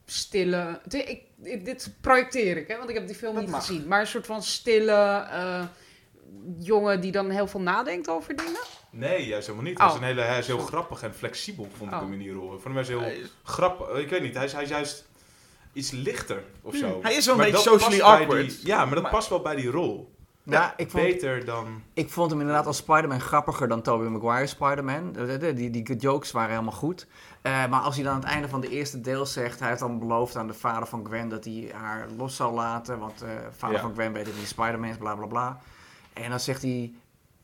stille... 0.05 0.79
Dit, 0.85 1.09
ik, 1.09 1.21
ik- 1.43 1.65
dit 1.65 1.93
projecteer 2.01 2.57
ik, 2.57 2.67
hè, 2.67 2.77
want 2.77 2.89
ik 2.89 2.95
heb 2.95 3.07
die 3.07 3.15
film 3.15 3.33
Dat 3.33 3.43
niet 3.43 3.51
mag. 3.51 3.65
gezien. 3.65 3.87
Maar 3.87 3.99
een 3.99 4.07
soort 4.07 4.25
van 4.25 4.43
stille 4.43 4.91
eh, 5.31 5.63
jongen 6.59 7.01
die 7.01 7.11
dan 7.11 7.29
heel 7.29 7.47
veel 7.47 7.59
nadenkt 7.61 8.09
over 8.09 8.35
dingen. 8.35 8.59
Nee, 8.91 9.25
juist 9.25 9.47
helemaal 9.47 9.69
niet. 9.69 9.77
Hij, 9.77 9.87
is 9.87 9.93
Oh. 9.93 9.99
een 9.99 10.05
hele, 10.05 10.21
hij 10.21 10.39
is 10.39 10.47
heel 10.47 10.57
grappig 10.57 11.01
en 11.03 11.13
flexibel, 11.13 11.67
vond 11.77 11.89
ik 11.91 11.95
Oh. 11.97 12.03
hem 12.03 12.13
in 12.13 12.19
die 12.19 12.31
rol. 12.31 12.53
Ik 12.55 12.61
vond 12.61 12.75
hem 12.75 12.83
heel 12.99 13.11
grappig. 13.43 13.97
Ik 13.97 14.09
weet 14.09 14.21
niet, 14.21 14.35
hij 14.35 14.45
is, 14.45 14.53
hij 14.53 14.63
is 14.63 14.69
juist 14.69 15.05
iets 15.73 15.91
lichter 15.91 16.43
of 16.61 16.75
zo. 16.75 16.99
Hij 17.01 17.13
is 17.15 17.25
wel 17.25 17.33
een 17.35 17.41
Maar 17.41 17.51
beetje 17.51 17.69
socially 17.69 18.01
awkward. 18.01 18.49
die- 18.49 18.67
ja, 18.67 18.85
maar 18.85 18.93
dat 18.93 19.03
Maar- 19.03 19.11
past 19.11 19.29
wel 19.29 19.41
bij 19.41 19.55
die 19.55 19.69
rol. 19.69 20.14
Ja, 20.47 20.73
ik 20.77 20.89
vond, 20.89 21.03
Beter 21.03 21.45
dan... 21.45 21.81
ik 21.93 22.09
vond 22.09 22.31
hem 22.31 22.39
inderdaad 22.39 22.65
als 22.65 22.77
Spider-Man 22.77 23.19
grappiger 23.21 23.67
dan 23.67 23.81
Tobey 23.81 24.07
Maguire 24.07 24.47
Spider-Man. 24.47 25.11
De- 25.13 25.37
de- 25.37 25.53
Die, 25.53 25.69
die 25.69 25.95
jokes 25.95 26.31
waren 26.31 26.49
helemaal 26.49 26.73
goed. 26.73 27.07
Eh, 27.41 27.67
maar 27.67 27.79
als 27.81 27.95
hij 27.95 28.03
dan 28.03 28.13
aan 28.13 28.19
het 28.19 28.29
einde 28.29 28.47
van 28.49 28.61
de 28.61 28.69
eerste 28.69 29.01
deel 29.01 29.25
zegt... 29.25 29.59
Hij 29.59 29.67
heeft 29.67 29.79
dan 29.79 29.99
beloofd 29.99 30.35
aan 30.35 30.47
de 30.47 30.53
vader 30.53 30.87
van 30.87 31.05
Gwen 31.05 31.29
dat 31.29 31.43
hij 31.45 31.71
haar 31.73 32.07
los 32.17 32.35
zou 32.35 32.53
laten. 32.53 32.99
Want 32.99 33.21
eh 33.21 33.29
vader 33.51 33.75
Ja. 33.75 33.81
van 33.81 33.93
Gwen 33.93 34.13
weet 34.13 34.25
dat 34.25 34.33
hij 34.35 34.45
Spider-Man 34.45 34.89
is, 34.89 34.97
bla 34.97 35.15
bla 35.15 35.25
bla. 35.27 35.59
En 36.13 36.29
dan 36.29 36.39
zegt 36.39 36.61
hij, 36.61 36.93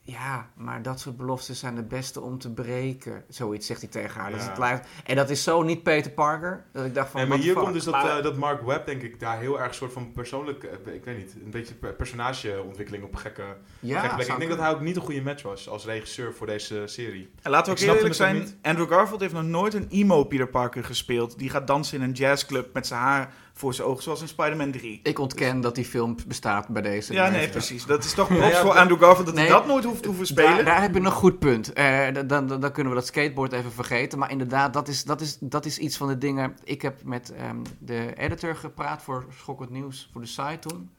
ja, 0.03 0.49
maar 0.55 0.81
dat 0.81 0.99
soort 0.99 1.17
beloftes 1.17 1.59
zijn 1.59 1.75
de 1.75 1.83
beste 1.83 2.21
om 2.21 2.37
te 2.39 2.53
breken. 2.53 3.23
Zoiets 3.29 3.67
zegt 3.67 3.81
hij 3.81 3.89
tegen 3.89 4.21
haar. 4.21 4.31
Dus 4.31 4.41
Ja. 4.43 4.49
het 4.49 4.57
lijkt, 4.57 4.87
en 5.05 5.15
dat 5.15 5.29
is 5.29 5.43
zo 5.43 5.61
niet 5.63 5.83
Peter 5.83 6.11
Parker, 6.11 6.65
dat 6.71 6.85
ik 6.85 6.93
dacht 6.93 7.09
van, 7.09 7.19
Nee, 7.19 7.29
maar 7.29 7.37
hier 7.37 7.53
komt 7.53 7.73
dus 7.73 7.83
dat, 7.83 7.93
Maar- 7.93 8.17
eh, 8.17 8.23
dat 8.23 8.35
Mark 8.37 8.61
Webb, 8.61 8.85
denk 8.85 9.01
ik, 9.01 9.19
daar 9.19 9.39
heel 9.39 9.59
erg 9.59 9.73
soort 9.73 9.93
van 9.93 10.11
persoonlijk, 10.11 10.63
eh, 10.63 10.93
ik 10.93 11.03
weet 11.05 11.17
niet, 11.17 11.35
een 11.43 11.51
beetje 11.51 11.73
per- 11.73 11.93
personageontwikkeling 11.93 13.03
op 13.03 13.15
gekke, 13.15 13.43
ja, 13.79 13.99
gekke 13.99 14.21
Ik 14.31 14.37
denk 14.37 14.49
dat 14.49 14.59
hij 14.59 14.69
ook 14.71 14.81
niet 14.81 14.95
een 14.95 15.01
goede 15.01 15.21
match 15.21 15.43
was 15.43 15.69
als 15.69 15.85
regisseur 15.85 16.33
voor 16.33 16.47
deze 16.47 16.81
serie. 16.85 17.31
En 17.41 17.51
laten 17.51 17.73
we 17.73 17.79
ook 17.79 17.85
eerlijk 17.87 18.05
ook 18.05 18.13
zijn, 18.13 18.47
Andrew 18.61 18.89
Garfield 18.89 19.21
heeft 19.21 19.33
nog 19.33 19.43
nooit 19.43 19.73
een 19.73 19.87
emo 19.89 20.23
Peter 20.23 20.47
Parker 20.47 20.83
gespeeld. 20.83 21.37
Die 21.37 21.49
gaat 21.49 21.67
dansen 21.67 21.97
in 21.97 22.03
een 22.03 22.11
jazzclub 22.11 22.73
met 22.73 22.87
zijn 22.87 22.99
haar 22.99 23.33
voor 23.53 23.73
zijn 23.73 23.87
ogen, 23.87 24.03
zoals 24.03 24.21
in 24.21 24.27
Spider-Man 24.27 24.71
3. 24.71 24.99
Ik 25.03 25.19
ontken 25.19 25.61
dat 25.61 25.75
die 25.75 25.85
film 25.85 26.15
bestaat 26.27 26.67
bij 26.67 26.81
deze. 26.81 27.13
Ja, 27.13 27.29
nee, 27.29 27.49
precies. 27.49 27.85
Dat 27.85 28.03
is 28.03 28.13
toch 28.13 28.27
props 28.37 28.51
ja, 28.51 28.59
voor 28.61 28.69
dat- 28.73 28.77
Andrew 28.81 28.99
Garfield 29.01 29.25
dat 29.25 29.35
Nee. 29.35 29.43
hij 29.45 29.53
dat 29.53 29.65
nooit 29.67 29.83
hoeft 29.83 30.01
te 30.01 30.07
hoeven 30.07 30.25
spelen. 30.27 30.55
Daar, 30.55 30.65
daar 30.65 30.81
heb 30.81 30.93
je 30.93 30.99
een 30.99 31.11
goed 31.11 31.39
punt. 31.39 31.73
Eh, 31.73 32.07
dan, 32.13 32.27
dan, 32.47 32.59
dan 32.59 32.71
kunnen 32.71 32.93
we 32.93 32.99
dat 32.99 33.07
skateboard 33.07 33.51
even 33.51 33.71
vergeten. 33.71 34.19
Maar 34.19 34.31
inderdaad, 34.31 34.73
dat 34.73 34.87
is, 34.87 35.03
dat 35.03 35.21
is, 35.21 35.37
dat 35.39 35.65
is 35.65 35.77
iets 35.77 35.97
van 35.97 36.07
de 36.07 36.17
dingen. 36.17 36.55
Ik 36.63 36.81
heb 36.81 37.03
met 37.03 37.33
ehm, 37.33 37.55
de 37.79 38.13
editor 38.17 38.55
gepraat 38.55 39.01
voor 39.01 39.25
Schokkend 39.37 39.69
Nieuws, 39.69 40.09
voor 40.11 40.21
de 40.21 40.27
site 40.27 40.57
toen. 40.59 40.89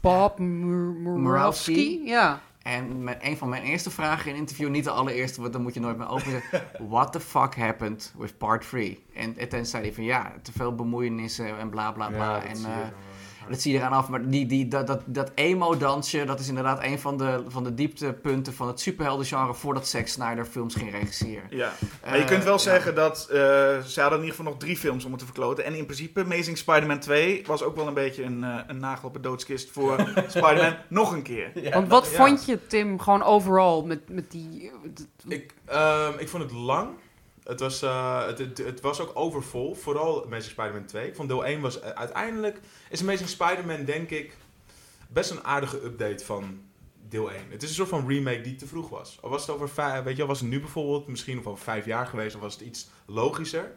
Bob 0.00 0.38
Mur- 0.38 0.92
Murawski. 0.92 1.18
Murawski. 1.20 2.00
Ja. 2.04 2.40
En 2.62 3.04
met 3.04 3.18
een 3.20 3.36
van 3.36 3.48
mijn 3.48 3.62
eerste 3.62 3.90
vragen 3.90 4.26
in 4.26 4.32
een 4.32 4.40
interview, 4.40 4.68
niet 4.68 4.84
de 4.84 4.90
allereerste, 4.90 5.40
want 5.40 5.52
dan 5.52 5.62
moet 5.62 5.74
je 5.74 5.80
nooit 5.80 5.96
meer 5.96 6.08
openen. 6.08 6.42
What 6.88 7.12
the 7.12 7.20
fuck 7.20 7.56
happened 7.56 8.14
with 8.18 8.38
part 8.38 8.68
3? 8.68 9.04
En, 9.14 9.38
en 9.38 9.48
toen 9.48 9.66
zei 9.66 9.82
hij 9.82 9.92
van 9.92 10.04
ja, 10.04 10.32
te 10.42 10.52
veel 10.52 10.74
bemoeienissen 10.74 11.58
en 11.58 11.70
bla 11.70 11.92
bla 11.92 12.08
bla. 12.08 12.42
en 12.42 12.56
zie 12.56 12.66
eh, 13.50 13.56
dat 13.56 13.60
zie 13.60 13.72
je 13.72 13.78
eraan 13.78 13.92
af. 13.92 14.08
Maar 14.08 14.28
die, 14.28 14.46
die, 14.46 14.68
dat, 14.68 14.86
dat, 14.86 15.00
dat 15.06 15.30
emo-dansje, 15.34 16.24
dat 16.24 16.40
is 16.40 16.48
inderdaad 16.48 16.82
een 16.82 16.98
van 16.98 17.16
de, 17.18 17.42
van 17.48 17.64
de 17.64 17.74
dieptepunten 17.74 18.54
van 18.54 18.66
het 18.66 18.80
superheldengenre 18.80 19.54
voordat 19.54 19.88
Zack 19.88 20.06
Snyder 20.06 20.44
films 20.44 20.74
ging 20.74 20.90
regisseren. 20.90 21.42
Ja, 21.50 21.72
maar 22.04 22.18
je 22.18 22.24
kunt 22.24 22.44
wel 22.44 22.54
Eh, 22.54 22.60
zeggen 22.60 22.94
dat 22.94 23.26
eh, 23.30 23.36
ze 23.80 24.00
hadden 24.00 24.18
in 24.18 24.24
ieder 24.24 24.36
geval 24.36 24.44
nog 24.52 24.56
drie 24.60 24.76
films 24.76 25.04
om 25.04 25.10
het 25.10 25.18
te 25.20 25.24
verkloten. 25.26 25.64
En 25.64 25.74
in 25.74 25.84
principe, 25.84 26.20
Amazing 26.20 26.58
Spider-Man 26.58 26.98
2 26.98 27.42
was 27.46 27.62
ook 27.62 27.76
wel 27.76 27.86
een 27.86 27.94
beetje 27.94 28.22
een, 28.22 28.44
eh, 28.44 28.56
een 28.66 28.78
nagel 28.78 29.08
op 29.08 29.14
de 29.14 29.20
doodskist 29.20 29.70
voor 29.70 29.96
Spider-Man 30.28 30.74
nog 30.88 31.12
een 31.12 31.22
keer. 31.22 31.52
Want 31.72 31.88
wat 31.88 32.08
vond 32.08 32.44
je, 32.44 32.58
Tim, 32.66 33.00
gewoon 33.00 33.22
overal 33.22 33.84
met, 33.86 34.08
met 34.08 34.30
die... 34.30 34.70
eh, 35.26 35.32
Ik, 35.36 35.54
ehm, 35.64 36.18
ik 36.18 36.28
vond 36.28 36.42
het 36.42 36.52
lang. 36.52 36.88
Het 37.50 37.60
was, 37.60 37.82
eh, 37.82 38.26
het, 38.26 38.38
het, 38.38 38.58
het 38.58 38.80
was 38.80 39.00
ook 39.00 39.10
overvol. 39.14 39.74
Vooral 39.74 40.24
Amazing 40.24 40.50
Spider-Man 40.52 40.84
2. 40.84 41.06
Ik 41.08 41.14
vond 41.14 41.28
deel 41.28 41.44
1 41.44 41.60
was... 41.60 41.80
eh, 41.80 41.90
uiteindelijk 41.90 42.60
is 42.90 43.00
Amazing 43.00 43.28
Spider-Man, 43.28 43.84
denk 43.84 44.10
ik, 44.10 44.36
best 45.08 45.30
een 45.30 45.44
aardige 45.44 45.84
update 45.84 46.24
van 46.24 46.60
deel 47.08 47.30
1. 47.30 47.40
Het 47.50 47.62
is 47.62 47.68
een 47.68 47.74
soort 47.74 47.88
van 47.88 48.08
remake 48.08 48.40
die 48.40 48.56
te 48.56 48.66
vroeg 48.66 48.88
was. 48.88 49.18
Al 49.22 49.30
was 49.30 49.40
het 49.46 49.50
over 49.50 49.68
vijf... 49.68 50.02
Weet 50.04 50.12
je, 50.12 50.18
wel, 50.18 50.26
was 50.26 50.40
het 50.40 50.48
nu 50.48 50.60
bijvoorbeeld 50.60 51.06
misschien 51.06 51.36
nog 51.36 51.46
over 51.46 51.64
vijf 51.64 51.84
jaar 51.86 52.06
geweest... 52.06 52.34
of 52.34 52.40
was 52.40 52.52
het 52.52 52.62
iets 52.62 52.88
logischer. 53.06 53.72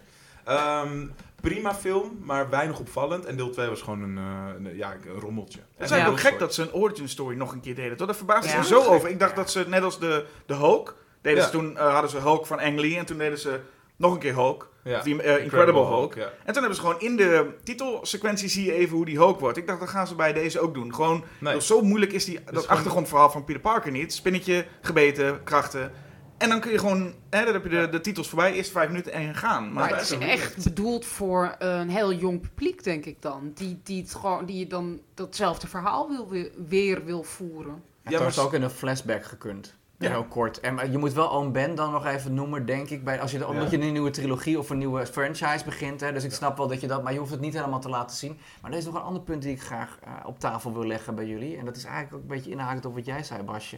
Ehm, 0.45 1.07
prima 1.41 1.75
film, 1.75 2.19
maar 2.21 2.49
weinig 2.49 2.79
opvallend. 2.79 3.25
En 3.25 3.35
deel 3.37 3.49
2 3.49 3.69
was 3.69 3.81
gewoon 3.81 4.01
een, 4.01 4.17
eh, 4.17 4.47
een, 4.71 4.75
ja, 4.77 4.93
een 4.93 5.19
rommeltje. 5.19 5.59
Het 5.59 5.85
is 5.85 5.91
eigenlijk 5.91 6.21
Ja. 6.21 6.27
ook 6.27 6.31
gek 6.33 6.39
dat 6.39 6.53
ze 6.53 6.61
een 6.61 6.73
origin 6.73 7.09
story 7.09 7.35
nog 7.37 7.51
een 7.51 7.61
keer 7.61 7.75
deden. 7.75 7.97
Toch? 7.97 8.07
Daar 8.07 8.15
verbaasde 8.15 8.49
Ja. 8.51 8.61
ze 8.61 8.67
zo 8.67 8.83
over. 8.83 9.09
Ik 9.09 9.19
dacht 9.19 9.35
dat 9.35 9.51
ze, 9.51 9.65
net 9.67 9.83
als 9.83 9.99
de, 9.99 10.25
de 10.45 10.53
Hulk, 10.55 10.95
deden 11.23 11.39
Ja. 11.39 11.45
ze 11.45 11.51
toen 11.51 11.77
eh, 11.77 11.91
hadden 11.93 12.09
ze 12.11 12.17
Hulk 12.17 12.45
van 12.45 12.59
Ang 12.59 12.79
Lee 12.79 12.97
en 12.97 13.05
toen 13.05 13.17
deden 13.17 13.39
ze 13.39 13.59
nog 13.95 14.13
een 14.13 14.19
keer 14.19 14.33
Hulk. 14.33 14.71
Ja. 14.83 15.01
Die, 15.01 15.21
eh, 15.21 15.43
Incredible, 15.43 15.85
Hulk. 15.85 16.13
ja. 16.15 16.23
En 16.25 16.53
toen 16.53 16.63
hebben 16.63 16.75
ze 16.75 16.81
gewoon 16.81 16.99
in 16.99 17.15
de 17.15 17.53
titelsequentie 17.63 18.49
zie 18.49 18.65
je 18.65 18.73
even 18.73 18.95
hoe 18.95 19.05
die 19.05 19.17
Hulk 19.17 19.39
wordt. 19.39 19.57
Ik 19.57 19.67
dacht, 19.67 19.79
dat 19.79 19.89
gaan 19.89 20.07
ze 20.07 20.15
bij 20.15 20.33
deze 20.33 20.59
ook 20.59 20.73
doen. 20.73 20.93
Gewoon, 20.95 21.23
Nee. 21.39 21.61
zo 21.61 21.81
moeilijk 21.81 22.11
is 22.11 22.25
die, 22.25 22.39
dat 22.43 22.47
gewoon- 22.53 22.67
achtergrondverhaal 22.67 23.29
van 23.29 23.43
Peter 23.43 23.61
Parker 23.61 23.91
niet. 23.91 24.13
Spinnetje, 24.13 24.65
gebeten, 24.81 25.43
krachten. 25.43 25.91
En 26.37 26.49
dan 26.49 26.59
kun 26.59 26.71
je 26.71 26.77
gewoon, 26.79 27.13
hè, 27.29 27.43
dan 27.45 27.53
heb 27.53 27.63
je 27.63 27.69
de, 27.69 27.89
de 27.89 28.01
titels 28.01 28.29
voorbij, 28.29 28.53
eerst 28.53 28.71
vijf 28.71 28.87
minuten 28.87 29.11
en 29.11 29.35
gaan. 29.35 29.73
Maar, 29.73 29.89
het 29.89 30.01
is 30.01 30.17
echt 30.17 30.63
bedoeld 30.63 31.05
voor 31.05 31.55
een 31.59 31.89
heel 31.89 32.13
jong 32.13 32.41
publiek, 32.41 32.83
denk 32.83 33.05
ik 33.05 33.21
dan. 33.21 33.51
Die, 33.55 33.79
die, 33.83 34.01
het 34.01 34.15
gewoon, 34.15 34.45
die 34.45 34.67
dan 34.67 35.01
datzelfde 35.13 35.67
verhaal 35.67 36.09
wil, 36.09 36.49
weer- 36.67 37.05
wil 37.05 37.23
voeren. 37.23 37.83
Het 38.03 38.13
Ja, 38.13 38.19
was 38.23 38.35
maar- 38.35 38.45
ook 38.45 38.53
in 38.53 38.61
een 38.61 38.69
flashback 38.69 39.25
gekund. 39.25 39.75
Ja. 40.03 40.09
Heel 40.09 40.23
kort. 40.23 40.59
En 40.59 40.91
je 40.91 40.97
moet 40.97 41.13
wel 41.13 41.27
Owen 41.27 41.51
Ben 41.51 41.75
dan 41.75 41.91
nog 41.91 42.05
even 42.05 42.33
noemen, 42.33 42.65
denk 42.65 42.89
ik. 42.89 43.03
Bij, 43.03 43.21
als 43.21 43.31
je, 43.31 43.47
omdat 43.47 43.71
Ja. 43.71 43.77
je 43.77 43.83
een 43.85 43.91
nieuwe 43.91 44.09
trilogie 44.09 44.59
of 44.59 44.69
een 44.69 44.77
nieuwe 44.77 45.05
franchise 45.05 45.65
begint. 45.65 46.01
Hè, 46.01 46.13
dus 46.13 46.23
ik 46.23 46.31
snap 46.33 46.57
wel 46.57 46.67
dat 46.67 46.81
je 46.81 46.87
dat... 46.87 47.03
Maar 47.03 47.13
je 47.13 47.19
hoeft 47.19 47.31
het 47.31 47.39
niet 47.39 47.53
helemaal 47.53 47.79
te 47.79 47.89
laten 47.89 48.17
zien. 48.17 48.39
Maar 48.61 48.71
er 48.71 48.77
is 48.77 48.85
nog 48.85 48.93
een 48.95 49.01
ander 49.01 49.21
punt 49.21 49.41
die 49.41 49.51
ik 49.51 49.61
graag 49.61 49.97
eh, 50.03 50.11
op 50.25 50.39
tafel 50.39 50.73
wil 50.73 50.85
leggen 50.85 51.15
bij 51.15 51.25
jullie. 51.25 51.57
En 51.57 51.65
dat 51.65 51.75
is 51.75 51.83
eigenlijk 51.83 52.15
ook 52.15 52.21
een 52.21 52.35
beetje 52.35 52.51
inhakend 52.51 52.85
op 52.85 52.95
wat 52.95 53.05
jij 53.05 53.23
zei, 53.23 53.43
Basje. 53.43 53.77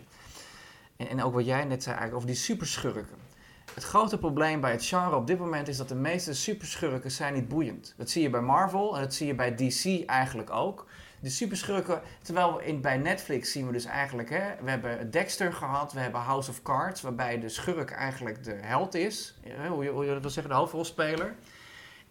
En, 0.97 1.07
en 1.09 1.23
ook 1.23 1.33
wat 1.33 1.45
jij 1.45 1.63
net 1.63 1.83
zei 1.83 1.95
eigenlijk 1.95 2.15
over 2.15 2.27
die 2.27 2.37
superschurken. 2.45 3.07
Het 3.73 3.83
grote 3.83 4.17
probleem 4.17 4.61
bij 4.61 4.71
het 4.71 4.85
genre 4.85 5.15
op 5.15 5.27
dit 5.27 5.39
moment 5.39 5.67
is 5.67 5.77
dat 5.77 5.87
de 5.89 5.95
meeste 5.95 6.33
superschurken 6.33 7.11
zijn 7.11 7.33
niet 7.33 7.47
boeiend. 7.47 7.93
Dat 7.97 8.09
zie 8.09 8.21
je 8.21 8.29
bij 8.29 8.41
Marvel 8.41 8.95
en 8.95 9.01
dat 9.01 9.13
zie 9.13 9.27
je 9.27 9.35
bij 9.35 9.55
DC 9.55 10.05
eigenlijk 10.05 10.49
ook. 10.49 10.85
De 11.25 11.31
superschurken, 11.31 12.01
terwijl 12.21 12.55
we 12.55 12.65
in, 12.65 12.81
bij 12.81 12.97
Netflix 12.97 13.51
zien 13.51 13.65
we 13.65 13.71
dus 13.71 13.85
eigenlijk, 13.85 14.29
hè, 14.29 14.55
we 14.61 14.69
hebben 14.69 15.11
Dexter 15.11 15.53
gehad, 15.53 15.93
we 15.93 15.99
hebben 15.99 16.21
House 16.21 16.49
of 16.49 16.61
Cards, 16.61 17.01
waarbij 17.01 17.39
de 17.39 17.49
schurk 17.49 17.91
eigenlijk 17.91 18.43
de 18.43 18.53
held 18.61 18.93
is, 18.95 19.35
hoe 19.69 19.83
je, 19.83 19.89
hoe 19.89 20.05
je 20.05 20.11
dat 20.11 20.21
wil 20.21 20.29
zeggen, 20.29 20.53
de 20.53 20.59
hoofdrolspeler. 20.59 21.35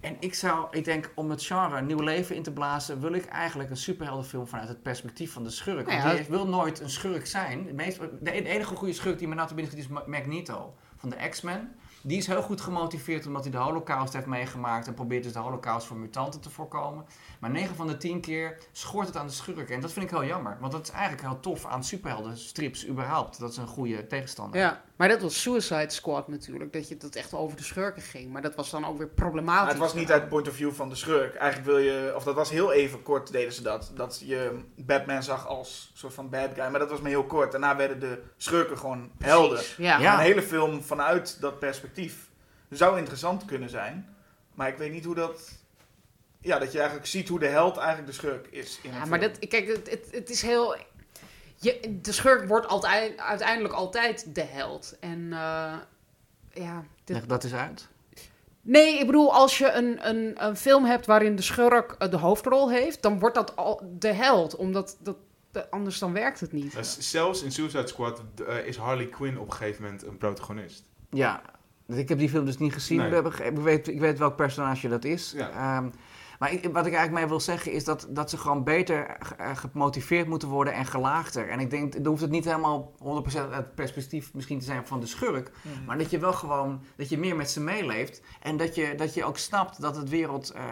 En 0.01 0.17
ik 0.21 0.35
zou, 0.35 0.67
ik 0.71 0.85
denk, 0.85 1.11
om 1.15 1.31
het 1.31 1.43
genre 1.43 1.79
een 1.79 1.87
nieuw 1.87 2.01
leven 2.01 2.37
in 2.37 2.43
te 2.43 2.53
blazen, 2.53 3.01
wil 3.01 3.13
ik 3.13 3.25
eigenlijk 3.25 3.71
een 3.71 3.77
superheldenfilm 3.77 4.47
vanuit 4.47 4.69
het 4.69 4.83
perspectief 4.83 5.33
van 5.33 5.45
de 5.45 5.51
schurk. 5.51 5.87
Nou 5.87 6.03
Want 6.03 6.19
ja, 6.19 6.23
die 6.23 6.31
wil 6.31 6.47
nooit 6.47 6.81
een 6.81 6.91
schurk 6.91 7.27
zijn. 7.27 7.65
De, 7.67 7.73
meest, 7.73 8.01
de 8.21 8.33
enige 8.33 8.77
goede 8.77 8.93
schurk 8.93 9.19
die 9.19 9.29
me 9.29 9.35
nou 9.35 9.49
te 9.49 9.55
binnen 9.55 9.73
schiet 9.73 9.85
is 9.85 9.91
Ma- 9.91 10.05
Magneto 10.07 10.75
van 10.97 11.09
de 11.09 11.29
X-Men. 11.29 11.75
Die 12.07 12.17
is 12.17 12.27
heel 12.27 12.43
goed 12.43 12.61
gemotiveerd 12.61 13.27
omdat 13.27 13.43
hij 13.43 13.51
de 13.51 13.59
holocaust 13.59 14.13
heeft 14.13 14.27
meegemaakt 14.27 14.87
en 14.87 14.95
probeert 14.95 15.23
dus 15.23 15.33
de 15.33 15.39
holocaust 15.39 15.87
voor 15.87 15.97
mutanten 15.97 16.41
te 16.41 16.51
voorkomen. 16.51 17.05
Maar 17.41 17.51
9 17.51 17.77
van 17.77 17.87
de 17.87 17.97
10 17.97 18.21
keer 18.21 18.59
schort 18.73 19.07
het 19.07 19.17
aan 19.17 19.27
de 19.27 19.33
schurk. 19.33 19.71
En 19.71 19.81
dat 19.81 19.93
vind 19.93 20.05
ik 20.05 20.11
heel 20.11 20.25
jammer, 20.25 20.57
want 20.61 20.73
dat 20.73 20.83
is 20.83 20.91
eigenlijk 20.91 21.23
heel 21.23 21.41
tof 21.41 21.67
aan 21.67 21.85
superheldenstrips 21.85 22.89
überhaupt. 22.89 23.39
Dat 23.39 23.51
is 23.51 23.57
een 23.57 23.67
goede 23.67 24.07
tegenstander. 24.07 24.61
Ja, 24.61 24.83
maar 24.97 25.09
dat 25.09 25.21
was 25.21 25.43
Suicide 25.43 25.91
Squad 25.91 26.29
natuurlijk. 26.29 26.73
Dat 26.73 26.89
je 26.89 26.97
dat 26.97 27.15
echt 27.15 27.35
over 27.35 27.57
de 27.57 27.63
schurken 27.63 28.03
ging. 28.03 28.33
Maar 28.33 28.43
dat 28.43 28.55
was 28.55 28.71
dan 28.71 28.87
ook 28.87 28.99
weer 28.99 29.09
problematisch. 29.09 29.63
Maar 29.63 29.73
het 29.73 29.93
was 29.93 29.95
niet 29.95 30.11
uit 30.13 30.21
het 30.21 30.31
point 30.31 30.49
of 30.49 30.55
view 30.55 30.73
van 30.73 30.89
de 30.89 30.95
schurk. 30.95 31.35
Eigenlijk 31.35 31.71
wil 31.71 31.79
je, 31.79 32.13
of 32.17 32.25
dat 32.25 32.35
was 32.35 32.51
heel 32.51 32.73
even 32.73 33.03
kort 33.03 33.33
deden 33.33 33.53
ze 33.53 33.63
dat. 33.63 33.93
Dat 33.95 34.23
je 34.25 34.61
Batman 34.77 35.23
zag 35.23 35.47
als 35.47 35.91
soort 35.95 36.15
van 36.15 36.31
bad 36.31 36.51
guy. 36.55 36.71
Maar 36.71 36.79
dat 36.79 36.91
was 36.91 37.01
maar 37.01 37.11
heel 37.11 37.25
kort. 37.25 37.51
Daarna 37.51 37.77
werden 37.77 38.01
de 38.01 38.23
schurken 38.37 38.79
gewoon 38.79 39.11
helden. 39.19 39.57
Precies, 39.59 39.77
Ja. 39.77 40.15
Een 40.15 40.19
hele 40.25 40.43
film 40.43 40.83
vanuit 40.83 41.41
dat 41.41 41.59
perspectief 41.59 42.31
zou 42.71 42.99
interessant 42.99 43.45
kunnen 43.45 43.71
zijn. 43.71 44.17
Maar 44.55 44.69
ik 44.69 44.77
weet 44.79 44.93
niet 44.93 45.05
hoe 45.05 45.15
dat... 45.15 45.53
Ja, 46.41 46.59
dat 46.59 46.73
je 46.73 46.79
eigenlijk 46.79 47.09
ziet 47.09 47.29
hoe 47.29 47.39
de 47.39 47.47
held 47.47 47.77
eigenlijk 47.77 48.07
de 48.07 48.13
schurk 48.15 48.47
is. 48.51 48.79
In 48.83 48.91
Ja, 48.93 49.05
maar 49.05 49.19
film. 49.19 49.33
dat, 49.33 49.49
kijk, 49.49 49.67
het, 49.67 49.91
het, 49.91 50.09
het 50.11 50.31
is 50.31 50.43
heel. 50.43 50.77
Je, 51.65 51.99
de 52.03 52.13
schurk 52.13 52.49
wordt 52.49 52.67
altijd, 52.69 53.19
uiteindelijk 53.19 53.75
altijd 53.75 54.35
de 54.35 54.43
held. 54.45 54.97
En 55.01 55.33
eh, 55.33 55.73
ja. 56.53 56.85
dit- 57.05 57.17
Leg 57.17 57.27
dat 57.27 57.45
eens 57.45 57.55
uit. 57.55 57.89
nee, 58.63 58.99
ik 58.99 59.07
bedoel, 59.07 59.33
als 59.35 59.59
je 59.59 59.71
een, 59.73 60.09
een, 60.09 60.45
een 60.47 60.57
film 60.57 60.85
hebt 60.85 61.07
waarin 61.07 61.37
de 61.37 61.43
schurk 61.43 61.95
eh, 61.99 62.11
de 62.11 62.17
hoofdrol 62.17 62.71
heeft, 62.71 63.03
dan 63.03 63.19
wordt 63.19 63.35
dat 63.35 63.57
al 63.57 63.81
de 63.99 64.13
held. 64.13 64.57
Omdat 64.57 64.97
dat, 65.01 65.17
de- 65.53 65.71
anders 65.71 65.99
dan 65.99 66.13
werkt 66.13 66.41
het 66.41 66.53
niet. 66.53 66.75
Uh, 66.75 66.83
s- 66.83 67.11
zelfs 67.11 67.43
in 67.43 67.53
Suicide 67.53 67.87
Squad 67.87 68.23
uh, 68.49 68.67
is 68.67 68.77
Harley 68.77 69.07
Quinn 69.07 69.39
op 69.39 69.47
een 69.47 69.53
gegeven 69.53 69.83
moment 69.83 70.07
een 70.07 70.19
protagonist. 70.19 70.85
Ja, 71.11 71.43
ik 71.87 72.09
heb 72.09 72.19
die 72.19 72.29
film 72.29 72.45
dus 72.45 72.59
niet 72.59 72.73
gezien. 72.73 72.99
Nee. 72.99 73.23
Ik, 73.43 73.57
weet, 73.57 73.89
ik 73.89 74.01
weet 74.01 74.19
welk 74.19 74.37
personage 74.37 74.89
dat 74.89 75.05
is. 75.05 75.33
Ja. 75.37 75.51
Ehm, 75.51 75.89
maar 76.45 76.53
ik- 76.53 76.63
wat 76.63 76.87
ik 76.87 76.93
eigenlijk 76.93 77.13
mee 77.13 77.27
wil 77.27 77.41
zeggen 77.41 77.73
is 77.73 77.85
dat, 77.85 78.07
dat 78.11 78.31
ze 78.31 78.37
gewoon 78.39 78.65
beter 78.65 79.07
eh, 79.37 79.57
gemotiveerd 79.57 80.29
moeten 80.29 80.49
worden 80.49 80.73
en 80.75 80.87
gelaagder. 80.87 81.49
En 81.49 81.61
ik 81.61 81.71
denk, 81.71 81.93
dan 81.93 82.07
hoeft 82.07 82.21
het 82.23 82.31
niet 82.31 82.45
helemaal 82.45 82.93
100% 82.99 83.37
uit 83.51 83.55
het 83.55 83.75
perspectief 83.75 84.35
misschien 84.35 84.59
te 84.59 84.65
zijn 84.65 84.87
van 84.87 85.01
de 85.01 85.07
schurk. 85.07 85.51
Mhm. 85.63 85.85
Maar 85.85 85.99
dat 85.99 86.11
je 86.11 86.19
wel 86.19 86.33
gewoon, 86.33 86.81
dat 86.97 87.09
je 87.09 87.19
meer 87.19 87.37
met 87.37 87.51
ze 87.51 87.61
meeleeft. 87.61 88.21
En 88.43 88.57
dat 88.57 88.75
je, 88.75 88.95
dat 88.97 89.15
je 89.15 89.25
ook 89.25 89.39
snapt 89.39 89.81
dat 89.81 89.97
het 89.97 90.09
wereld, 90.09 90.51
eh, 90.51 90.63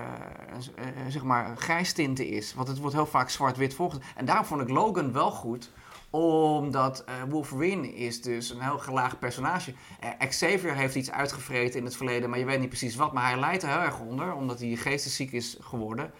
eh, 0.74 0.86
zeg 1.08 1.22
maar, 1.22 1.56
grijstinten 1.56 2.26
is. 2.26 2.54
Want 2.54 2.68
het 2.68 2.78
wordt 2.78 2.94
heel 2.94 3.06
vaak 3.06 3.28
zwart-wit 3.30 3.74
volgens. 3.74 4.04
En 4.16 4.24
daarom 4.24 4.44
vond 4.44 4.60
ik 4.60 4.68
Logan 4.68 5.12
wel 5.12 5.30
goed 5.30 5.70
omdat 6.12 7.04
eh, 7.04 7.14
Wolverine 7.28 7.94
is 7.94 8.22
dus 8.22 8.50
een 8.50 8.60
heel 8.60 8.78
gelaagd 8.78 9.18
personage. 9.18 9.74
Eh, 10.00 10.28
Xavier 10.28 10.74
heeft 10.74 10.94
iets 10.94 11.10
uitgevreten 11.10 11.78
in 11.78 11.84
het 11.84 11.96
verleden, 11.96 12.30
maar 12.30 12.38
je 12.38 12.44
weet 12.44 12.60
niet 12.60 12.68
precies 12.68 12.96
wat. 12.96 13.12
Maar 13.12 13.30
hij 13.30 13.38
lijdt 13.40 13.62
er 13.62 13.68
heel 13.68 13.78
erg 13.78 14.00
onder, 14.00 14.34
omdat 14.34 14.58
hij 14.60 14.76
geestesziek 14.76 15.32
is 15.32 15.56
geworden. 15.60 16.10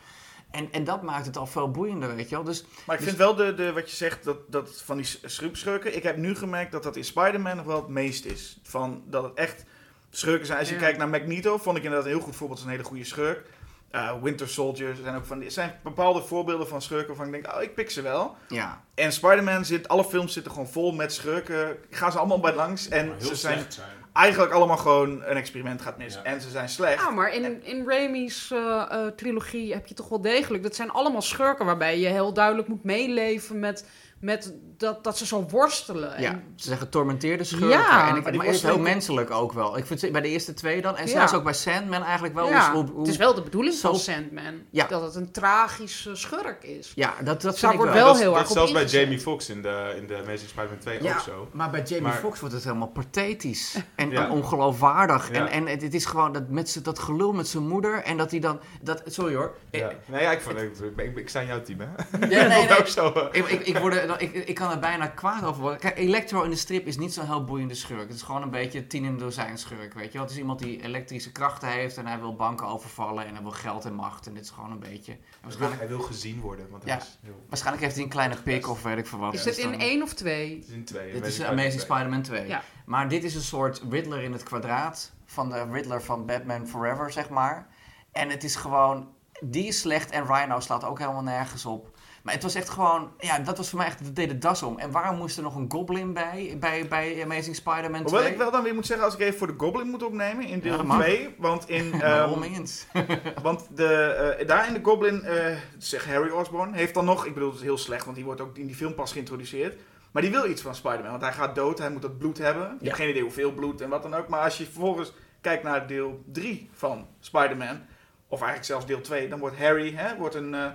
En, 0.51 0.69
en 0.73 0.85
dat 0.85 1.03
maakt 1.03 1.27
het 1.27 1.37
al 1.37 1.47
veel 1.47 1.71
boeiender, 1.71 2.17
weet 2.17 2.29
je 2.29 2.35
wel. 2.35 2.45
Dus 2.45 2.65
Maar 2.87 2.97
ik 2.97 3.03
vind 3.03 3.17
wel 3.17 3.35
de, 3.35 3.55
de, 3.55 3.73
wat 3.73 3.91
je 3.91 3.97
zegt, 3.97 4.25
dat, 4.25 4.37
dat 4.53 4.83
van 4.85 4.97
die 4.97 5.07
schurken. 5.53 5.97
Ik 5.97 6.03
heb 6.03 6.17
nu 6.17 6.35
gemerkt 6.35 6.73
dat 6.73 6.83
dat 6.83 6.97
in 6.97 7.05
Spider-Man 7.05 7.57
nog 7.57 7.67
wel 7.67 7.77
het 7.81 7.89
meest 7.89 8.25
is. 8.25 8.59
Van, 8.63 9.03
dat 9.07 9.23
het 9.23 9.35
echt 9.35 9.65
schurken 10.11 10.47
zijn. 10.47 10.59
Als 10.59 10.69
je 10.69 10.75
Ja. 10.75 10.81
kijkt 10.81 10.99
naar 10.99 11.09
Magneto, 11.09 11.59
vond 11.59 11.77
ik 11.77 11.83
inderdaad 11.83 12.07
een 12.09 12.15
heel 12.15 12.25
goed 12.25 12.37
voorbeeld. 12.37 12.59
is 12.59 12.65
een 12.65 12.71
hele 12.71 12.85
goede 12.85 13.05
schurk. 13.05 13.47
Eh, 13.93 14.13
Winter 14.23 14.49
Soldier 14.49 14.95
zijn 15.03 15.17
ook 15.17 15.27
van 15.27 15.39
die, 15.39 15.51
zijn 15.51 15.79
bepaalde 15.83 16.23
voorbeelden 16.23 16.69
van 16.69 16.83
schurken 16.83 17.07
waarvan 17.07 17.35
ik 17.35 17.43
denk, 17.43 17.57
oh, 17.57 17.63
ik 17.63 17.75
pik 17.75 17.91
ze 17.91 18.03
wel. 18.03 18.37
Ja. 18.49 18.83
En 18.95 19.13
Spider-Man 19.13 19.65
zit, 19.65 19.89
alle 19.89 20.05
films 20.05 20.33
zitten 20.33 20.53
gewoon 20.53 20.69
vol 20.69 20.93
met 20.93 21.13
schurken. 21.13 21.77
Gaan 21.91 22.13
ze 22.13 22.19
allemaal 22.19 22.41
bij 22.41 22.55
langs 22.55 22.89
en 22.89 23.13
ze 23.19 23.35
zijn 23.35 23.67
eigenlijk 24.13 24.53
allemaal 24.53 24.77
gewoon 24.77 25.11
een 25.25 25.37
experiment 25.37 25.83
gaat 25.83 25.99
mis. 25.99 26.15
Ja. 26.15 26.23
En 26.23 26.41
ze 26.41 26.51
zijn 26.51 26.69
slecht. 26.69 27.03
Ja, 27.03 27.11
maar 27.11 27.35
in, 27.35 27.65
in 27.65 27.85
Raimi's 27.87 28.51
eh, 28.51 28.85
eh, 28.91 29.07
trilogie 29.17 29.73
heb 29.73 29.87
je 29.87 29.95
toch 29.95 30.09
wel 30.09 30.21
degelijk... 30.21 30.63
Dat 30.63 30.75
zijn 30.75 30.91
allemaal 30.91 31.23
schurken 31.23 31.67
waarbij 31.67 31.99
je 31.99 32.09
heel 32.09 32.33
duidelijk 32.33 32.69
moet 32.69 32.85
meeleven 32.85 33.59
met, 33.59 33.87
met 34.23 34.55
dat, 34.77 35.05
dat 35.05 35.19
ze 35.19 35.27
zo 35.27 35.47
worstelen. 35.51 36.21
Ja, 36.21 36.31
En, 36.31 36.53
ze 36.57 36.67
zijn 36.67 36.79
getormenteerde 36.79 37.45
schurken. 37.45 37.69
Ja, 37.69 38.09
en 38.09 38.17
ik, 38.17 38.23
maar 38.23 38.35
maar 38.35 38.47
het 38.47 38.55
is 38.55 38.63
heel 38.63 38.71
worsteling- 38.71 38.83
menselijk 38.83 39.31
ook 39.31 39.53
wel. 39.53 39.77
Ik 39.79 39.87
vind 39.87 40.01
ze 40.01 40.11
bij 40.11 40.21
de 40.21 40.29
eerste 40.29 40.55
twee 40.55 40.83
dan. 40.83 40.97
En 40.97 41.07
Ja. 41.07 41.11
zelfs 41.13 41.33
ook 41.35 41.45
bij 41.45 41.53
Sandman 41.53 42.03
eigenlijk 42.03 42.35
wel. 42.35 42.49
ja, 42.49 42.73
hoe, 42.73 42.85
hoe- 42.91 42.99
het 43.01 43.09
is 43.09 43.17
wel 43.17 43.35
de 43.35 43.43
bedoeling 43.43 43.75
zo- 43.75 43.91
van 43.91 43.99
Sandman. 43.99 44.55
Ja. 44.71 44.87
Dat 44.87 45.03
het 45.03 45.15
een 45.15 45.31
tragische 45.31 46.15
schurk 46.15 46.63
is. 46.65 46.93
Ja, 46.95 47.15
dat, 47.25 47.43
dat 47.43 47.59
vind 47.59 47.73
ik 47.73 47.79
wordt 47.79 47.93
wel. 47.95 48.03
wel 48.05 48.07
dat, 48.13 48.15
is- 48.17 48.21
heel 48.23 48.33
dat 48.33 48.41
erg 48.43 48.51
zelfs 48.53 48.73
bij. 48.73 48.85
Jamie 48.85 49.19
Foxx 49.21 49.49
in 49.49 49.63
de, 49.63 49.95
in 49.97 50.07
de 50.07 50.17
Amazing 50.17 50.49
Spider-Man 50.51 50.79
2 50.79 51.03
Ja, 51.03 51.13
ook 51.15 51.21
zo. 51.21 51.49
maar 51.53 51.71
bij 51.71 51.83
Jamie 51.83 52.03
Maar- 52.07 52.13
Foxx 52.13 52.41
wordt 52.41 52.55
het 52.55 52.65
helemaal 52.65 52.89
pathetisch. 52.89 53.77
En, 53.95 54.11
Ja. 54.11 54.25
en 54.25 54.31
ongeloofwaardig. 54.31 55.29
Ja. 55.33 55.35
En, 55.35 55.47
en 55.49 55.67
het, 55.67 55.83
het 55.83 55.95
is 55.95 56.05
gewoon 56.05 56.33
dat, 56.33 56.49
met 56.49 56.81
dat 56.83 56.99
gelul 56.99 57.33
met 57.33 57.49
zijn 57.49 57.67
moeder. 57.69 58.03
En 58.03 58.17
dat 58.17 58.31
hij 58.31 58.41
dan... 58.41 58.61
Dat, 58.83 59.03
sorry 59.07 59.35
hoor. 59.35 59.55
Ja. 59.71 59.91
Nee, 60.07 60.23
ja, 60.23 60.31
ik, 60.31 60.41
vond, 60.41 60.59
ik, 60.59 60.73
ik, 60.97 61.17
ik 61.17 61.29
sta 61.29 61.41
in 61.41 61.47
jouw 61.47 61.63
team, 61.63 61.79
hè? 61.81 61.87
Ja, 62.19 62.47
nee, 62.47 62.49
nee. 62.69 62.79
ook 62.79 62.87
zo. 62.87 63.29
Ik, 63.33 63.47
ik, 63.49 63.67
ik, 63.67 63.79
word 63.79 63.95
ik, 64.19 64.33
ik 64.35 64.55
kan 64.55 64.71
er 64.71 64.79
bijna 64.79 65.07
kwaad 65.07 65.45
over 65.45 65.61
worden. 65.61 65.81
Kijk, 65.81 65.99
Electro 65.99 66.43
in 66.43 66.51
de 66.51 66.57
strip 66.57 66.87
is 66.87 66.97
niet 66.97 67.13
zo'n 67.15 67.27
heel 67.27 67.45
boeiende 67.45 67.75
schurk. 67.75 68.01
Het 68.09 68.17
is 68.17 68.23
gewoon 68.23 68.43
een 68.43 68.51
beetje 68.51 68.87
tien 68.87 69.05
in 69.05 69.11
een 69.13 69.19
dozijn 69.19 69.59
schurk, 69.59 69.95
weet 69.95 70.07
je 70.07 70.13
wel. 70.13 70.23
Het 70.23 70.31
is 70.31 70.39
iemand 70.39 70.59
die 70.59 70.83
elektrische 70.83 71.33
krachten 71.33 71.69
heeft 71.69 71.97
en 71.97 72.07
hij 72.07 72.19
wil 72.21 72.35
banken 72.37 72.67
overvallen 72.67 73.27
en 73.27 73.33
hij 73.35 73.43
wil 73.43 73.51
geld 73.51 73.85
en 73.85 73.95
macht. 73.95 74.27
En 74.27 74.35
dit 74.35 74.43
is 74.45 74.51
gewoon 74.51 74.71
een 74.71 74.79
beetje... 74.79 75.13
En 75.13 75.19
Hij 75.19 75.29
wil, 75.31 75.41
waarschijnlijk, 75.43 75.81
hij 75.81 75.89
wil 75.89 76.01
gezien 76.01 76.41
worden, 76.41 76.71
want 76.71 76.83
Ja. 76.85 76.89
hij 76.89 76.99
is 76.99 77.19
heel... 77.23 77.45
waarschijnlijk 77.49 77.83
heeft 77.85 77.95
hij 77.97 78.05
een 78.05 78.11
kleine 78.11 78.37
pik 78.43 78.69
of 78.69 78.83
weet 78.83 78.99
ik 78.99 79.07
veel 79.07 79.19
wat. 79.19 79.35
Is 79.35 79.43
Dus 79.43 79.57
dit 79.57 79.65
in 79.65 79.71
dan- 79.71 79.81
één 79.81 80.03
of 80.03 80.15
twee? 80.15 80.55
Het 80.59 80.69
is 80.69 80.75
in 80.75 80.85
twee. 80.85 81.13
Dit 81.13 81.27
is 81.27 81.41
Amazing 81.41 81.61
Amazing 81.61 81.81
Spider-Man 81.83 82.25
Spider-Man 82.25 82.47
2. 82.47 82.49
Ja. 82.49 82.63
Maar 82.87 83.09
dit 83.09 83.25
is 83.25 83.35
een 83.35 83.41
soort 83.43 83.83
Riddler 83.91 84.23
in 84.23 84.33
het 84.33 84.43
kwadraat. 84.43 85.13
Van 85.27 85.49
de 85.49 85.65
Riddler 85.71 86.03
van 86.03 86.27
Batman 86.27 86.67
Forever, 86.67 87.13
zeg 87.13 87.29
maar. 87.29 87.67
En 88.13 88.29
het 88.31 88.45
is 88.45 88.57
gewoon... 88.57 89.09
Die 89.45 89.67
is 89.67 89.81
slecht 89.81 90.11
en 90.11 90.27
Rhino 90.27 90.61
slaat 90.61 90.85
ook 90.85 90.99
helemaal 90.99 91.23
nergens 91.23 91.67
op. 91.67 91.92
Maar 92.23 92.35
het 92.35 92.43
was 92.43 92.55
echt 92.55 92.69
gewoon... 92.69 93.13
Ja, 93.19 93.39
dat 93.39 93.57
was 93.57 93.69
voor 93.69 93.79
mij 93.79 93.87
echt... 93.87 94.05
Dat 94.05 94.15
deed 94.17 94.29
de 94.29 94.39
das 94.39 94.63
om. 94.63 94.79
En 94.79 94.91
waarom 94.91 95.17
moest 95.17 95.37
er 95.37 95.43
nog 95.43 95.55
een 95.57 95.71
goblin 95.71 96.13
bij? 96.13 96.57
Bij, 96.61 96.89
bij 96.89 97.23
Amazing 97.23 97.57
Spider-Man 97.57 98.05
2? 98.05 98.13
Hoewel 98.15 98.27
ik 98.27 98.37
wel 98.37 98.51
dan 98.51 98.63
weer 98.63 98.75
moet 98.75 98.87
zeggen, 98.87 99.05
als 99.05 99.15
ik 99.15 99.21
even 99.21 99.39
voor 99.39 99.47
de 99.47 99.55
Goblin 99.57 99.87
moet 99.89 100.03
opnemen 100.03 100.45
in 100.47 100.57
Ja, 100.57 100.63
deel 100.63 100.85
mag. 100.85 101.01
2. 101.03 101.35
want 101.39 101.69
in, 101.69 101.93
ehm, 102.03 102.43
eens? 102.43 102.87
want 103.43 103.67
de, 103.77 103.95
eh, 104.39 104.47
daar 104.47 104.67
in 104.69 104.75
de 104.75 104.81
Goblin, 104.83 105.23
eh 105.23 105.57
zegt 105.79 106.07
Harry 106.07 106.31
Osborn, 106.31 106.73
heeft 106.73 106.95
dan 106.95 107.05
nog, 107.05 107.27
ik 107.27 107.35
bedoel 107.35 107.49
het 107.49 107.59
is 107.59 107.65
heel 107.65 107.79
slecht, 107.79 108.05
want 108.05 108.17
die 108.17 108.25
wordt 108.25 108.41
ook 108.41 108.57
in 108.57 108.67
die 108.67 108.77
film 108.77 108.95
pas 108.95 109.13
geïntroduceerd. 109.13 109.77
Maar 110.11 110.23
die 110.23 110.31
wil 110.31 110.51
iets 110.51 110.63
van 110.63 110.75
Spider-Man, 110.75 111.11
want 111.11 111.23
hij 111.23 111.33
gaat 111.33 111.55
dood, 111.55 111.79
hij 111.79 111.91
moet 111.91 112.03
dat 112.03 112.19
bloed 112.19 112.39
hebben. 112.39 112.63
Je 112.65 112.69
Ja. 112.79 112.85
hebt 112.85 112.97
geen 112.97 113.09
idee 113.09 113.23
hoeveel 113.23 113.53
bloed 113.53 113.81
en 113.81 113.89
wat 113.89 114.03
dan 114.03 114.15
ook. 114.15 114.29
Maar 114.29 114.41
als 114.41 114.59
je 114.59 114.65
vervolgens 114.65 115.13
kijkt 115.41 115.63
naar 115.63 115.87
deel 115.87 116.23
3 116.33 116.71
van 116.73 117.07
Spider-Man, 117.21 117.81
of 118.29 118.39
eigenlijk 118.39 118.65
zelfs 118.65 118.87
deel 118.87 119.01
2, 119.01 119.29
dan 119.29 119.39
wordt 119.39 119.59
Harry, 119.59 119.95
hè, 119.95 120.17
wordt 120.17 120.35
een, 120.35 120.55
eh, 120.55 120.67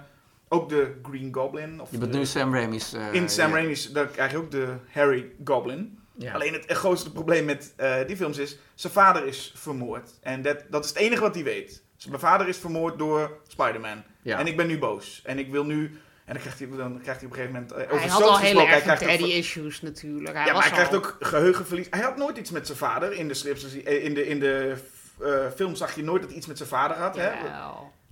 ook 0.50 0.70
de 0.70 0.96
Green 1.04 1.34
Goblin. 1.34 1.82
Of 1.82 1.92
Je 1.92 1.98
bent 1.98 2.12
de- 2.12 2.18
nu 2.18 2.26
Sam 2.26 2.54
Raimi's... 2.54 2.94
eh, 2.94 3.14
in 3.14 3.30
Sam. 3.30 3.54
Raimi's, 3.54 3.92
dan 3.92 4.12
krijg 4.12 4.32
je 4.32 4.38
ook 4.38 4.52
de 4.52 4.68
Harry 4.92 5.32
Goblin. 5.44 6.00
Ja. 6.18 6.34
Alleen 6.34 6.54
het 6.54 6.66
grootste 6.72 7.12
probleem 7.12 7.46
met 7.46 7.74
eh, 7.76 7.96
die 8.08 8.16
films 8.18 8.38
is, 8.38 8.58
zijn 8.76 8.94
vader 8.94 9.26
is 9.28 9.54
vermoord. 9.56 10.10
En 10.22 10.42
dat, 10.42 10.64
dat 10.70 10.84
is 10.84 10.90
het 10.90 11.00
enige 11.00 11.22
wat 11.22 11.36
hij 11.36 11.44
weet. 11.44 11.84
Zijn 11.98 12.20
vader 12.20 12.48
is 12.48 12.58
vermoord 12.58 12.98
door 12.98 13.38
Spider-Man. 13.48 14.04
Ja. 14.22 14.40
En 14.40 14.48
ik 14.48 14.58
ben 14.58 14.68
nu 14.68 14.80
boos. 14.80 15.22
En 15.26 15.40
ik 15.40 15.52
wil 15.52 15.64
nu... 15.66 16.00
En 16.26 16.34
dan 16.34 16.42
krijgt 16.42 16.60
hij, 16.60 16.68
dan 16.78 17.00
krijgt 17.02 17.22
hij 17.22 17.30
op 17.30 17.36
een 17.36 17.42
gegeven 17.44 17.54
moment... 17.54 17.72
eh, 17.72 17.78
Hij 17.78 17.88
over 17.96 18.10
had 18.10 18.20
zoons 18.22 18.32
al 18.32 18.40
hele 18.40 18.60
hij 18.62 18.74
erg 18.74 18.84
krijgt 18.84 19.02
ook 19.04 19.10
daddy 19.10 19.24
issues 19.24 19.82
natuurlijk. 19.82 20.36
Hij 20.36 20.46
ja, 20.46 20.54
maar 20.54 20.62
hij 20.62 20.72
krijgt 20.72 20.96
ook 20.96 21.18
geheugenverlies. 21.20 21.88
Hij 21.90 22.02
had 22.02 22.18
nooit 22.18 22.38
iets 22.38 22.52
met 22.52 22.66
zijn 22.66 22.78
vader. 22.78 23.12
In 23.14 23.28
de 23.28 23.34
strips, 23.34 23.84
eh, 23.84 24.04
in 24.04 24.14
de, 24.14 24.28
in 24.28 24.40
de 24.40 24.76
eh, 25.22 25.30
film 25.56 25.76
zag 25.76 25.96
je 25.96 26.04
nooit 26.04 26.20
dat 26.22 26.30
hij 26.30 26.38
iets 26.38 26.48
met 26.48 26.58
zijn 26.58 26.70
vader 26.70 26.98
had. 26.98 27.16
Hè? 27.16 27.30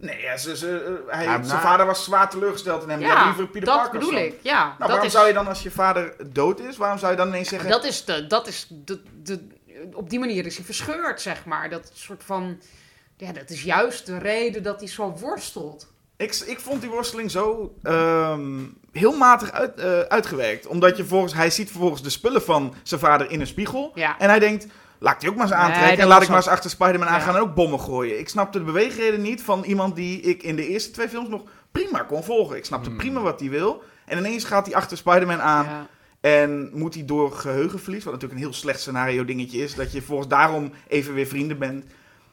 Nee, 0.06 0.22
ja, 0.22 0.38
ze, 0.38 0.58
ze, 0.58 1.00
eh, 1.08 1.16
hij, 1.16 1.24
Ja, 1.24 1.44
zijn 1.44 1.62
vader 1.62 1.86
was 1.86 2.04
zwaar 2.04 2.30
teleurgesteld 2.30 2.84
in 2.84 2.90
hem. 2.90 3.04
Had 3.04 3.12
Ja, 3.12 3.26
liever 3.26 3.48
Peter 3.48 3.68
dat 3.68 3.78
Parker 3.78 4.00
bedoel 4.00 4.16
ik. 4.16 4.40
Ja, 4.42 4.64
Nou, 4.64 4.78
dat 4.78 4.88
waarom 4.88 5.06
is, 5.06 5.12
zou 5.12 5.28
je 5.28 5.34
dan 5.34 5.48
als 5.48 5.64
je 5.64 5.72
vader 5.72 6.16
dood 6.34 6.60
is, 6.60 6.78
waarom 6.78 6.98
zou 6.98 7.12
je 7.12 7.18
dan 7.18 7.28
ineens 7.28 7.50
zeggen... 7.50 7.70
dat 7.70 7.84
is, 7.84 8.06
de, 8.06 8.28
dat 8.28 8.48
is 8.48 8.68
de, 8.70 9.02
de, 9.24 9.48
op 9.94 10.10
die 10.10 10.20
manier 10.20 10.46
is 10.46 10.56
hij 10.56 10.66
verscheurd, 10.66 11.22
zeg 11.22 11.46
maar. 11.46 11.70
Dat 11.70 11.92
soort 11.94 12.24
van, 12.24 12.62
ja, 13.18 13.32
dat 13.32 13.50
is 13.50 13.64
juist 13.64 14.06
de 14.06 14.18
reden 14.18 14.64
dat 14.64 14.80
hij 14.80 14.90
zo 14.90 15.16
worstelt. 15.20 15.94
Ik, 16.18 16.36
ik 16.46 16.60
vond 16.60 16.82
die 16.82 16.90
worsteling 16.90 17.32
zo 17.32 17.76
ehm, 17.84 18.64
heel 18.92 19.18
matig 19.18 19.52
uit, 19.52 19.80
eh, 19.80 20.00
uitgewerkt. 20.00 20.68
Omdat 20.68 20.98
je 20.98 21.06
volgens, 21.06 21.34
hij 21.34 21.50
ziet 21.50 21.70
vervolgens 21.70 22.02
de 22.02 22.10
spullen 22.10 22.42
van 22.42 22.76
zijn 22.84 23.00
vader 23.00 23.32
in 23.32 23.40
een 23.40 23.48
spiegel. 23.48 23.92
Ja. 23.96 24.20
En 24.20 24.30
hij 24.30 24.40
denkt, 24.40 24.68
laat 25.00 25.20
die 25.20 25.30
ook 25.30 25.36
maar 25.36 25.46
eens 25.46 25.56
aantrekken. 25.56 25.98
en 25.98 26.08
laat 26.08 26.22
ik 26.22 26.28
maar 26.28 26.38
eens 26.38 26.48
achter 26.48 26.70
Spider-Man 26.70 27.08
Ja. 27.08 27.14
aangaan 27.14 27.36
en 27.36 27.42
ook 27.42 27.56
bommen 27.56 27.80
gooien. 27.80 28.20
Ik 28.20 28.30
snapte 28.30 28.58
de 28.60 28.64
beweegreden 28.64 29.22
niet 29.22 29.42
van 29.44 29.64
iemand 29.64 29.96
die 29.96 30.22
ik 30.22 30.44
in 30.44 30.56
de 30.56 30.68
eerste 30.68 30.92
twee 30.92 31.10
films 31.10 31.30
nog 31.30 31.42
prima 31.72 32.00
kon 32.00 32.24
volgen. 32.24 32.58
Ik 32.58 32.66
snapte 32.66 32.90
Hmm. 32.90 32.98
prima 32.98 33.20
wat 33.22 33.40
hij 33.40 33.50
wil. 33.50 33.84
En 34.06 34.18
ineens 34.18 34.44
gaat 34.44 34.66
hij 34.66 34.76
achter 34.76 34.98
Spider-Man 34.98 35.42
aan. 35.42 35.66
Ja. 35.66 35.88
En 36.22 36.70
moet 36.74 36.94
hij 36.94 37.06
door 37.06 37.32
geheugenverlies, 37.32 38.04
wat 38.04 38.14
natuurlijk 38.14 38.40
een 38.42 38.46
heel 38.48 38.56
slecht 38.58 38.80
scenario 38.80 39.26
dingetje 39.26 39.58
is, 39.64 39.76
dat 39.76 39.92
je 39.92 40.02
volgens 40.02 40.28
daarom 40.28 40.72
even 40.88 41.14
weer 41.14 41.26
vrienden 41.28 41.58
bent. 41.58 41.86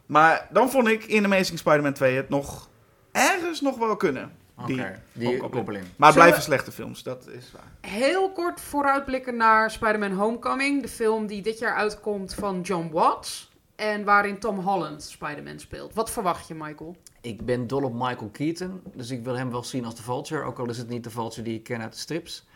Maar 0.07 0.47
dan 0.51 0.71
vond 0.71 0.89
ik 0.89 1.05
in 1.05 1.25
Amazing 1.25 1.59
Spider-Man 1.59 1.93
2 1.93 2.17
het 2.17 2.29
nog 2.29 2.69
ergens 3.13 3.61
nog 3.61 3.79
wel 3.79 3.97
kunnen. 3.97 4.33
Die, 4.67 4.81
Oké, 4.81 5.03
die. 5.13 5.41
Goblin. 5.41 5.83
Maar 5.97 6.09
het 6.09 6.17
blijven 6.17 6.39
we- 6.39 6.45
slechte 6.45 6.73
films, 6.73 7.03
dat 7.03 7.29
is 7.29 7.53
waar. 7.53 7.91
Heel 7.93 8.33
kort 8.33 8.61
vooruitblikken 8.61 9.37
naar 9.37 9.71
Spider-Man 9.71 10.13
Homecoming. 10.13 10.83
De 10.83 10.89
film 10.89 11.27
die 11.27 11.43
dit 11.43 11.59
jaar 11.59 11.75
uitkomt 11.75 12.35
van 12.35 12.61
John 12.61 12.91
Watts. 12.93 13.51
En 13.77 14.05
waarin 14.05 14.39
Tom 14.39 14.59
Holland 14.59 15.03
Spider-Man 15.03 15.59
speelt. 15.59 15.95
Wat 15.95 16.11
verwacht 16.11 16.49
je, 16.49 16.55
Michael? 16.55 16.97
Ik 17.21 17.45
ben 17.47 17.67
dol 17.67 17.83
op 17.83 17.93
Michael 17.93 18.29
Keaton, 18.33 18.81
dus 18.95 19.11
ik 19.11 19.25
wil 19.25 19.37
hem 19.37 19.51
wel 19.51 19.65
zien 19.65 19.85
als 19.85 19.95
de 19.95 20.03
Vulture. 20.03 20.43
Ook 20.43 20.59
al 20.59 20.69
is 20.69 20.79
het 20.79 20.89
niet 20.89 21.05
de 21.05 21.11
Vulture 21.11 21.43
die 21.43 21.55
ik 21.55 21.63
ken 21.63 21.81
uit 21.83 21.93
de 21.93 21.99
strips. 21.99 22.47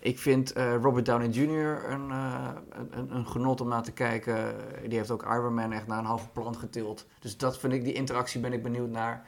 Ik 0.00 0.18
vind 0.18 0.52
eh, 0.52 0.74
Robert 0.82 1.06
Downey 1.06 1.28
Jr. 1.28 1.90
Een, 1.90 2.10
eh, 2.10 2.48
een, 2.70 2.88
een- 2.98 3.14
een 3.16 3.26
genot 3.26 3.60
om 3.60 3.68
naar 3.68 3.82
te 3.82 3.92
kijken. 3.92 4.54
Die 4.88 4.98
heeft 4.98 5.10
ook 5.10 5.22
Iron 5.22 5.54
Man 5.54 5.72
echt 5.72 5.86
naar 5.86 5.98
een 5.98 6.04
hoger 6.04 6.28
plan 6.32 6.56
getild. 6.56 7.06
Dus 7.20 7.36
dat 7.36 7.58
vind 7.58 7.72
ik, 7.72 7.84
die 7.84 7.92
interactie 7.92 8.40
ben 8.40 8.52
ik 8.52 8.62
benieuwd 8.62 8.90
naar. 8.90 9.26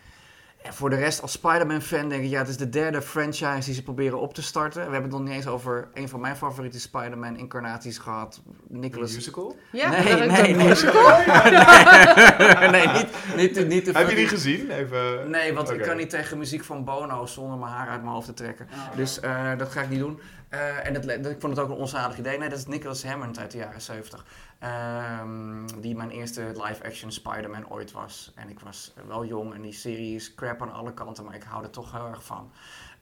En 0.68 0.74
voor 0.74 0.90
de 0.90 0.96
rest, 0.96 1.22
als 1.22 1.32
Spider-Man-fan 1.32 2.08
denk 2.08 2.22
ik, 2.24 2.30
ja, 2.30 2.38
het 2.38 2.48
is 2.48 2.56
de 2.56 2.68
derde 2.68 3.02
franchise 3.02 3.64
die 3.64 3.74
ze 3.74 3.82
proberen 3.82 4.20
op 4.20 4.34
te 4.34 4.42
starten. 4.42 4.76
We 4.86 4.92
hebben 4.92 5.02
het 5.02 5.12
nog 5.12 5.22
niet 5.28 5.32
eens 5.32 5.46
over 5.46 5.88
een 5.94 6.08
van 6.08 6.20
mijn 6.20 6.36
favoriete 6.36 6.80
Spider-Man-incarnaties 6.80 7.98
gehad. 7.98 8.40
Nicholas... 8.68 9.14
musical? 9.14 9.56
Ja, 9.72 9.90
nee, 9.90 10.16
dat- 10.16 10.26
nee, 10.26 10.56
dat- 10.68 10.82
nee. 12.70 12.70
nee, 12.70 12.86
niet, 12.88 13.06
niet, 13.36 13.54
te- 13.54 13.64
niet 13.64 13.84
te 13.84 13.90
Heb 13.92 14.08
je 14.08 14.16
die 14.16 14.28
gezien? 14.28 14.70
Even... 14.70 15.30
Nee, 15.30 15.52
want 15.54 15.70
ik 15.70 15.82
kan 15.82 15.96
niet 15.96 16.10
tegen 16.10 16.38
muziek 16.38 16.64
van 16.64 16.84
Bono 16.84 17.26
zonder 17.26 17.58
mijn 17.58 17.72
haar 17.72 17.88
uit 17.88 18.00
mijn 18.02 18.12
hoofd 18.14 18.26
te 18.26 18.34
trekken. 18.34 18.68
Dus 18.96 19.20
eh, 19.20 19.50
dat 19.58 19.68
ga 19.70 19.80
ik 19.80 19.88
niet 19.88 19.98
doen. 19.98 20.20
Eh, 20.48 20.86
en 20.86 20.94
het, 20.94 21.04
le- 21.04 21.12
ik 21.12 21.40
vond 21.40 21.56
het 21.56 21.64
ook 21.64 21.70
een 21.70 21.76
onzalig 21.76 22.18
idee. 22.18 22.38
Nee, 22.38 22.48
dat 22.48 22.58
is 22.58 22.66
Nicholas 22.66 23.04
Hammond 23.04 23.38
uit 23.38 23.50
de 23.50 23.58
jaren 23.58 23.80
70. 23.80 24.24
Ehm, 24.58 25.66
die 25.80 25.96
mijn 25.96 26.10
eerste 26.10 26.42
live-action 26.64 27.12
Spider-Man 27.12 27.70
ooit 27.70 27.92
was. 27.92 28.32
En 28.34 28.48
ik 28.48 28.60
was 28.60 28.94
wel 29.06 29.24
jong 29.24 29.54
en 29.54 29.62
die 29.62 29.72
serie 29.72 30.14
is 30.14 30.34
crap 30.34 30.62
aan 30.62 30.72
alle 30.72 30.94
kanten, 30.94 31.24
maar 31.24 31.34
ik 31.34 31.42
hou 31.42 31.64
er 31.64 31.70
toch 31.70 31.92
heel 31.92 32.06
erg 32.06 32.24
van. 32.24 32.50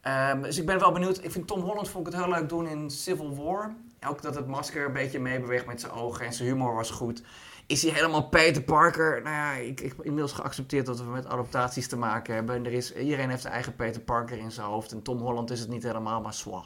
Ehm, 0.00 0.42
dus 0.42 0.58
ik 0.58 0.66
ben 0.66 0.78
wel 0.78 0.92
benieuwd. 0.92 1.24
Ik 1.24 1.30
vind 1.32 1.46
Tom 1.46 1.60
Holland 1.60 1.88
vond 1.88 2.06
ik 2.06 2.12
het 2.12 2.22
heel 2.22 2.32
leuk 2.32 2.48
doen 2.48 2.66
in 2.66 2.90
Civil 2.90 3.36
War. 3.36 3.74
Ook 4.08 4.22
dat 4.22 4.34
het 4.34 4.46
masker 4.46 4.86
een 4.86 4.92
beetje 4.92 5.20
meebeweegt 5.20 5.66
met 5.66 5.80
zijn 5.80 5.92
ogen 5.92 6.26
en 6.26 6.32
zijn 6.32 6.48
humor 6.48 6.74
was 6.74 6.90
goed. 6.90 7.22
Is 7.66 7.82
hij 7.82 7.92
helemaal 7.92 8.28
Peter 8.28 8.62
Parker? 8.62 9.22
Nou 9.22 9.34
ja, 9.34 9.52
ik, 9.52 9.80
ik 9.80 9.88
heb 9.88 10.02
inmiddels 10.04 10.32
geaccepteerd 10.32 10.86
dat 10.86 10.98
we 10.98 11.04
met 11.10 11.26
adaptaties 11.26 11.88
te 11.88 11.96
maken 11.96 12.34
hebben. 12.34 12.54
En 12.54 12.66
er 12.66 12.72
is, 12.72 12.94
iedereen 12.94 13.28
heeft 13.30 13.42
zijn 13.42 13.52
eigen 13.54 13.74
Peter 13.74 14.00
Parker 14.00 14.38
in 14.38 14.50
zijn 14.50 14.66
hoofd. 14.66 14.92
En 14.92 15.02
Tom 15.02 15.18
Holland 15.18 15.50
is 15.50 15.60
het 15.60 15.68
niet 15.68 15.82
helemaal, 15.82 16.20
maar 16.20 16.34
swa. 16.34 16.62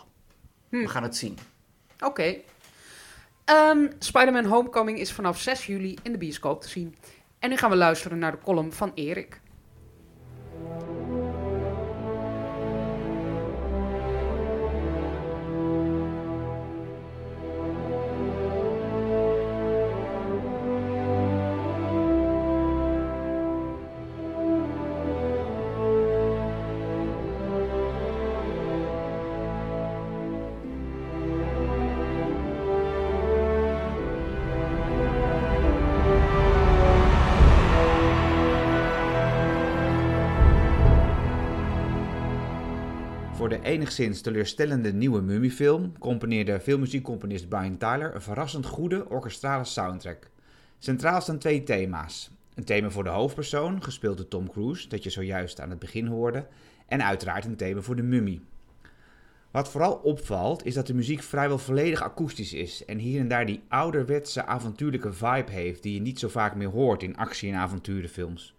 Hm. 0.70 0.78
We 0.78 0.88
gaan 0.88 1.02
het 1.02 1.16
zien. 1.16 1.38
Oké. 2.00 2.36
Ehm, 3.44 3.86
Spider-Man 3.98 4.44
Homecoming 4.44 4.98
is 4.98 5.12
vanaf 5.12 5.40
6 5.40 5.66
juli 5.66 5.98
in 6.02 6.12
de 6.12 6.18
bioscoop 6.18 6.60
te 6.60 6.68
zien. 6.68 6.96
En 7.38 7.50
nu 7.50 7.56
gaan 7.56 7.70
we 7.70 7.76
luisteren 7.76 8.18
naar 8.18 8.32
de 8.32 8.38
column 8.38 8.72
van 8.72 8.92
Erik. 8.94 9.39
Enigszins 43.70 44.20
teleurstellende 44.20 44.92
nieuwe 44.92 45.20
Mummy-film 45.20 45.98
componeerde 45.98 46.60
filmmuziekcomponist 46.60 47.48
Brian 47.48 47.78
Tyler 47.78 48.14
een 48.14 48.22
verrassend 48.22 48.66
goede 48.66 49.08
orkestrale 49.08 49.64
soundtrack. 49.64 50.30
Centraal 50.78 51.20
staan 51.20 51.38
twee 51.38 51.62
thema's. 51.62 52.30
Een 52.54 52.64
thema 52.64 52.90
voor 52.90 53.04
de 53.04 53.10
hoofdpersoon, 53.10 53.82
gespeeld 53.82 54.16
door 54.16 54.28
Tom 54.28 54.50
Cruise, 54.50 54.88
dat 54.88 55.02
je 55.02 55.10
zojuist 55.10 55.60
aan 55.60 55.70
het 55.70 55.78
begin 55.78 56.06
hoorde, 56.06 56.46
en 56.86 57.04
uiteraard 57.04 57.44
een 57.44 57.56
thema 57.56 57.80
voor 57.80 57.96
de 57.96 58.02
mummie. 58.02 58.40
Wat 59.50 59.68
vooral 59.68 59.94
opvalt 59.94 60.66
is 60.66 60.74
dat 60.74 60.86
de 60.86 60.94
muziek 60.94 61.22
vrijwel 61.22 61.58
volledig 61.58 62.02
akoestisch 62.02 62.52
is 62.52 62.84
en 62.84 62.98
hier 62.98 63.20
en 63.20 63.28
daar 63.28 63.46
die 63.46 63.62
ouderwetse 63.68 64.46
avontuurlijke 64.46 65.12
vibe 65.12 65.50
heeft 65.50 65.82
die 65.82 65.94
je 65.94 66.00
niet 66.00 66.18
zo 66.18 66.28
vaak 66.28 66.54
meer 66.54 66.68
hoort 66.68 67.02
in 67.02 67.16
actie- 67.16 67.50
en 67.50 67.58
avonturenfilms. 67.58 68.54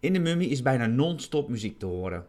In 0.00 0.12
de 0.12 0.18
mummie 0.18 0.48
is 0.48 0.62
bijna 0.62 0.86
non-stop 0.86 1.48
muziek 1.48 1.78
te 1.78 1.86
horen. 1.86 2.26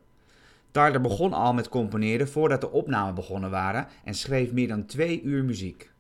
Tyler 0.74 1.02
begon 1.02 1.34
al 1.34 1.54
met 1.54 1.70
componeren 1.70 2.28
voordat 2.28 2.62
de 2.62 2.72
opnamen 2.72 3.16
begonnen 3.16 3.50
waren 3.50 3.88
en 4.04 4.14
schreef 4.14 4.52
meer 4.52 4.68
dan 4.68 4.86
twee 4.86 5.22
uur 5.22 5.44
muziek. 5.44 5.92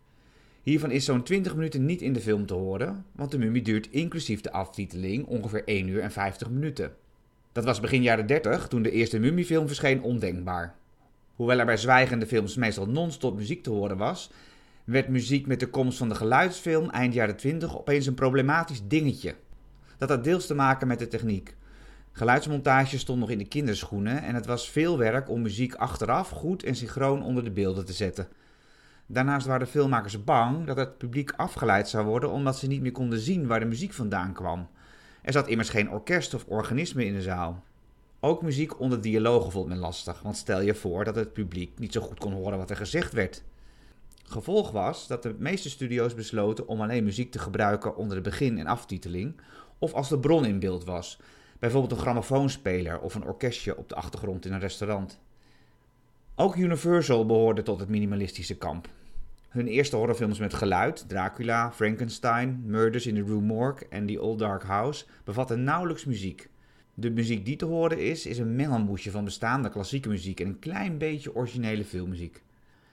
Hiervan 0.62 0.92
is 0.92 1.06
zo'n 1.06 1.24
20 1.24 1.56
minuten 1.56 1.86
niet 1.86 2.02
in 2.02 2.14
de 2.14 2.20
film 2.20 2.46
te 2.46 2.54
horen, 2.54 3.06
want 3.12 3.32
de 3.32 3.38
mummie 3.38 3.62
duurt 3.62 3.90
inclusief 3.90 4.42
de 4.42 4.52
aftiteling 4.52 5.26
ongeveer 5.26 5.64
1 5.66 5.88
uur 5.88 6.02
en 6.02 6.12
50 6.12 6.50
minuten. 6.50 6.92
Dat 7.52 7.64
was 7.64 7.80
begin 7.80 8.02
jaren 8.02 8.28
30, 8.28 8.68
toen 8.68 8.82
de 8.82 8.92
eerste 8.92 9.20
mummiefilm 9.20 9.68
verscheen, 9.68 10.02
ondenkbaar. 10.02 10.76
Hoewel 11.36 11.60
er 11.60 11.66
bij 11.66 11.78
zwijgende 11.78 12.28
films 12.28 12.56
meestal 12.56 12.88
non-stop 12.90 13.36
muziek 13.36 13.64
te 13.64 13.70
horen 13.70 13.98
was, 13.98 14.32
werd 14.84 15.08
muziek 15.08 15.48
met 15.48 15.60
de 15.60 15.70
komst 15.70 15.98
van 15.98 16.10
de 16.10 16.16
geluidsfilm 16.16 16.90
eind 16.90 17.14
jaren 17.14 17.36
20 17.36 17.78
opeens 17.78 18.06
een 18.06 18.14
problematisch 18.14 18.88
dingetje. 18.88 19.36
Dat 19.98 20.10
had 20.10 20.24
deels 20.24 20.48
te 20.48 20.56
maken 20.56 20.88
met 20.88 21.00
de 21.00 21.08
techniek. 21.08 21.56
Geluidsmontage 22.16 22.98
stond 22.98 23.20
nog 23.20 23.30
in 23.30 23.38
de 23.38 23.48
kinderschoenen 23.48 24.24
en 24.24 24.36
het 24.36 24.46
was 24.46 24.70
veel 24.70 24.98
werk 24.98 25.30
om 25.30 25.42
muziek 25.42 25.76
achteraf 25.76 26.30
goed 26.30 26.64
en 26.64 26.76
synchroon 26.76 27.24
onder 27.24 27.44
de 27.44 27.52
beelden 27.52 27.86
te 27.86 27.94
zetten. 27.94 28.28
Daarnaast 29.06 29.48
waren 29.48 29.66
de 29.66 29.72
filmmakers 29.72 30.24
bang 30.24 30.66
dat 30.66 30.78
het 30.78 30.98
publiek 30.98 31.32
afgeleid 31.36 31.90
zou 31.90 32.06
worden 32.06 32.32
omdat 32.32 32.58
ze 32.58 32.68
niet 32.68 32.82
meer 32.82 32.92
konden 32.92 33.20
zien 33.20 33.48
waar 33.48 33.60
de 33.60 33.66
muziek 33.66 33.94
vandaan 33.94 34.34
kwam. 34.34 34.68
Er 35.22 35.34
zat 35.34 35.48
immers 35.48 35.70
geen 35.70 35.92
orkest 35.92 36.34
of 36.34 36.46
organisme 36.48 37.06
in 37.06 37.14
de 37.14 37.22
zaal. 37.22 37.64
Ook 38.20 38.42
muziek 38.42 38.80
onder 38.80 39.02
dialogen 39.02 39.52
vond 39.52 39.68
men 39.68 39.78
lastig, 39.78 40.22
want 40.22 40.38
stel 40.38 40.62
je 40.62 40.76
voor 40.76 41.04
dat 41.04 41.16
het 41.16 41.34
publiek 41.34 41.80
niet 41.80 41.94
zo 41.94 42.02
goed 42.02 42.20
kon 42.20 42.34
horen 42.34 42.58
wat 42.58 42.70
er 42.70 42.76
gezegd 42.76 43.14
werd. 43.14 43.44
Gevolg 44.24 44.72
was 44.72 45.08
dat 45.08 45.24
de 45.24 45.36
meeste 45.38 45.70
studio's 45.70 46.14
besloten 46.14 46.68
om 46.68 46.82
alleen 46.82 47.04
muziek 47.04 47.32
te 47.32 47.40
gebruiken 47.40 47.96
onder 47.96 48.16
de 48.16 48.30
begin- 48.30 48.58
en 48.58 48.68
aftiteling, 48.68 49.42
of 49.80 49.94
als 49.94 50.10
de 50.10 50.20
bron 50.20 50.46
in 50.46 50.60
beeld 50.60 50.84
was, 50.84 51.20
bijvoorbeeld 51.64 51.92
een 51.92 52.06
grammofoonspeler 52.06 53.00
of 53.00 53.16
een 53.16 53.24
orkestje 53.24 53.78
op 53.78 53.90
de 53.90 53.96
achtergrond 53.96 54.46
in 54.46 54.54
een 54.54 54.60
restaurant. 54.60 55.20
Ook 56.36 56.56
Universal 56.56 57.26
behoorde 57.26 57.64
tot 57.64 57.80
het 57.80 57.90
minimalistische 57.90 58.58
kamp. 58.58 58.88
Hun 59.50 59.68
eerste 59.68 59.96
horrorfilms 59.96 60.40
met 60.40 60.54
geluid, 60.54 61.06
Dracula, 61.08 61.72
Frankenstein, 61.72 62.64
Murders 62.66 63.08
in 63.08 63.16
the 63.16 63.24
Rue 63.24 63.42
Morgue 63.42 63.88
en 63.90 64.06
The 64.06 64.22
Old 64.22 64.40
Dark 64.40 64.64
House, 64.64 65.06
bevatten 65.24 65.64
nauwelijks 65.64 66.06
muziek. 66.06 66.50
De 66.94 67.12
muziek 67.12 67.46
die 67.46 67.56
te 67.56 67.66
horen 67.66 68.00
is, 68.00 68.26
is 68.26 68.38
een 68.38 68.56
mengelmoesje 68.56 69.12
van 69.12 69.24
bestaande 69.24 69.70
klassieke 69.70 70.10
muziek 70.10 70.40
en 70.40 70.48
een 70.48 70.60
klein 70.60 70.98
beetje 70.98 71.36
originele 71.36 71.86
filmmuziek. 71.86 72.44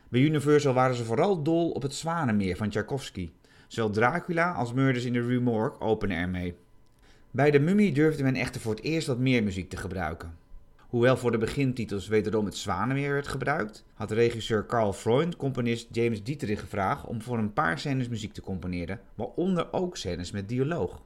Bij 0.08 0.20
Universal 0.20 0.72
waren 0.74 0.96
ze 0.96 1.04
vooral 1.04 1.42
dol 1.42 1.70
op 1.70 1.82
het 1.82 1.94
Zwanenmeer 1.94 2.56
van 2.56 2.68
Tchaikovsky. 2.68 3.30
Zowel 3.68 3.90
Dracula 3.90 4.52
als 4.52 4.72
Murders 4.72 5.04
in 5.04 5.12
the 5.12 5.20
Rue 5.20 5.40
Morgue 5.40 5.80
openen 5.80 6.16
ermee. 6.16 6.54
Bij 7.32 7.50
de 7.50 7.58
Mummy 7.58 7.92
durfde 7.92 8.22
men 8.22 8.34
echter 8.34 8.60
voor 8.60 8.74
het 8.74 8.84
eerst 8.84 9.06
wat 9.06 9.18
meer 9.18 9.42
muziek 9.42 9.70
te 9.70 9.76
gebruiken. 9.76 10.36
Hoewel 10.78 11.16
voor 11.16 11.30
de 11.30 11.38
begintitels 11.38 12.08
wederom 12.08 12.44
het 12.44 12.56
Zwanenmeer 12.56 13.12
werd 13.12 13.28
gebruikt, 13.28 13.84
had 13.94 14.10
regisseur 14.10 14.66
Carl 14.66 14.92
Freund 14.92 15.36
componist 15.36 15.88
James 15.92 16.22
Dieterich 16.22 16.60
gevraagd 16.60 17.06
om 17.06 17.22
voor 17.22 17.38
een 17.38 17.52
paar 17.52 17.78
scènes 17.78 18.08
muziek 18.08 18.32
te 18.32 18.40
componeren, 18.40 19.00
waaronder 19.14 19.72
ook 19.72 19.96
scènes 19.96 20.30
met 20.30 20.48
dialoog. 20.48 21.02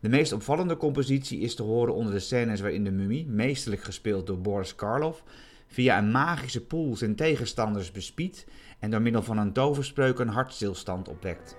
De 0.00 0.08
meest 0.08 0.32
opvallende 0.32 0.76
compositie 0.76 1.40
is 1.40 1.54
te 1.54 1.62
horen 1.62 1.94
onder 1.94 2.12
de 2.12 2.20
scènes 2.20 2.60
waarin 2.60 2.84
de 2.84 2.90
mummie, 2.90 3.26
meesterlijk 3.26 3.82
gespeeld 3.82 4.26
door 4.26 4.40
Boris 4.40 4.74
Karloff, 4.74 5.22
via 5.66 5.98
een 5.98 6.10
magische 6.10 6.64
pool 6.64 6.96
zijn 6.96 7.16
tegenstanders 7.16 7.92
bespiedt 7.92 8.46
en 8.78 8.90
door 8.90 9.02
middel 9.02 9.22
van 9.22 9.38
een 9.38 9.52
toverspreuk 9.52 10.18
een 10.18 10.28
hartstilstand 10.28 11.08
opwekt. 11.08 11.56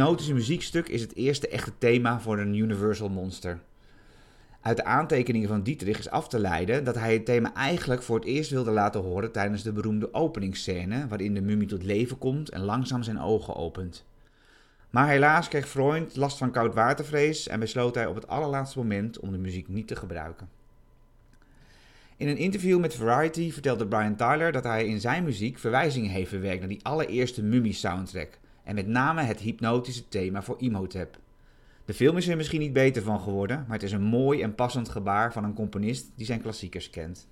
Hypnotische 0.00 0.34
muziekstuk 0.34 0.88
is 0.88 1.00
het 1.00 1.16
eerste 1.16 1.48
echte 1.48 1.72
thema 1.78 2.20
voor 2.20 2.38
een 2.38 2.54
Universal 2.54 3.08
Monster. 3.08 3.60
Uit 4.60 4.76
de 4.76 4.84
aantekeningen 4.84 5.48
van 5.48 5.62
Dietrich 5.62 5.98
is 5.98 6.10
af 6.10 6.28
te 6.28 6.38
leiden 6.38 6.84
dat 6.84 6.94
hij 6.94 7.12
het 7.12 7.24
thema 7.24 7.54
eigenlijk 7.54 8.02
voor 8.02 8.16
het 8.16 8.24
eerst 8.24 8.50
wilde 8.50 8.70
laten 8.70 9.00
horen 9.00 9.32
tijdens 9.32 9.62
de 9.62 9.72
beroemde 9.72 10.14
openingsscène, 10.14 11.08
waarin 11.08 11.34
de 11.34 11.40
mummie 11.40 11.68
tot 11.68 11.82
leven 11.82 12.18
komt 12.18 12.50
en 12.50 12.60
langzaam 12.60 13.02
zijn 13.02 13.20
ogen 13.20 13.56
opent. 13.56 14.04
Maar 14.90 15.08
helaas 15.08 15.48
kreeg 15.48 15.68
Freund 15.68 16.16
last 16.16 16.38
van 16.38 16.50
koudwatervrees 16.50 17.48
en 17.48 17.60
besloot 17.60 17.94
hij 17.94 18.06
op 18.06 18.14
het 18.14 18.28
allerlaatste 18.28 18.78
moment 18.78 19.18
om 19.18 19.32
de 19.32 19.38
muziek 19.38 19.68
niet 19.68 19.88
te 19.88 19.96
gebruiken. 19.96 20.48
In 22.16 22.28
een 22.28 22.36
interview 22.36 22.80
met 22.80 22.94
Variety 22.94 23.52
vertelde 23.52 23.86
Brian 23.86 24.16
Tyler 24.16 24.52
dat 24.52 24.64
hij 24.64 24.86
in 24.86 25.00
zijn 25.00 25.24
muziek 25.24 25.58
verwijzingen 25.58 26.10
heeft 26.10 26.28
verwerkt 26.28 26.60
naar 26.60 26.68
die 26.68 26.84
allereerste 26.84 27.42
Mummy 27.42 27.72
soundtrack 27.72 28.39
en 28.64 28.74
met 28.74 28.86
name 28.86 29.22
het 29.22 29.40
hypnotische 29.40 30.08
thema 30.08 30.42
voor 30.42 30.56
Imhotep. 30.58 31.18
De 31.84 31.94
film 31.94 32.16
is 32.16 32.28
er 32.28 32.36
misschien 32.36 32.60
niet 32.60 32.72
beter 32.72 33.02
van 33.02 33.20
geworden, 33.20 33.64
maar 33.66 33.76
het 33.76 33.86
is 33.86 33.92
een 33.92 34.02
mooi 34.02 34.42
en 34.42 34.54
passend 34.54 34.88
gebaar 34.88 35.32
van 35.32 35.44
een 35.44 35.54
componist 35.54 36.10
die 36.14 36.26
zijn 36.26 36.42
klassiekers 36.42 36.90
kent. 36.90 37.28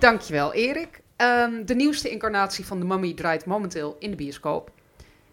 Dankjewel, 0.00 0.52
Erik. 0.52 1.00
Ehm, 1.16 1.64
de 1.64 1.74
nieuwste 1.74 2.10
incarnatie 2.10 2.66
van 2.66 2.78
de 2.78 2.84
Mummy 2.84 3.14
draait 3.14 3.44
momenteel 3.44 3.96
in 3.98 4.10
de 4.10 4.16
bioscoop. 4.16 4.70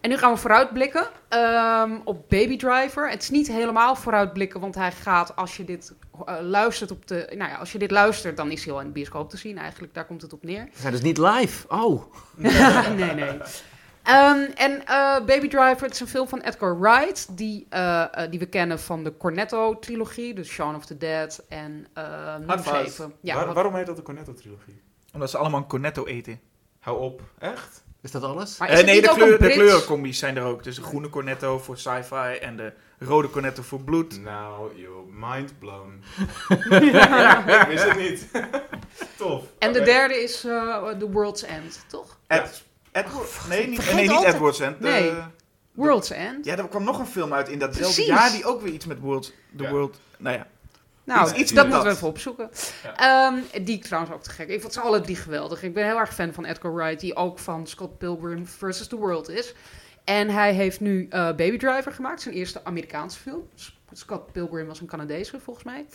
En 0.02 0.10
nu 0.10 0.18
gaan 0.18 0.34
we 0.34 0.38
vooruitblikken 0.38 1.08
ehm, 1.30 1.92
op 2.04 2.30
Baby 2.30 2.58
Driver. 2.58 3.10
Het 3.10 3.22
is 3.22 3.30
niet 3.30 3.48
helemaal 3.48 3.96
vooruitblikken, 3.96 4.60
want 4.60 4.76
hij 4.76 4.92
gaat, 4.92 5.36
als 5.36 5.58
je 5.58 5.64
dit 5.64 5.94
eh, 6.26 6.36
luistert 6.42 6.92
op 6.92 7.08
de... 7.08 7.34
Nou 7.38 7.52
ja, 7.52 7.58
als 7.58 7.72
je 7.72 7.78
dit 7.78 7.92
luistert, 7.92 8.38
dan 8.38 8.52
is 8.52 8.66
hij 8.66 8.74
al 8.74 8.80
in 8.80 8.86
de 8.86 8.92
bioscoop 8.92 9.30
te 9.30 9.38
zien 9.38 9.58
eigenlijk. 9.58 9.94
Daar 9.94 10.06
komt 10.06 10.22
het 10.22 10.34
op 10.34 10.44
neer. 10.44 10.64
We 10.74 10.80
zijn 10.80 10.94
dus 10.94 11.02
niet 11.02 11.18
live. 11.18 11.68
Oh. 11.68 12.04
nee, 12.36 13.14
nee. 13.14 13.38
Ehm, 14.08 14.52
en 14.56 14.86
eh, 14.86 15.16
Baby 15.26 15.48
Driver, 15.48 15.82
het 15.82 15.94
is 15.94 16.00
een 16.00 16.08
film 16.08 16.28
van 16.28 16.42
Edgar 16.42 16.80
Wright, 16.80 17.38
die, 17.38 17.66
eh, 17.70 18.04
eh, 18.24 18.32
die 18.32 18.40
we 18.40 18.46
kennen 18.46 18.80
van 18.80 19.04
de 19.04 19.18
Cornetto-trilogie, 19.18 20.34
dus 20.34 20.48
Shaun 20.48 20.76
of 20.76 20.86
the 20.86 20.98
Dead 20.98 21.44
en 21.50 21.88
uh. 21.98 22.04
Ja, 23.22 23.36
Waar- 23.36 23.54
waarom 23.54 23.76
heet 23.76 23.86
dat 23.86 23.96
de 23.96 24.02
Cornetto-trilogie? 24.02 24.82
Omdat 25.14 25.30
ze 25.30 25.38
allemaal 25.38 25.60
een 25.60 25.68
cornetto 25.68 26.06
eten. 26.06 26.40
Hou 26.80 27.00
op. 27.00 27.22
Echt? 27.40 27.84
Is 28.02 28.12
dat 28.12 28.24
alles? 28.24 28.58
Eh, 28.58 28.74
is 28.78 28.84
nee, 28.84 29.02
de, 29.02 29.08
kleur, 29.08 29.40
de 29.42 29.50
kleurencombi's 29.50 30.20
zijn 30.20 30.38
er 30.38 30.44
ook. 30.44 30.64
Dus 30.64 30.76
de 30.76 30.84
groene 30.84 31.10
cornetto 31.10 31.60
voor 31.60 31.78
sci-fi 31.78 32.38
en 32.42 32.58
de 32.58 32.74
rode 33.00 33.30
cornetto 33.30 33.62
voor 33.62 33.82
bloed. 33.82 34.22
Nou, 34.24 34.76
joh, 34.76 35.08
mind 35.12 35.60
blown. 35.60 36.04
ik 37.62 37.66
wist 37.68 37.88
het 37.88 37.98
niet. 37.98 38.28
Tof. 39.18 39.44
En 39.60 39.74
de 39.74 39.82
derde 39.82 40.24
is 40.24 40.44
eh, 40.46 40.88
The 40.88 41.10
World's 41.12 41.44
End, 41.44 41.86
toch? 41.88 42.18
Edward, 43.06 43.30
nee, 43.50 43.68
niet, 43.68 43.94
nee, 43.94 44.08
niet 44.10 44.24
Edwards 44.24 44.60
End. 44.60 44.82
de- 44.82 44.88
Nee. 44.88 45.14
World's 45.72 46.10
End. 46.12 46.46
ja, 46.46 46.58
er 46.58 46.68
kwam 46.68 46.84
nog 46.84 47.00
een 47.00 47.06
film 47.08 47.34
uit 47.34 47.50
in 47.50 47.60
datzelfde 47.60 48.06
jaar 48.06 48.32
die 48.32 48.46
ook 48.46 48.62
weer 48.62 48.74
iets 48.74 48.86
met 48.86 49.00
World, 49.00 49.34
The 49.58 49.64
Ja. 49.64 49.70
World... 49.70 50.00
Nou 50.18 50.36
ja, 50.38 50.48
Nou, 51.04 51.30
Iets- 51.30 51.40
iets 51.40 51.52
dat 51.52 51.68
moeten 51.68 51.86
we 51.86 51.92
even 51.92 52.08
opzoeken. 52.08 52.50
Ja. 52.84 52.96
Ehm, 53.32 53.64
die 53.66 53.80
trouwens 53.80 54.14
ook 54.14 54.24
te 54.24 54.30
gek. 54.30 54.50
Ik 54.50 54.62
vond 54.62 54.74
ze 54.74 54.80
alle 54.82 55.02
drie 55.02 55.16
geweldig. 55.16 55.64
Ik 55.64 55.74
ben 55.74 55.86
heel 55.86 55.98
erg 56.00 56.14
fan 56.14 56.34
van 56.34 56.46
Edgar 56.46 56.74
Wright, 56.76 57.00
die 57.00 57.16
ook 57.16 57.40
van 57.40 57.68
Scott 57.68 57.98
Pilgrim 57.98 58.48
vs. 58.48 58.88
The 58.88 58.96
World 58.96 59.30
is. 59.30 59.54
En 60.04 60.30
hij 60.30 60.54
heeft 60.54 60.80
nu 60.80 61.08
eh, 61.10 61.26
Baby 61.26 61.58
Driver 61.58 61.92
gemaakt, 61.92 62.22
zijn 62.22 62.36
eerste 62.36 62.64
Amerikaanse 62.64 63.20
film. 63.20 63.48
Scott 63.92 64.32
Pilgrim 64.32 64.68
was 64.68 64.80
een 64.80 64.88
Canadese, 64.88 65.40
volgens 65.40 65.66
mij. 65.66 65.86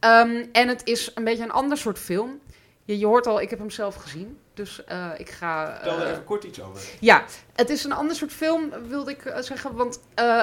Ehm, 0.00 0.44
en 0.52 0.68
het 0.68 0.80
is 0.84 1.10
een 1.14 1.24
beetje 1.24 1.42
een 1.44 1.50
ander 1.50 1.78
soort 1.78 1.98
film. 1.98 2.40
Je, 2.84 2.98
je 2.98 3.06
hoort 3.06 3.26
al, 3.26 3.40
ik 3.40 3.50
heb 3.50 3.58
hem 3.58 3.70
zelf 3.70 3.94
gezien. 3.94 4.38
Dus 4.60 4.84
eh, 4.84 5.10
ik 5.16 5.30
ga... 5.30 5.74
Vertel 5.74 5.98
er 5.98 6.04
eh, 6.04 6.10
even 6.10 6.24
kort 6.24 6.44
iets 6.44 6.62
over. 6.62 6.82
ja, 7.00 7.24
het 7.52 7.70
is 7.70 7.84
een 7.84 7.92
ander 7.92 8.16
soort 8.16 8.32
film, 8.32 8.70
wilde 8.88 9.10
ik 9.10 9.24
eh, 9.24 9.42
zeggen. 9.42 9.74
Want 9.74 10.00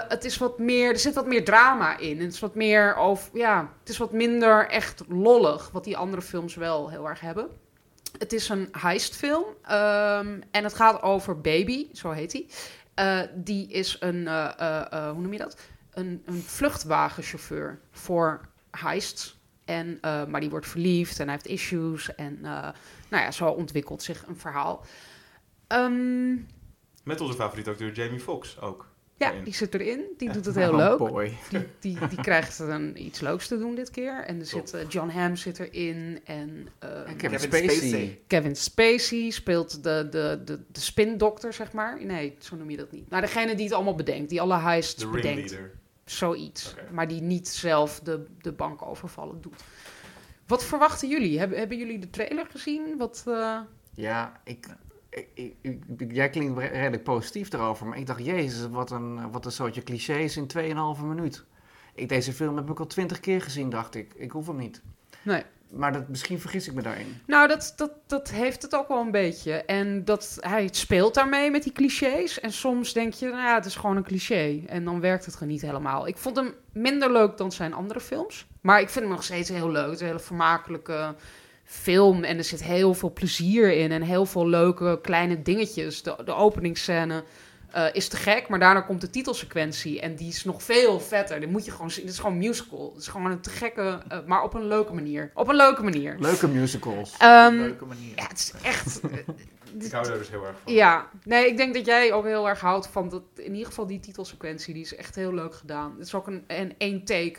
het 0.08 0.26
is 0.26 0.38
wat 0.38 0.60
meer, 0.60 0.90
er 0.90 1.00
zit 1.00 1.14
wat 1.14 1.26
meer 1.26 1.46
drama 1.46 1.98
in. 1.98 2.20
Het 2.22 2.34
is 2.34 2.40
wat 2.40 2.56
meer 2.56 2.96
over, 2.96 3.38
ja, 3.38 3.72
het 3.80 3.90
is 3.90 3.98
wat 3.98 4.12
minder 4.12 4.68
echt 4.68 5.04
lollig, 5.08 5.70
wat 5.72 5.84
die 5.84 5.98
andere 5.98 6.22
films 6.22 6.56
wel 6.56 6.90
heel 6.90 7.08
erg 7.08 7.20
hebben. 7.20 7.48
Het 8.18 8.34
is 8.34 8.50
een 8.50 8.68
heistfilm 8.72 9.46
ehm, 9.64 10.42
en 10.52 10.64
het 10.64 10.74
gaat 10.74 11.02
over 11.02 11.42
Baby, 11.42 11.88
zo 11.94 12.12
heet 12.12 12.34
hij. 12.34 13.30
Die 13.34 13.68
is 13.68 13.98
een, 14.00 14.28
hoe 14.90 15.22
noem 15.22 15.34
je 15.34 15.40
dat? 15.40 15.58
Een, 15.94 16.24
een 16.26 16.42
vluchtwagenchauffeur 16.42 17.80
voor 17.92 18.42
heists. 18.72 19.40
En, 19.66 19.98
maar 20.02 20.40
die 20.40 20.50
wordt 20.50 20.68
verliefd 20.68 21.20
en 21.20 21.26
hij 21.26 21.34
heeft 21.34 21.48
issues. 21.48 22.16
En 22.16 22.40
nou 23.10 23.24
ja, 23.24 23.32
zo 23.32 23.48
ontwikkelt 23.50 24.04
zich 24.04 24.26
een 24.28 24.38
verhaal. 24.38 24.86
Ehm, 25.68 26.34
Met 27.04 27.22
onze 27.22 27.34
favoriete 27.34 27.70
acteur 27.70 27.92
Jamie 27.94 28.20
Foxx 28.20 28.60
ook. 28.62 28.88
ja, 29.18 29.32
erin. 29.32 29.44
die 29.44 29.54
zit 29.54 29.74
erin. 29.74 30.02
Die 30.18 30.32
doet 30.32 30.46
het 30.46 30.56
heel 30.56 30.70
Oh, 30.72 30.78
leuk. 30.78 30.98
boy. 30.98 31.34
Die, 31.50 31.68
die, 31.80 32.08
die 32.08 32.22
krijgt 32.22 32.60
een, 32.60 33.04
iets 33.06 33.20
leuks 33.20 33.48
te 33.48 33.58
doen 33.58 33.76
dit 33.76 33.90
keer. 33.92 34.24
En 34.24 34.40
er 34.40 34.46
zit, 34.46 34.74
eh, 34.74 34.82
John 34.90 35.10
Hamm 35.10 35.36
zit 35.36 35.60
erin. 35.60 36.20
En 36.24 36.68
eh, 36.80 36.90
En 37.10 37.16
Kevin 37.16 37.18
Kevin 37.18 37.40
Spacey. 37.40 37.68
Spacey. 37.78 38.20
Kevin 38.28 38.56
Spacey 38.56 39.30
speelt 39.30 39.84
de, 39.84 40.08
de, 40.12 40.42
de, 40.46 40.60
de 40.72 40.80
spindokter, 40.80 41.54
zeg 41.54 41.72
maar. 41.72 42.06
Nee, 42.06 42.36
zo 42.40 42.56
noem 42.56 42.70
je 42.70 42.78
dat 42.78 42.92
niet. 42.92 43.10
Nou, 43.10 43.22
degene 43.22 43.56
die 43.56 43.66
het 43.66 43.74
allemaal 43.74 43.96
bedenkt. 43.96 44.30
Die 44.30 44.42
alle 44.42 44.58
heists 44.58 44.96
De 44.96 45.08
bedenkt. 45.08 45.40
ringleader. 45.40 45.72
Zoiets. 46.06 46.72
Oké. 46.72 46.92
Maar 46.92 47.08
die 47.08 47.22
niet 47.22 47.48
zelf 47.48 48.00
de, 48.00 48.26
de 48.42 48.52
bankovervallen 48.52 49.42
doet. 49.42 49.64
Wat 50.48 50.64
verwachten 50.66 51.10
jullie? 51.10 51.40
Hebben, 51.40 51.58
hebben 51.58 51.78
jullie 51.78 52.00
de 52.00 52.10
trailer 52.10 52.46
gezien? 52.50 52.98
Wat, 52.98 53.24
eh, 53.28 53.60
Ja, 53.94 54.42
ik, 54.44 54.68
ik, 55.34 55.54
ik- 55.62 56.12
jij 56.12 56.30
klinkt 56.30 56.58
re- 56.60 56.66
redelijk 56.68 57.04
positief 57.04 57.54
erover, 57.54 57.88
maar 57.88 57.98
ik 57.98 58.06
dacht, 58.06 58.26
jezus, 58.26 58.68
wat 58.70 58.92
een, 58.92 59.32
wat 59.32 59.46
een 59.46 59.52
soortje 59.52 59.84
clichés 59.84 60.38
in 60.38 60.48
2,5 60.98 61.04
minuut. 61.06 61.46
Ik, 61.96 62.10
deze 62.10 62.34
film 62.34 62.56
heb 62.56 62.70
ik 62.70 62.80
al 62.80 62.86
twintig 62.88 63.20
keer 63.20 63.42
gezien, 63.42 63.70
dacht 63.70 63.96
ik. 63.96 64.14
Ik 64.16 64.32
hoef 64.32 64.48
hem 64.48 64.56
niet. 64.58 64.82
Nee. 65.28 65.44
Maar 65.72 65.94
dat, 65.94 66.08
misschien 66.08 66.40
vergis 66.40 66.68
ik 66.68 66.74
me 66.74 66.82
daarin. 66.82 67.22
Nou, 67.26 67.48
dat, 67.48 67.74
dat, 67.76 67.92
dat 68.08 68.30
heeft 68.30 68.62
het 68.62 68.76
ook 68.76 68.88
wel 68.88 69.02
een 69.02 69.12
beetje. 69.12 69.54
En 69.54 70.06
dat, 70.06 70.38
hij 70.40 70.70
speelt 70.72 71.14
daarmee 71.14 71.52
met 71.52 71.64
die 71.64 71.72
clichés. 71.72 72.40
En 72.40 72.52
soms 72.52 72.94
denk 72.94 73.14
je, 73.14 73.26
nou 73.26 73.42
ja, 73.42 73.56
het 73.56 73.66
is 73.66 73.76
gewoon 73.76 73.98
een 73.98 74.04
cliché. 74.04 74.62
En 74.66 74.84
dan 74.84 75.00
werkt 75.00 75.26
het 75.26 75.34
gewoon 75.34 75.54
niet 75.54 75.62
helemaal. 75.62 76.08
Ik 76.08 76.18
vond 76.18 76.36
hem 76.36 76.54
minder 76.72 77.12
leuk 77.12 77.38
dan 77.38 77.52
zijn 77.52 77.74
andere 77.74 78.00
films. 78.00 78.46
Maar 78.62 78.82
ik 78.82 78.90
vind 78.90 79.06
hem 79.06 79.14
nog 79.14 79.24
steeds 79.24 79.50
heel 79.50 79.72
leuk. 79.72 79.86
Het 79.86 79.94
is 79.94 80.00
een 80.00 80.08
hele 80.08 80.20
vermakelijke 80.20 81.16
film. 81.64 82.24
En 82.24 82.38
er 82.38 82.44
zit 82.44 82.64
heel 82.64 82.94
veel 82.94 83.14
plezier 83.14 83.74
in. 83.74 83.92
En 83.92 84.02
heel 84.02 84.26
veel 84.26 84.48
leuke 84.48 85.00
kleine 85.02 85.42
dingetjes. 85.42 86.04
De, 86.04 86.16
de 86.26 86.34
openingsscène 86.34 87.24
eh, 87.78 87.86
is 87.92 88.08
te 88.08 88.18
gek. 88.18 88.48
Maar 88.48 88.60
daarna 88.60 88.82
komt 88.82 89.02
de 89.02 89.10
titelsequentie. 89.10 90.02
En 90.02 90.16
die 90.16 90.28
is 90.28 90.44
nog 90.44 90.64
veel 90.64 91.00
vetter. 91.00 91.40
Die 91.40 91.50
moet 91.50 91.66
je 91.66 91.72
gewoon 91.72 91.92
zien. 91.92 92.04
Het 92.04 92.14
is 92.14 92.20
gewoon 92.20 92.32
een 92.34 92.38
musical. 92.38 92.92
Het 92.94 93.02
is 93.02 93.08
gewoon 93.08 93.32
een 93.32 93.42
te 93.42 93.50
gekke, 93.50 94.00
eh, 94.08 94.20
maar 94.26 94.44
op 94.44 94.54
een 94.54 94.68
leuke 94.68 94.94
manier. 94.94 95.32
Op 95.34 95.48
een 95.48 95.56
leuke 95.56 95.84
manier. 95.84 96.16
Leuke 96.20 96.48
musicals. 96.48 97.16
Ehm, 97.18 97.56
leuke 97.56 97.86
manier. 97.86 98.16
ja, 98.16 98.28
het 98.28 98.38
is 98.38 98.54
echt. 98.64 99.00
eh, 99.00 99.18
Ik 99.86 99.92
hou 99.92 100.08
daar 100.08 100.18
dus 100.18 100.30
heel 100.30 100.46
erg 100.46 100.56
van. 100.64 100.74
ja, 100.74 101.10
nee, 101.24 101.48
ik 101.48 101.58
denk 101.58 101.74
dat 101.74 101.86
jij 101.86 102.14
ook 102.14 102.26
heel 102.26 102.48
erg 102.50 102.60
houdt 102.60 102.88
van 102.88 103.10
dat. 103.10 103.24
In 103.36 103.52
ieder 103.52 103.66
geval 103.68 103.88
die 103.88 104.00
titelsequentie, 104.00 104.74
die 104.74 104.84
is 104.84 104.96
echt 104.96 105.16
heel 105.16 105.34
leuk 105.34 105.56
gedaan. 105.56 105.96
Het 105.98 106.08
is 106.08 106.14
ook 106.14 106.28
een, 106.28 106.44
een 106.48 106.76
één 106.78 107.04
take 107.04 107.38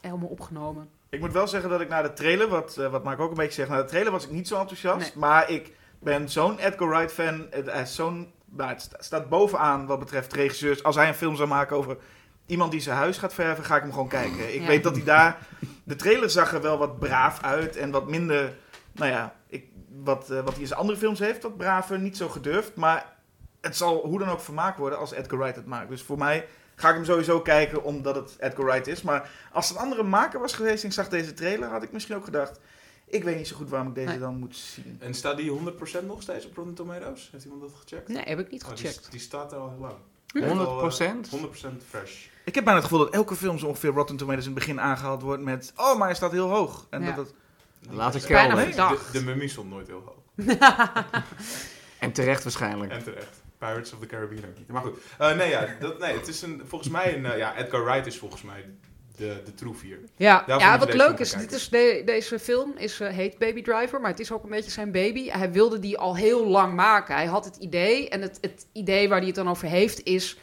helemaal 0.00 0.28
opgenomen. 0.28 0.88
Ik 1.08 1.20
moet 1.20 1.32
wel 1.32 1.48
zeggen 1.48 1.70
dat 1.70 1.80
ik 1.80 1.88
naar 1.88 2.02
de 2.02 2.12
trailer, 2.12 2.48
wat, 2.48 2.76
eh, 2.76 2.90
wat 2.90 3.04
Mark 3.04 3.20
ook 3.20 3.30
een 3.30 3.36
beetje 3.36 3.52
zegt, 3.52 3.68
naar 3.68 3.82
de 3.82 3.88
trailer 3.88 4.12
was 4.12 4.24
ik 4.24 4.30
niet 4.30 4.48
zo 4.48 4.60
enthousiast. 4.60 4.98
Nee. 4.98 5.12
Maar 5.16 5.50
ik 5.50 5.72
ben 5.98 6.28
zo'n 6.28 6.58
Edgar 6.58 6.88
Wright 6.88 7.12
fan. 7.12 7.46
Het, 7.50 7.66
hij 7.66 7.82
is 7.82 7.94
zo'n, 7.94 8.32
nou, 8.50 8.68
het 8.70 8.82
sta- 8.82 8.96
staat 9.02 9.28
bovenaan 9.28 9.86
wat 9.86 9.98
betreft 9.98 10.32
regisseurs. 10.32 10.82
Als 10.82 10.96
hij 10.96 11.08
een 11.08 11.14
film 11.14 11.36
zou 11.36 11.48
maken 11.48 11.76
over 11.76 11.96
iemand 12.46 12.70
die 12.70 12.80
zijn 12.80 12.96
huis 12.96 13.18
gaat 13.18 13.34
verven, 13.34 13.64
ga 13.64 13.76
ik 13.76 13.82
hem 13.82 13.92
gewoon 13.92 14.08
kijken. 14.08 14.54
Ik 14.54 14.60
Ja. 14.60 14.66
weet 14.66 14.82
dat 14.82 14.94
hij 14.96 15.04
daar... 15.04 15.38
De 15.84 15.96
trailer 15.96 16.30
zag 16.30 16.52
er 16.52 16.62
wel 16.62 16.78
wat 16.78 16.98
braaf 16.98 17.42
uit 17.42 17.76
en 17.76 17.90
wat 17.90 18.08
minder... 18.08 18.54
Nou 18.92 19.10
ja, 19.10 19.34
ik, 19.48 19.64
wat, 20.04 20.30
eh, 20.30 20.40
wat 20.40 20.52
hij 20.52 20.60
in 20.60 20.66
zijn 20.66 20.78
andere 20.80 20.98
films 20.98 21.18
heeft, 21.18 21.42
wat 21.42 21.56
braver, 21.56 21.98
niet 21.98 22.16
zo 22.16 22.28
gedurfd. 22.28 22.74
Maar 22.76 23.16
het 23.60 23.76
zal 23.76 24.00
hoe 24.06 24.18
dan 24.18 24.28
ook 24.28 24.40
vermaakt 24.40 24.78
worden 24.78 24.98
als 24.98 25.12
Edgar 25.12 25.38
Wright 25.38 25.56
het 25.56 25.66
maakt. 25.66 25.88
Dus 25.88 26.02
voor 26.02 26.18
mij 26.18 26.46
ga 26.74 26.88
ik 26.88 26.94
hem 26.94 27.04
sowieso 27.04 27.40
kijken 27.40 27.82
omdat 27.84 28.14
het 28.14 28.36
Edgar 28.38 28.64
Wright 28.64 28.86
is. 28.86 29.02
Maar 29.02 29.30
als 29.52 29.68
het 29.68 29.76
een 29.76 29.82
andere 29.82 30.02
maker 30.02 30.40
was 30.40 30.52
geweest 30.54 30.82
en 30.82 30.88
ik 30.88 30.94
zag 30.94 31.08
deze 31.08 31.34
trailer, 31.34 31.68
had 31.68 31.82
ik 31.82 31.92
misschien 31.92 32.16
ook 32.16 32.24
gedacht... 32.24 32.60
Ik 33.10 33.24
weet 33.24 33.36
niet 33.36 33.48
zo 33.48 33.56
goed 33.56 33.68
waarom 33.68 33.88
ik 33.88 33.94
deze 33.94 34.08
Nee. 34.08 34.18
dan 34.18 34.38
moet 34.38 34.56
zien. 34.56 34.96
En 35.00 35.14
staat 35.14 35.36
die 35.36 35.50
100% 35.50 36.06
nog 36.06 36.22
steeds 36.22 36.46
op 36.46 36.56
Rotten 36.56 36.74
Tomatoes? 36.74 37.28
Heeft 37.32 37.44
iemand 37.44 37.62
dat 37.62 37.70
gecheckt? 37.80 38.08
Nee, 38.08 38.22
heb 38.24 38.38
ik 38.38 38.50
niet 38.50 38.62
Oh, 38.64 38.68
die, 38.68 38.78
gecheckt. 38.86 39.10
die 39.10 39.20
staat 39.20 39.52
er 39.52 39.58
al 39.58 39.68
heel 39.70 39.78
lang. 39.80 39.94
100%? 40.34 41.30
100% 41.30 41.82
fresh. 41.88 42.26
Ik 42.44 42.54
heb 42.54 42.64
bijna 42.64 42.78
het 42.80 42.88
gevoel 42.88 43.04
dat 43.04 43.14
elke 43.14 43.34
film 43.36 43.58
zo 43.58 43.66
ongeveer 43.66 43.90
Rotten 43.90 44.16
Tomatoes 44.16 44.44
in 44.46 44.50
het 44.50 44.58
begin 44.58 44.80
aangehaald 44.80 45.22
wordt 45.22 45.42
met... 45.42 45.72
Oh, 45.76 45.96
maar 45.98 46.06
hij 46.06 46.16
staat 46.16 46.32
heel 46.32 46.48
hoog. 46.48 46.86
En 46.90 47.02
Ja. 47.02 47.12
dat 47.12 47.26
het... 47.26 47.34
Laat 47.90 48.14
ik 48.14 48.26
bijna. 48.28 48.54
De, 48.64 48.98
de 49.12 49.22
mummy 49.22 49.46
stond 49.48 49.70
nooit 49.70 49.86
heel 49.86 50.02
hoog. 50.04 50.46
En 51.98 52.12
terecht 52.12 52.42
waarschijnlijk. 52.42 52.92
En 52.92 53.02
terecht. 53.02 53.42
Pirates 53.58 53.92
of 53.92 53.98
the 53.98 54.06
Caribbean 54.06 54.44
ook 54.44 54.58
niet. 54.58 54.68
Maar 54.68 54.82
goed. 54.82 54.98
Eh, 55.18 55.36
nee, 55.36 55.48
ja, 55.50 55.68
dat, 55.80 55.98
nee, 55.98 56.16
het 56.16 56.28
is 56.28 56.42
een, 56.42 56.62
volgens 56.66 56.90
mij 56.90 57.16
een... 57.16 57.26
eh, 57.26 57.38
ja, 57.38 57.56
Edgar 57.56 57.84
Wright 57.84 58.06
is 58.06 58.18
volgens 58.18 58.42
mij 58.42 58.64
de, 59.18 59.42
de 59.44 59.54
troef 59.54 59.80
hier. 59.80 59.98
Ja, 60.16 60.44
Daarvoor 60.46 60.68
ja 60.68 60.78
wat 60.78 60.94
leuk 60.94 61.18
is, 61.18 61.32
dit 61.32 61.52
is 61.52 61.68
de, 61.68 62.02
deze 62.04 62.38
film 62.38 62.72
is, 62.76 63.00
eh, 63.00 63.08
heet 63.08 63.38
Baby 63.38 63.62
Driver, 63.62 64.00
maar 64.00 64.10
het 64.10 64.20
is 64.20 64.32
ook 64.32 64.42
een 64.44 64.50
beetje 64.50 64.70
zijn 64.70 64.92
baby. 64.92 65.30
Hij 65.30 65.52
wilde 65.52 65.78
die 65.78 65.98
al 65.98 66.16
heel 66.16 66.46
lang 66.46 66.74
maken. 66.74 67.14
Hij 67.14 67.26
had 67.26 67.44
het 67.44 67.56
idee 67.56 68.08
en 68.08 68.22
het, 68.22 68.38
het 68.40 68.66
idee 68.72 69.08
waar 69.08 69.18
hij 69.18 69.26
het 69.26 69.36
dan 69.36 69.48
over 69.48 69.68
heeft 69.68 70.04
is 70.04 70.38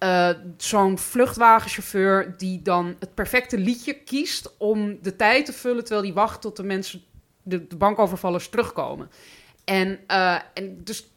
eh, 0.00 0.30
zo'n 0.56 0.98
vluchtwagenchauffeur 0.98 2.34
die 2.36 2.62
dan 2.62 2.96
het 2.98 3.14
perfecte 3.14 3.58
liedje 3.58 3.94
kiest 3.94 4.56
om 4.58 4.98
de 5.02 5.16
tijd 5.16 5.46
te 5.46 5.52
vullen 5.52 5.84
terwijl 5.84 6.06
hij 6.06 6.14
wacht 6.14 6.40
tot 6.40 6.56
de 6.56 6.62
mensen, 6.62 7.02
de, 7.42 7.66
de 7.66 7.76
bankovervallers 7.76 8.48
terugkomen. 8.48 9.10
En, 9.64 9.98
eh, 10.06 10.38
en 10.54 10.84
dus 10.84 11.12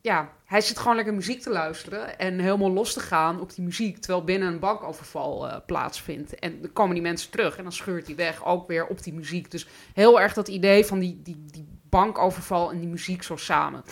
ja, 0.00 0.32
hij 0.48 0.60
zit 0.60 0.78
gewoon 0.78 0.96
lekker 0.96 1.14
muziek 1.14 1.42
te 1.42 1.50
luisteren 1.50 2.18
en 2.18 2.38
helemaal 2.38 2.70
los 2.70 2.92
te 2.92 3.00
gaan 3.00 3.40
op 3.40 3.54
die 3.54 3.64
muziek, 3.64 3.98
terwijl 3.98 4.24
binnen 4.24 4.48
een 4.48 4.58
bankoverval 4.58 5.48
eh, 5.48 5.56
plaatsvindt. 5.66 6.34
En 6.34 6.60
dan 6.60 6.72
komen 6.72 6.94
die 6.94 7.02
mensen 7.02 7.30
terug 7.30 7.56
en 7.56 7.62
dan 7.62 7.72
scheurt 7.72 8.06
hij 8.06 8.16
weg, 8.16 8.44
ook 8.44 8.68
weer 8.68 8.86
op 8.86 9.02
die 9.02 9.12
muziek. 9.12 9.50
Dus 9.50 9.66
heel 9.94 10.20
erg 10.20 10.34
dat 10.34 10.48
idee 10.48 10.84
van 10.84 10.98
die, 10.98 11.20
die, 11.22 11.44
die 11.50 11.68
bankoverval 11.88 12.70
en 12.70 12.78
die 12.78 12.88
muziek 12.88 13.22
zo 13.22 13.36
samen. 13.36 13.82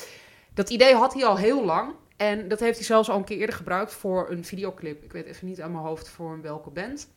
Dat 0.54 0.70
idee 0.70 0.94
had 0.94 1.14
hij 1.14 1.24
al 1.24 1.36
heel 1.36 1.64
lang. 1.64 1.94
En 2.16 2.48
dat 2.48 2.60
heeft 2.60 2.76
hij 2.76 2.86
zelfs 2.86 3.10
al 3.10 3.16
een 3.16 3.24
keer 3.24 3.38
eerder 3.38 3.56
gebruikt 3.56 3.92
voor 3.92 4.30
een 4.30 4.44
videoclip. 4.44 5.04
Ik 5.04 5.12
weet 5.12 5.26
even 5.26 5.46
niet 5.46 5.60
aan 5.60 5.72
mijn 5.72 5.84
hoofd 5.84 6.08
voor 6.08 6.32
een 6.32 6.42
welke 6.42 6.70
band. 6.70 7.08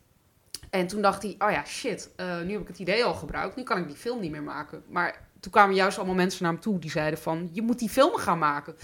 En 0.70 0.88
toen 0.88 1.02
dacht 1.02 1.24
hij, 1.24 1.36
oh 1.38 1.52
ja, 1.52 1.66
shit, 1.66 2.10
eh, 2.16 2.42
nu 2.42 2.52
heb 2.52 2.62
ik 2.62 2.68
het 2.68 2.80
idee 2.80 3.04
al 3.04 3.14
gebruikt. 3.14 3.56
Nu 3.56 3.64
kan 3.64 3.78
ik 3.78 3.88
die 3.88 3.96
film 3.96 4.20
niet 4.20 4.32
meer 4.32 4.44
maken. 4.44 4.84
Maar 4.90 5.28
toen 5.40 5.52
kwamen 5.52 5.76
juist 5.76 5.98
allemaal 5.98 6.16
mensen 6.16 6.44
naar 6.44 6.52
hem 6.52 6.62
toe 6.62 6.80
die 6.80 6.92
zeiden 6.92 7.20
van... 7.20 7.50
je 7.52 7.62
moet 7.62 7.80
die 7.80 7.90
film 7.90 8.16
gaan 8.16 8.40
maken. 8.40 8.76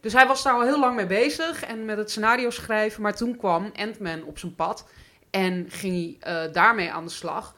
Dus 0.00 0.12
hij 0.12 0.26
was 0.26 0.42
daar 0.42 0.52
al 0.52 0.62
heel 0.62 0.80
lang 0.80 0.96
mee 0.96 1.06
bezig 1.06 1.64
en 1.64 1.84
met 1.84 1.96
het 1.96 2.10
scenario 2.10 2.50
schrijven. 2.50 3.02
Maar 3.02 3.14
toen 3.16 3.36
kwam 3.36 3.70
Ant-Man 3.76 4.22
op 4.22 4.38
zijn 4.38 4.54
pad 4.54 4.86
en 5.30 5.66
ging 5.68 6.16
hij 6.20 6.46
eh, 6.46 6.52
daarmee 6.52 6.92
aan 6.92 7.04
de 7.04 7.10
slag. 7.10 7.54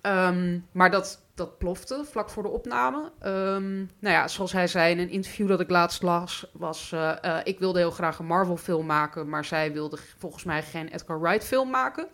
Ehm, 0.00 0.58
maar 0.72 0.90
dat, 0.90 1.22
dat 1.34 1.58
plofte 1.58 2.04
vlak 2.10 2.30
voor 2.30 2.42
de 2.42 2.48
opname. 2.48 3.12
Ehm, 3.18 3.76
nou 3.76 4.14
ja, 4.14 4.28
zoals 4.28 4.52
hij 4.52 4.66
zei 4.66 4.90
in 4.90 4.98
een 4.98 5.10
interview 5.10 5.48
dat 5.48 5.60
ik 5.60 5.70
laatst 5.70 6.02
las, 6.02 6.46
was... 6.52 6.92
eh, 6.92 7.24
eh, 7.24 7.40
ik 7.44 7.58
wilde 7.58 7.78
heel 7.78 7.90
graag 7.90 8.18
een 8.18 8.26
Marvel-film 8.26 8.86
maken, 8.86 9.28
maar 9.28 9.44
zij 9.44 9.72
wilde 9.72 9.98
volgens 10.18 10.44
mij 10.44 10.62
geen 10.62 10.88
Edgar 10.88 11.20
Wright-film 11.20 11.70
maken. 11.70 12.08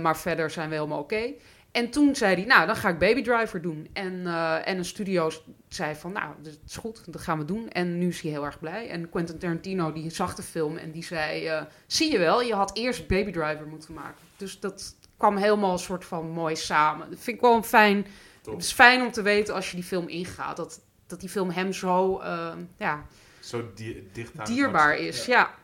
Maar 0.00 0.16
verder 0.16 0.50
zijn 0.50 0.68
we 0.68 0.74
helemaal 0.74 0.98
oké. 0.98 1.32
En 1.78 1.90
toen 1.90 2.14
zei 2.16 2.34
hij, 2.34 2.44
nou, 2.44 2.66
dan 2.66 2.76
ga 2.76 2.88
ik 2.88 2.98
Baby 2.98 3.22
Driver 3.22 3.62
doen. 3.62 3.88
En, 3.92 4.26
eh, 4.26 4.68
en 4.68 4.78
een 4.78 4.84
studio 4.84 5.30
zei 5.68 5.94
van, 5.94 6.12
nou, 6.12 6.34
dat 6.42 6.58
is 6.66 6.76
goed, 6.76 7.12
dat 7.12 7.20
gaan 7.20 7.38
we 7.38 7.44
doen. 7.44 7.68
En 7.68 7.98
nu 7.98 8.08
is 8.08 8.20
hij 8.20 8.30
heel 8.30 8.44
erg 8.44 8.58
blij. 8.58 8.88
En 8.88 9.10
Quentin 9.10 9.38
Tarantino, 9.38 9.92
die 9.92 10.10
zag 10.10 10.34
de 10.34 10.42
film 10.42 10.76
en 10.76 10.90
die 10.90 11.04
zei... 11.04 11.46
eh, 11.46 11.62
zie 11.86 12.12
je 12.12 12.18
wel, 12.18 12.42
je 12.42 12.54
had 12.54 12.76
eerst 12.76 13.06
Baby 13.06 13.30
Driver 13.32 13.66
moeten 13.66 13.94
maken. 13.94 14.20
Dus 14.36 14.60
dat 14.60 14.94
kwam 15.16 15.36
helemaal 15.36 15.72
een 15.72 15.78
soort 15.78 16.04
van 16.04 16.30
mooi 16.30 16.56
samen. 16.56 17.10
Dat 17.10 17.18
vind 17.20 17.36
ik 17.36 17.42
wel 17.42 17.54
een 17.56 17.64
fijn... 17.64 18.06
Top. 18.42 18.54
Het 18.54 18.62
is 18.64 18.72
fijn 18.72 19.02
om 19.02 19.12
te 19.12 19.22
weten 19.22 19.54
als 19.54 19.70
je 19.70 19.76
die 19.76 19.84
film 19.84 20.08
ingaat... 20.08 20.56
dat, 20.56 20.80
dat 21.06 21.20
die 21.20 21.28
film 21.28 21.50
hem 21.50 21.72
zo 21.72 22.18
eh, 22.18 22.52
ja, 22.76 23.04
Zo 23.40 23.70
di- 23.74 24.08
dicht 24.12 24.38
aan 24.38 24.46
dierbaar 24.46 24.96
is. 24.98 25.26
Ja. 25.26 25.38
Ja. 25.38 25.54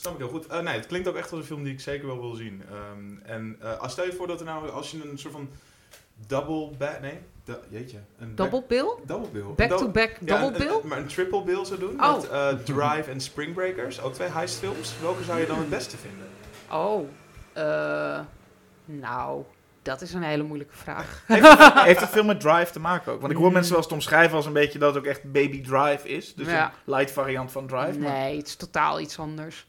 Snap 0.00 0.12
ik 0.12 0.18
heel 0.18 0.28
goed. 0.28 0.46
Eh, 0.46 0.60
nee, 0.60 0.74
het 0.76 0.86
klinkt 0.86 1.08
ook 1.08 1.16
echt 1.16 1.30
als 1.30 1.40
een 1.40 1.46
film 1.46 1.62
die 1.64 1.72
ik 1.72 1.80
zeker 1.80 2.06
wel 2.06 2.20
wil 2.20 2.34
zien. 2.34 2.62
Ehm, 2.70 3.30
en 3.30 3.56
eh, 3.60 3.78
als 3.80 3.92
stel 3.92 4.04
je 4.04 4.12
voor 4.12 4.26
dat 4.26 4.40
er 4.40 4.46
nou, 4.46 4.70
als 4.70 4.90
je 4.90 5.02
een 5.10 5.18
soort 5.18 5.32
van 5.34 5.50
double 6.26 6.70
back, 6.78 7.00
nee, 7.00 7.18
jeetje, 7.68 7.98
een 8.18 8.34
Double 8.34 8.64
bill? 8.68 8.94
double 9.06 9.28
bill, 9.28 9.42
Back-to-back 9.56 10.16
double 10.20 10.50
bill? 10.58 10.68
een- 10.82 10.88
maar 10.88 10.98
een 10.98 11.06
triple 11.06 11.42
bill 11.42 11.64
zou 11.64 11.78
doen. 11.80 12.02
Oh. 12.04 12.14
Met 12.16 12.28
eh, 12.28 12.48
Drive 12.48 13.10
en 13.10 13.20
Spring 13.20 13.54
Breakers, 13.54 14.00
ook 14.00 14.14
twee 14.14 14.28
heistfilms. 14.28 14.92
Welke 15.00 15.22
zou 15.24 15.40
je 15.40 15.46
dan 15.46 15.58
het 15.58 15.70
beste 15.78 15.96
vinden? 15.96 16.26
Oh, 16.70 17.08
nou, 18.84 19.42
dat 19.82 20.00
is 20.00 20.12
een 20.14 20.22
hele 20.22 20.42
moeilijke 20.42 20.76
vraag. 20.76 21.22
Heeft, 21.26 21.58
heeft 21.90 22.00
het 22.00 22.08
veel 22.10 22.24
met 22.24 22.40
Drive 22.40 22.72
te 22.72 22.80
maken 22.80 23.12
ook? 23.12 23.20
Want 23.20 23.32
ik 23.32 23.38
hoor 23.38 23.46
Mm. 23.46 23.52
mensen 23.52 23.72
wel 23.72 23.82
eens 23.82 23.92
omschrijven 23.92 24.36
als 24.36 24.46
een 24.46 24.52
beetje 24.52 24.78
dat 24.78 24.94
het 24.94 25.02
ook 25.04 25.10
echt 25.10 25.32
Baby 25.32 25.62
Drive 25.62 26.08
is. 26.08 26.34
Dus 26.34 26.46
Ja. 26.46 26.64
een 26.64 26.92
light 26.94 27.10
variant 27.12 27.52
van 27.52 27.66
Drive. 27.66 27.98
maar- 27.98 28.12
Nee, 28.12 28.36
het 28.36 28.46
is 28.46 28.56
totaal 28.56 29.00
iets 29.00 29.18
anders. 29.18 29.66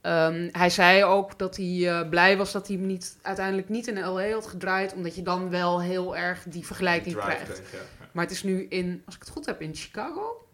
Ehm, 0.00 0.48
hij 0.52 0.70
zei 0.70 1.04
ook 1.04 1.38
dat 1.38 1.56
hij 1.56 1.88
eh, 1.88 2.08
blij 2.08 2.36
was 2.36 2.52
dat 2.52 2.66
hij 2.66 2.76
hem 2.76 2.86
niet, 2.86 3.16
uiteindelijk 3.22 3.68
niet 3.68 3.86
in 3.86 4.00
L.A. 4.04 4.30
had 4.30 4.46
gedraaid, 4.46 4.92
omdat 4.94 5.14
je 5.14 5.22
dan 5.22 5.50
wel 5.50 5.80
heel 5.82 6.16
erg 6.16 6.42
die 6.48 6.66
vergelijking 6.66 7.14
Drive 7.14 7.28
krijgt. 7.30 7.52
kreeg, 7.52 7.72
ja. 7.72 7.78
Ja. 7.78 8.06
Maar 8.12 8.24
het 8.24 8.32
is 8.34 8.42
nu 8.42 8.66
in, 8.68 9.02
als 9.06 9.14
ik 9.14 9.20
het 9.20 9.30
goed 9.30 9.46
heb, 9.46 9.60
in 9.60 9.74
Chicago? 9.74 10.46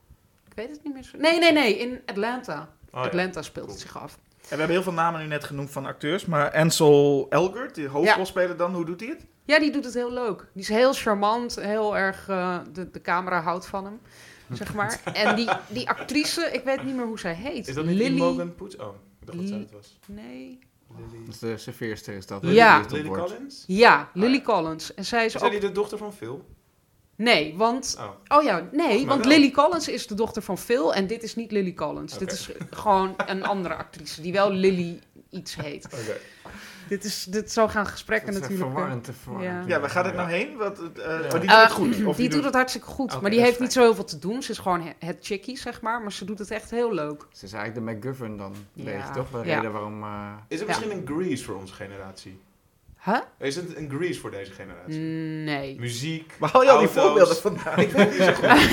Ik 0.47 0.53
weet 0.55 0.71
het 0.71 0.85
niet 0.85 0.95
meer 0.95 1.03
zo. 1.03 1.19
Nee, 1.19 1.39
nee, 1.39 1.53
nee, 1.53 1.79
in 1.79 2.01
Atlanta. 2.07 2.69
Oh, 2.93 3.01
ja. 3.01 3.07
Atlanta 3.07 3.43
speelt 3.43 3.67
Cool. 3.67 3.79
het 3.79 3.87
zich 3.87 3.99
af. 4.03 4.13
En 4.15 4.53
we 4.53 4.57
hebben 4.57 4.69
heel 4.77 4.83
veel 4.83 4.93
namen 4.93 5.21
nu 5.21 5.27
net 5.27 5.45
genoemd 5.45 5.71
van 5.71 5.87
acteurs. 5.87 6.25
Maar 6.25 6.53
Ansel 6.53 7.27
Elgort, 7.31 7.75
die 7.75 7.89
hoofdrolspeler 7.89 8.57
dan, 8.57 8.75
hoe 8.75 8.85
doet 8.85 9.01
hij 9.01 9.09
het? 9.09 9.27
Ja, 9.45 9.59
die 9.59 9.71
doet 9.73 9.85
het 9.85 9.95
heel 9.95 10.13
leuk. 10.13 10.47
Die 10.53 10.63
is 10.63 10.69
heel 10.69 10.93
charmant, 10.93 11.55
heel 11.61 11.97
erg, 11.97 12.29
eh, 12.29 12.59
de, 12.73 12.91
de 12.91 13.01
camera 13.01 13.41
houdt 13.41 13.67
van 13.67 13.85
hem, 13.85 14.01
zeg 14.53 14.75
maar. 14.75 15.01
En 15.13 15.37
die, 15.37 15.49
die 15.69 15.89
actrice, 15.89 16.51
ik 16.53 16.65
weet 16.65 16.83
niet 16.85 16.95
meer 16.97 17.07
hoe 17.07 17.19
zij 17.19 17.35
heet. 17.35 17.69
Is 17.69 17.75
dat 17.75 17.85
niet 17.85 17.97
Lily? 17.97 18.15
Imogen 18.17 18.55
Poets? 18.55 18.77
Oh, 18.77 18.89
ik 19.27 19.33
dacht 19.33 19.39
dat 19.39 19.49
zij 19.49 19.59
het 19.59 19.71
was. 19.71 19.99
Nee. 20.07 20.59
Lily, 20.97 21.25
Dat 21.25 21.35
is 21.35 21.39
de 21.39 21.57
serveerster 21.59 22.15
is 22.15 22.27
dat. 22.27 22.43
Ja. 22.43 22.85
Lily. 22.91 23.09
Collins? 23.09 23.65
Ja, 23.67 24.11
Lily 24.15 24.35
ja. 24.35 24.41
Collins. 24.41 24.95
En 24.95 25.05
zij 25.05 25.25
is 25.25 25.35
Is 25.35 25.43
ook... 25.43 25.51
die 25.51 25.61
de 25.61 25.73
dochter 25.73 25.99
van 25.99 26.13
Phil? 26.13 26.45
Nee, 27.17 27.55
want... 27.57 27.97
Oh. 27.99 28.39
Oh 28.39 28.45
ja, 28.45 28.69
nee, 28.73 29.07
want 29.07 29.25
wel. 29.25 29.35
Lily 29.35 29.51
Collins 29.51 29.89
is 29.89 30.07
de 30.07 30.15
dochter 30.15 30.43
van 30.43 30.59
Phil 30.59 30.95
en 30.95 31.07
dit 31.07 31.23
is 31.23 31.35
niet 31.35 31.51
Lily 31.51 31.75
Collins. 31.75 32.19
Dit 32.19 32.33
is 32.33 32.51
gewoon 32.71 33.15
een 33.27 33.45
andere 33.45 33.75
actrice 33.75 34.21
die 34.21 34.33
wel 34.33 34.51
Lily 34.51 35.01
iets 35.31 35.55
heet. 35.55 35.85
Oké. 35.85 36.17
Dit 36.89 37.05
is, 37.05 37.25
dit, 37.25 37.53
zo 37.53 37.69
gaan 37.69 37.87
gesprekken 37.87 38.27
Dat 38.33 38.43
is 38.43 38.49
natuurlijk. 38.49 38.71
verwarrend 38.71 39.05
te 39.05 39.13
verwarrend. 39.13 39.69
Ja. 39.69 39.75
Ja, 39.75 39.81
waar 39.81 39.91
gaat 39.91 40.05
het 40.05 40.15
nou 40.15 40.29
heen? 40.31 40.57
Wat, 40.57 40.79
het, 40.79 40.99
eh, 40.99 41.07
Ja. 41.07 41.15
oh, 41.25 41.31
die 41.31 41.41
doet 41.41 41.51
Eh, 41.51 41.63
het 41.63 41.71
goed. 41.73 42.05
Of 42.05 42.17
die 42.17 42.29
doet 42.29 42.45
het 42.45 42.55
hartstikke 42.55 42.87
goed, 42.87 43.21
maar 43.21 43.31
die 43.31 43.41
heeft 43.41 43.61
niet 43.61 43.73
zo 43.73 43.81
heel 43.81 43.95
veel 43.95 44.05
te 44.05 44.19
doen. 44.19 44.43
Ze 44.43 44.51
is 44.51 44.59
gewoon 44.59 44.81
he- 44.83 45.07
het 45.07 45.19
chickie, 45.21 45.59
zeg 45.59 45.81
maar, 45.81 46.01
maar 46.03 46.13
ze 46.13 46.25
doet 46.25 46.39
het 46.39 46.51
echt 46.51 46.71
heel 46.71 46.93
leuk. 46.95 47.27
Ze 47.33 47.45
is 47.45 47.53
eigenlijk 47.53 47.87
de 47.87 47.93
McGuffin 48.09 48.37
dan, 48.37 48.55
Ja. 48.73 48.85
beetje, 48.85 49.13
toch? 49.15 49.31
De 49.31 49.49
Ja. 49.49 49.55
reden 49.57 49.73
waarom... 49.73 50.03
eh, 50.03 50.33
Is 50.49 50.61
er 50.61 50.67
Ja. 50.69 50.77
misschien 50.79 50.99
een 50.99 51.07
Grease 51.17 51.45
voor 51.45 51.55
onze 51.55 51.75
generatie? 51.75 52.41
Huh? 53.07 53.17
Is 53.39 53.57
het 53.57 53.77
een 53.77 53.91
Grease 53.97 54.21
voor 54.21 54.31
deze 54.31 54.53
generatie? 54.53 54.99
Nee. 55.45 55.77
Muziek, 55.81 56.33
haal 56.53 56.63
je 56.63 56.71
al 56.71 56.79
die 56.79 56.89
voorbeelden 56.89 57.37
vandaan? 57.37 57.79
Ik 57.87 57.91
weet 57.91 58.11
niet 58.11 58.23
zo 58.23 58.33
goed. 58.33 58.45
Ik 58.51 58.61
zit 58.61 58.71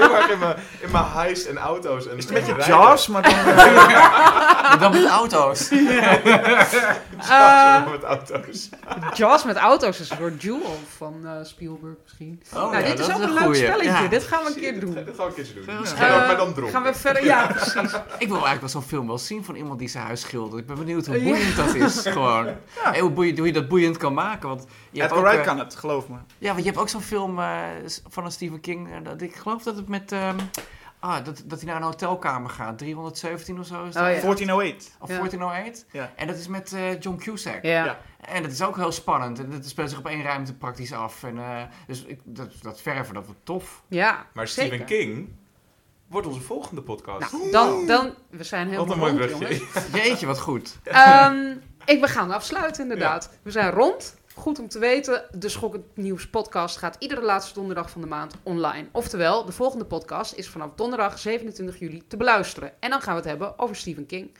heel 0.00 0.16
erg 0.16 0.30
in 0.30 0.38
mijn, 0.38 0.56
in 0.80 0.90
mijn 0.92 1.04
heist 1.04 1.46
en 1.46 1.56
auto's. 1.58 2.08
En 2.08 2.16
Is 2.16 2.24
het 2.28 2.36
een 2.38 2.44
beetje. 2.56 2.70
Jaws, 2.70 3.06
maar 3.08 3.22
dan... 3.22 3.32
Maar 4.68 4.78
dan 4.78 4.92
met 4.92 5.06
auto's. 5.10 5.68
Jaws, 5.68 6.74
Eh. 7.28 7.90
met 7.90 8.02
auto's. 8.02 8.68
Jaws 9.14 9.44
met 9.44 9.56
auto's 9.56 10.00
is 10.00 10.08
door 10.18 10.32
Jewel 10.38 10.78
van 10.96 11.14
eh, 11.24 11.32
Spielberg 11.42 11.94
misschien. 12.02 12.42
Oh, 12.54 12.70
nou, 12.70 12.76
ja, 12.84 12.90
dit 12.90 12.98
is 12.98 13.06
ook 13.10 13.16
een 13.16 13.22
een 13.22 13.32
leuk 13.32 13.42
goeie. 13.42 13.56
spelletje. 13.64 13.84
Ja. 13.90 14.06
Dit 14.08 14.22
gaan 14.22 14.42
we 14.44 14.48
een 14.48 14.60
keer 14.60 14.80
doen. 14.80 14.94
Dat 14.94 15.04
gaan 15.06 15.14
we 15.16 15.22
een 15.22 15.34
keertje 15.34 15.54
doen. 15.54 15.64
Ja. 15.74 15.80
Misschien 15.80 16.04
ook, 16.04 16.08
Eh, 16.10 16.26
maar 16.26 16.36
dan 16.36 16.52
dronken. 16.54 16.74
Gaan 16.74 16.82
we 16.82 16.94
verder? 16.94 17.24
Ja, 17.24 17.46
precies. 17.46 17.74
Ik 18.18 18.28
wil 18.28 18.36
eigenlijk 18.46 18.60
wel 18.60 18.68
zo'n 18.68 18.82
film 18.82 19.06
wel 19.06 19.18
zien 19.18 19.44
van 19.44 19.54
iemand 19.54 19.78
die 19.78 19.88
zijn 19.88 20.04
huis 20.04 20.20
schildert. 20.20 20.60
Ik 20.60 20.66
ben 20.66 20.76
benieuwd 20.78 21.06
hoe 21.06 21.16
Ja. 21.16 21.22
boeiend 21.22 21.56
dat 21.56 21.74
is, 21.74 22.00
gewoon. 22.06 22.46
Hey, 22.78 23.00
hoe, 23.00 23.10
boeiend, 23.10 23.38
je 23.48 23.60
dat 23.60 23.68
boeiend 23.68 23.96
kan 23.96 24.14
maken. 24.14 24.48
Want 24.48 24.66
je 24.90 25.00
hebt 25.00 25.12
Edgar 25.12 25.18
ook, 25.18 25.24
Wright 25.24 25.38
eh, 25.40 25.54
kan 25.54 25.58
het, 25.64 25.74
geloof 25.76 26.08
me. 26.08 26.16
Ja, 26.38 26.48
want 26.48 26.58
je 26.58 26.64
hebt 26.70 26.78
ook 26.78 26.88
zo'n 26.88 27.00
film 27.00 27.38
eh, 27.38 27.60
van 28.08 28.24
een 28.24 28.32
Stephen 28.32 28.60
King. 28.60 28.90
eh, 28.92 28.96
dat, 29.02 29.22
ik 29.22 29.34
geloof 29.34 29.62
dat 29.62 29.76
het 29.76 29.88
met... 29.88 30.12
ehm, 30.12 30.36
ah, 30.98 31.24
dat, 31.24 31.42
dat 31.46 31.58
hij 31.60 31.68
naar 31.68 31.76
een 31.76 31.82
hotelkamer 31.82 32.50
gaat. 32.50 32.78
317 32.78 33.58
of 33.58 33.66
zo 33.66 33.84
is 33.84 33.94
dat? 33.94 34.02
Oh, 34.02 34.08
ja. 34.14 34.20
1408. 34.20 34.96
Of 35.00 35.08
Ja. 35.08 35.14
1408. 35.16 35.86
Ja. 35.92 36.12
En 36.16 36.26
dat 36.26 36.36
is 36.36 36.48
met 36.48 36.72
eh, 36.72 37.00
John 37.00 37.16
Cusack. 37.18 37.62
Ja. 37.62 37.84
Ja. 37.84 37.98
En 38.20 38.42
dat 38.42 38.52
is 38.52 38.62
ook 38.62 38.76
heel 38.76 38.92
spannend. 38.92 39.38
En 39.38 39.50
dat 39.50 39.66
speelt 39.68 39.90
zich 39.90 39.98
op 39.98 40.06
één 40.06 40.22
ruimte 40.22 40.54
praktisch 40.54 40.92
af. 40.92 41.22
En, 41.22 41.38
eh, 41.38 41.62
dus 41.86 42.04
ik, 42.04 42.20
dat, 42.24 42.52
dat 42.62 42.80
verven, 42.80 43.14
dat 43.14 43.24
wordt 43.26 43.40
tof. 43.44 43.82
Ja, 43.88 44.26
Maar 44.32 44.48
zeker. 44.48 44.76
Stephen 44.76 44.86
King 44.96 45.28
wordt 46.08 46.26
onze 46.26 46.40
volgende 46.40 46.82
podcast. 46.82 47.32
Nou, 47.32 47.50
dan, 47.50 47.86
dan, 47.86 48.14
we 48.30 48.44
zijn 48.44 48.64
Wat 48.68 48.74
helemaal 48.86 49.08
een 49.08 49.14
mooi 49.14 49.26
rond, 49.30 49.38
brugje. 49.44 49.64
jongens. 49.82 50.04
Jeetje, 50.04 50.26
wat 50.26 50.40
goed. 50.40 50.78
Ehm, 50.84 51.54
ik, 51.88 52.00
we 52.00 52.08
gaan 52.08 52.30
afsluiten, 52.30 52.82
inderdaad. 52.82 53.30
We 53.42 53.50
zijn 53.50 53.70
rond. 53.70 54.16
Goed 54.34 54.58
om 54.58 54.68
te 54.68 54.78
weten, 54.78 55.24
de 55.32 55.48
Schokkend 55.48 55.84
Nieuws 55.94 56.28
podcast 56.28 56.76
gaat 56.76 56.96
iedere 56.98 57.22
laatste 57.22 57.54
donderdag 57.54 57.90
van 57.90 58.00
de 58.00 58.06
maand 58.06 58.34
online. 58.42 58.88
Oftewel, 58.92 59.44
de 59.44 59.52
volgende 59.52 59.84
podcast 59.84 60.34
is 60.34 60.48
vanaf 60.48 60.70
donderdag 60.74 61.18
27 61.18 61.78
juli 61.78 62.02
te 62.06 62.16
beluisteren. 62.16 62.72
En 62.80 62.90
dan 62.90 63.00
gaan 63.00 63.12
we 63.12 63.20
het 63.20 63.28
hebben 63.28 63.58
over 63.58 63.76
Stephen 63.76 64.06
King. 64.06 64.30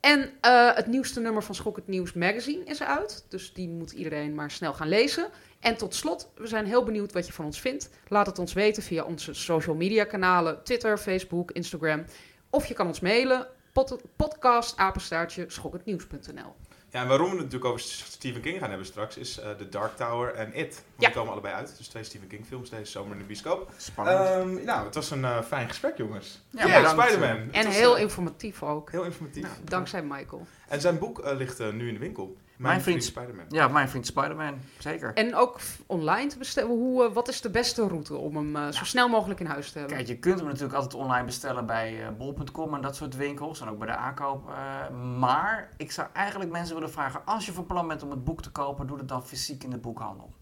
En 0.00 0.30
eh, 0.40 0.74
het 0.74 0.86
nieuwste 0.86 1.20
nummer 1.20 1.42
van 1.42 1.54
Schokkend 1.54 1.86
Nieuws 1.86 2.12
magazine 2.12 2.64
is 2.64 2.82
uit. 2.82 3.24
Dus 3.28 3.52
die 3.52 3.68
moet 3.68 3.92
iedereen 3.92 4.34
maar 4.34 4.50
snel 4.50 4.74
gaan 4.74 4.88
lezen. 4.88 5.28
En 5.60 5.76
tot 5.76 5.94
slot, 5.94 6.30
we 6.36 6.46
zijn 6.46 6.66
heel 6.66 6.84
benieuwd 6.84 7.12
wat 7.12 7.26
je 7.26 7.32
van 7.32 7.44
ons 7.44 7.60
vindt. 7.60 7.90
Laat 8.08 8.26
het 8.26 8.38
ons 8.38 8.52
weten 8.52 8.82
via 8.82 9.04
onze 9.04 9.34
social 9.34 9.76
media 9.76 10.04
kanalen. 10.04 10.64
Twitter, 10.64 10.98
Facebook, 10.98 11.50
Instagram. 11.50 12.04
Of 12.50 12.66
je 12.66 12.74
kan 12.74 12.86
ons 12.86 13.00
mailen. 13.00 13.46
Pod, 13.72 14.00
podcastapenstaartje 14.16 15.44
schokkendnieuws.nl 15.48 16.67
Ja, 16.90 17.02
en 17.02 17.08
waarom 17.08 17.26
we 17.26 17.34
het 17.34 17.44
natuurlijk 17.44 17.70
over 17.70 17.80
Stephen 17.80 18.40
King 18.40 18.58
gaan 18.58 18.68
hebben 18.68 18.86
straks, 18.86 19.16
is 19.16 19.38
eh 19.38 19.50
The 19.50 19.68
Dark 19.68 19.96
Tower 19.96 20.34
en 20.34 20.54
It. 20.54 20.74
Want 20.74 20.84
Ja. 20.98 21.06
Die 21.06 21.16
komen 21.16 21.32
allebei 21.32 21.54
uit. 21.54 21.74
Dus 21.76 21.88
twee 21.88 22.04
Stephen 22.04 22.28
King 22.28 22.46
films 22.46 22.70
deze 22.70 22.90
zomer 22.90 23.12
in 23.12 23.18
de 23.18 23.24
bioscoop. 23.24 23.70
Spannend. 23.76 24.18
Ehm, 24.18 24.64
nou, 24.64 24.84
het 24.84 24.94
was 24.94 25.10
een 25.10 25.24
eh, 25.24 25.42
fijn 25.42 25.68
gesprek, 25.68 25.96
jongens. 25.96 26.40
Ja. 26.50 26.88
Spider-Man. 26.88 27.52
En 27.52 27.66
heel 27.66 27.96
eh, 27.96 28.02
informatief 28.02 28.62
ook. 28.62 28.90
heel 28.90 29.04
informatief. 29.04 29.42
Nou, 29.42 29.54
dankzij 29.64 30.02
Michael. 30.02 30.46
En 30.68 30.80
zijn 30.80 30.98
boek 30.98 31.20
ligt 31.24 31.58
nu 31.72 31.88
in 31.88 31.94
de 31.94 32.00
winkel. 32.00 32.36
Mijn, 32.58 32.70
Mijn 32.72 32.80
vriend, 32.84 33.04
vriend- 33.04 33.16
Spider-Man. 33.16 33.44
Ja, 33.48 33.68
mijn 33.68 33.88
vriend 33.88 34.06
Spider-Man. 34.06 34.58
Zeker. 34.78 35.14
En 35.14 35.34
ook 35.34 35.60
online 35.86 36.28
te 36.28 36.38
bestellen. 36.38 36.70
Hoe, 36.70 37.04
eh, 37.04 37.12
wat 37.12 37.28
is 37.28 37.40
de 37.40 37.50
beste 37.50 37.86
route 37.88 38.16
om 38.16 38.36
hem 38.36 38.56
eh, 38.56 38.68
zo 38.68 38.84
snel 38.84 39.08
mogelijk 39.08 39.40
in 39.40 39.46
huis 39.46 39.72
te 39.72 39.78
hebben? 39.78 39.96
Kijk, 39.96 40.08
je 40.08 40.18
kunt 40.18 40.38
hem 40.38 40.48
natuurlijk 40.48 40.74
altijd 40.74 40.94
online 40.94 41.24
bestellen 41.24 41.66
bij 41.66 42.02
eh, 42.06 42.08
bol.com 42.18 42.74
en 42.74 42.80
dat 42.80 42.96
soort 42.96 43.16
winkels. 43.16 43.60
En 43.60 43.68
ook 43.68 43.78
bij 43.78 43.86
de 43.86 43.96
aankoop. 43.96 44.48
eh, 44.48 44.96
maar 45.18 45.70
ik 45.76 45.92
zou 45.92 46.08
eigenlijk 46.12 46.50
mensen 46.50 46.74
willen 46.74 46.90
vragen: 46.90 47.20
als 47.24 47.46
je 47.46 47.52
van 47.52 47.66
plan 47.66 47.88
bent 47.88 48.02
om 48.02 48.10
het 48.10 48.24
boek 48.24 48.42
te 48.42 48.50
kopen, 48.50 48.86
doe 48.86 48.98
het 48.98 49.08
dan 49.08 49.26
fysiek 49.26 49.64
in 49.64 49.70
de 49.70 49.78
boekhandel. 49.78 50.32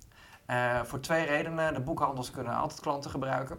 Eh, 0.46 0.82
voor 0.82 1.00
twee 1.00 1.24
redenen. 1.26 1.74
De 1.74 1.80
boekhandels 1.80 2.30
kunnen 2.30 2.54
altijd 2.54 2.80
klanten 2.80 3.10
gebruiken. 3.10 3.58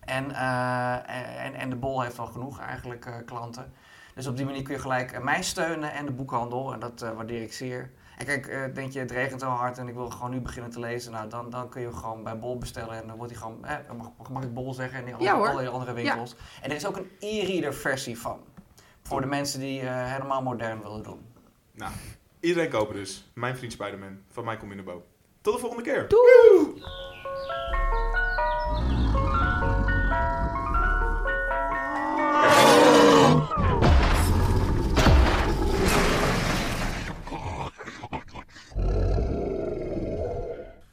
En, 0.00 0.30
eh, 0.34 1.44
en, 1.44 1.54
en 1.54 1.70
de 1.70 1.76
bol 1.76 2.02
heeft 2.02 2.18
al 2.18 2.26
genoeg 2.26 2.60
eigenlijk 2.60 3.06
eh, 3.06 3.14
klanten. 3.26 3.72
Dus 4.18 4.26
op 4.26 4.36
die 4.36 4.44
manier 4.46 4.62
kun 4.62 4.74
je 4.74 4.80
gelijk 4.80 5.12
eh, 5.12 5.20
mij 5.20 5.42
steunen 5.42 5.92
en 5.92 6.06
de 6.06 6.12
boekhandel. 6.12 6.72
En 6.72 6.80
dat 6.80 7.02
eh, 7.02 7.10
waardeer 7.10 7.42
ik 7.42 7.52
zeer. 7.52 7.90
En 8.18 8.26
kijk, 8.26 8.46
eh, 8.46 8.74
denk 8.74 8.92
je, 8.92 8.98
het 8.98 9.10
regent 9.10 9.40
zo 9.40 9.46
hard 9.46 9.78
en 9.78 9.88
ik 9.88 9.94
wil 9.94 10.10
gewoon 10.10 10.30
nu 10.30 10.40
beginnen 10.40 10.70
te 10.70 10.80
lezen. 10.80 11.12
Nou, 11.12 11.28
dan, 11.28 11.50
dan 11.50 11.68
kun 11.68 11.80
je 11.80 11.86
hem 11.86 11.96
gewoon 11.96 12.22
bij 12.22 12.38
Bol 12.38 12.58
bestellen. 12.58 12.94
En 13.02 13.06
dan 13.06 13.16
wordt 13.16 13.32
hij 13.32 13.40
gewoon, 13.40 13.64
eh, 13.64 13.76
mag, 13.96 14.28
mag 14.30 14.42
ik 14.42 14.54
Bol 14.54 14.74
zeggen? 14.74 14.98
En 14.98 15.04
die 15.04 15.14
Ja, 15.18 15.34
hoor. 15.34 15.42
allerlei 15.48 15.68
andere 15.68 15.92
winkels. 15.92 16.36
En 16.62 16.70
er 16.70 16.76
is 16.76 16.86
ook 16.86 16.96
een 16.96 17.10
e-reader 17.20 17.74
versie 17.74 18.18
van. 18.18 18.40
Voor 19.02 19.20
de 19.20 19.26
mensen 19.26 19.60
die 19.60 19.80
eh, 19.80 20.12
helemaal 20.12 20.42
modern 20.42 20.82
willen 20.82 21.02
doen. 21.02 21.20
Nou, 21.72 21.92
iedereen 22.40 22.70
kopen 22.70 22.94
dus. 22.94 23.30
Mijn 23.34 23.56
vriend 23.56 23.72
Spider-Man 23.72 24.18
van 24.30 24.44
Michael 24.44 24.66
Minnebo. 24.66 25.02
Tot 25.40 25.54
de 25.54 25.60
volgende 25.60 25.84
keer. 25.84 26.08
Doei! 26.08 26.82